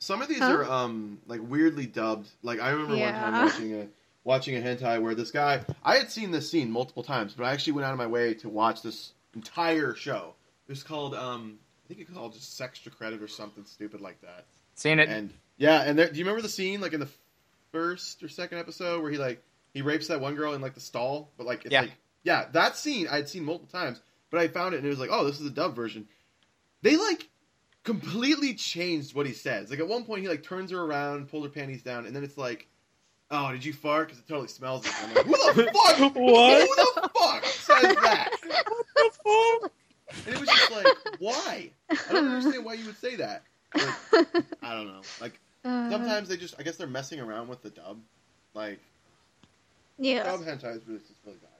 some 0.00 0.20
of 0.22 0.28
these 0.28 0.38
Huh? 0.40 0.52
are 0.56 0.64
um 0.64 1.18
like 1.26 1.40
weirdly 1.42 1.86
dubbed. 1.86 2.28
Like 2.42 2.60
I 2.60 2.70
remember 2.70 2.96
one 2.96 3.12
time 3.12 3.44
watching 3.46 3.74
a 3.74 3.86
watching 4.24 4.56
a 4.56 4.60
hentai 4.60 5.00
where 5.02 5.14
this 5.14 5.30
guy 5.30 5.64
I 5.84 5.96
had 5.96 6.10
seen 6.10 6.30
this 6.30 6.50
scene 6.50 6.70
multiple 6.70 7.02
times, 7.02 7.34
but 7.34 7.44
I 7.44 7.52
actually 7.52 7.74
went 7.74 7.86
out 7.86 7.92
of 7.92 7.98
my 7.98 8.06
way 8.06 8.34
to 8.34 8.48
watch 8.48 8.82
this 8.82 9.12
entire 9.34 9.94
show. 9.94 10.34
It 10.68 10.72
was 10.72 10.82
called 10.82 11.14
um 11.14 11.58
I 11.84 11.88
think 11.88 12.00
it's 12.00 12.10
called 12.10 12.32
just 12.34 12.58
Sextra 12.58 12.90
Credit 12.96 13.20
or 13.22 13.28
something 13.28 13.64
stupid 13.64 14.00
like 14.00 14.20
that. 14.22 14.44
Seen 14.74 14.98
it? 14.98 15.08
And 15.08 15.30
yeah, 15.58 15.82
and 15.82 15.98
there, 15.98 16.08
do 16.08 16.16
you 16.18 16.24
remember 16.24 16.42
the 16.42 16.48
scene 16.48 16.80
like 16.80 16.92
in 16.92 17.00
the 17.00 17.08
first 17.72 18.22
or 18.22 18.28
second 18.28 18.58
episode 18.58 19.02
where 19.02 19.10
he 19.10 19.18
like 19.18 19.42
he 19.74 19.82
rapes 19.82 20.08
that 20.08 20.20
one 20.20 20.34
girl 20.34 20.54
in 20.54 20.60
like 20.60 20.74
the 20.74 20.80
stall, 20.80 21.30
but 21.36 21.46
like 21.46 21.64
it's 21.64 21.72
Yeah. 21.72 21.82
like 21.82 21.92
yeah, 22.24 22.46
that 22.52 22.76
scene 22.76 23.08
I 23.08 23.16
had 23.16 23.28
seen 23.28 23.44
multiple 23.44 23.68
times, 23.72 24.00
but 24.30 24.40
I 24.40 24.48
found 24.48 24.74
it 24.74 24.78
and 24.78 24.86
it 24.86 24.90
was 24.90 24.98
like, 25.00 25.10
oh, 25.12 25.24
this 25.24 25.40
is 25.40 25.46
a 25.46 25.50
dub 25.50 25.74
version. 25.74 26.06
They 26.82 26.96
like 26.96 27.28
completely 27.84 28.54
changed 28.54 29.14
what 29.14 29.26
he 29.26 29.32
says. 29.32 29.70
Like 29.70 29.80
at 29.80 29.88
one 29.88 30.04
point 30.04 30.22
he 30.22 30.28
like 30.28 30.42
turns 30.42 30.70
her 30.70 30.80
around, 30.80 31.28
pulls 31.28 31.44
her 31.44 31.50
panties 31.50 31.82
down, 31.82 32.06
and 32.06 32.14
then 32.14 32.22
it's 32.24 32.38
like, 32.38 32.68
oh, 33.32 33.52
did 33.52 33.64
you 33.64 33.72
fart? 33.72 34.08
Because 34.08 34.20
it 34.20 34.28
totally 34.28 34.48
smells. 34.48 34.86
Like, 34.86 34.94
I'm 35.02 35.14
like, 35.14 35.26
who 35.26 35.32
the 35.64 35.72
fuck? 35.98 36.14
What? 36.16 36.60
Who 36.62 36.76
the 37.02 37.10
fuck 37.18 37.44
says 37.46 37.96
that? 38.02 38.30
What 38.68 38.86
the 38.96 39.10
fuck? 39.62 39.72
And 40.26 40.34
it 40.36 40.40
was 40.40 40.48
just 40.48 40.70
like, 40.72 40.86
why? 41.18 41.70
I 41.90 42.12
don't 42.12 42.26
understand 42.28 42.64
why 42.64 42.74
you 42.74 42.86
would 42.86 42.98
say 42.98 43.16
that. 43.16 43.44
Like, 43.74 43.94
I 44.62 44.74
don't 44.74 44.86
know. 44.88 45.02
Like 45.20 45.40
Uh, 45.64 45.90
sometimes 45.90 46.28
they 46.28 46.36
just 46.36 46.54
I 46.58 46.62
guess 46.64 46.76
they're 46.76 46.86
messing 46.86 47.20
around 47.20 47.48
with 47.48 47.62
the 47.62 47.70
dub. 47.70 47.98
Like 48.54 48.80
yeah. 49.98 50.24
dub 50.24 50.40
hentai 50.40 50.76
is 50.76 50.86
really 50.86 51.00
just 51.00 51.20
really 51.24 51.38
bad. 51.38 51.51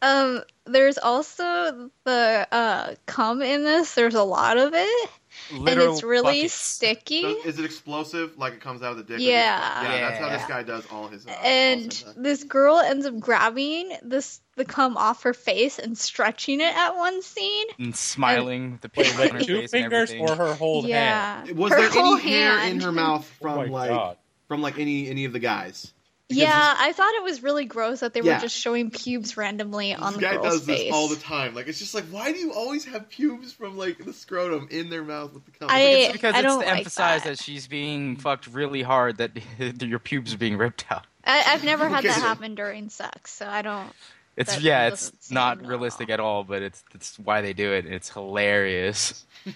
Um, 0.00 0.42
there's 0.64 0.98
also 0.98 1.90
the 2.04 2.46
uh 2.52 2.94
cum 3.06 3.42
in 3.42 3.64
this. 3.64 3.94
There's 3.94 4.14
a 4.14 4.22
lot 4.22 4.56
of 4.58 4.72
it, 4.74 5.10
and 5.52 5.68
it's 5.68 6.02
really 6.04 6.22
buckets. 6.42 6.52
sticky. 6.54 7.22
So 7.22 7.36
is 7.44 7.58
it 7.58 7.64
explosive? 7.64 8.38
Like 8.38 8.52
it 8.52 8.60
comes 8.60 8.82
out 8.82 8.92
of 8.92 8.98
the 8.98 9.02
dick? 9.02 9.14
or 9.14 9.18
just- 9.18 9.26
Yeah. 9.28 9.82
yeah. 9.82 10.08
That's 10.08 10.18
how 10.20 10.28
this 10.28 10.44
guy 10.46 10.62
does 10.62 10.84
all 10.92 11.08
his. 11.08 11.26
Uh, 11.26 11.30
and 11.42 12.04
all 12.06 12.12
this 12.16 12.44
girl 12.44 12.78
ends 12.78 13.06
up 13.06 13.18
grabbing 13.18 13.90
this 14.02 14.40
the 14.56 14.64
cum 14.64 14.96
off 14.96 15.22
her 15.24 15.34
face 15.34 15.78
and 15.78 15.96
stretching 15.98 16.60
it 16.60 16.76
at 16.76 16.94
one 16.96 17.20
scene. 17.22 17.66
And 17.78 17.96
smiling 17.96 18.72
with 18.72 18.80
the 18.82 18.90
Wait, 18.96 19.06
pink 19.06 19.18
like 19.18 19.30
on 19.32 19.38
her 19.40 19.44
two 19.46 19.60
face 19.62 19.72
and 19.72 19.82
fingers 19.82 20.12
or 20.12 20.34
her 20.36 20.54
whole 20.54 20.82
hand? 20.82 21.56
was 21.56 21.72
her 21.72 21.80
there 21.80 21.90
whole 21.90 22.14
any 22.16 22.22
hair 22.30 22.58
in 22.68 22.80
her 22.80 22.92
mouth 22.92 23.28
Oh 23.40 23.42
from 23.42 23.56
my 23.56 23.64
like 23.64 23.90
god. 23.90 24.16
from 24.46 24.62
like 24.62 24.78
any 24.78 25.08
any 25.08 25.24
of 25.24 25.32
the 25.32 25.38
guys? 25.40 25.92
Because 26.28 26.42
Yeah, 26.42 26.74
I 26.78 26.92
thought 26.92 27.14
it 27.14 27.22
was 27.22 27.42
really 27.42 27.64
gross 27.64 28.00
that 28.00 28.12
they 28.12 28.20
Yeah. 28.20 28.34
were 28.34 28.40
just 28.42 28.54
showing 28.54 28.90
pubes 28.90 29.36
randomly 29.38 29.94
on 29.94 30.12
the 30.12 30.20
mouth. 30.20 30.20
This 30.20 30.20
the 30.20 30.26
guy 30.26 30.32
girl's 30.42 30.58
does 30.58 30.66
face. 30.66 30.84
this 30.84 30.92
all 30.92 31.08
the 31.08 31.16
time. 31.16 31.54
Like 31.54 31.68
it's 31.68 31.78
just 31.78 31.94
like, 31.94 32.04
why 32.10 32.32
do 32.32 32.38
you 32.38 32.52
always 32.52 32.84
have 32.84 33.08
pubes 33.08 33.52
from 33.54 33.78
like 33.78 34.04
the 34.04 34.12
scrotum 34.12 34.68
in 34.70 34.90
their 34.90 35.02
mouth 35.02 35.32
with 35.32 35.46
the 35.46 35.52
cum? 35.52 35.68
I- 35.70 35.80
It's 35.80 36.12
because 36.12 36.34
I 36.34 36.40
it's 36.40 36.46
don't 36.46 36.60
to 36.60 36.66
like 36.66 36.78
emphasize 36.78 37.22
that. 37.24 37.38
that. 37.38 37.42
she's 37.42 37.66
being 37.66 38.16
fucked 38.16 38.46
really 38.46 38.82
hard, 38.82 39.16
that 39.16 39.30
your 39.82 39.98
pubes 39.98 40.34
are 40.34 40.38
being 40.38 40.58
ripped 40.58 40.84
out. 40.90 41.06
I, 41.24 41.44
I've 41.46 41.64
never 41.64 41.88
had 41.88 42.00
Okay. 42.00 42.08
that 42.08 42.20
happen 42.20 42.54
during 42.54 42.90
sex, 42.90 43.30
so 43.32 43.46
I 43.46 43.62
don't. 43.62 43.90
It's 44.36 44.60
yeah, 44.60 44.86
it's 44.88 45.06
doesn't 45.10 45.22
seem 45.24 45.34
not 45.34 45.56
normal. 45.58 45.70
realistic 45.70 46.10
at 46.10 46.20
all, 46.20 46.44
but 46.44 46.62
it's 46.62 46.84
it's 46.94 47.18
why 47.18 47.40
they 47.40 47.54
do 47.54 47.72
it. 47.72 47.86
It's 47.86 48.10
hilarious. 48.10 49.24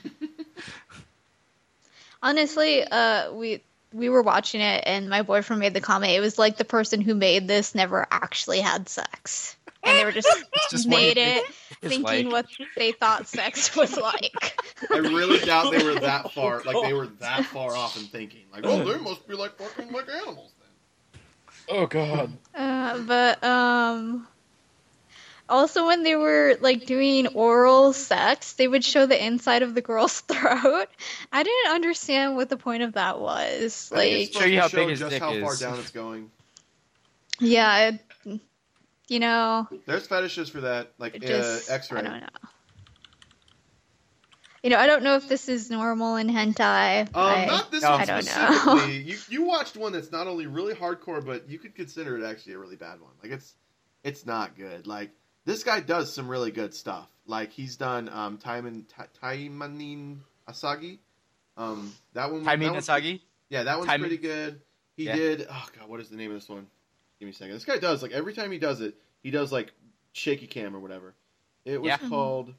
Honestly, 2.23 2.83
uh, 2.85 3.33
we 3.33 3.63
we 3.93 4.09
were 4.09 4.23
watching 4.23 4.61
it, 4.61 4.85
and 4.87 5.09
my 5.09 5.23
boyfriend 5.23 5.61
made 5.61 5.75
the 5.75 5.81
comment. 5.81 6.13
It 6.13 6.21
was 6.21 6.39
like 6.39 6.57
the 6.57 6.65
person 6.65 7.01
who 7.01 7.15
made 7.15 7.49
this 7.49 7.75
never 7.75 8.07
actually 8.11 8.61
had 8.61 8.89
sex, 8.89 9.57
and 9.83 9.99
they 9.99 10.05
were 10.05 10.13
just, 10.13 10.29
just 10.71 10.89
made 10.89 11.19
it 11.19 11.45
thinking 11.81 12.31
like- 12.31 12.33
what 12.33 12.47
they 12.77 12.93
thought 12.93 13.27
sex 13.27 13.75
was 13.77 13.97
like. 13.97 14.59
I 14.91 14.99
really 14.99 15.39
doubt 15.39 15.71
they 15.73 15.83
were 15.85 15.99
that 16.01 16.33
far. 16.35 16.63
Like 16.63 16.77
they 16.87 16.93
were 16.93 17.07
that 17.21 17.45
far 17.47 17.77
off 17.77 17.97
in 17.97 18.05
thinking. 18.05 18.43
Like, 18.53 18.65
oh, 18.65 18.85
they 18.85 18.99
must 18.99 19.27
be 19.29 19.35
like 19.35 19.57
fucking 19.57 19.93
like 19.93 20.09
animals 20.09 20.53
then. 20.61 21.21
Oh 21.77 21.87
god. 21.87 22.33
Uh, 22.55 22.99
but 23.03 23.43
um, 23.45 24.27
also 25.53 25.87
when 25.87 26.03
they 26.03 26.17
were 26.17 26.57
like 26.61 26.87
doing 26.87 27.29
oral 27.29 27.93
sex, 27.93 28.55
they 28.55 28.67
would 28.67 28.85
show 28.85 29.07
the 29.07 29.25
inside 29.25 29.63
of 29.63 29.75
the 29.75 29.83
girl's 29.83 30.21
throat. 30.23 30.89
I 31.31 31.43
didn't 31.43 31.75
understand 31.75 32.37
what 32.37 32.49
the 32.49 32.57
point 32.57 32.83
of 32.83 32.95
that 32.95 33.21
was. 33.21 33.91
I 33.93 33.97
Like, 33.97 34.33
Show 34.33 34.45
you 34.47 34.61
how 34.61 34.69
supposed 34.69 34.71
to 34.71 34.77
big 34.77 34.89
his 34.89 34.99
just 34.99 35.11
dick 35.11 35.23
how 35.23 35.39
far 35.41 35.53
is. 35.53 35.61
down 35.61 35.79
it's 35.79 35.91
going. 35.91 36.31
yeah, 37.39 37.91
it, 38.25 38.41
you 39.09 39.21
know, 39.21 39.69
There's 39.87 40.07
fetishes 40.07 40.49
for 40.49 40.63
that, 40.63 40.93
like 40.99 41.17
it 41.17 41.31
uh, 41.31 41.59
X-ray. 41.69 42.01
I 42.01 42.03
don't 42.03 42.21
know. 42.21 42.27
You 44.63 44.71
know, 44.71 44.79
I 44.79 44.87
don't 44.87 45.03
know 45.03 45.17
if 45.17 45.29
this 45.29 45.49
is 45.49 45.71
normal 45.71 46.15
in 46.17 46.29
hentai. 46.29 47.09
Um, 47.09 47.09
I, 47.15 47.47
not 47.47 47.73
this 47.73 47.83
no. 47.83 47.91
one 47.91 48.01
I 48.01 48.05
don't 48.05 48.25
know. 48.25 48.85
you 48.87 49.19
you 49.29 49.45
watched 49.45 49.77
one 49.77 49.93
that's 49.93 50.13
not 50.13 50.29
only 50.29 50.47
really 50.47 50.73
hardcore, 50.73 51.25
but 51.25 51.49
you 51.49 51.59
could 51.59 51.75
consider 51.75 52.17
it 52.17 52.25
actually 52.25 52.55
a 52.55 52.59
really 52.59 52.77
bad 52.77 53.01
one. 53.01 53.11
Like 53.23 53.33
it's 53.33 53.55
it's 54.05 54.25
not 54.25 54.57
good. 54.57 54.87
Like 54.87 55.11
this 55.45 55.65
guy 55.65 55.81
does 55.81 56.13
some 56.13 56.29
really 56.29 56.51
good 56.51 56.75
stuff. 56.75 57.09
Like 57.27 57.53
he's 57.53 57.77
done 57.77 58.09
um 58.09 58.39
Taiman 58.39 58.85
Ta- 58.89 59.07
Taimanin 59.23 60.19
Asagi. 60.49 60.99
Um 61.57 61.93
that 62.15 62.31
one 62.33 62.45
Taimi 62.45 62.61
that 62.61 62.73
one's- 62.73 62.87
Nasagi. 62.89 63.21
Yeah, 63.49 63.65
that 63.65 63.79
one's 63.79 63.91
Taiman- 63.91 64.01
pretty 64.01 64.17
good. 64.19 64.61
He 64.97 65.05
Yeah. 65.05 65.17
did 65.17 65.47
oh 65.51 65.69
god, 65.79 65.89
what 65.89 66.01
is 66.01 66.09
the 66.09 66.17
name 66.17 66.31
of 66.31 66.37
this 66.41 66.49
one? 66.49 66.67
Give 67.19 67.27
me 67.27 67.31
a 67.31 67.35
second. 67.35 67.55
This 67.55 67.65
guy 67.65 67.79
does 67.79 68.03
like 68.03 68.13
every 68.13 68.35
time 68.35 68.51
he 68.51 68.59
does 68.59 68.81
it, 68.81 68.95
he 69.23 69.31
does 69.31 69.53
like 69.53 69.73
shaky 70.13 70.47
cam 70.47 70.75
or 70.75 70.81
whatever. 70.81 71.15
It 71.65 71.81
was 71.81 71.89
Yeah. 71.89 71.99
called 72.09 72.55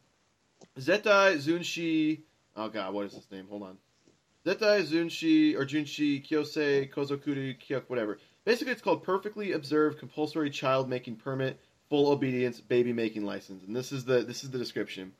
Zetai 0.79 1.35
Zunshi 1.37 2.21
Oh 2.55 2.69
god, 2.69 2.93
what 2.93 3.05
is 3.07 3.13
his 3.13 3.29
name? 3.31 3.47
Hold 3.49 3.63
on. 3.63 3.77
Zetai 4.45 4.83
Zunshi 4.83 5.55
or 5.55 5.65
Junshi 5.65 6.25
Kyosei 6.27 6.91
Kozokuru 6.93 7.57
Kyok 7.59 7.83
whatever. 7.89 8.19
Basically, 8.45 8.73
it's 8.73 8.81
called 8.81 9.03
Perfectly 9.03 9.53
Observed 9.53 9.97
Compulsory 9.99 10.49
Child 10.49 10.89
Making 10.89 11.15
Permit, 11.15 11.57
Full 11.93 12.09
Obedience 12.09 12.59
Baby 12.59 12.91
Making 12.91 13.23
License, 13.23 13.63
and 13.63 13.75
this 13.75 13.91
is 13.91 14.03
the 14.03 14.23
this 14.23 14.43
is 14.43 14.49
the 14.49 14.57
description. 14.57 15.11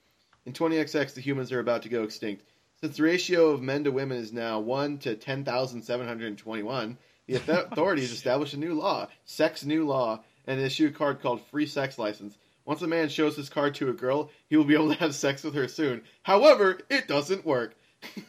In 0.48 0.54
20XX, 0.54 1.14
the 1.14 1.22
humans 1.22 1.52
are 1.52 1.60
about 1.60 1.84
to 1.84 1.90
go 1.90 2.02
extinct. 2.02 2.44
Since 2.82 2.98
the 2.98 3.04
ratio 3.04 3.52
of 3.52 3.62
men 3.62 3.84
to 3.84 3.92
women 3.92 4.18
is 4.18 4.34
now 4.34 4.60
1 4.60 4.98
to 4.98 5.14
10,721, 5.16 6.98
the 7.28 7.34
auth- 7.36 7.68
authorities 7.72 8.12
established 8.12 8.56
a 8.56 8.58
new 8.58 8.74
law, 8.74 9.08
sex 9.24 9.64
new 9.64 9.86
law, 9.86 10.24
and 10.48 10.60
issue 10.60 10.88
a 10.88 10.90
card 10.90 11.22
called 11.22 11.46
free 11.52 11.68
sex 11.68 12.00
license. 12.00 12.40
Once 12.66 12.82
a 12.82 12.88
man 12.88 13.08
shows 13.08 13.36
his 13.36 13.50
card 13.50 13.76
to 13.76 13.92
a 13.92 13.94
girl, 13.94 14.32
he 14.50 14.58
will 14.58 14.64
be 14.64 14.74
able 14.74 14.92
to 14.92 15.00
have 15.00 15.14
sex 15.14 15.44
with 15.44 15.54
her 15.54 15.68
soon. 15.68 16.02
However, 16.24 16.80
it 16.90 17.08
doesn't 17.08 17.46
work. 17.46 17.76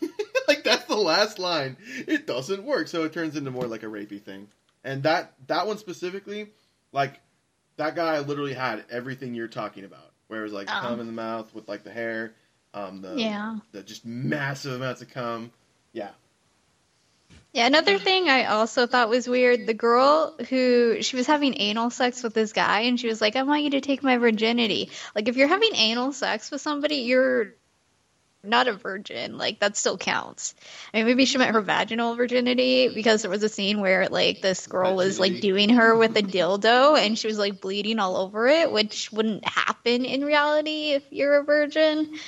like 0.49 0.65
that's 0.65 0.85
the 0.85 0.97
last 0.97 1.39
line. 1.39 1.79
It 2.07 2.27
doesn't 2.27 2.63
work, 2.63 2.89
so 2.89 3.05
it 3.05 3.15
turns 3.15 3.37
into 3.37 3.51
more 3.51 3.67
like 3.67 3.85
a 3.85 3.87
rapey 3.87 4.21
thing. 4.21 4.49
And 4.85 5.05
that 5.05 5.33
that 5.47 5.67
one 5.67 5.79
specifically, 5.79 6.51
like 6.93 7.23
that 7.77 7.95
guy 7.97 8.19
literally 8.21 8.55
had 8.55 8.85
everything 8.91 9.35
you're 9.35 9.49
talking 9.49 9.85
about. 9.85 10.11
Where 10.29 10.41
it 10.41 10.45
was 10.45 10.53
like 10.53 10.69
Oh. 10.71 10.81
cum 10.81 11.01
in 11.01 11.07
the 11.07 11.13
mouth 11.13 11.55
with 11.55 11.69
like 11.69 11.85
the 11.85 11.91
hair, 11.91 12.35
um, 12.73 13.03
the 13.03 13.15
Yeah. 13.17 13.57
the 13.73 13.83
just 13.83 14.05
massive 14.07 14.73
amounts 14.75 15.03
of 15.03 15.11
cum. 15.11 15.53
Yeah, 15.93 16.11
Yeah, 17.53 17.67
another 17.67 17.99
thing 17.99 18.29
I 18.29 18.47
also 18.47 18.87
thought 18.89 19.09
was 19.09 19.29
weird 19.29 19.67
the 19.67 19.75
girl 19.75 20.35
who 20.49 21.03
she 21.03 21.15
was 21.17 21.27
having 21.29 21.55
anal 21.61 21.91
sex 21.91 22.23
with 22.25 22.35
this 22.35 22.53
guy 22.53 22.81
and 22.81 22.99
she 22.99 23.07
was 23.07 23.21
like, 23.21 23.37
I 23.37 23.45
want 23.45 23.63
you 23.63 23.71
to 23.71 23.81
take 23.81 24.03
my 24.03 24.17
virginity. 24.19 24.91
Like, 25.15 25.29
if 25.29 25.37
you're 25.37 25.47
having 25.47 25.75
anal 25.77 26.13
sex 26.13 26.51
with 26.51 26.61
somebody, 26.63 26.97
you're 26.97 27.55
not 28.47 28.69
a 28.69 28.73
virgin. 28.73 29.39
Like, 29.39 29.61
that 29.61 29.77
still 29.77 29.99
counts. 29.99 30.55
I 30.93 30.99
mean, 30.99 31.07
maybe 31.07 31.25
she 31.25 31.39
meant 31.39 31.55
her 31.55 31.61
vaginal 31.61 32.15
virginity 32.15 32.89
because 32.89 33.23
there 33.23 33.31
was 33.31 33.43
a 33.43 33.49
scene 33.49 33.81
where, 33.81 34.09
like, 34.09 34.41
this 34.41 34.67
girl 34.67 34.97
was, 34.97 35.19
like, 35.19 35.41
doing 35.41 35.71
her 35.71 35.97
with 35.97 36.17
a 36.17 36.23
dildo 36.23 36.99
and 36.99 37.19
she 37.19 37.27
was, 37.27 37.39
like, 37.39 37.61
bleeding 37.61 37.99
all 37.99 38.17
over 38.17 38.47
it, 38.47 38.71
which 38.71 39.11
wouldn't 39.13 39.47
happen 39.47 40.05
in 40.05 40.25
reality 40.25 40.93
if 40.93 41.05
you're 41.11 41.37
a 41.37 41.45
virgin. 41.45 42.19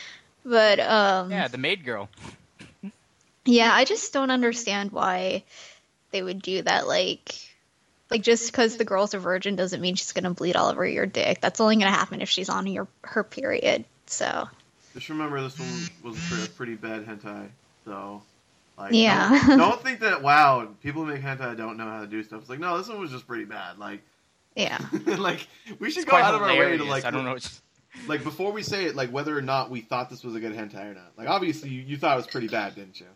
But, 0.45 0.81
um. 0.81 1.31
Yeah, 1.31 1.49
the 1.49 1.59
maid 1.59 1.85
girl. 1.85 2.09
Yeah, 3.45 3.73
I 3.73 3.85
just 3.85 4.13
don't 4.13 4.31
understand 4.31 4.91
why 4.93 5.45
they 6.11 6.23
would 6.23 6.43
do 6.43 6.63
that. 6.63 6.87
Like, 6.89 7.35
like 8.11 8.23
just 8.23 8.51
because 8.51 8.77
the 8.77 8.85
girl's 8.85 9.15
a 9.15 9.19
virgin 9.19 9.57
doesn't 9.57 9.81
mean 9.81 9.95
she's 9.95 10.13
gonna 10.13 10.35
bleed 10.35 10.57
all 10.57 10.69
over 10.69 10.87
your 10.87 11.07
dick. 11.07 11.41
That's 11.41 11.61
only 11.61 11.77
gonna 11.77 11.91
happen 11.91 12.21
if 12.21 12.29
she's 12.29 12.49
on 12.49 12.67
your 12.67 12.89
her 13.03 13.25
period. 13.25 13.85
So 14.07 14.49
just 14.97 15.10
remember 15.10 15.40
this 15.43 15.59
one 15.59 15.68
was 16.02 16.16
a 16.16 16.35
pretty, 16.35 16.48
pretty 16.52 16.74
bad 16.74 17.06
hentai. 17.06 17.48
So, 17.85 18.23
like, 18.78 18.93
Yeah. 18.93 19.28
don't, 19.47 19.59
don't 19.59 19.82
think 19.82 20.01
that 20.01 20.23
wow, 20.23 20.68
people 20.82 21.05
who 21.05 21.12
make 21.12 21.23
hentai 21.23 21.56
don't 21.56 21.77
know 21.77 21.85
how 21.85 22.01
to 22.01 22.06
do 22.06 22.23
stuff. 22.23 22.40
It's 22.40 22.51
like 22.51 22.59
no, 22.59 22.78
this 22.78 22.89
one 22.89 22.98
was 23.01 23.10
just 23.10 23.27
pretty 23.27 23.44
bad. 23.44 23.78
Like, 23.78 24.02
yeah, 24.55 24.78
like 25.18 25.47
we 25.78 25.90
should 25.90 26.02
It's 26.02 26.10
go 26.10 26.16
out 26.16 26.35
of 26.35 26.43
our 26.43 26.56
way 26.56 26.77
to 26.78 26.85
like 26.85 27.05
I 27.05 27.10
don't 27.10 27.24
know. 27.24 27.35
It's, 27.35 27.60
like 28.06 28.24
before 28.24 28.52
we 28.52 28.62
say 28.62 28.86
it, 28.86 28.97
like 28.97 29.10
whether 29.10 29.36
or 29.36 29.43
not 29.43 29.70
we 29.70 29.81
thought 29.81 30.10
this 30.10 30.24
was 30.24 30.35
a 30.35 30.40
good 30.40 30.52
hentai 30.55 30.90
or 30.90 30.94
not. 30.94 31.12
Like 31.16 31.28
obviously 31.28 31.70
you, 31.70 31.82
you 31.82 31.97
thought 31.97 32.14
it 32.14 32.16
was 32.16 32.27
pretty 32.27 32.48
bad, 32.48 32.74
didn't 32.74 32.98
you? 33.01 33.06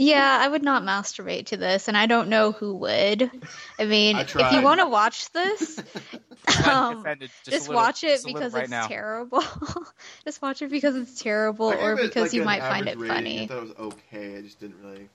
Yeah. 0.00 0.38
I 0.40 0.48
would 0.48 0.62
not 0.62 0.82
masturbate 0.82 1.46
to 1.46 1.56
this, 1.56 1.88
and 1.88 1.96
I 1.96 2.06
don't 2.06 2.28
know 2.28 2.52
who 2.52 2.74
would. 2.76 3.30
I 3.78 3.84
mean, 3.84 4.16
I 4.16 4.22
if 4.22 4.52
you 4.52 4.62
want 4.62 4.80
to 4.80 4.88
watch 4.88 5.30
this, 5.32 5.78
um, 6.66 7.04
just, 7.20 7.44
just, 7.44 7.68
little- 7.68 7.74
watch 7.74 8.02
it 8.04 8.08
just 8.14 8.26
because 8.26 8.52
right 8.54 8.62
it's 8.64 8.70
now. 8.70 8.86
terrible. 8.86 9.44
just 10.24 10.40
watch 10.40 10.62
it 10.62 10.70
because 10.70 10.96
it's 10.96 11.20
terrible, 11.20 11.66
or 11.66 11.92
it, 11.94 12.02
because 12.02 12.22
like, 12.24 12.32
you 12.32 12.44
might 12.44 12.60
find 12.60 12.88
it 12.88 12.98
rating. 12.98 13.40
I 13.40 13.46
thought 13.46 13.58
it 13.58 13.78
was 13.78 13.92
okay. 13.92 14.36
I 14.38 14.40
just 14.42 14.58
didn't 14.58 14.76
really. 14.82 15.08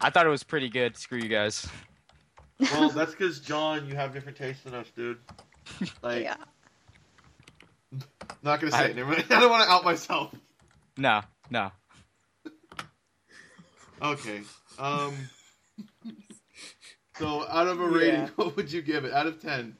I 0.00 0.10
thought 0.10 0.26
it 0.26 0.30
was 0.30 0.42
pretty 0.42 0.68
good. 0.70 0.96
Screw 0.96 1.18
you 1.18 1.28
guys. 1.28 1.66
Well, 2.58 2.88
that's 2.94 3.12
because 3.12 3.40
John, 3.40 3.86
you 3.86 3.94
have 3.94 4.12
different 4.14 4.38
tastes 4.38 4.62
than 4.64 4.74
us, 4.74 4.86
dude. 4.96 5.18
Like, 6.02 6.22
Yeah. 6.22 6.36
not 8.42 8.60
gonna 8.60 8.72
say 8.72 8.78
I- 8.78 8.84
it. 8.86 8.96
Never 8.96 9.10
mind. 9.10 9.24
I 9.30 9.40
don't 9.40 9.50
want 9.50 9.64
to 9.64 9.70
out 9.70 9.84
myself. 9.84 10.34
No, 10.96 11.20
no. 11.50 11.70
Okay. 14.04 14.42
Um. 14.78 15.14
So, 17.18 17.46
out 17.48 17.68
of 17.68 17.80
a 17.80 17.86
rating, 17.86 18.20
Yeah. 18.22 18.28
what 18.36 18.56
would 18.56 18.72
you 18.72 18.82
give 18.82 19.04
it? 19.04 19.12
Out 19.12 19.26
of 19.26 19.40
ten? 19.40 19.76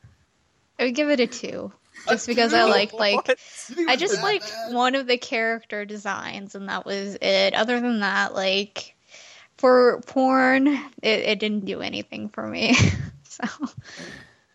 I 0.78 0.84
would 0.84 0.94
give 0.94 1.10
it 1.10 1.20
a 1.20 1.26
two, 1.26 1.72
A 2.08 2.12
just 2.12 2.26
because 2.26 2.54
I 2.54 2.64
two? 2.64 2.70
like 2.70 2.92
like. 2.92 3.16
What? 3.16 3.28
You 3.68 3.74
think 3.74 3.88
I 3.90 3.96
just 3.96 4.22
liked 4.22 4.50
bad? 4.50 4.74
one 4.74 4.94
of 4.94 5.06
the 5.06 5.18
character 5.18 5.84
designs, 5.84 6.54
and 6.54 6.68
that 6.68 6.86
was 6.86 7.16
it. 7.20 7.54
Other 7.54 7.80
than 7.80 8.00
that, 8.00 8.34
like 8.34 8.94
for 9.58 10.00
porn, 10.06 10.68
it, 10.68 10.78
it 11.02 11.38
didn't 11.40 11.64
do 11.64 11.80
anything 11.80 12.28
for 12.28 12.46
me. 12.46 12.74
so 13.28 13.44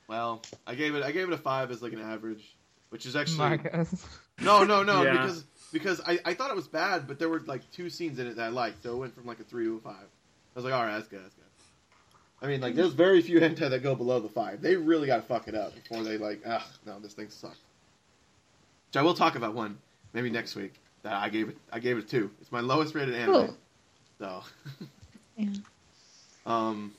Well, 0.08 0.42
I 0.66 0.76
gave 0.76 0.96
it. 0.96 1.04
I 1.04 1.12
gave 1.12 1.28
it 1.28 1.34
a 1.34 1.38
five 1.38 1.72
as 1.72 1.82
like 1.82 1.94
an 1.94 2.02
average, 2.02 2.56
which 2.90 3.06
is 3.06 3.16
actually 3.16 3.38
Marcus. 3.40 4.06
no, 4.42 4.64
no, 4.64 4.84
no, 4.84 5.04
Yeah. 5.04 5.12
because 5.12 5.44
because 5.72 6.02
I, 6.06 6.20
I 6.26 6.34
thought 6.34 6.50
it 6.50 6.56
was 6.56 6.68
bad, 6.68 7.08
but 7.08 7.20
there 7.20 7.30
were 7.30 7.40
like 7.42 7.70
two 7.72 7.90
scenes 7.90 8.20
in 8.20 8.28
it 8.28 8.36
that 8.38 8.46
I 8.46 8.50
liked, 8.50 8.84
so 8.84 8.94
it 8.94 8.98
went 8.98 9.16
from 9.16 9.26
like 9.26 9.40
a 9.40 9.44
three 9.44 9.66
to 9.66 9.76
a 9.78 9.80
five. 9.80 9.96
I 9.96 10.56
was 10.56 10.66
like, 10.66 10.74
all 10.74 10.84
right, 10.84 10.96
that's 10.96 11.08
good, 11.08 11.22
that's 11.24 11.34
good. 11.36 11.44
I 12.42 12.48
mean, 12.48 12.62
like, 12.62 12.74
there's 12.76 12.94
very 12.94 13.22
few 13.22 13.40
hentai 13.42 13.70
that 13.70 13.84
go 13.84 13.96
below 13.96 14.20
the 14.22 14.30
five. 14.30 14.62
They 14.62 14.78
really 14.78 15.08
got 15.08 15.18
to 15.18 15.22
fuck 15.24 15.48
it 15.50 15.56
up 15.56 15.74
before 15.76 16.04
they 16.04 16.18
like, 16.18 16.42
ah, 16.48 16.66
no, 16.86 16.98
this 17.00 17.14
thing 17.14 17.30
sucks. 17.30 17.58
Which 18.88 18.98
I 18.98 19.02
will 19.02 19.14
talk 19.14 19.36
about 19.36 19.54
one 19.54 19.78
maybe 20.14 20.30
next 20.30 20.56
week 20.56 20.74
that 21.04 21.14
I 21.14 21.30
gave 21.30 21.50
it. 21.50 21.58
I 21.72 21.80
gave 21.80 21.98
it 21.98 22.06
a 22.06 22.08
two. 22.08 22.32
It's 22.42 22.52
my 22.52 22.62
lowest 22.62 22.96
rated 22.96 23.14
anime. 23.16 23.34
Cool. 23.34 23.58
So, 24.20 24.44
Yeah. 25.38 25.50
um, 26.46 26.94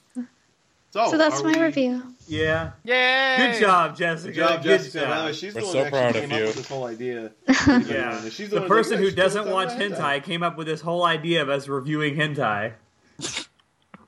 so 0.91 1.11
so 1.11 1.19
that's 1.19 1.43
my 1.43 1.53
we- 1.53 1.61
review. 1.63 2.03
Yeah. 2.29 2.73
Yay! 2.85 3.35
Good 3.39 3.61
job, 3.61 3.97
Jessica. 3.97 4.33
Good 4.33 4.37
job, 4.37 4.63
Jessica. 4.63 5.05
By 5.07 5.19
the 5.19 5.25
way, 5.27 5.33
she's 5.33 5.53
the 5.55 5.61
We're 5.61 5.65
one 5.67 5.73
so 5.73 5.83
that 5.83 5.91
proud 5.93 6.03
actually 6.05 6.23
of 6.25 6.31
came 6.31 6.39
you. 6.39 6.45
up 6.45 6.47
with 6.49 6.57
this 6.57 6.69
whole 6.69 6.85
idea. 6.85 7.31
Yeah. 7.49 8.29
She's 8.31 8.51
The 8.51 8.61
one 8.61 8.69
person 8.69 8.91
that's 8.93 9.01
who 9.01 9.07
like, 9.07 9.17
"Yeah, 9.17 9.23
doesn't 9.25 9.51
watch 9.51 9.69
talking 9.71 9.87
about 9.93 10.01
hentai 10.01 10.23
came 10.25 10.43
up 10.45 10.57
with 10.57 10.67
this 10.69 10.81
whole 10.81 11.05
idea 11.05 11.43
of 11.43 11.49
us 11.49 11.67
reviewing 11.67 12.15
hentai. 12.15 12.73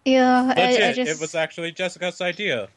Yeah, 0.05 0.53
I, 0.57 0.63
I 0.89 0.93
just 0.93 1.11
it 1.11 1.21
was 1.21 1.35
actually 1.35 1.73
Jessica's 1.73 2.21
idea. 2.21 2.69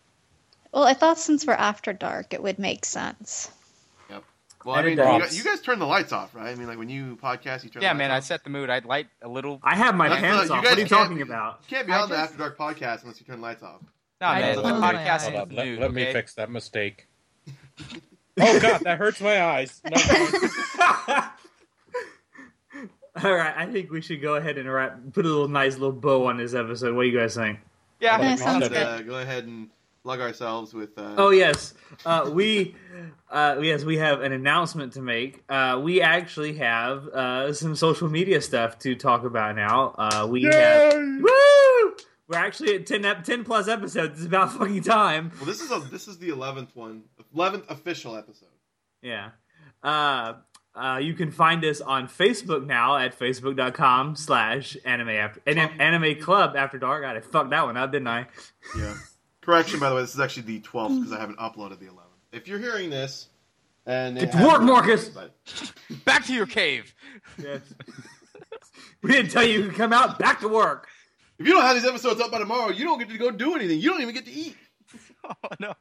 well, 0.72 0.84
I 0.84 0.94
thought 0.94 1.18
since 1.18 1.46
we're 1.46 1.54
after 1.54 1.92
dark, 1.94 2.34
it 2.34 2.42
would 2.44 2.60
make 2.60 2.86
sense. 2.86 3.52
Yep. 4.10 4.24
Well, 4.64 4.76
I 4.76 4.80
And 4.80 4.88
it 4.88 4.98
mean, 4.98 5.14
you 5.14 5.20
guys, 5.22 5.38
you 5.38 5.44
guys 5.44 5.62
turn 5.62 5.80
the 5.80 5.86
lights 5.88 6.12
off, 6.12 6.36
right? 6.36 6.50
I 6.52 6.56
mean, 6.56 6.68
like 6.68 6.78
when 6.78 6.90
you 6.90 7.18
podcast, 7.22 7.64
you 7.64 7.70
turn. 7.72 7.82
Yeah, 7.82 7.94
the 7.94 7.98
man, 8.00 8.12
I 8.12 8.20
set 8.20 8.44
the 8.44 8.50
mood. 8.52 8.70
I'd 8.70 8.86
light 8.86 9.08
a 9.24 9.28
little. 9.28 9.60
I 9.64 9.76
have 9.76 9.96
my 9.96 10.10
That's 10.10 10.22
pants 10.22 10.50
not- 10.50 10.60
off. 10.60 10.64
What 10.66 10.78
are 10.78 10.82
you 10.82 10.88
talking 10.88 11.16
be- 11.18 11.22
about? 11.24 11.60
You 11.70 11.76
can't 11.78 11.88
be 11.88 11.94
I 11.94 12.02
on 12.02 12.10
the 12.10 12.18
After 12.18 12.38
Dark 12.38 12.58
podcast 12.58 13.02
unless 13.04 13.20
you 13.20 13.26
turn 13.26 13.38
the 13.38 13.44
lights 13.48 13.64
off. 13.64 13.82
No, 14.22 14.28
I 14.28 14.40
man, 14.42 14.56
the 14.56 14.62
podcast 14.64 15.16
is 15.18 15.24
Hold 15.24 15.36
on, 15.36 15.50
the 15.50 15.56
let, 15.56 15.68
mood. 15.68 15.80
let 15.80 15.94
me 15.94 16.06
fix 16.14 16.34
that 16.36 16.50
mistake. 16.50 17.08
oh 18.40 18.60
god, 18.60 18.82
that 18.82 18.98
hurts 18.98 19.20
my 19.22 19.44
eyes. 19.44 19.82
No, 19.90 19.98
no. 21.16 21.24
All 23.24 23.34
right, 23.34 23.54
I 23.56 23.66
think 23.68 23.92
we 23.92 24.02
should 24.02 24.22
go 24.22 24.36
ahead 24.36 24.58
and 24.58 24.70
wrap, 24.72 24.98
put 25.14 25.26
a 25.26 25.30
little 25.30 25.48
nice 25.48 25.74
little 25.78 25.94
bow 25.94 26.26
on 26.28 26.36
this 26.38 26.54
episode. 26.54 26.94
What 26.96 27.04
do 27.04 27.08
you 27.10 27.18
guys 27.18 27.34
think? 27.36 27.60
Yeah, 28.02 28.20
Yeah, 28.20 28.36
sounds 28.36 28.68
good. 28.68 28.76
uh, 28.78 29.02
go 29.04 29.20
ahead 29.20 29.46
and 29.46 29.70
plug 30.04 30.20
ourselves 30.20 30.74
with. 30.74 30.98
Uh, 30.98 31.16
Oh 31.18 31.30
yes, 31.30 31.74
uh, 32.06 32.30
we 32.34 32.76
uh, 33.32 33.56
yes 33.62 33.86
we 33.86 33.96
have 33.98 34.20
an 34.22 34.34
announcement 34.34 34.92
to 34.94 35.02
make. 35.02 35.44
Uh, 35.48 35.80
we 35.82 36.02
actually 36.02 36.56
have 36.58 37.08
uh, 37.08 37.54
some 37.54 37.74
social 37.78 38.10
media 38.10 38.42
stuff 38.42 38.78
to 38.80 38.96
talk 38.96 39.24
about 39.24 39.56
now. 39.56 39.96
Uh, 39.98 40.28
we 40.30 40.44
have 40.44 40.94
woo. 40.94 41.30
We're 42.28 42.38
actually 42.38 42.76
at 42.76 42.88
10, 42.88 43.24
10 43.24 43.44
plus 43.44 43.68
episodes. 43.68 44.18
It's 44.18 44.26
about 44.26 44.54
fucking 44.54 44.82
time. 44.84 45.32
Well, 45.38 45.46
this 45.46 45.62
is 45.62 45.72
a 45.72 45.80
this 45.80 46.08
is 46.08 46.18
the 46.18 46.30
eleventh 46.30 46.76
one, 46.76 47.04
eleventh 47.34 47.66
official 47.70 48.16
episode. 48.16 48.50
Yeah. 49.02 49.32
Uh, 49.84 50.34
uh, 50.74 50.98
you 51.02 51.14
can 51.14 51.32
find 51.32 51.64
us 51.64 51.80
on 51.82 52.08
Facebook 52.08 52.66
now 52.66 52.98
at 52.98 53.18
facebook.com 53.18 54.16
slash 54.16 54.76
anime 54.84 55.10
after 55.10 55.42
anime, 55.46 55.80
anime 55.80 56.20
club 56.20 56.56
after 56.58 56.80
dark. 56.80 57.04
God, 57.04 57.16
I 57.16 57.22
fucked 57.22 57.52
that 57.52 57.64
one 57.66 57.78
up, 57.78 57.92
didn't 57.92 58.08
I? 58.08 58.28
Yeah. 58.78 58.96
Correction, 59.42 59.80
by 59.80 59.90
the 59.90 59.96
way, 59.96 60.02
this 60.02 60.16
is 60.16 60.20
actually 60.20 60.44
the 60.44 60.60
twelfth 60.62 60.96
because 60.96 61.14
I 61.14 61.20
haven't 61.20 61.38
uploaded 61.38 61.80
the 61.80 61.86
eleventh. 61.86 62.02
If 62.32 62.48
you're 62.48 62.60
hearing 62.60 62.90
this, 62.90 63.28
and 63.86 64.18
it 64.18 64.32
Get 64.32 64.40
to 64.40 64.46
work, 64.48 64.64
Marcus! 64.64 65.10
but- 65.10 65.36
back 66.04 66.26
to 66.26 66.34
your 66.34 66.48
cave. 66.48 66.94
Yes. 67.38 67.62
we 69.04 69.12
didn't 69.12 69.30
tell 69.30 69.46
you 69.46 69.70
to 69.70 69.74
come 69.74 69.94
out 69.94 70.18
back 70.18 70.40
to 70.40 70.48
work. 70.48 70.88
If 71.38 71.46
you 71.48 71.54
don't 71.54 71.64
have 71.64 71.76
these 71.76 71.86
episodes 71.86 72.22
up 72.22 72.32
by 72.32 72.40
tomorrow, 72.40 72.70
you 72.70 72.86
don't 72.86 72.98
get 73.00 73.10
to 73.10 73.18
go 73.18 73.32
do 73.32 73.56
anything. 73.56 73.80
You 73.80 73.90
don't 73.92 74.02
even 74.02 74.14
get 74.14 74.26
to 74.26 74.32
eat. 74.32 74.56
Oh 75.28 75.50
no. 75.60 75.74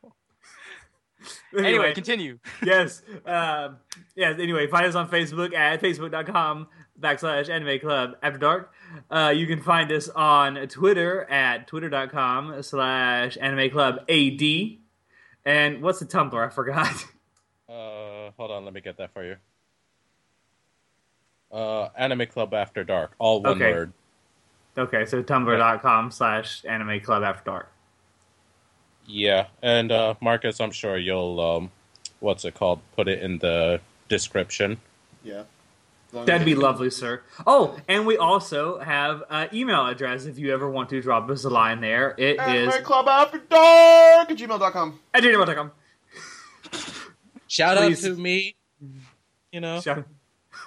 Anyway, 1.52 1.68
Anyway, 1.68 1.94
continue. 1.94 2.38
yes. 2.64 3.02
Um, 3.26 3.76
yes. 4.16 4.38
Anyway, 4.40 4.66
find 4.66 4.86
us 4.86 4.94
on 4.94 5.08
Facebook 5.08 5.54
at 5.54 5.80
facebook.com 5.82 6.66
backslash 6.98 7.48
anime 7.50 7.78
club 7.78 8.12
after 8.22 8.38
dark. 8.38 8.72
Uh, 9.10 9.32
you 9.36 9.46
can 9.46 9.60
find 9.60 9.92
us 9.92 10.08
on 10.08 10.56
Twitter 10.68 11.24
at 11.30 11.66
twitter.com 11.66 12.62
slash 12.62 13.36
anime 13.40 13.70
club 13.70 13.96
AD. 14.08 14.42
And 15.44 15.82
what's 15.82 15.98
the 16.00 16.06
Tumblr? 16.06 16.34
I 16.34 16.48
forgot. 16.50 16.88
Uh, 17.66 18.30
hold 18.36 18.50
on, 18.50 18.64
let 18.64 18.72
me 18.74 18.80
get 18.80 18.98
that 18.98 19.12
for 19.12 19.24
you. 19.24 19.36
Uh, 21.50 21.88
Anime 21.96 22.26
Club 22.26 22.52
After 22.54 22.84
Dark, 22.84 23.12
all 23.18 23.42
one 23.42 23.54
Okay. 23.60 23.72
word. 23.72 23.92
Okay, 24.76 25.04
so 25.06 25.22
tumblr.com 25.22 26.10
slash 26.10 26.64
anime 26.64 27.00
club 27.00 27.22
after 27.22 27.44
dark. 27.50 27.68
Yeah, 29.06 29.46
and 29.62 29.92
uh, 29.92 30.14
Marcus, 30.20 30.60
I'm 30.60 30.70
sure 30.70 30.96
you'll 30.96 31.40
um, 31.40 31.70
what's 32.20 32.44
it 32.44 32.54
called? 32.54 32.80
Put 32.96 33.08
it 33.08 33.22
in 33.22 33.38
the 33.38 33.80
description. 34.08 34.78
Yeah. 35.22 35.44
That'd 36.12 36.44
be 36.44 36.54
lovely, 36.54 36.90
sir. 36.90 37.22
Oh, 37.44 37.76
and 37.88 38.06
we 38.06 38.16
also 38.16 38.78
have 38.78 39.24
an 39.30 39.48
email 39.52 39.84
address 39.86 40.26
if 40.26 40.38
you 40.38 40.54
ever 40.54 40.70
want 40.70 40.88
to 40.90 41.02
drop 41.02 41.28
us 41.28 41.42
a 41.42 41.50
line 41.50 41.80
there. 41.80 42.14
It 42.16 42.34
is 42.34 42.38
Anime 42.38 42.84
Club 42.84 43.08
After 43.08 43.38
Dark 43.38 44.30
at 44.30 44.36
gmail.com. 44.36 45.00
at 45.12 45.22
gmail.com. 45.24 45.72
Shout 47.48 47.76
Please. 47.78 48.06
out 48.06 48.10
to 48.10 48.16
me. 48.20 48.54
You 49.50 49.60
know, 49.60 49.80
Shout- 49.80 50.06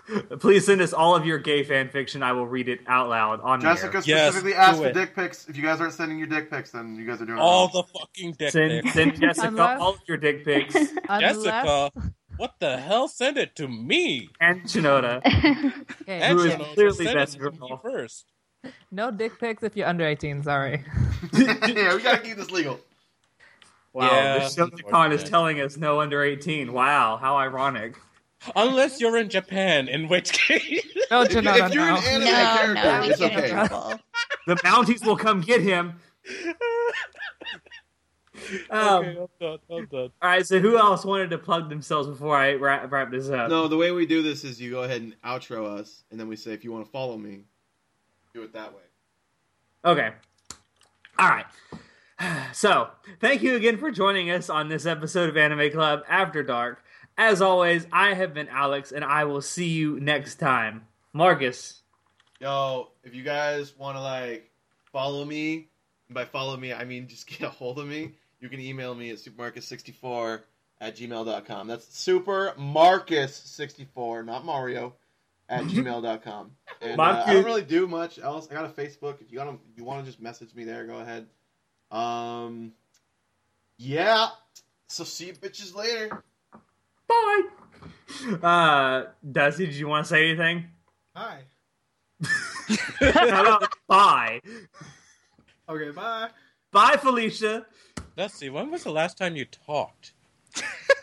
Please 0.40 0.66
send 0.66 0.82
us 0.82 0.94
all 0.94 1.16
of 1.16 1.26
your 1.26 1.38
gay 1.38 1.64
fan 1.64 1.90
fiction. 1.90 2.24
I 2.24 2.32
will 2.32 2.48
read 2.48 2.70
it 2.70 2.80
out 2.88 3.10
loud 3.10 3.42
on 3.42 3.60
Jessica 3.62 3.98
air. 3.98 4.04
Yes, 4.06 4.34
specifically 4.34 4.52
do 4.54 4.58
asked 4.58 4.78
for 4.80 4.88
it. 4.88 4.94
dick 4.94 5.16
pics. 5.16 5.48
If 5.50 5.58
you 5.58 5.64
guys 5.64 5.82
aren't 5.82 5.94
sending 5.94 6.18
your 6.18 6.28
dick 6.28 6.50
pics, 6.50 6.72
then 6.72 6.96
you 6.96 7.06
guys 7.06 7.22
are 7.22 7.26
doing 7.26 7.38
it 7.38 7.42
all 7.42 7.68
the 7.68 7.84
fucking 7.84 8.34
dick 8.40 8.52
Send, 8.52 8.84
pics. 8.84 8.94
send 8.94 9.20
Jessica 9.20 9.48
Unless- 9.48 9.80
all 9.82 9.90
of 9.94 10.00
your 10.08 10.18
dick 10.18 10.46
pics 10.46 10.76
Unless, 11.10 11.44
Jessica, 11.44 11.92
what 12.38 12.54
the 12.60 12.78
hell? 12.78 13.08
Send 13.08 13.38
it 13.38 13.56
to 13.58 13.68
me. 13.68 14.30
and 14.40 14.64
Shinoda. 14.64 15.22
Okay, 16.02 16.22
And 16.22 16.38
Who 16.40 16.46
is 16.46 16.54
Shinoda, 16.54 16.74
clearly 16.74 17.06
send 17.06 17.14
best 17.18 17.36
it 17.36 17.40
to 17.40 17.52
me 17.52 17.58
girl. 17.58 17.78
first. 17.84 18.26
no 18.92 19.12
dick 19.12 19.38
pics 19.40 19.62
if 19.64 19.76
you're 19.76 19.88
under 19.88 20.06
18. 20.06 20.44
Sorry. 20.44 20.84
yeah, 21.34 21.96
we 21.96 22.02
gotta 22.02 22.20
keep 22.24 22.38
this 22.38 22.50
legal. 22.52 22.80
Wow, 23.94 24.10
Yeah, 24.12 24.40
this 24.40 24.56
Shonacon 24.56 25.12
is 25.14 25.24
telling 25.24 25.60
us 25.60 25.76
no 25.76 26.00
under 26.00 26.24
18. 26.24 26.72
Wow, 26.72 27.18
how 27.18 27.36
ironic. 27.38 27.96
Unless 28.56 29.00
you're 29.02 29.18
in 29.18 29.30
Japan, 29.30 29.88
in 29.88 30.08
which 30.08 30.32
case. 30.34 30.86
No, 31.10 31.22
If, 31.22 31.32
you, 31.32 31.42
Shinoda, 31.42 31.68
if 31.70 31.74
you're 31.74 31.86
no. 31.86 31.96
an 31.96 32.04
anime 32.04 32.26
no, 32.26 32.34
character, 32.34 32.84
no, 32.84 33.02
we 33.02 33.08
it's 33.08 33.22
okay. 33.22 33.50
trouble. 33.50 33.94
The 34.46 34.58
bounties 34.62 35.02
will 35.06 35.16
come 35.16 35.40
get 35.40 35.62
him. 35.62 36.02
Um, 38.70 39.06
okay, 39.06 39.18
I'm 39.20 39.28
done. 39.42 39.60
I'm 39.72 39.86
done. 39.88 40.10
All 40.22 40.30
right, 40.30 40.46
so 40.46 40.60
who 40.60 40.78
else 40.78 41.04
wanted 41.04 41.32
to 41.32 41.38
plug 41.38 41.70
themselves 41.70 42.08
before 42.08 42.36
I 42.36 42.54
wrap, 42.54 42.90
wrap 42.92 43.12
this 43.12 43.30
up? 43.30 43.50
No, 43.50 43.68
the 43.68 43.76
way 43.78 43.92
we 43.92 44.06
do 44.06 44.22
this 44.22 44.44
is 44.44 44.62
you 44.62 44.72
go 44.72 44.84
ahead 44.84 45.02
and 45.02 45.20
outro 45.22 45.66
us, 45.80 46.04
and 46.12 46.20
then 46.20 46.28
we 46.28 46.36
say 46.36 46.54
if 46.54 46.64
you 46.64 46.72
want 46.72 46.86
to 46.86 46.92
follow 46.92 47.18
me, 47.18 47.42
do 48.34 48.44
it 48.44 48.54
that 48.54 48.74
way. 48.74 48.82
Okay. 49.86 50.12
All 51.20 51.30
right. 51.30 51.46
So, 52.52 52.90
thank 53.22 53.44
you 53.44 53.56
again 53.56 53.78
for 53.78 53.92
joining 53.92 54.32
us 54.32 54.50
on 54.50 54.70
this 54.70 54.88
episode 54.88 55.30
of 55.30 55.38
Anime 55.38 55.70
Club 55.70 56.02
After 56.10 56.42
Dark. 56.42 56.84
As 57.18 57.42
always, 57.42 57.88
I 57.92 58.14
have 58.14 58.36
been 58.36 58.48
Alex, 58.48 58.92
and 58.92 59.04
I 59.04 59.24
will 59.24 59.42
see 59.42 59.70
you 59.70 60.00
next 60.00 60.36
time. 60.36 60.86
Marcus. 61.14 61.82
Yo, 62.40 62.90
if 63.04 63.16
you 63.16 63.24
guys 63.24 63.76
want 63.76 63.98
to 63.98 64.02
like 64.02 64.52
follow 64.92 65.26
me, 65.26 65.70
by 66.10 66.24
follow 66.26 66.56
me 66.56 66.72
I 66.74 66.86
mean 66.86 67.08
just 67.08 67.26
get 67.28 67.42
a 67.42 67.50
hold 67.50 67.80
of 67.80 67.88
me. 67.88 68.12
You 68.40 68.50
can 68.50 68.60
email 68.60 68.94
me 68.94 69.10
at 69.10 69.18
supermarcus64 69.18 70.42
at 70.80 70.96
gmail.com. 70.96 71.68
That's 71.68 71.88
supermarcus64, 71.88 74.24
not 74.24 74.46
Mario, 74.46 74.94
at 75.50 75.64
gmail.com. 75.64 76.52
And 76.82 77.00
uh, 77.00 77.24
I 77.26 77.34
don't 77.34 77.46
really 77.46 77.64
do 77.64 77.88
much 77.88 78.20
else. 78.20 78.48
I 78.52 78.54
got 78.54 78.66
a 78.66 78.70
Facebook. 78.70 79.20
If 79.22 79.32
you 79.32 79.40
got 79.40 79.58
you 79.76 79.84
want 79.84 80.06
to 80.06 80.12
just 80.12 80.22
message 80.22 80.54
me 80.54 80.66
there, 80.66 80.86
go 80.86 81.00
ahead. 81.00 81.26
Um, 81.90 82.74
yeah. 83.78 84.28
So 84.88 85.04
see 85.04 85.26
you 85.28 85.34
bitches 85.34 85.76
later. 85.76 86.24
Bye. 87.08 87.42
Uh, 88.42 89.04
Dusty, 89.30 89.66
did 89.66 89.76
you 89.76 89.88
want 89.88 90.06
to 90.06 90.10
say 90.10 90.30
anything? 90.30 90.66
Hi. 91.16 91.42
How 93.00 93.42
about 93.42 93.74
bye? 93.88 94.42
Okay, 95.70 95.92
bye. 95.92 96.30
Bye, 96.72 96.98
Felicia. 97.00 97.66
Let's. 98.16 98.42
When 98.42 98.72
was 98.72 98.84
the 98.84 98.92
last 98.92 99.18
time 99.18 99.36
you 99.36 99.46
talked? 99.46 100.14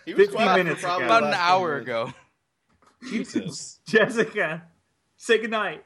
He 0.04 0.14
was 0.14 0.28
15 0.28 0.54
minutes 0.54 0.82
probably 0.82 1.06
ago. 1.06 1.16
About 1.16 1.28
an 1.28 1.34
hour 1.34 1.76
ago. 1.76 2.12
Jesus. 3.08 3.80
Jessica. 3.86 4.64
Say 5.16 5.38
goodnight. 5.38 5.84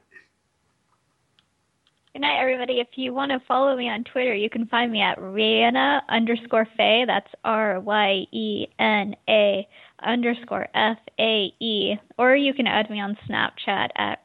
Good 2.12 2.22
night, 2.22 2.40
everybody. 2.40 2.80
If 2.80 2.88
you 2.96 3.12
want 3.14 3.30
to 3.30 3.40
follow 3.46 3.76
me 3.76 3.88
on 3.88 4.02
Twitter, 4.04 4.34
you 4.34 4.50
can 4.50 4.66
find 4.66 4.90
me 4.90 5.00
at 5.00 5.18
Ryena 5.18 6.00
underscore 6.08 6.66
Fae. 6.76 7.04
That's 7.06 7.28
R 7.44 7.78
Y 7.78 8.26
E 8.32 8.66
N 8.78 9.14
A 9.28 9.68
underscore 10.02 10.68
F 10.74 10.98
A 11.18 11.52
E. 11.60 11.96
Or 12.18 12.34
you 12.34 12.54
can 12.54 12.66
add 12.66 12.90
me 12.90 13.00
on 13.00 13.16
Snapchat 13.28 13.88
at 13.96 14.22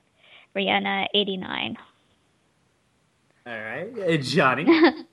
Ryena89. 0.56 1.76
All 3.46 3.54
right. 3.54 3.90
Uh, 4.00 4.18
Johnny. 4.18 4.66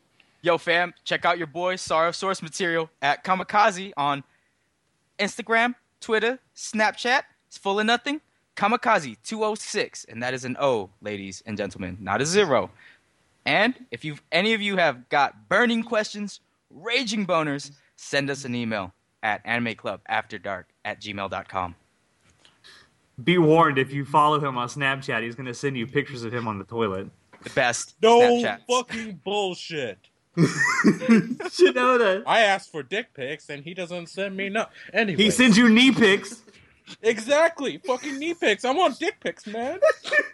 Yo, 0.42 0.56
fam, 0.56 0.94
check 1.04 1.24
out 1.26 1.36
your 1.36 1.46
boy 1.46 1.76
Sorrow 1.76 2.12
Source 2.12 2.40
Material 2.40 2.88
at 3.02 3.22
Kamikaze 3.24 3.92
on 3.96 4.24
Instagram, 5.18 5.74
Twitter, 6.00 6.38
Snapchat. 6.56 7.22
It's 7.46 7.58
full 7.58 7.78
of 7.78 7.84
nothing. 7.84 8.22
Kamikaze206, 8.56 10.06
and 10.08 10.22
that 10.22 10.32
is 10.32 10.44
an 10.44 10.56
O, 10.58 10.90
ladies 11.02 11.42
and 11.44 11.56
gentlemen, 11.56 11.98
not 12.00 12.20
a 12.20 12.26
zero. 12.26 12.70
And 13.44 13.86
if 13.90 14.04
you 14.04 14.16
any 14.32 14.54
of 14.54 14.62
you 14.62 14.76
have 14.76 15.08
got 15.08 15.48
burning 15.48 15.82
questions, 15.82 16.40
raging 16.70 17.26
boners, 17.26 17.70
send 17.96 18.30
us 18.30 18.44
an 18.44 18.54
email 18.54 18.92
at 19.22 19.44
animeclubafterdark 19.44 20.64
at 20.84 21.00
gmail.com. 21.00 21.74
Be 23.22 23.36
warned 23.38 23.78
if 23.78 23.92
you 23.92 24.04
follow 24.04 24.40
him 24.40 24.56
on 24.56 24.68
Snapchat, 24.68 25.22
he's 25.22 25.34
going 25.34 25.46
to 25.46 25.54
send 25.54 25.76
you 25.76 25.86
pictures 25.86 26.24
of 26.24 26.32
him 26.32 26.48
on 26.48 26.58
the 26.58 26.64
toilet. 26.64 27.08
The 27.42 27.50
best 27.50 27.96
No 28.02 28.20
Snapchat. 28.20 28.60
fucking 28.68 29.20
bullshit. 29.24 29.98
Shinoda. 30.38 32.22
I 32.26 32.40
asked 32.40 32.70
for 32.72 32.82
dick 32.82 33.12
pics 33.14 33.50
and 33.50 33.62
he 33.64 33.74
doesn't 33.74 34.06
send 34.08 34.36
me 34.36 34.48
no. 34.48 34.66
Anyway, 34.92 35.22
He 35.22 35.30
sends 35.30 35.58
you 35.58 35.68
knee 35.68 35.92
pics. 35.92 36.42
exactly 37.02 37.78
fucking 37.86 38.18
knee 38.18 38.34
pics. 38.34 38.64
I 38.64 38.70
want 38.72 38.98
dick 38.98 39.20
pics, 39.20 39.46
man. 39.46 39.80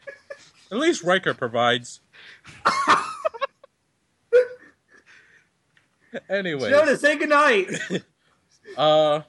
At 0.71 0.79
least 0.79 1.03
Riker 1.03 1.35
provides. 1.35 2.01
anyway, 6.29 6.71
Shinoda, 6.71 6.97
say 6.99 7.17
goodnight. 7.17 7.71
Uh, 8.77 9.23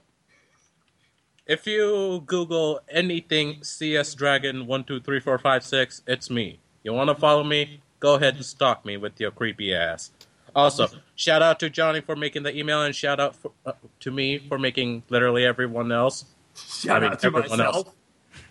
if 1.46 1.66
you 1.66 2.24
Google 2.26 2.82
anything 2.90 3.64
CS 3.64 4.14
Dragon 4.16 4.68
one 4.68 4.84
two 4.84 5.00
three 5.00 5.20
four 5.20 5.38
five 5.38 5.64
six, 5.64 6.02
it's 6.08 6.30
me. 6.30 6.60
You 6.84 6.94
want 6.94 7.10
to 7.10 7.16
follow 7.16 7.44
me? 7.44 7.82
Go 8.00 8.16
ahead 8.16 8.36
and 8.36 8.46
stalk 8.46 8.86
me 8.86 8.98
with 8.98 9.20
your 9.20 9.32
creepy 9.32 9.74
ass. 9.74 10.12
Also, 10.56 10.88
shout 11.16 11.42
out 11.42 11.60
to 11.60 11.70
Johnny 11.70 12.02
for 12.02 12.16
making 12.16 12.44
the 12.44 12.56
email, 12.56 12.82
and 12.82 12.96
shout 12.96 13.20
out 13.20 13.36
for, 13.36 13.52
uh, 13.66 13.74
to 14.00 14.12
me 14.12 14.40
for 14.40 14.58
making 14.58 15.04
literally 15.10 15.46
everyone 15.46 15.92
else. 15.92 16.26
Shout 16.56 16.98
I 16.98 17.00
mean, 17.00 17.12
out 17.12 17.20
to 17.20 17.28
everyone 17.28 17.50
myself. 17.50 17.76
else. 17.76 17.96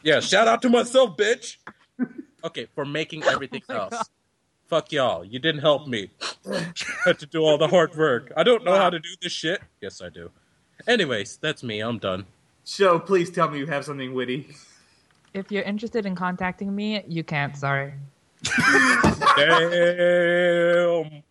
Yeah, 0.03 0.21
shout 0.21 0.47
out 0.47 0.63
to 0.63 0.69
myself, 0.69 1.17
bitch. 1.17 1.57
Okay, 2.45 2.69
for 2.75 2.85
making 2.85 3.25
everything 3.25 3.63
else. 3.69 4.09
Fuck 4.69 4.93
y'all. 4.93 5.25
You 5.25 5.39
didn't 5.39 5.61
help 5.61 5.87
me. 5.87 6.11
had 7.05 7.19
to 7.19 7.27
do 7.27 7.43
all 7.43 7.59
the 7.59 7.69
hard 7.69 7.97
work. 7.97 8.33
I 8.37 8.43
don't 8.43 8.65
know 8.65 8.77
how 8.77 8.91
to 8.91 8.99
do 8.99 9.09
this 9.21 9.33
shit. 9.33 9.61
Yes, 9.81 10.01
I 10.01 10.09
do. 10.09 10.31
Anyways, 10.87 11.39
that's 11.39 11.63
me. 11.63 11.81
I'm 11.81 11.99
done. 11.99 12.27
Show, 12.65 12.99
please 12.99 13.31
tell 13.31 13.49
me 13.51 13.59
you 13.59 13.67
have 13.67 13.85
something 13.85 14.15
witty. 14.15 14.49
If 15.35 15.53
you're 15.53 15.65
interested 15.65 16.07
in 16.07 16.15
contacting 16.15 16.75
me, 16.75 17.03
you 17.07 17.23
can't. 17.23 17.57
Sorry. 17.57 17.95
Damn. 19.37 21.23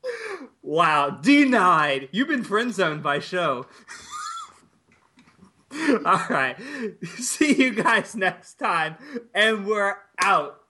Wow, 0.61 1.09
denied. 1.21 2.09
You've 2.11 2.27
been 2.27 2.43
friend 2.43 2.73
zoned 2.73 3.03
by 3.03 3.19
show. 3.19 3.67
All 6.05 6.25
right. 6.29 6.55
See 7.17 7.53
you 7.63 7.73
guys 7.73 8.15
next 8.15 8.55
time, 8.55 8.95
and 9.33 9.65
we're 9.67 9.95
out. 10.19 10.61